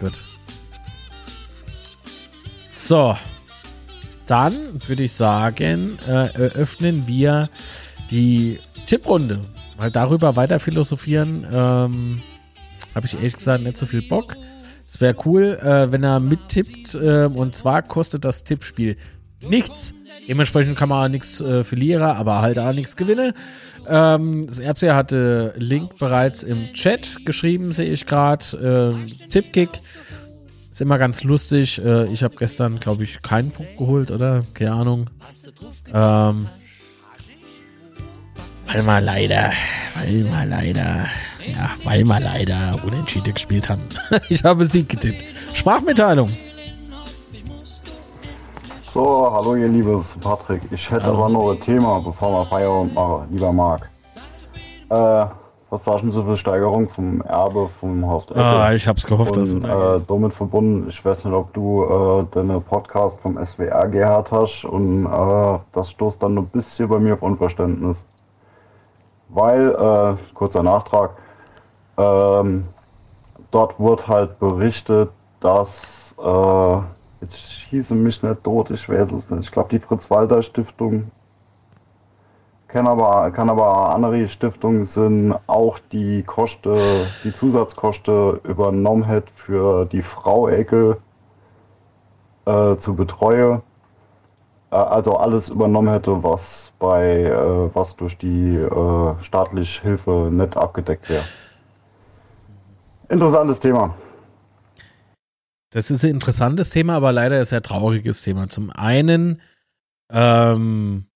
Gut. 0.00 0.14
So. 2.68 3.16
Dann 4.26 4.80
würde 4.88 5.04
ich 5.04 5.12
sagen, 5.12 5.98
äh, 6.08 6.32
eröffnen 6.34 7.06
wir 7.06 7.50
die 8.14 8.58
Tipprunde. 8.86 9.40
Weil 9.76 9.90
darüber 9.90 10.36
weiter 10.36 10.60
philosophieren, 10.60 11.44
ähm, 11.52 12.22
habe 12.94 13.06
ich 13.06 13.14
ehrlich 13.14 13.36
gesagt 13.36 13.64
nicht 13.64 13.76
so 13.76 13.86
viel 13.86 14.02
Bock. 14.02 14.36
Es 14.86 15.00
wäre 15.00 15.16
cool, 15.24 15.58
äh, 15.60 15.90
wenn 15.90 16.04
er 16.04 16.20
mittippt. 16.20 16.94
Äh, 16.94 17.26
und 17.26 17.56
zwar 17.56 17.82
kostet 17.82 18.24
das 18.24 18.44
Tippspiel 18.44 18.96
nichts. 19.40 19.94
Dementsprechend 20.28 20.78
kann 20.78 20.88
man 20.88 21.04
auch 21.04 21.10
nichts 21.10 21.40
äh, 21.40 21.64
verlieren, 21.64 22.02
aber 22.02 22.40
halt 22.40 22.58
auch 22.58 22.72
nichts 22.72 22.96
gewinnen. 22.96 23.32
Ähm, 23.88 24.46
das 24.46 24.60
Erbseher 24.60 24.94
hatte 24.94 25.52
Link 25.56 25.98
bereits 25.98 26.44
im 26.44 26.72
Chat 26.72 27.26
geschrieben, 27.26 27.72
sehe 27.72 27.90
ich 27.90 28.06
gerade. 28.06 28.94
Äh, 28.96 29.28
Tippkick. 29.28 29.70
Ist 30.70 30.80
immer 30.80 30.98
ganz 30.98 31.24
lustig. 31.24 31.80
Äh, 31.84 32.06
ich 32.12 32.22
habe 32.22 32.36
gestern, 32.36 32.78
glaube 32.78 33.02
ich, 33.02 33.22
keinen 33.22 33.50
Punkt 33.50 33.76
geholt, 33.76 34.12
oder? 34.12 34.44
Keine 34.54 34.72
Ahnung. 34.72 35.10
Ähm, 35.92 36.46
weil 38.66 38.82
wir 38.82 39.00
leider, 39.00 39.50
weil 39.94 40.24
wir 40.24 40.46
leider, 40.46 41.06
ja, 41.46 41.70
weil 41.84 42.04
wir 42.04 42.20
leider 42.20 42.76
unentschieden 42.84 43.34
gespielt 43.34 43.68
haben. 43.68 43.82
ich 44.28 44.42
habe 44.44 44.66
Sieg 44.66 44.88
getippt. 44.88 45.22
Sprachmitteilung. 45.54 46.28
So, 48.92 49.30
hallo 49.32 49.56
ihr 49.56 49.68
liebes 49.68 50.06
Patrick. 50.22 50.62
Ich 50.70 50.90
hätte 50.90 51.06
aber 51.06 51.28
noch 51.28 51.50
ein 51.50 51.60
Thema, 51.60 52.00
bevor 52.00 52.30
wir 52.30 52.46
Feierabend 52.46 52.94
machen, 52.94 53.26
lieber 53.30 53.52
Marc. 53.52 53.90
Äh, 54.88 55.26
was 55.70 55.82
sagen 55.82 56.12
Sie 56.12 56.22
für 56.22 56.36
Steigerung 56.36 56.88
vom 56.90 57.20
Erbe 57.22 57.68
vom 57.80 58.06
Horst 58.06 58.30
Eckel? 58.30 58.42
Ah, 58.42 58.72
ich 58.72 58.86
hab's 58.86 59.04
gehofft, 59.04 59.36
dass 59.36 59.50
du 59.50 59.58
äh, 59.58 60.00
damit 60.06 60.32
verbunden, 60.34 60.88
ich 60.88 61.04
weiß 61.04 61.24
nicht, 61.24 61.34
ob 61.34 61.52
du 61.52 61.82
äh, 61.82 62.26
deine 62.30 62.60
Podcast 62.60 63.18
vom 63.20 63.44
SWR 63.44 63.88
gehört 63.88 64.30
hast 64.30 64.64
und 64.64 65.06
äh, 65.06 65.58
das 65.72 65.90
stoßt 65.90 66.22
dann 66.22 66.38
ein 66.38 66.46
bisschen 66.46 66.88
bei 66.88 67.00
mir 67.00 67.14
auf 67.14 67.22
Unverständnis. 67.22 68.06
Weil, 69.34 69.70
äh, 69.70 70.34
kurzer 70.34 70.62
Nachtrag, 70.62 71.10
ähm, 71.98 72.68
dort 73.50 73.78
wurde 73.78 74.08
halt 74.08 74.38
berichtet, 74.38 75.10
dass, 75.40 76.14
äh, 76.18 76.76
jetzt 77.20 77.36
schieße 77.36 77.94
mich 77.94 78.22
nicht 78.22 78.44
tot, 78.44 78.70
ich 78.70 78.88
weiß 78.88 79.12
es 79.12 79.28
nicht, 79.30 79.44
ich 79.44 79.52
glaube 79.52 79.68
die 79.70 79.80
Fritz-Walter-Stiftung 79.80 81.10
kann 82.74 82.88
aber, 82.88 83.30
kann 83.30 83.50
aber 83.50 83.94
andere 83.94 84.26
Stiftungen 84.26 84.84
sind 84.84 85.32
auch 85.46 85.78
die 85.92 86.24
Kosten, 86.24 86.76
die 87.22 87.32
Zusatzkosten 87.32 88.40
übernommen 88.40 89.06
hat 89.06 89.30
für 89.30 89.86
die 89.86 90.02
Frau 90.02 90.48
Ecke 90.48 90.96
äh, 92.46 92.76
zu 92.78 92.96
betreuen. 92.96 93.62
Äh, 94.72 94.74
also 94.74 95.16
alles 95.16 95.50
übernommen 95.50 95.90
hätte, 95.90 96.24
was 96.24 96.72
bei 96.84 97.22
äh, 97.22 97.74
was 97.74 97.96
durch 97.96 98.18
die 98.18 98.56
äh, 98.56 99.22
staatliche 99.22 99.80
Hilfe 99.80 100.28
nicht 100.30 100.54
abgedeckt 100.54 101.08
wäre. 101.08 101.24
Interessantes 103.08 103.58
Thema. 103.58 103.96
Das 105.70 105.90
ist 105.90 106.04
ein 106.04 106.10
interessantes 106.10 106.68
Thema, 106.68 106.96
aber 106.96 107.10
leider 107.10 107.40
ist 107.40 107.54
ein 107.54 107.62
trauriges 107.62 108.20
Thema. 108.20 108.48
Zum 108.50 108.70
einen 108.70 109.40
ähm, 110.10 111.06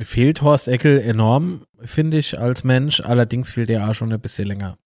fehlt 0.00 0.40
Horst 0.40 0.68
Eckel 0.68 0.98
enorm, 0.98 1.66
finde 1.82 2.16
ich, 2.16 2.38
als 2.38 2.64
Mensch. 2.64 3.00
Allerdings 3.00 3.52
fehlt 3.52 3.68
er 3.68 3.88
auch 3.88 3.94
schon 3.94 4.12
ein 4.12 4.20
bisschen 4.20 4.48
länger. 4.48 4.78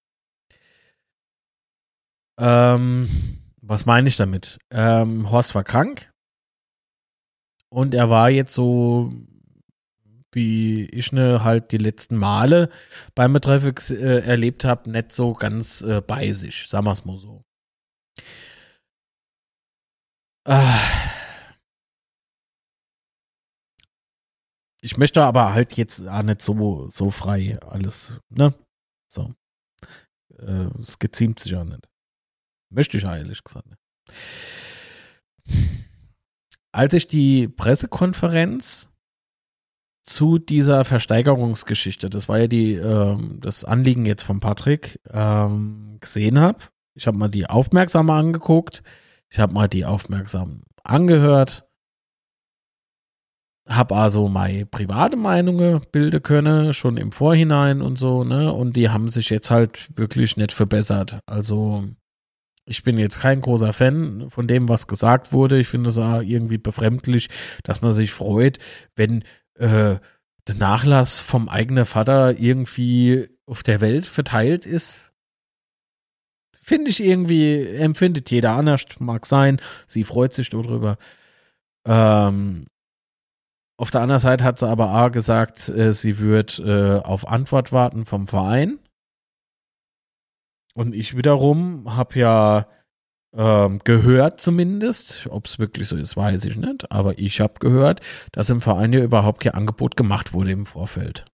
Ähm, 2.39 3.09
was 3.63 3.87
meine 3.87 4.09
ich 4.09 4.17
damit? 4.17 4.59
Ähm, 4.71 5.31
Horst 5.31 5.55
war 5.55 5.63
krank 5.63 6.13
und 7.71 7.95
er 7.95 8.11
war 8.11 8.29
jetzt 8.29 8.55
so, 8.55 9.13
wie 10.37 10.85
ich 10.91 11.11
ne 11.13 11.43
halt 11.43 11.73
die 11.73 11.79
letzten 11.79 12.17
Male 12.17 12.69
beim 13.17 13.33
Betreffe 13.33 13.75
äh, 13.95 14.21
erlebt 14.25 14.65
habe, 14.65 14.91
nicht 14.91 15.11
so 15.11 15.33
ganz 15.33 15.81
äh, 15.83 16.01
bei 16.01 16.31
sich, 16.33 16.69
sagen 16.69 16.87
wir 16.87 16.93
es 16.93 17.05
mal 17.05 17.17
so. 17.17 17.43
Ah. 20.47 20.79
Ich 24.83 24.97
möchte 24.99 25.25
aber 25.25 25.53
halt 25.53 25.73
jetzt 25.77 26.07
auch 26.07 26.23
nicht 26.23 26.43
so, 26.43 26.89
so 26.89 27.11
frei 27.11 27.59
alles, 27.63 28.21
ne? 28.29 28.55
So. 29.13 29.35
Äh, 30.39 30.69
Es 30.79 30.99
geziemt 31.01 31.41
sich 31.41 31.57
auch 31.57 31.65
nicht. 31.65 31.89
Möchte 32.73 32.97
ich 32.99 33.03
ja 33.03 33.17
ehrlich 33.17 33.43
gesagt 33.43 33.67
nicht. 33.67 33.81
Als 36.73 36.93
ich 36.95 37.07
die 37.09 37.49
Pressekonferenz 37.49 38.89
zu 40.07 40.39
dieser 40.39 40.85
Versteigerungsgeschichte, 40.85 42.09
das 42.09 42.29
war 42.29 42.39
ja 42.39 42.47
die, 42.47 42.75
ähm, 42.75 43.39
das 43.41 43.65
Anliegen 43.65 44.07
jetzt 44.07 44.23
von 44.23 44.41
Patrick, 44.41 45.01
ähm, 45.13 45.99
gesehen 46.01 46.41
habe, 46.41 46.59
ich 46.95 47.07
habe 47.07 47.19
mal 47.19 47.29
die 47.29 47.47
aufmerksam 47.47 48.09
angeguckt, 48.11 48.83
ich 49.29 49.39
habe 49.39 49.53
mal 49.53 49.69
die 49.69 49.85
aufmerksam 49.85 50.63
angehört, 50.85 51.69
habe 53.69 53.97
also 53.97 54.29
meine 54.29 54.65
private 54.65 55.17
Meinungen 55.17 55.81
bilden 55.91 56.23
können, 56.23 56.73
schon 56.73 56.97
im 56.97 57.11
Vorhinein 57.11 57.83
und 57.83 57.99
so, 57.99 58.23
ne? 58.23 58.53
Und 58.53 58.77
die 58.77 58.91
haben 58.91 59.09
sich 59.09 59.29
jetzt 59.29 59.51
halt 59.51 59.91
wirklich 59.97 60.37
nicht 60.37 60.53
verbessert. 60.53 61.19
Also 61.27 61.85
ich 62.65 62.85
bin 62.85 62.97
jetzt 62.97 63.21
kein 63.21 63.41
großer 63.41 63.73
Fan 63.73 64.31
von 64.31 64.47
dem, 64.47 64.69
was 64.69 64.87
gesagt 64.87 65.33
wurde. 65.33 65.59
Ich 65.59 65.67
finde 65.69 65.91
es 65.91 65.97
irgendwie 65.97 66.59
befremdlich, 66.59 67.29
dass 67.65 67.81
man 67.81 67.93
sich 67.93 68.13
freut, 68.13 68.59
wenn 68.95 69.25
äh, 69.59 69.99
der 70.49 70.55
Nachlass 70.55 71.21
vom 71.21 71.49
eigenen 71.49 71.87
Vater 71.87 72.39
irgendwie 72.39 73.29
auf 73.47 73.63
der 73.63 73.81
Welt 73.81 74.07
verteilt 74.07 74.67
ist. 74.67 75.13
Finde 76.63 76.91
ich 76.91 77.03
irgendwie, 77.03 77.65
empfindet 77.67 78.31
jeder 78.31 78.53
anders, 78.53 78.87
mag 78.99 79.27
sein. 79.27 79.61
Sie 79.87 80.05
freut 80.05 80.35
sich 80.35 80.51
darüber. 80.51 80.99
Ähm, 81.87 82.67
auf 83.79 83.91
der 83.91 84.01
anderen 84.01 84.19
Seite 84.19 84.43
hat 84.43 84.59
sie 84.59 84.67
aber 84.67 84.89
A 84.89 85.09
gesagt, 85.09 85.69
äh, 85.69 85.93
sie 85.93 86.19
wird 86.19 86.59
äh, 86.59 86.99
auf 86.99 87.29
Antwort 87.29 87.73
warten 87.73 88.05
vom 88.05 88.27
Verein. 88.27 88.79
Und 90.75 90.95
ich 90.95 91.17
wiederum 91.17 91.95
habe 91.97 92.19
ja 92.19 92.69
ähm, 93.35 93.81
gehört 93.85 94.41
zumindest, 94.41 95.27
ob 95.31 95.47
es 95.47 95.59
wirklich 95.59 95.89
so 95.89 95.97
ist, 95.97 96.17
weiß 96.17 96.45
ich 96.45 96.57
nicht, 96.57 96.91
aber 96.91 97.19
ich 97.19 97.41
habe 97.41 97.55
gehört, 97.59 98.01
dass 98.33 98.51
im 98.51 98.61
Verein 98.61 98.93
ja 98.93 99.03
überhaupt 99.03 99.43
kein 99.43 99.55
Angebot 99.55 99.97
gemacht 99.97 100.33
wurde 100.33 100.53
im 100.53 100.67
Vorfeld. 100.67 101.27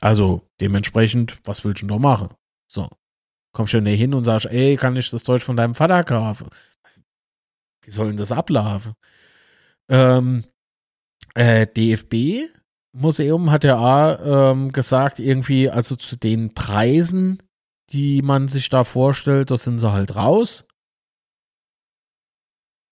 Also 0.00 0.48
dementsprechend, 0.60 1.38
was 1.44 1.64
willst 1.64 1.82
du 1.82 1.86
denn 1.86 1.96
da 1.96 1.98
machen? 2.00 2.28
So, 2.70 2.88
kommst 3.52 3.74
du 3.74 3.80
nicht 3.80 3.98
hin 3.98 4.14
und 4.14 4.24
sagst, 4.24 4.46
ey, 4.46 4.76
kann 4.76 4.96
ich 4.96 5.10
das 5.10 5.24
Deutsch 5.24 5.44
von 5.44 5.56
deinem 5.56 5.74
Vater 5.74 6.04
kaufen? 6.04 6.48
Wie 7.84 7.90
soll 7.90 8.08
denn 8.08 8.16
das 8.16 8.32
ablaufen? 8.32 8.94
Ähm, 9.88 10.44
äh, 11.34 11.66
DFB 11.66 12.48
Museum 12.98 13.50
hat 13.50 13.64
ja 13.64 13.78
auch 13.78 14.52
ähm, 14.52 14.72
gesagt, 14.72 15.18
irgendwie, 15.18 15.70
also 15.70 15.96
zu 15.96 16.16
den 16.16 16.54
Preisen, 16.54 17.42
die 17.90 18.22
man 18.22 18.48
sich 18.48 18.68
da 18.68 18.84
vorstellt, 18.84 19.50
da 19.50 19.56
sind 19.56 19.78
sie 19.78 19.92
halt 19.92 20.16
raus. 20.16 20.64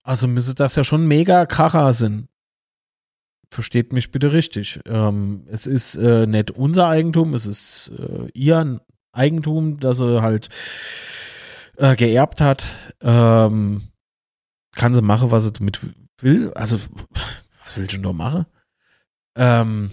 Also 0.07 0.28
müsste 0.28 0.55
das 0.55 0.77
ja 0.77 0.85
schon 0.85 1.09
mega 1.09 1.47
Kracher 1.47 1.93
sind. 1.93 2.28
Versteht 3.51 3.93
mich 3.93 4.12
bitte 4.12 4.33
richtig. 4.33 4.78
Ähm, 4.87 5.45
es 5.49 5.66
ist 5.66 5.97
äh, 5.97 6.28
nicht 6.28 6.53
unser 6.53 6.87
Eigentum, 6.87 7.35
es 7.35 7.45
ist 7.45 7.91
äh, 7.99 8.28
ihr 8.33 8.81
Eigentum, 9.11 9.81
das 9.81 9.97
sie 9.97 10.23
halt 10.23 10.49
äh, 11.77 11.97
geerbt 11.97 12.41
hat. 12.41 12.66
Ähm, 13.01 13.89
kann 14.77 14.95
sie 14.95 15.03
machen, 15.03 15.33
was 15.33 15.43
sie 15.43 15.53
damit 15.53 15.81
will. 16.20 16.53
Also, 16.53 16.78
was 17.65 17.77
will 17.77 17.85
ich 17.87 17.91
denn 17.91 18.05
da 18.05 18.12
machen? 18.12 18.47
Ähm, 19.35 19.91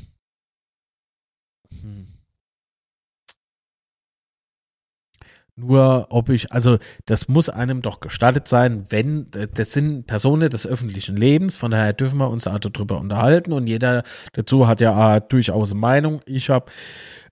Nur 5.56 6.08
ob 6.10 6.30
ich, 6.30 6.52
also 6.52 6.80
das 7.06 7.28
muss 7.28 7.48
einem 7.48 7.84
doch 7.84 8.00
gestattet 8.00 8.48
sein, 8.48 8.88
wenn, 8.90 9.28
das 9.30 9.72
sind 9.72 10.08
Personen 10.08 10.50
des 10.50 10.66
öffentlichen 10.66 11.16
Lebens, 11.16 11.58
von 11.58 11.70
daher 11.70 11.94
dürfen 11.94 12.18
wir 12.18 12.30
uns 12.30 12.48
auch 12.48 12.58
darüber 12.58 13.00
unterhalten 13.00 13.54
und 13.54 13.68
jeder 13.68 14.02
dazu 14.34 14.68
hat 14.68 14.82
ja 14.82 15.18
auch 15.18 15.20
durchaus 15.20 15.72
eine 15.72 15.80
Meinung. 15.80 16.22
Ich 16.26 16.50
habe, 16.50 16.72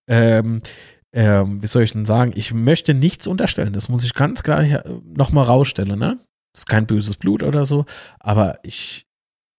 ähm, 0.07 0.61
ähm, 1.13 1.63
wie 1.63 1.67
soll 1.67 1.81
ich 1.81 1.93
denn 1.93 2.05
sagen, 2.05 2.31
ich 2.35 2.53
möchte 2.53 2.93
nichts 2.93 3.25
unterstellen, 3.25 3.73
das 3.73 3.89
muss 3.89 4.03
ich 4.05 4.13
ganz 4.13 4.43
klar 4.43 4.83
nochmal 5.03 5.45
rausstellen, 5.45 5.97
ne? 5.97 6.19
Das 6.53 6.61
ist 6.61 6.69
kein 6.69 6.85
böses 6.85 7.17
Blut 7.17 7.41
oder 7.41 7.65
so, 7.65 7.85
aber 8.19 8.59
ich 8.61 9.07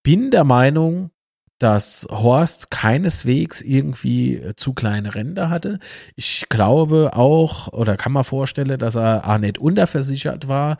bin 0.03 0.31
der 0.31 0.45
Meinung, 0.45 1.11
dass 1.59 2.07
Horst 2.09 2.71
keineswegs 2.71 3.61
irgendwie 3.61 4.35
äh, 4.35 4.55
zu 4.55 4.73
kleine 4.73 5.15
Ränder 5.15 5.49
hatte. 5.49 5.79
Ich 6.15 6.47
glaube 6.49 7.11
auch 7.13 7.67
oder 7.71 7.97
kann 7.97 8.11
man 8.11 8.23
vorstellen, 8.23 8.77
dass 8.77 8.95
er 8.95 9.27
auch 9.27 9.37
nicht 9.37 9.57
unterversichert 9.57 10.47
war. 10.47 10.77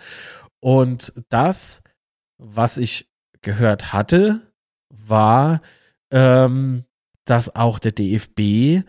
Und 0.60 1.14
das, 1.30 1.82
was 2.38 2.78
ich 2.78 3.10
gehört 3.41 3.94
hatte, 3.94 4.41
war, 4.90 5.62
ähm, 6.12 6.86
dass 7.26 7.56
auch 7.56 7.80
der 7.80 7.91
DFB 7.91 8.86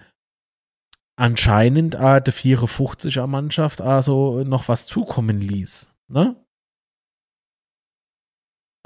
anscheinend 1.16 1.94
äh, 1.94 2.20
der 2.20 2.34
54er 2.34 3.26
Mannschaft 3.26 3.80
also 3.80 4.42
noch 4.44 4.68
was 4.68 4.86
zukommen 4.86 5.40
ließ. 5.40 5.92
Ne? 6.08 6.36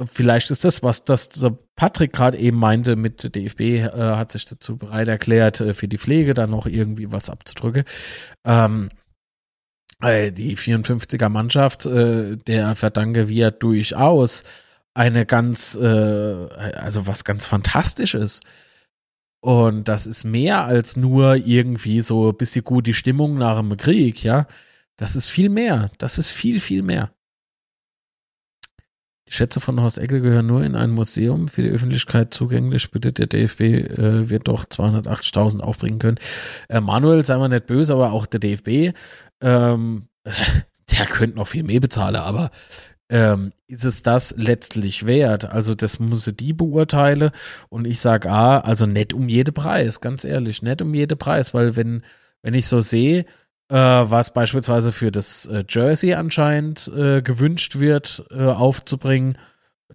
Vielleicht 0.07 0.51
ist 0.53 0.65
das, 0.65 0.83
was 0.83 1.05
das 1.05 1.29
Patrick 1.75 2.13
gerade 2.13 2.39
eben 2.39 2.57
meinte 2.57 2.95
mit 2.95 3.25
der 3.25 3.31
DFB, 3.31 3.61
äh, 3.61 3.91
hat 3.91 4.31
sich 4.31 4.45
dazu 4.45 4.77
bereit 4.77 5.09
erklärt, 5.09 5.61
äh, 5.61 5.75
für 5.75 5.89
die 5.89 5.99
Pflege 5.99 6.35
dann 6.35 6.51
noch 6.51 6.67
irgendwie 6.67 7.11
was 7.11 7.29
abzudrücken. 7.29 7.85
Ähm, 8.45 8.91
äh, 10.01 10.31
die 10.31 10.57
54er 10.57 11.29
Mannschaft, 11.29 11.87
äh, 11.87 12.37
der 12.37 12.77
verdanke 12.77 13.29
wir 13.29 13.51
durchaus 13.51 14.45
eine 14.95 15.27
ganz, 15.27 15.75
äh, 15.75 15.85
also 15.85 17.07
was 17.07 17.25
ganz 17.25 17.47
Fantastisches. 17.47 18.41
Und 19.41 19.89
das 19.89 20.07
ist 20.07 20.25
mehr 20.25 20.65
als 20.65 20.97
nur 20.97 21.37
irgendwie 21.37 22.03
so 22.03 22.31
ein 22.31 22.37
bisschen 22.37 22.65
gut 22.65 22.87
die 22.87 22.95
Stimmung 22.95 23.37
nach 23.37 23.59
dem 23.59 23.77
Krieg, 23.77 24.23
ja. 24.25 24.47
Das 24.97 25.15
ist 25.17 25.29
viel 25.29 25.49
mehr. 25.49 25.91
Das 25.99 26.19
ist 26.19 26.31
viel, 26.31 26.61
viel 26.61 26.83
mehr. 26.83 27.13
Die 29.29 29.33
Schätze 29.35 29.61
von 29.61 29.81
Horst 29.81 29.99
Eckel 29.99 30.21
gehören 30.21 30.47
nur 30.47 30.65
in 30.65 30.75
ein 30.75 30.91
Museum 30.91 31.49
für 31.49 31.63
die 31.63 31.69
Öffentlichkeit 31.69 32.33
zugänglich. 32.33 32.91
Bitte, 32.91 33.13
der 33.13 33.27
DFB 33.27 33.61
äh, 33.61 34.31
wird 34.31 34.49
doch 34.49 34.65
280.000 34.65 35.61
aufbringen 35.61 35.99
können. 35.99 36.19
Äh, 36.69 36.81
Manuel, 36.81 37.25
sei 37.25 37.37
mal 37.37 37.49
nicht 37.49 37.67
böse, 37.67 37.93
aber 37.93 38.13
auch 38.13 38.25
der 38.25 38.41
DFB, 38.41 38.97
ähm, 39.43 40.09
der 40.25 41.07
könnte 41.07 41.37
noch 41.37 41.49
viel 41.49 41.63
mehr 41.63 41.81
bezahlen, 41.81 42.17
aber 42.17 42.51
ähm, 43.11 43.51
ist 43.67 43.85
es 43.85 44.03
das 44.03 44.35
letztlich 44.37 45.07
wert? 45.07 45.51
Also 45.51 45.75
das 45.75 45.99
muss 45.99 46.25
die 46.39 46.53
beurteilen 46.53 47.31
und 47.69 47.87
ich 47.87 48.01
sage, 48.01 48.31
ah, 48.31 48.61
also 48.61 48.87
nicht 48.87 49.13
um 49.13 49.29
jede 49.29 49.53
Preis, 49.53 50.01
ganz 50.01 50.25
ehrlich, 50.25 50.63
nicht 50.63 50.83
um 50.83 50.95
jede 50.95 51.17
Preis, 51.17 51.55
weil 51.55 51.77
wenn, 51.77 52.03
wenn 52.43 52.55
ich 52.55 52.67
so 52.67 52.81
sehe, 52.81 53.25
was 53.75 54.33
beispielsweise 54.33 54.93
für 54.93 55.11
das 55.11 55.47
äh, 55.47 55.65
Jersey 55.69 56.15
anscheinend 56.15 56.89
äh, 56.89 57.21
gewünscht 57.23 57.79
wird, 57.79 58.25
äh, 58.31 58.45
aufzubringen, 58.45 59.37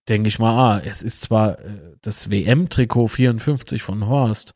denke 0.07 0.27
ich 0.27 0.39
mal, 0.39 0.77
ah, 0.77 0.81
es 0.83 1.01
ist 1.01 1.21
zwar 1.21 1.59
äh, 1.59 1.95
das 2.01 2.29
WM-Trikot 2.29 3.07
54 3.07 3.81
von 3.81 4.07
Horst, 4.07 4.53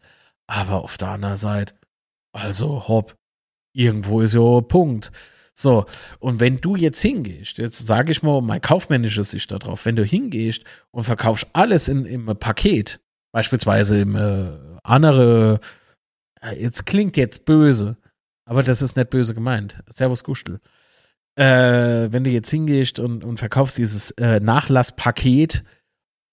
aber 0.48 0.84
auf 0.84 0.98
der 0.98 1.10
anderen 1.10 1.38
Seite, 1.38 1.76
also 2.32 2.88
hopp, 2.88 3.16
irgendwo 3.74 4.22
ist 4.22 4.34
ja 4.34 4.62
Punkt. 4.62 5.12
So, 5.54 5.86
und 6.20 6.40
wenn 6.40 6.62
du 6.62 6.76
jetzt 6.76 7.02
hingehst, 7.02 7.58
jetzt 7.58 7.88
sage 7.88 8.12
ich 8.12 8.22
mal 8.22 8.42
mein 8.42 8.62
kaufmännisches 8.62 9.32
Sicht 9.32 9.52
darauf, 9.52 9.86
wenn 9.86 9.96
du 9.96 10.04
hingehst 10.04 10.64
und 10.92 11.06
verkaufst 11.06 11.48
alles 11.54 11.88
in, 11.88 12.06
im 12.06 12.26
Paket, 12.38 13.00
beispielsweise 13.32 14.00
im 14.00 14.16
äh, 14.16 14.52
andere, 14.84 15.60
jetzt 16.56 16.86
klingt 16.86 17.18
jetzt 17.18 17.46
böse, 17.46 17.98
aber 18.48 18.64
das 18.64 18.82
ist 18.82 18.96
nicht 18.96 19.10
böse 19.10 19.36
gemeint. 19.36 19.84
Servus 19.90 20.24
Gustel. 20.24 20.60
Äh, 21.36 22.12
wenn 22.12 22.24
du 22.24 22.32
jetzt 22.32 22.50
hingehst 22.50 22.98
und, 22.98 23.24
und 23.24 23.38
verkaufst 23.38 23.78
dieses 23.78 24.12
äh, 24.12 24.40
Nachlasspaket 24.40 25.64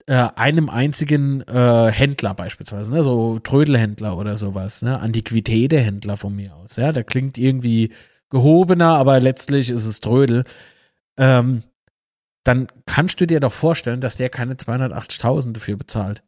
äh, 0.06 0.28
einem 0.36 0.70
einzigen 0.70 1.42
äh, 1.42 1.90
Händler 1.90 2.34
beispielsweise, 2.34 2.92
ne, 2.92 3.02
so 3.02 3.38
Trödelhändler 3.40 4.16
oder 4.16 4.38
sowas, 4.38 4.82
ne, 4.82 4.98
Antiquitätehändler 5.00 6.16
von 6.16 6.34
mir 6.34 6.54
aus, 6.54 6.76
ja, 6.76 6.92
der 6.92 7.04
klingt 7.04 7.36
irgendwie 7.36 7.92
gehobener, 8.30 8.96
aber 8.96 9.20
letztlich 9.20 9.70
ist 9.70 9.84
es 9.84 10.00
Trödel. 10.00 10.44
Ähm, 11.18 11.64
dann 12.44 12.68
kannst 12.86 13.20
du 13.20 13.26
dir 13.26 13.40
doch 13.40 13.52
vorstellen, 13.52 14.00
dass 14.00 14.16
der 14.16 14.28
keine 14.28 14.54
280.000 14.54 15.52
dafür 15.52 15.76
bezahlt. 15.76 16.22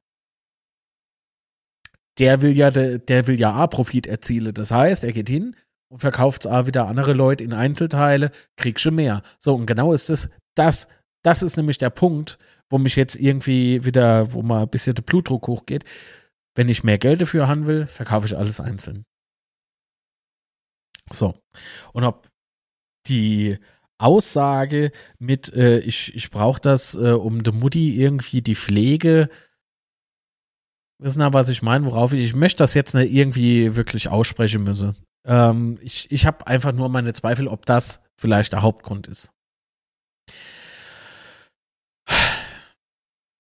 Der 2.19 2.43
will 2.43 2.57
ja, 2.57 2.71
der, 2.71 2.99
der 2.99 3.27
will 3.27 3.39
ja 3.39 3.53
A-Profit 3.53 4.07
erzielen. 4.07 4.55
Das 4.55 4.71
heißt, 4.71 5.05
er 5.05 5.13
geht 5.13 5.29
hin, 5.29 5.55
und 5.89 6.01
verkauft 6.01 6.45
es 6.45 6.51
auch 6.51 6.67
wieder 6.67 6.87
andere 6.87 7.13
Leute 7.13 7.45
in 7.45 7.53
Einzelteile, 7.53 8.31
kriegst 8.57 8.85
du 8.85 8.91
mehr. 8.91 9.23
So, 9.39 9.55
und 9.55 9.67
genau 9.67 9.93
ist 9.93 10.09
das, 10.09 10.29
das, 10.57 10.89
das 11.23 11.43
ist 11.43 11.57
nämlich 11.57 11.79
der 11.79 11.91
Punkt, 11.91 12.39
wo 12.69 12.79
mich 12.79 12.97
jetzt 12.97 13.17
irgendwie 13.17 13.85
wieder, 13.85 14.33
wo 14.33 14.43
mal 14.43 14.63
ein 14.63 14.69
bisschen 14.69 14.95
der 14.95 15.03
Blutdruck 15.03 15.47
hochgeht. 15.47 15.85
Wenn 16.57 16.69
ich 16.69 16.85
mehr 16.85 16.99
Geld 16.99 17.21
dafür 17.21 17.49
haben 17.49 17.67
will, 17.67 17.87
verkaufe 17.87 18.27
ich 18.27 18.37
alles 18.37 18.61
einzeln. 18.61 19.05
So. 21.13 21.35
Und 21.93 22.05
ob 22.05 22.29
die 23.07 23.59
Aussage 23.99 24.91
mit, 25.19 25.53
äh, 25.53 25.79
ich, 25.79 26.15
ich 26.15 26.31
brauche 26.31 26.61
das, 26.61 26.95
äh, 26.95 27.13
um 27.13 27.43
der 27.43 27.53
Mutti 27.53 28.01
irgendwie 28.01 28.43
die 28.43 28.55
Pflege, 28.55 29.29
wissen 30.99 31.23
aber, 31.23 31.39
was 31.39 31.49
ich 31.49 31.63
meine, 31.63 31.87
worauf 31.87 32.13
ich, 32.13 32.25
ich 32.25 32.35
möchte 32.35 32.59
das 32.59 32.75
jetzt 32.75 32.95
nicht 32.95 33.13
irgendwie 33.13 33.77
wirklich 33.77 34.09
aussprechen 34.09 34.65
müssen. 34.65 34.97
Ähm, 35.27 35.79
ich 35.83 36.11
ich 36.11 36.25
habe 36.27 36.47
einfach 36.47 36.73
nur 36.73 36.89
meine 36.89 37.13
Zweifel, 37.13 37.49
ob 37.49 37.67
das 37.67 38.01
vielleicht 38.17 38.53
der 38.53 38.63
Hauptgrund 38.63 39.09
ist. 39.09 39.33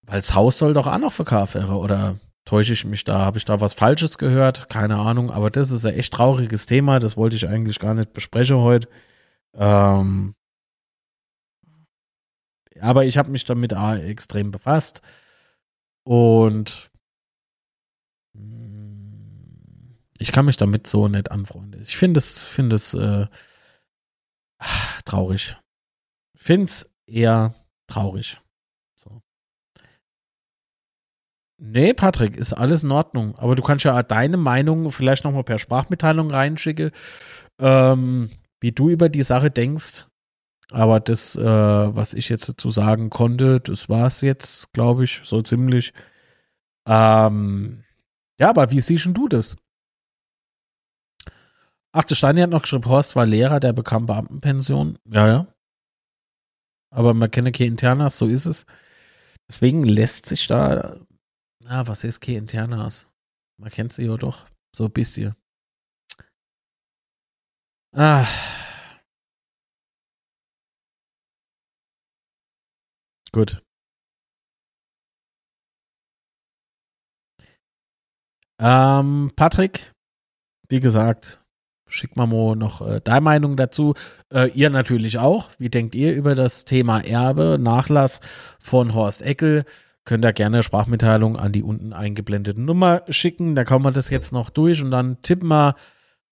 Weil 0.02 0.18
das 0.18 0.34
Haus 0.34 0.58
soll 0.58 0.72
doch 0.72 0.86
auch 0.86 0.98
noch 0.98 1.12
verkauft 1.12 1.54
werden, 1.54 1.70
oder 1.70 2.18
täusche 2.44 2.72
ich 2.72 2.84
mich 2.84 3.04
da? 3.04 3.20
Habe 3.20 3.38
ich 3.38 3.44
da 3.44 3.60
was 3.60 3.74
Falsches 3.74 4.18
gehört? 4.18 4.68
Keine 4.68 4.96
Ahnung, 4.96 5.30
aber 5.30 5.50
das 5.50 5.70
ist 5.70 5.84
ein 5.84 5.94
echt 5.94 6.12
trauriges 6.14 6.66
Thema, 6.66 6.98
das 6.98 7.16
wollte 7.16 7.36
ich 7.36 7.48
eigentlich 7.48 7.78
gar 7.78 7.94
nicht 7.94 8.12
besprechen 8.12 8.58
heute. 8.58 8.88
Ähm, 9.54 10.34
aber 12.80 13.04
ich 13.06 13.18
habe 13.18 13.30
mich 13.30 13.44
damit 13.44 13.72
extrem 13.72 14.50
befasst 14.50 15.02
und 16.04 16.90
ich 20.18 20.32
kann 20.32 20.46
mich 20.46 20.56
damit 20.56 20.86
so 20.86 21.08
nicht 21.08 21.30
anfreunden. 21.30 21.80
Ich 21.82 21.96
finde 21.96 22.18
es, 22.18 22.44
finde 22.44 22.76
es 22.76 22.94
äh, 22.94 23.26
traurig. 25.04 25.56
Finde 26.36 26.66
es 26.66 26.90
eher 27.06 27.54
traurig. 27.86 28.40
So. 28.98 29.22
Nee, 31.58 31.94
Patrick, 31.94 32.36
ist 32.36 32.52
alles 32.52 32.84
in 32.84 32.90
Ordnung. 32.90 33.36
Aber 33.38 33.54
du 33.54 33.62
kannst 33.62 33.84
ja 33.84 34.02
deine 34.02 34.36
Meinung 34.36 34.90
vielleicht 34.90 35.24
nochmal 35.24 35.44
per 35.44 35.58
Sprachmitteilung 35.58 36.30
reinschicken, 36.30 36.90
ähm, 37.60 38.30
wie 38.60 38.72
du 38.72 38.90
über 38.90 39.08
die 39.08 39.22
Sache 39.22 39.50
denkst. 39.50 40.06
Aber 40.70 40.98
das, 41.00 41.36
äh, 41.36 41.44
was 41.44 42.12
ich 42.12 42.28
jetzt 42.28 42.48
dazu 42.48 42.70
sagen 42.70 43.08
konnte, 43.08 43.60
das 43.60 43.88
war 43.88 44.06
es 44.06 44.20
jetzt, 44.20 44.72
glaube 44.72 45.04
ich, 45.04 45.20
so 45.22 45.40
ziemlich. 45.40 45.92
Ähm, 46.88 47.84
ja, 48.38 48.50
aber 48.50 48.70
wie 48.70 48.80
siehst 48.80 49.06
du 49.06 49.28
das? 49.28 49.56
Ach, 51.92 52.04
der 52.04 52.14
Steini 52.14 52.40
hat 52.40 52.50
noch 52.50 52.62
geschrieben, 52.62 52.86
Horst 52.86 53.16
war 53.16 53.26
Lehrer, 53.26 53.60
der 53.60 53.72
bekam 53.72 54.06
Beamtenpension. 54.06 54.98
Ja, 55.08 55.26
ja. 55.28 55.54
Aber 56.94 57.14
man 57.14 57.30
kenne 57.30 57.52
keine 57.52 57.68
Internas, 57.68 58.18
so 58.18 58.26
ist 58.26 58.46
es. 58.46 58.66
Deswegen 59.48 59.84
lässt 59.84 60.26
sich 60.26 60.46
da, 60.46 60.96
na, 61.62 61.86
was 61.86 62.04
ist 62.04 62.20
keine 62.20 62.38
Internas? 62.38 63.08
Man 63.58 63.70
kennt 63.70 63.92
sie 63.92 64.04
ja 64.04 64.16
doch, 64.16 64.46
so 64.74 64.84
ein 64.86 64.92
bisschen. 64.92 65.34
Ah. 67.94 68.26
Gut. 73.32 73.62
Ähm, 78.58 79.32
Patrick, 79.36 79.92
wie 80.68 80.80
gesagt, 80.80 81.42
Schick 81.88 82.16
mal 82.16 82.26
noch 82.26 82.86
äh, 82.86 83.00
deine 83.02 83.20
Meinung 83.20 83.56
dazu. 83.56 83.94
Äh, 84.32 84.50
ihr 84.50 84.70
natürlich 84.70 85.18
auch. 85.18 85.50
Wie 85.58 85.70
denkt 85.70 85.94
ihr 85.94 86.14
über 86.14 86.34
das 86.34 86.64
Thema 86.64 87.00
Erbe, 87.00 87.58
Nachlass 87.60 88.20
von 88.58 88.92
Horst 88.94 89.22
Eckel? 89.22 89.64
Könnt 90.04 90.24
ihr 90.24 90.32
gerne 90.32 90.62
Sprachmitteilung 90.62 91.36
an 91.36 91.52
die 91.52 91.62
unten 91.62 91.92
eingeblendete 91.92 92.60
Nummer 92.60 93.02
schicken. 93.08 93.54
Da 93.54 93.64
kommen 93.64 93.84
wir 93.84 93.92
das 93.92 94.10
jetzt 94.10 94.32
noch 94.32 94.50
durch 94.50 94.82
und 94.82 94.90
dann 94.90 95.20
tippen 95.22 95.48
wir 95.48 95.74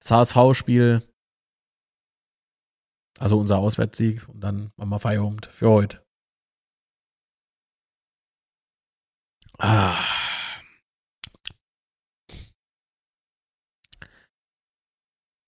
das 0.00 0.10
HSV-Spiel. 0.10 1.02
Also 3.18 3.38
unser 3.38 3.58
Auswärtssieg 3.58 4.28
und 4.28 4.40
dann 4.40 4.70
machen 4.76 4.90
wir 4.90 5.00
Feierabend 5.00 5.46
für 5.46 5.70
heute. 5.70 6.04
Ah. 9.58 10.23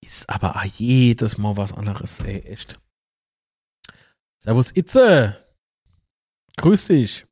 Ist 0.06 0.30
aber 0.30 0.62
jedes 0.76 1.36
Mal 1.36 1.56
was 1.56 1.72
anderes, 1.72 2.20
ey, 2.20 2.38
echt. 2.42 2.78
Servus 4.38 4.70
Itze. 4.70 5.44
Grüß 6.56 6.86
dich. 6.86 7.26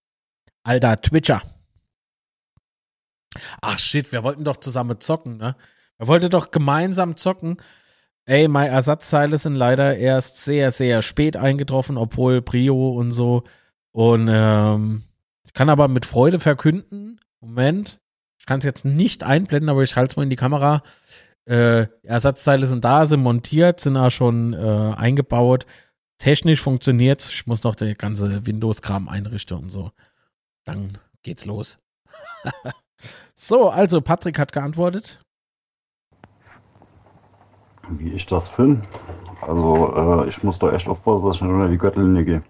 Alter 0.64 1.00
Twitcher. 1.00 1.42
Ach 3.60 3.78
shit, 3.78 4.10
wir 4.10 4.24
wollten 4.24 4.42
doch 4.42 4.56
zusammen 4.56 5.00
zocken, 5.00 5.36
ne? 5.36 5.54
Wir 5.98 6.08
wollten 6.08 6.30
doch 6.30 6.50
gemeinsam 6.50 7.16
zocken. 7.16 7.58
Ey, 8.26 8.48
meine 8.48 8.70
Ersatzteile 8.70 9.38
sind 9.38 9.54
leider 9.54 9.96
erst 9.96 10.38
sehr, 10.38 10.72
sehr 10.72 11.02
spät 11.02 11.36
eingetroffen, 11.36 11.96
obwohl 11.96 12.42
Brio 12.42 12.90
und 12.90 13.12
so. 13.12 13.44
Und 13.92 14.28
ähm, 14.28 15.04
ich 15.44 15.52
kann 15.52 15.70
aber 15.70 15.86
mit 15.86 16.06
Freude 16.06 16.40
verkünden, 16.40 17.20
Moment, 17.40 18.00
ich 18.44 18.46
kann 18.46 18.58
es 18.58 18.64
jetzt 18.64 18.84
nicht 18.84 19.22
einblenden, 19.22 19.70
aber 19.70 19.84
ich 19.84 19.94
halte 19.94 20.12
es 20.12 20.16
mal 20.16 20.24
in 20.24 20.30
die 20.30 20.36
Kamera. 20.36 20.82
Äh, 21.46 21.88
Ersatzteile 22.02 22.66
sind 22.66 22.84
da, 22.84 23.04
sind 23.04 23.22
montiert, 23.22 23.80
sind 23.80 23.96
auch 23.96 24.10
schon 24.10 24.54
äh, 24.54 24.94
eingebaut. 24.96 25.66
Technisch 26.18 26.60
funktioniert 26.62 27.28
Ich 27.28 27.46
muss 27.46 27.64
noch 27.64 27.74
der 27.74 27.94
ganze 27.94 28.46
Windows-Kram 28.46 29.08
einrichten 29.08 29.58
und 29.58 29.70
so. 29.70 29.90
Dann 30.64 30.98
geht's 31.22 31.44
los. 31.44 31.78
so, 33.34 33.68
also 33.68 34.00
Patrick 34.00 34.38
hat 34.38 34.52
geantwortet. 34.52 35.20
Wie 37.90 38.12
ich 38.12 38.24
das 38.26 38.48
finde? 38.50 38.86
Also, 39.42 39.94
äh, 39.94 40.28
ich 40.28 40.42
muss 40.42 40.58
da 40.58 40.72
echt 40.72 40.88
aufpassen, 40.88 41.26
dass 41.26 41.36
ich 41.36 41.42
nicht 41.42 41.52
unter 41.52 41.68
die 41.68 41.76
Gürtellinie 41.76 42.24
gehe. 42.24 42.42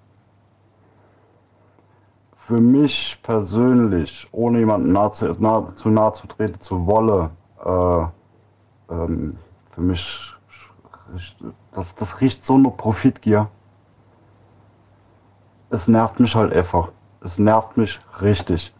Für 2.46 2.60
mich 2.60 3.18
persönlich, 3.22 4.28
ohne 4.30 4.58
jemanden 4.60 4.92
nah 4.92 5.10
zu, 5.10 5.34
nah, 5.40 5.74
zu 5.74 5.88
nahe 5.88 6.12
zu 6.12 6.26
treten 6.28 6.60
zu 6.60 6.86
wollen, 6.86 7.30
äh, 7.64 8.06
ähm, 8.90 9.38
für 9.70 9.80
mich, 9.80 10.34
das, 11.72 11.94
das 11.96 12.20
riecht 12.20 12.44
so 12.44 12.54
eine 12.54 12.70
Profitgier. 12.70 13.48
Es 15.70 15.88
nervt 15.88 16.20
mich 16.20 16.34
halt 16.34 16.52
einfach. 16.52 16.90
es 17.20 17.38
nervt 17.38 17.76
mich 17.76 17.98
richtig. 18.20 18.72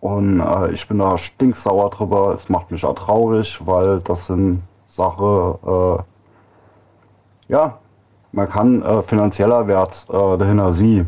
Und 0.00 0.40
äh, 0.40 0.72
ich 0.72 0.88
bin 0.88 0.98
da 0.98 1.18
stinksauer 1.18 1.90
drüber. 1.90 2.34
Es 2.34 2.48
macht 2.48 2.70
mich 2.70 2.84
auch 2.84 2.94
traurig, 2.94 3.60
weil 3.64 4.00
das 4.00 4.26
sind 4.26 4.62
Sachen, 4.88 5.54
äh, 5.64 6.02
ja, 7.48 7.78
man 8.32 8.48
kann 8.48 8.82
äh, 8.82 9.02
finanzieller 9.02 9.66
Wert 9.66 10.06
äh, 10.08 10.38
dahinter 10.38 10.72
sie. 10.72 11.06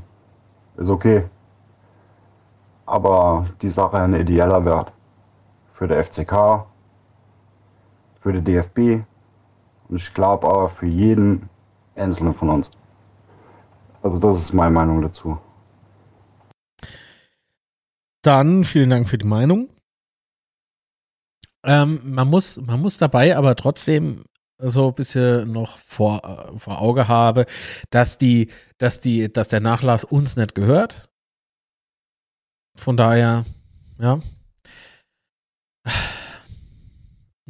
Ist 0.77 0.91
okay. 0.91 1.25
Aber 2.85 3.47
die 3.63 3.71
Sache 3.71 3.99
ein 3.99 4.15
ideeller 4.15 4.65
Wert. 4.65 4.93
Für 5.73 5.89
den 5.89 6.05
FCK, 6.05 6.67
für 8.23 8.33
den 8.33 8.45
DFB 8.45 9.05
und 9.89 9.97
ich 9.97 10.15
glaube 10.15 10.47
auch 10.47 10.71
für 10.73 10.87
jeden 10.87 11.49
Einzelnen 11.95 12.35
von 12.35 12.49
uns. 12.49 12.71
Also 14.03 14.19
das 14.19 14.41
ist 14.41 14.53
meine 14.53 14.71
Meinung 14.71 15.03
dazu. 15.03 15.39
Dann 18.23 18.65
vielen 18.65 18.91
Dank 18.91 19.09
für 19.09 19.19
die 19.19 19.27
Meinung. 19.27 19.69
Ähm, 21.65 22.01
man, 22.05 22.29
muss, 22.29 22.61
man 22.61 22.81
muss 22.81 22.99
dabei 22.99 23.37
aber 23.37 23.55
trotzdem 23.55 24.25
so 24.59 24.89
ein 24.89 24.95
bisschen 24.95 25.51
noch 25.53 25.79
vor, 25.79 26.23
äh, 26.25 26.59
vor 26.59 26.81
Auge 26.81 27.09
habe, 27.09 27.47
dass 27.91 28.19
die, 28.19 28.51
dass 28.79 29.01
die, 29.01 29.33
dass 29.33 29.49
der 29.49 29.61
Nachlass 29.61 30.05
uns 30.05 30.37
nicht 30.37 30.55
gehört. 30.55 31.11
Von 32.77 32.97
daher, 32.97 33.45
ja. 33.99 34.21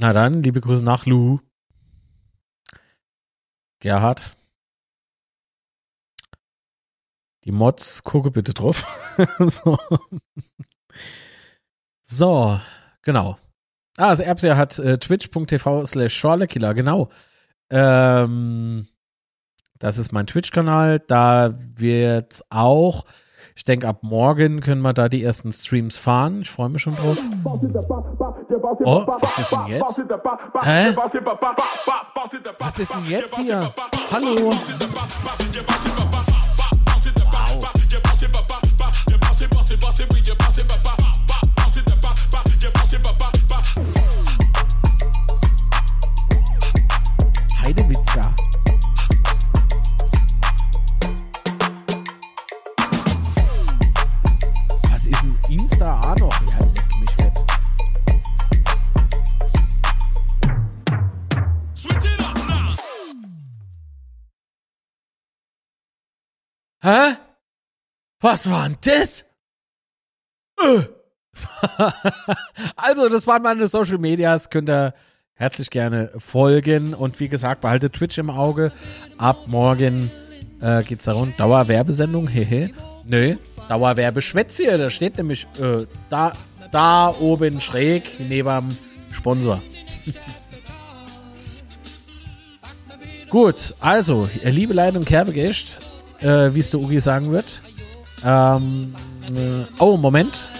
Na 0.03 0.12
dann, 0.12 0.43
liebe 0.43 0.61
Grüße 0.61 0.83
nach 0.83 1.07
Lu. 1.07 1.39
Gerhard. 3.79 4.37
Die 7.45 7.53
Mods, 7.53 8.03
gucke 8.03 8.33
bitte 8.33 8.53
drauf. 8.53 8.85
so. 9.39 9.79
so, 12.03 12.61
genau. 13.03 13.39
Ah, 13.97 14.09
also 14.09 14.24
Erbser 14.24 14.57
hat 14.57 14.77
äh, 14.81 14.99
twitch.tv 14.99 15.87
slash 15.87 16.16
Schorlekiller, 16.16 16.74
genau. 16.74 17.09
Ähm, 17.70 18.89
das 19.79 19.99
ist 19.99 20.11
mein 20.11 20.27
Twitch-Kanal. 20.27 20.99
Da 20.99 21.57
wird's 21.77 22.43
auch, 22.51 23.05
ich 23.55 23.62
denke, 23.62 23.87
ab 23.87 24.03
morgen 24.03 24.61
können 24.61 24.83
wir 24.83 24.95
da 24.95 25.09
die 25.09 25.23
ersten 25.23 25.53
Streams 25.53 25.97
fahren. 25.97 26.43
Ich 26.43 26.51
freue 26.51 26.70
mich 26.70 26.83
schon 26.83 26.97
drauf. 26.97 27.19
Oh, 28.62 29.05
was 29.06 29.39
ist 29.39 29.52
denn 29.52 29.66
jetzt? 29.66 30.02
Hä? 30.62 30.94
Was 32.59 32.78
ist 32.78 32.94
denn 32.94 33.06
jetzt 33.10 33.36
hier? 33.36 33.74
Hallo? 34.12 34.52
Heidewitzka. 42.93 43.31
Hä? 66.82 67.16
Was 68.20 68.50
war 68.50 68.68
denn 68.68 68.76
das? 68.80 69.24
Äh. 70.60 70.82
also, 72.76 73.09
das 73.09 73.26
waren 73.26 73.42
meine 73.42 73.68
Social 73.68 73.98
Medias. 73.98 74.50
Könnt 74.50 74.68
ihr 74.68 74.92
herzlich 75.34 75.70
gerne 75.70 76.10
folgen. 76.18 76.94
Und 76.94 77.20
wie 77.20 77.28
gesagt, 77.28 77.60
behaltet 77.60 77.92
Twitch 77.92 78.18
im 78.18 78.30
Auge. 78.30 78.72
Ab 79.16 79.44
morgen 79.46 80.10
äh, 80.60 80.82
geht's 80.82 81.04
da 81.04 81.12
rund. 81.12 81.38
Dauerwerbesendung, 81.38 82.26
hehe. 82.26 82.70
Nö, 83.06 83.36
Dauerwerbeschwätz 83.68 84.56
hier. 84.56 84.76
Da 84.76 84.90
steht 84.90 85.16
nämlich 85.18 85.46
äh, 85.60 85.86
da, 86.10 86.32
da 86.72 87.14
oben 87.20 87.60
schräg 87.60 88.18
neben 88.18 88.48
dem 88.48 88.76
Sponsor. 89.12 89.62
Gut, 93.30 93.72
also, 93.78 94.28
liebe 94.42 94.74
Leid 94.74 94.96
und 94.96 95.06
Kerbegeist, 95.06 95.80
äh, 96.23 96.55
wie 96.55 96.61
es 96.61 96.70
der 96.70 96.81
Ugi 96.81 97.01
sagen 97.01 97.32
wird. 97.32 97.62
Ähm, 98.24 98.94
äh, 99.28 99.65
oh, 99.78 99.97
Moment. 99.97 100.51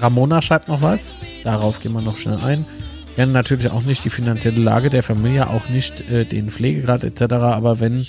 Ramona 0.00 0.42
schreibt 0.42 0.68
noch 0.68 0.82
was. 0.82 1.16
Darauf 1.44 1.80
gehen 1.80 1.92
wir 1.92 2.02
noch 2.02 2.16
schnell 2.16 2.38
ein. 2.44 2.64
Wir 3.06 3.24
kennen 3.24 3.32
natürlich 3.32 3.70
auch 3.70 3.82
nicht 3.82 4.04
die 4.04 4.10
finanzielle 4.10 4.60
Lage 4.60 4.90
der 4.90 5.02
Familie, 5.02 5.48
auch 5.48 5.68
nicht 5.68 6.08
äh, 6.10 6.24
den 6.24 6.50
Pflegegrad 6.50 7.04
etc. 7.04 7.22
Aber 7.34 7.78
wenn 7.78 8.04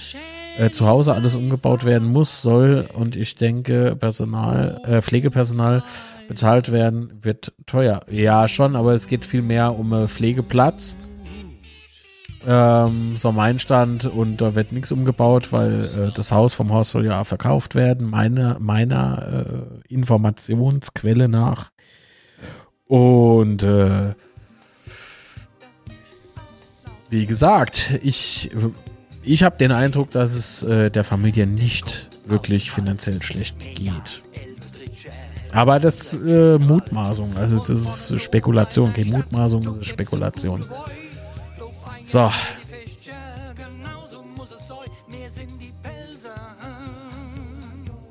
äh, 0.58 0.70
zu 0.70 0.88
Hause 0.88 1.14
alles 1.14 1.36
umgebaut 1.36 1.84
werden 1.84 2.08
muss, 2.08 2.42
soll 2.42 2.88
und 2.94 3.16
ich 3.16 3.36
denke, 3.36 3.96
Personal, 4.00 4.82
äh, 4.86 5.02
Pflegepersonal 5.02 5.84
bezahlt 6.28 6.72
werden, 6.72 7.12
wird 7.22 7.54
teuer. 7.66 8.02
Ja, 8.10 8.48
schon, 8.48 8.76
aber 8.76 8.94
es 8.94 9.08
geht 9.08 9.26
viel 9.26 9.42
mehr 9.42 9.78
um 9.78 9.94
äh, 9.94 10.08
Pflegeplatz. 10.08 10.96
Ähm, 12.46 13.16
so 13.16 13.32
mein 13.32 13.60
Stand 13.60 14.06
und 14.06 14.42
da 14.42 14.54
wird 14.54 14.74
nichts 14.74 14.92
umgebaut, 14.92 15.52
weil 15.52 15.86
äh, 15.86 16.12
das 16.14 16.32
Haus 16.32 16.54
vom 16.54 16.74
Haus 16.74 16.92
soll 16.92 17.06
ja 17.06 17.24
verkauft 17.24 17.74
werden, 17.74 18.10
meine, 18.10 18.58
meiner 18.60 19.46
äh, 19.88 19.94
Informationsquelle 19.94 21.30
nach. 21.30 21.72
Und 22.86 23.64
äh, 23.64 24.14
wie 27.10 27.26
gesagt, 27.26 28.00
ich, 28.02 28.52
ich 29.24 29.44
habe 29.44 29.58
den 29.58 29.72
Eindruck, 29.72 30.12
dass 30.12 30.34
es 30.34 30.64
äh, 30.64 30.92
der 30.92 31.04
Familie 31.04 31.48
nicht 31.48 32.10
wirklich 32.26 32.72
finanziell 32.72 33.22
schlecht 33.22 33.58
geht. 33.60 34.22
Aber 35.52 35.80
das 35.80 36.14
ist 36.14 36.26
äh, 36.26 36.58
Mutmaßung, 36.58 37.38
also 37.38 37.60
das 37.60 37.70
ist 37.70 38.22
Spekulation, 38.22 38.92
keine 38.92 39.12
Mutmaßung, 39.12 39.62
das 39.62 39.78
ist 39.78 39.86
Spekulation. 39.86 40.66
So. 42.06 42.30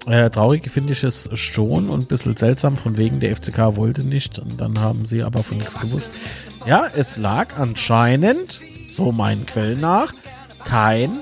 Äh, 0.06 0.30
traurig 0.30 0.68
finde 0.68 0.92
ich 0.94 1.04
es 1.04 1.28
schon 1.34 1.88
und 1.88 2.02
ein 2.02 2.06
bisschen 2.06 2.34
seltsam, 2.36 2.76
von 2.76 2.96
wegen 2.96 3.20
der 3.20 3.36
FCK 3.36 3.76
wollte 3.76 4.02
nicht 4.02 4.38
und 4.38 4.60
dann 4.60 4.80
haben 4.80 5.06
sie 5.06 5.22
aber 5.22 5.44
von 5.44 5.58
nichts 5.58 5.78
gewusst. 5.78 6.10
Ja, 6.66 6.86
es 6.92 7.18
lag 7.18 7.56
anscheinend, 7.56 8.60
so 8.90 9.12
meinen 9.12 9.46
Quellen 9.46 9.80
nach, 9.80 10.12
kein, 10.64 11.18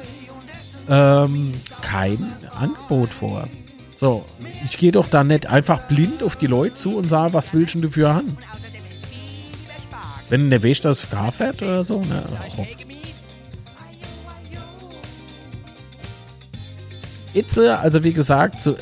ähm, 0.89 1.53
kein 1.83 2.19
Angebot 2.59 3.11
vor. 3.11 3.49
So, 3.97 4.25
ich 4.65 4.79
gehe 4.79 4.93
doch 4.93 5.09
da 5.09 5.25
nicht 5.25 5.47
einfach 5.47 5.83
blind 5.83 6.23
auf 6.23 6.37
die 6.37 6.47
Leute 6.47 6.75
zu 6.75 6.97
und 6.97 7.07
sage, 7.07 7.35
was 7.35 7.53
willst 7.53 7.75
du 7.75 7.81
dafür 7.83 8.15
haben? 8.15 8.39
Wenn 10.31 10.49
der 10.49 10.63
Weg 10.63 10.81
das 10.83 11.11
Car 11.11 11.31
fährt 11.31 11.61
oder 11.61 11.85
so, 11.85 12.01
ne? 12.01 12.23
Oh. 12.57 12.67
Itze, 17.35 17.79
also 17.79 18.03
wie 18.03 18.13
gesagt, 18.13 18.61
so, 18.61 18.77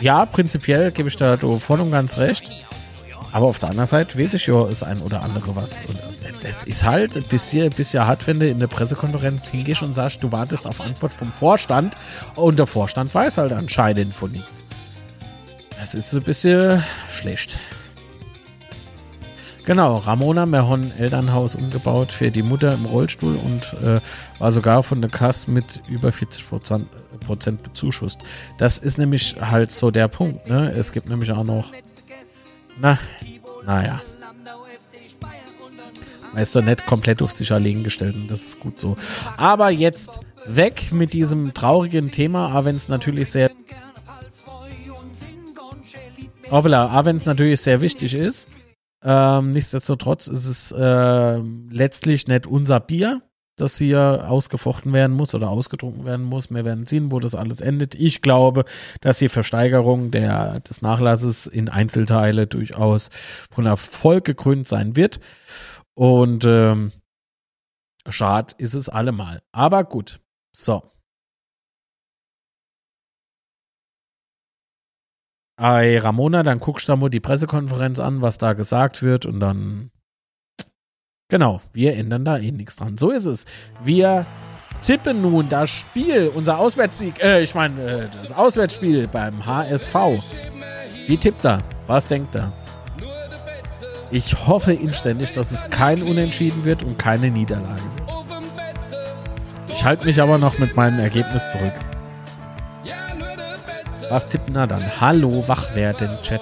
ja, 0.00 0.26
prinzipiell 0.26 0.90
gebe 0.92 1.08
ich 1.08 1.16
da 1.16 1.36
voll 1.36 1.80
und 1.80 1.90
ganz 1.90 2.18
recht. 2.18 2.64
Aber 3.30 3.46
auf 3.46 3.58
der 3.58 3.70
anderen 3.70 3.86
Seite 3.86 4.18
weiß 4.18 4.34
ich 4.34 4.46
ja, 4.46 4.66
ist 4.68 4.82
ein 4.82 5.00
oder 5.02 5.22
andere 5.22 5.54
was. 5.54 5.80
Und 5.86 6.00
das 6.42 6.64
ist 6.64 6.84
halt 6.84 7.28
bis 7.28 7.50
hier, 7.50 7.68
bis 7.70 7.92
ja 7.92 8.06
hart, 8.06 8.26
wenn 8.26 8.40
du 8.40 8.46
in 8.46 8.58
der 8.58 8.68
Pressekonferenz 8.68 9.48
hingehst 9.48 9.82
und 9.82 9.92
sagst, 9.92 10.22
du 10.22 10.32
wartest 10.32 10.66
auf 10.66 10.80
Antwort 10.80 11.12
vom 11.12 11.30
Vorstand 11.30 11.94
und 12.36 12.58
der 12.58 12.66
Vorstand 12.66 13.14
weiß 13.14 13.38
halt 13.38 13.52
anscheinend 13.52 14.14
von 14.14 14.32
nichts. 14.32 14.64
Das 15.78 15.94
ist 15.94 16.14
ein 16.14 16.22
bisschen 16.22 16.82
schlecht. 17.10 17.58
Genau, 19.68 19.96
Ramona 19.96 20.46
Merhon 20.46 20.90
Elternhaus 20.96 21.54
umgebaut 21.54 22.10
für 22.10 22.30
die 22.30 22.42
Mutter 22.42 22.72
im 22.72 22.86
Rollstuhl 22.86 23.36
und 23.36 23.74
äh, 23.86 24.00
war 24.38 24.50
sogar 24.50 24.82
von 24.82 25.02
der 25.02 25.10
Kasse 25.10 25.50
mit 25.50 25.82
über 25.90 26.10
40 26.10 26.48
Prozent, 26.48 26.88
Prozent 27.20 27.62
bezuschusst. 27.62 28.18
Das 28.56 28.78
ist 28.78 28.96
nämlich 28.96 29.36
halt 29.38 29.70
so 29.70 29.90
der 29.90 30.08
Punkt. 30.08 30.48
Ne? 30.48 30.72
Es 30.72 30.90
gibt 30.90 31.10
nämlich 31.10 31.30
auch 31.32 31.44
noch, 31.44 31.70
na, 32.80 32.98
naja. 33.66 34.00
Man 36.32 36.42
ist 36.42 36.56
doch 36.56 36.64
nicht 36.64 36.86
komplett 36.86 37.20
auf 37.20 37.32
sich 37.32 37.52
allein 37.52 37.84
gestellt 37.84 38.14
und 38.14 38.30
das 38.30 38.44
ist 38.44 38.60
gut 38.60 38.80
so. 38.80 38.96
Aber 39.36 39.68
jetzt 39.68 40.20
weg 40.46 40.92
mit 40.92 41.12
diesem 41.12 41.52
traurigen 41.52 42.10
Thema, 42.10 42.48
aber 42.52 42.64
wenn 42.64 42.76
es 42.76 42.88
natürlich 42.88 43.28
sehr 43.28 43.50
Hoppla, 46.50 47.04
wenn 47.04 47.16
es 47.16 47.26
natürlich 47.26 47.60
sehr 47.60 47.82
wichtig 47.82 48.14
ist. 48.14 48.48
Ähm, 49.02 49.52
nichtsdestotrotz 49.52 50.26
ist 50.26 50.46
es 50.46 50.72
äh, 50.72 51.38
letztlich 51.70 52.26
nicht 52.26 52.46
unser 52.46 52.80
Bier. 52.80 53.22
das 53.58 53.76
hier 53.76 54.26
ausgefochten 54.28 54.92
werden 54.92 55.14
muss 55.16 55.34
oder 55.34 55.50
ausgetrunken 55.50 56.04
werden 56.04 56.24
muss. 56.24 56.50
Wir 56.50 56.64
werden 56.64 56.86
sehen, 56.86 57.12
wo 57.12 57.18
das 57.20 57.34
alles 57.34 57.60
endet. 57.60 57.94
Ich 57.94 58.22
glaube, 58.22 58.64
dass 59.00 59.18
die 59.18 59.28
Versteigerung 59.28 60.10
der, 60.10 60.60
des 60.60 60.80
Nachlasses 60.80 61.46
in 61.46 61.68
Einzelteile 61.68 62.46
durchaus 62.46 63.10
von 63.50 63.66
Erfolg 63.66 64.24
gekrönt 64.24 64.68
sein 64.68 64.96
wird. 64.96 65.20
Und 65.94 66.44
ähm, 66.46 66.92
schad 68.08 68.52
ist 68.54 68.74
es 68.74 68.88
allemal. 68.88 69.40
Aber 69.52 69.84
gut. 69.84 70.20
So. 70.52 70.82
Ey, 75.58 75.98
Ramona, 75.98 76.44
dann 76.44 76.60
guckst 76.60 76.88
du 76.88 76.92
da 76.92 76.96
mal 76.96 77.10
die 77.10 77.18
Pressekonferenz 77.18 77.98
an, 77.98 78.22
was 78.22 78.38
da 78.38 78.52
gesagt 78.52 79.02
wird 79.02 79.26
und 79.26 79.40
dann. 79.40 79.90
Genau, 81.28 81.60
wir 81.72 81.96
ändern 81.96 82.24
da 82.24 82.38
eh 82.38 82.52
nichts 82.52 82.76
dran. 82.76 82.96
So 82.96 83.10
ist 83.10 83.26
es. 83.26 83.44
Wir 83.82 84.24
tippen 84.80 85.20
nun 85.20 85.48
das 85.48 85.68
Spiel, 85.68 86.30
unser 86.32 86.58
Auswärtssieg, 86.58 87.22
äh, 87.22 87.42
ich 87.42 87.54
meine, 87.54 87.82
äh, 87.82 88.08
das 88.22 88.32
Auswärtsspiel 88.32 89.08
beim 89.08 89.44
HSV. 89.44 89.94
Wie 91.08 91.16
tippt 91.16 91.44
er? 91.44 91.58
Was 91.86 92.06
denkt 92.06 92.36
er? 92.36 92.52
Ich 94.10 94.46
hoffe 94.46 94.72
inständig, 94.72 95.32
dass 95.32 95.50
es 95.50 95.68
kein 95.68 96.02
Unentschieden 96.02 96.64
wird 96.64 96.82
und 96.82 96.98
keine 96.98 97.30
Niederlage 97.30 97.82
wird. 97.82 98.08
Ich 99.68 99.84
halte 99.84 100.06
mich 100.06 100.22
aber 100.22 100.38
noch 100.38 100.58
mit 100.58 100.76
meinem 100.76 100.98
Ergebnis 101.00 101.46
zurück. 101.50 101.74
Was 104.10 104.26
tippt 104.28 104.54
er 104.54 104.66
dann? 104.66 104.82
Hallo, 105.00 105.44
wach 105.46 105.74
werden, 105.74 106.10
Chat. 106.22 106.40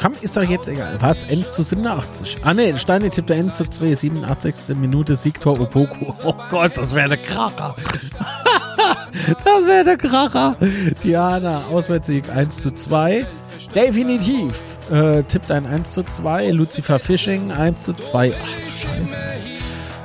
Komm, 0.00 0.12
ist 0.20 0.36
doch 0.36 0.42
jetzt 0.42 0.68
egal. 0.68 0.98
Was? 1.00 1.24
Ends 1.24 1.52
zu 1.52 1.62
87. 1.62 2.36
Ah 2.44 2.54
ne, 2.54 2.78
Steine 2.78 3.10
tippt 3.10 3.30
der 3.30 3.38
Ends 3.38 3.56
zu 3.56 3.64
2, 3.64 3.94
87. 3.94 4.76
Minute 4.76 5.16
Siegtor 5.16 5.58
Opoku. 5.58 6.12
Oh 6.24 6.34
Gott, 6.50 6.76
das 6.76 6.94
wäre 6.94 7.08
der 7.08 7.18
Kracher. 7.18 7.74
das 9.44 9.66
wäre 9.66 9.84
der 9.84 9.96
Kracher. 9.96 10.56
Diana, 11.02 11.62
Auswärtssieg 11.72 12.28
1 12.30 12.60
zu 12.60 12.70
2. 12.70 13.26
Definitiv. 13.74 14.60
Äh, 14.90 15.24
tippt 15.24 15.50
ein 15.50 15.66
1 15.66 15.92
zu 15.92 16.04
2. 16.04 16.50
Lucifer 16.50 16.98
Fishing 16.98 17.50
1 17.50 17.80
zu 17.84 17.94
2. 17.94 18.34
Ach 18.34 18.46
du 18.46 18.70
Scheiße. 18.70 19.55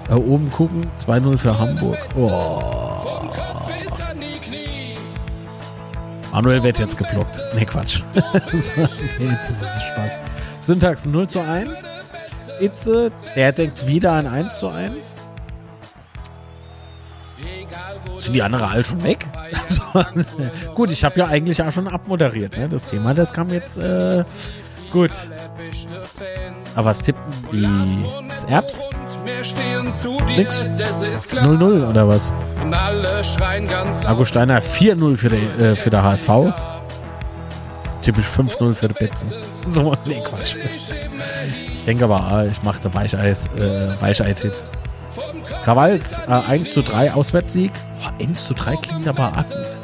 Äh, 0.10 0.14
oben 0.14 0.50
gucken, 0.50 0.82
2-0 0.98 1.38
für 1.38 1.58
Hamburg. 1.58 1.98
Oh. 2.16 2.82
Manuel 6.32 6.64
wird 6.64 6.80
jetzt 6.80 6.98
geblockt. 6.98 7.42
Nee, 7.56 7.66
Quatsch. 7.66 8.02
nee, 8.16 8.22
das 9.30 9.50
ist 9.50 9.84
Spaß. 9.94 10.20
Syntax 10.62 11.06
0 11.06 11.28
zu 11.28 11.40
1. 11.40 11.90
Itze, 12.62 13.12
der 13.36 13.52
denkt 13.52 13.86
wieder 13.86 14.14
ein 14.14 14.28
1 14.28 14.60
zu 14.60 14.70
1. 14.70 15.16
Sind 18.18 18.34
die 18.34 18.42
anderen 18.42 18.66
alle 18.66 18.84
schon 18.84 19.04
weg? 19.04 19.26
gut, 20.76 20.92
ich 20.92 21.04
habe 21.04 21.20
ja 21.20 21.28
eigentlich 21.28 21.62
auch 21.64 21.72
schon 21.72 21.88
abmoderiert. 21.88 22.56
Ne? 22.56 22.70
Das 22.70 22.86
Thema, 22.88 23.14
das 23.14 23.34
kam 23.34 23.50
jetzt 23.50 23.78
äh, 23.78 24.24
gut. 24.92 25.12
Aber 26.76 26.86
was 26.86 27.02
tippen 27.02 27.22
die 27.52 27.68
das 28.30 28.46
Erbs? 28.46 28.88
Nix. 30.36 30.64
0-0 30.64 31.90
oder 31.90 32.08
was? 32.08 32.32
Marco 34.04 34.26
Steiner 34.26 34.62
4-0 34.62 35.18
für, 35.18 35.32
äh, 35.32 35.76
für 35.76 35.90
der 35.90 36.04
HSV. 36.04 36.30
Typisch 38.02 38.26
5-0 38.26 38.74
für 38.74 38.88
die 38.88 38.94
Betze. 38.94 39.26
So, 39.68 39.96
nee, 40.08 40.20
Quatsch. 40.26 40.56
Ich 41.76 41.84
denke 41.84 42.06
aber, 42.06 42.20
ah, 42.20 42.46
ich 42.46 42.64
mache 42.64 42.92
Weicheis, 42.96 43.46
äh, 43.56 44.02
Weichei-Tipp. 44.02 44.54
Krawals 45.64 46.20
äh, 46.28 46.32
1 46.32 46.74
zu 46.74 46.82
3 46.82 47.14
Auswärtssieg. 47.14 47.72
Boah, 48.00 48.12
1 48.20 48.46
zu 48.46 48.56
3 48.56 48.76
klingt 48.78 49.08
aber 49.08 49.28
auch 49.28 49.44
gut. 49.44 49.78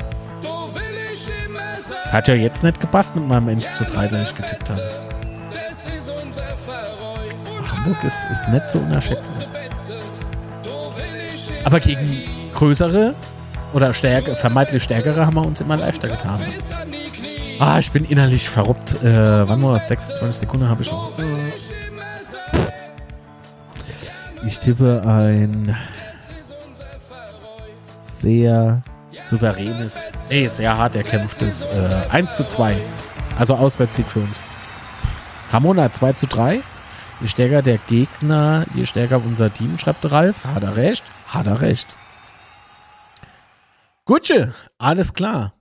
Hat 2.12 2.28
ja 2.28 2.34
jetzt 2.34 2.64
nicht 2.64 2.80
gepasst 2.82 3.16
mit 3.16 3.28
meinem 3.28 3.50
1 3.50 3.76
zu 3.76 3.84
3, 3.84 4.08
den 4.08 4.24
ich 4.24 4.36
getippt 4.36 4.70
habe. 4.70 5.07
Hamburg 7.78 8.04
ist, 8.04 8.26
ist 8.32 8.48
nicht 8.50 8.70
zu 8.70 8.80
unterschätzen. 8.80 9.36
Aber 11.64 11.80
gegen 11.80 12.24
größere 12.54 13.14
oder 13.74 13.94
stärker, 13.94 14.36
vermeintlich 14.36 14.84
stärkere 14.84 15.26
haben 15.26 15.36
wir 15.36 15.46
uns 15.46 15.62
immer 15.62 15.78
leichter 15.78 16.08
getan. 16.08 16.40
Ah, 17.60 17.80
ich 17.80 17.92
bin 17.92 18.06
innerlich 18.06 18.50
verrückt. 18.50 19.02
Äh, 19.04 19.48
wann 19.48 19.62
war 19.62 19.74
das? 19.74 19.88
26 19.88 20.42
Sekunden 20.42 20.70
habe 20.70 20.82
ich 20.82 20.92
noch. 20.92 21.12
Ich 24.46 24.60
tippe 24.60 25.02
ein 25.06 25.76
sehr 28.02 28.82
souveränes, 29.24 30.12
nee, 30.30 30.48
sehr 30.48 30.78
hart 30.78 30.96
erkämpftes 30.96 31.66
äh, 31.66 32.12
1 32.12 32.36
zu 32.36 32.48
2. 32.48 32.78
Also 33.38 33.56
Auswärtssieg 33.56 34.06
für 34.08 34.20
uns. 34.20 34.44
Ramona 35.52 35.92
2 35.92 36.14
zu 36.14 36.28
3. 36.28 36.62
Je 37.20 37.28
stärker 37.28 37.62
der 37.62 37.80
Gegner, 37.88 38.66
je 38.76 38.86
stärker 38.86 39.22
unser 39.26 39.54
Team, 39.54 39.78
schreibt 39.78 40.10
Ralf. 40.12 40.46
Hat 40.46 40.64
er 40.64 40.76
recht? 40.76 41.04
Hat 41.28 41.48
er 41.48 41.62
recht. 41.62 41.88
Gutsche, 44.06 44.54
alles 44.78 45.14
klar. 45.14 45.54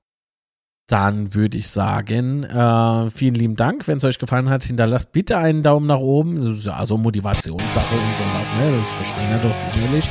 Dann 0.89 1.35
würde 1.35 1.59
ich 1.59 1.69
sagen, 1.69 2.45
äh, 2.45 3.11
vielen 3.11 3.35
lieben 3.35 3.57
Dank. 3.57 3.89
Wenn 3.89 3.97
es 3.97 4.05
euch 4.05 4.19
gefallen 4.19 4.49
hat, 4.49 4.63
hinterlasst 4.63 5.11
bitte 5.11 5.37
einen 5.37 5.65
Daumen 5.65 5.87
nach 5.87 5.99
oben. 5.99 6.39
Also 6.69 6.97
Motivationssache 6.97 7.95
und 7.95 8.17
sowas, 8.17 8.53
ne? 8.57 8.77
Das 8.79 8.91
verstehen 8.91 9.31
wir 9.31 9.39
doch 9.39 9.55
sicherlich. 9.55 10.09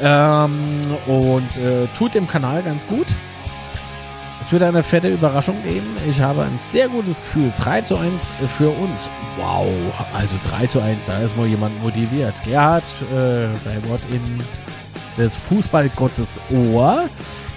Ähm, 0.00 0.80
und 1.06 1.56
äh, 1.58 1.86
tut 1.96 2.14
dem 2.14 2.26
Kanal 2.26 2.62
ganz 2.62 2.86
gut. 2.86 3.06
Es 4.40 4.52
wird 4.52 4.62
eine 4.62 4.82
fette 4.82 5.08
Überraschung 5.08 5.62
geben. 5.62 5.86
Ich 6.08 6.20
habe 6.20 6.42
ein 6.42 6.58
sehr 6.58 6.88
gutes 6.88 7.20
Gefühl. 7.20 7.52
3 7.56 7.82
zu 7.82 7.96
1 7.96 8.32
für 8.56 8.70
uns. 8.70 9.10
Wow. 9.36 9.68
Also 10.12 10.36
3 10.58 10.66
zu 10.66 10.80
1, 10.80 11.06
da 11.06 11.18
ist 11.18 11.36
mal 11.36 11.46
jemand 11.46 11.82
motiviert. 11.82 12.40
Gerhard, 12.44 12.84
äh, 13.12 13.48
bei 13.64 13.88
Wort 13.88 14.00
in 14.10 14.40
des 15.18 15.36
Fußballgottes 15.36 16.40
Ohr. 16.72 17.08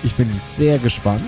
Ich 0.03 0.15
bin 0.15 0.27
sehr 0.37 0.79
gespannt 0.79 1.21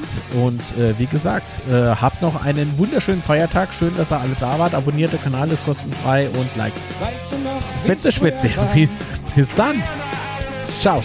und 0.43 0.59
äh, 0.77 0.97
wie 0.97 1.05
gesagt, 1.05 1.61
äh, 1.69 1.95
habt 1.95 2.23
noch 2.23 2.43
einen 2.43 2.75
wunderschönen 2.79 3.21
Feiertag. 3.21 3.71
Schön, 3.71 3.95
dass 3.95 4.11
ihr 4.11 4.19
alle 4.19 4.35
da 4.39 4.57
wart. 4.57 4.73
Abonniert 4.73 5.13
den 5.13 5.21
Kanal, 5.21 5.51
ist 5.51 5.63
kostenfrei 5.63 6.27
und 6.29 6.55
like. 6.55 6.73
Das 7.71 7.81
Spätzle 7.81 8.11
Spätzle. 8.11 8.49
Bis 9.35 9.53
dann. 9.53 9.83
Ciao. 10.79 11.03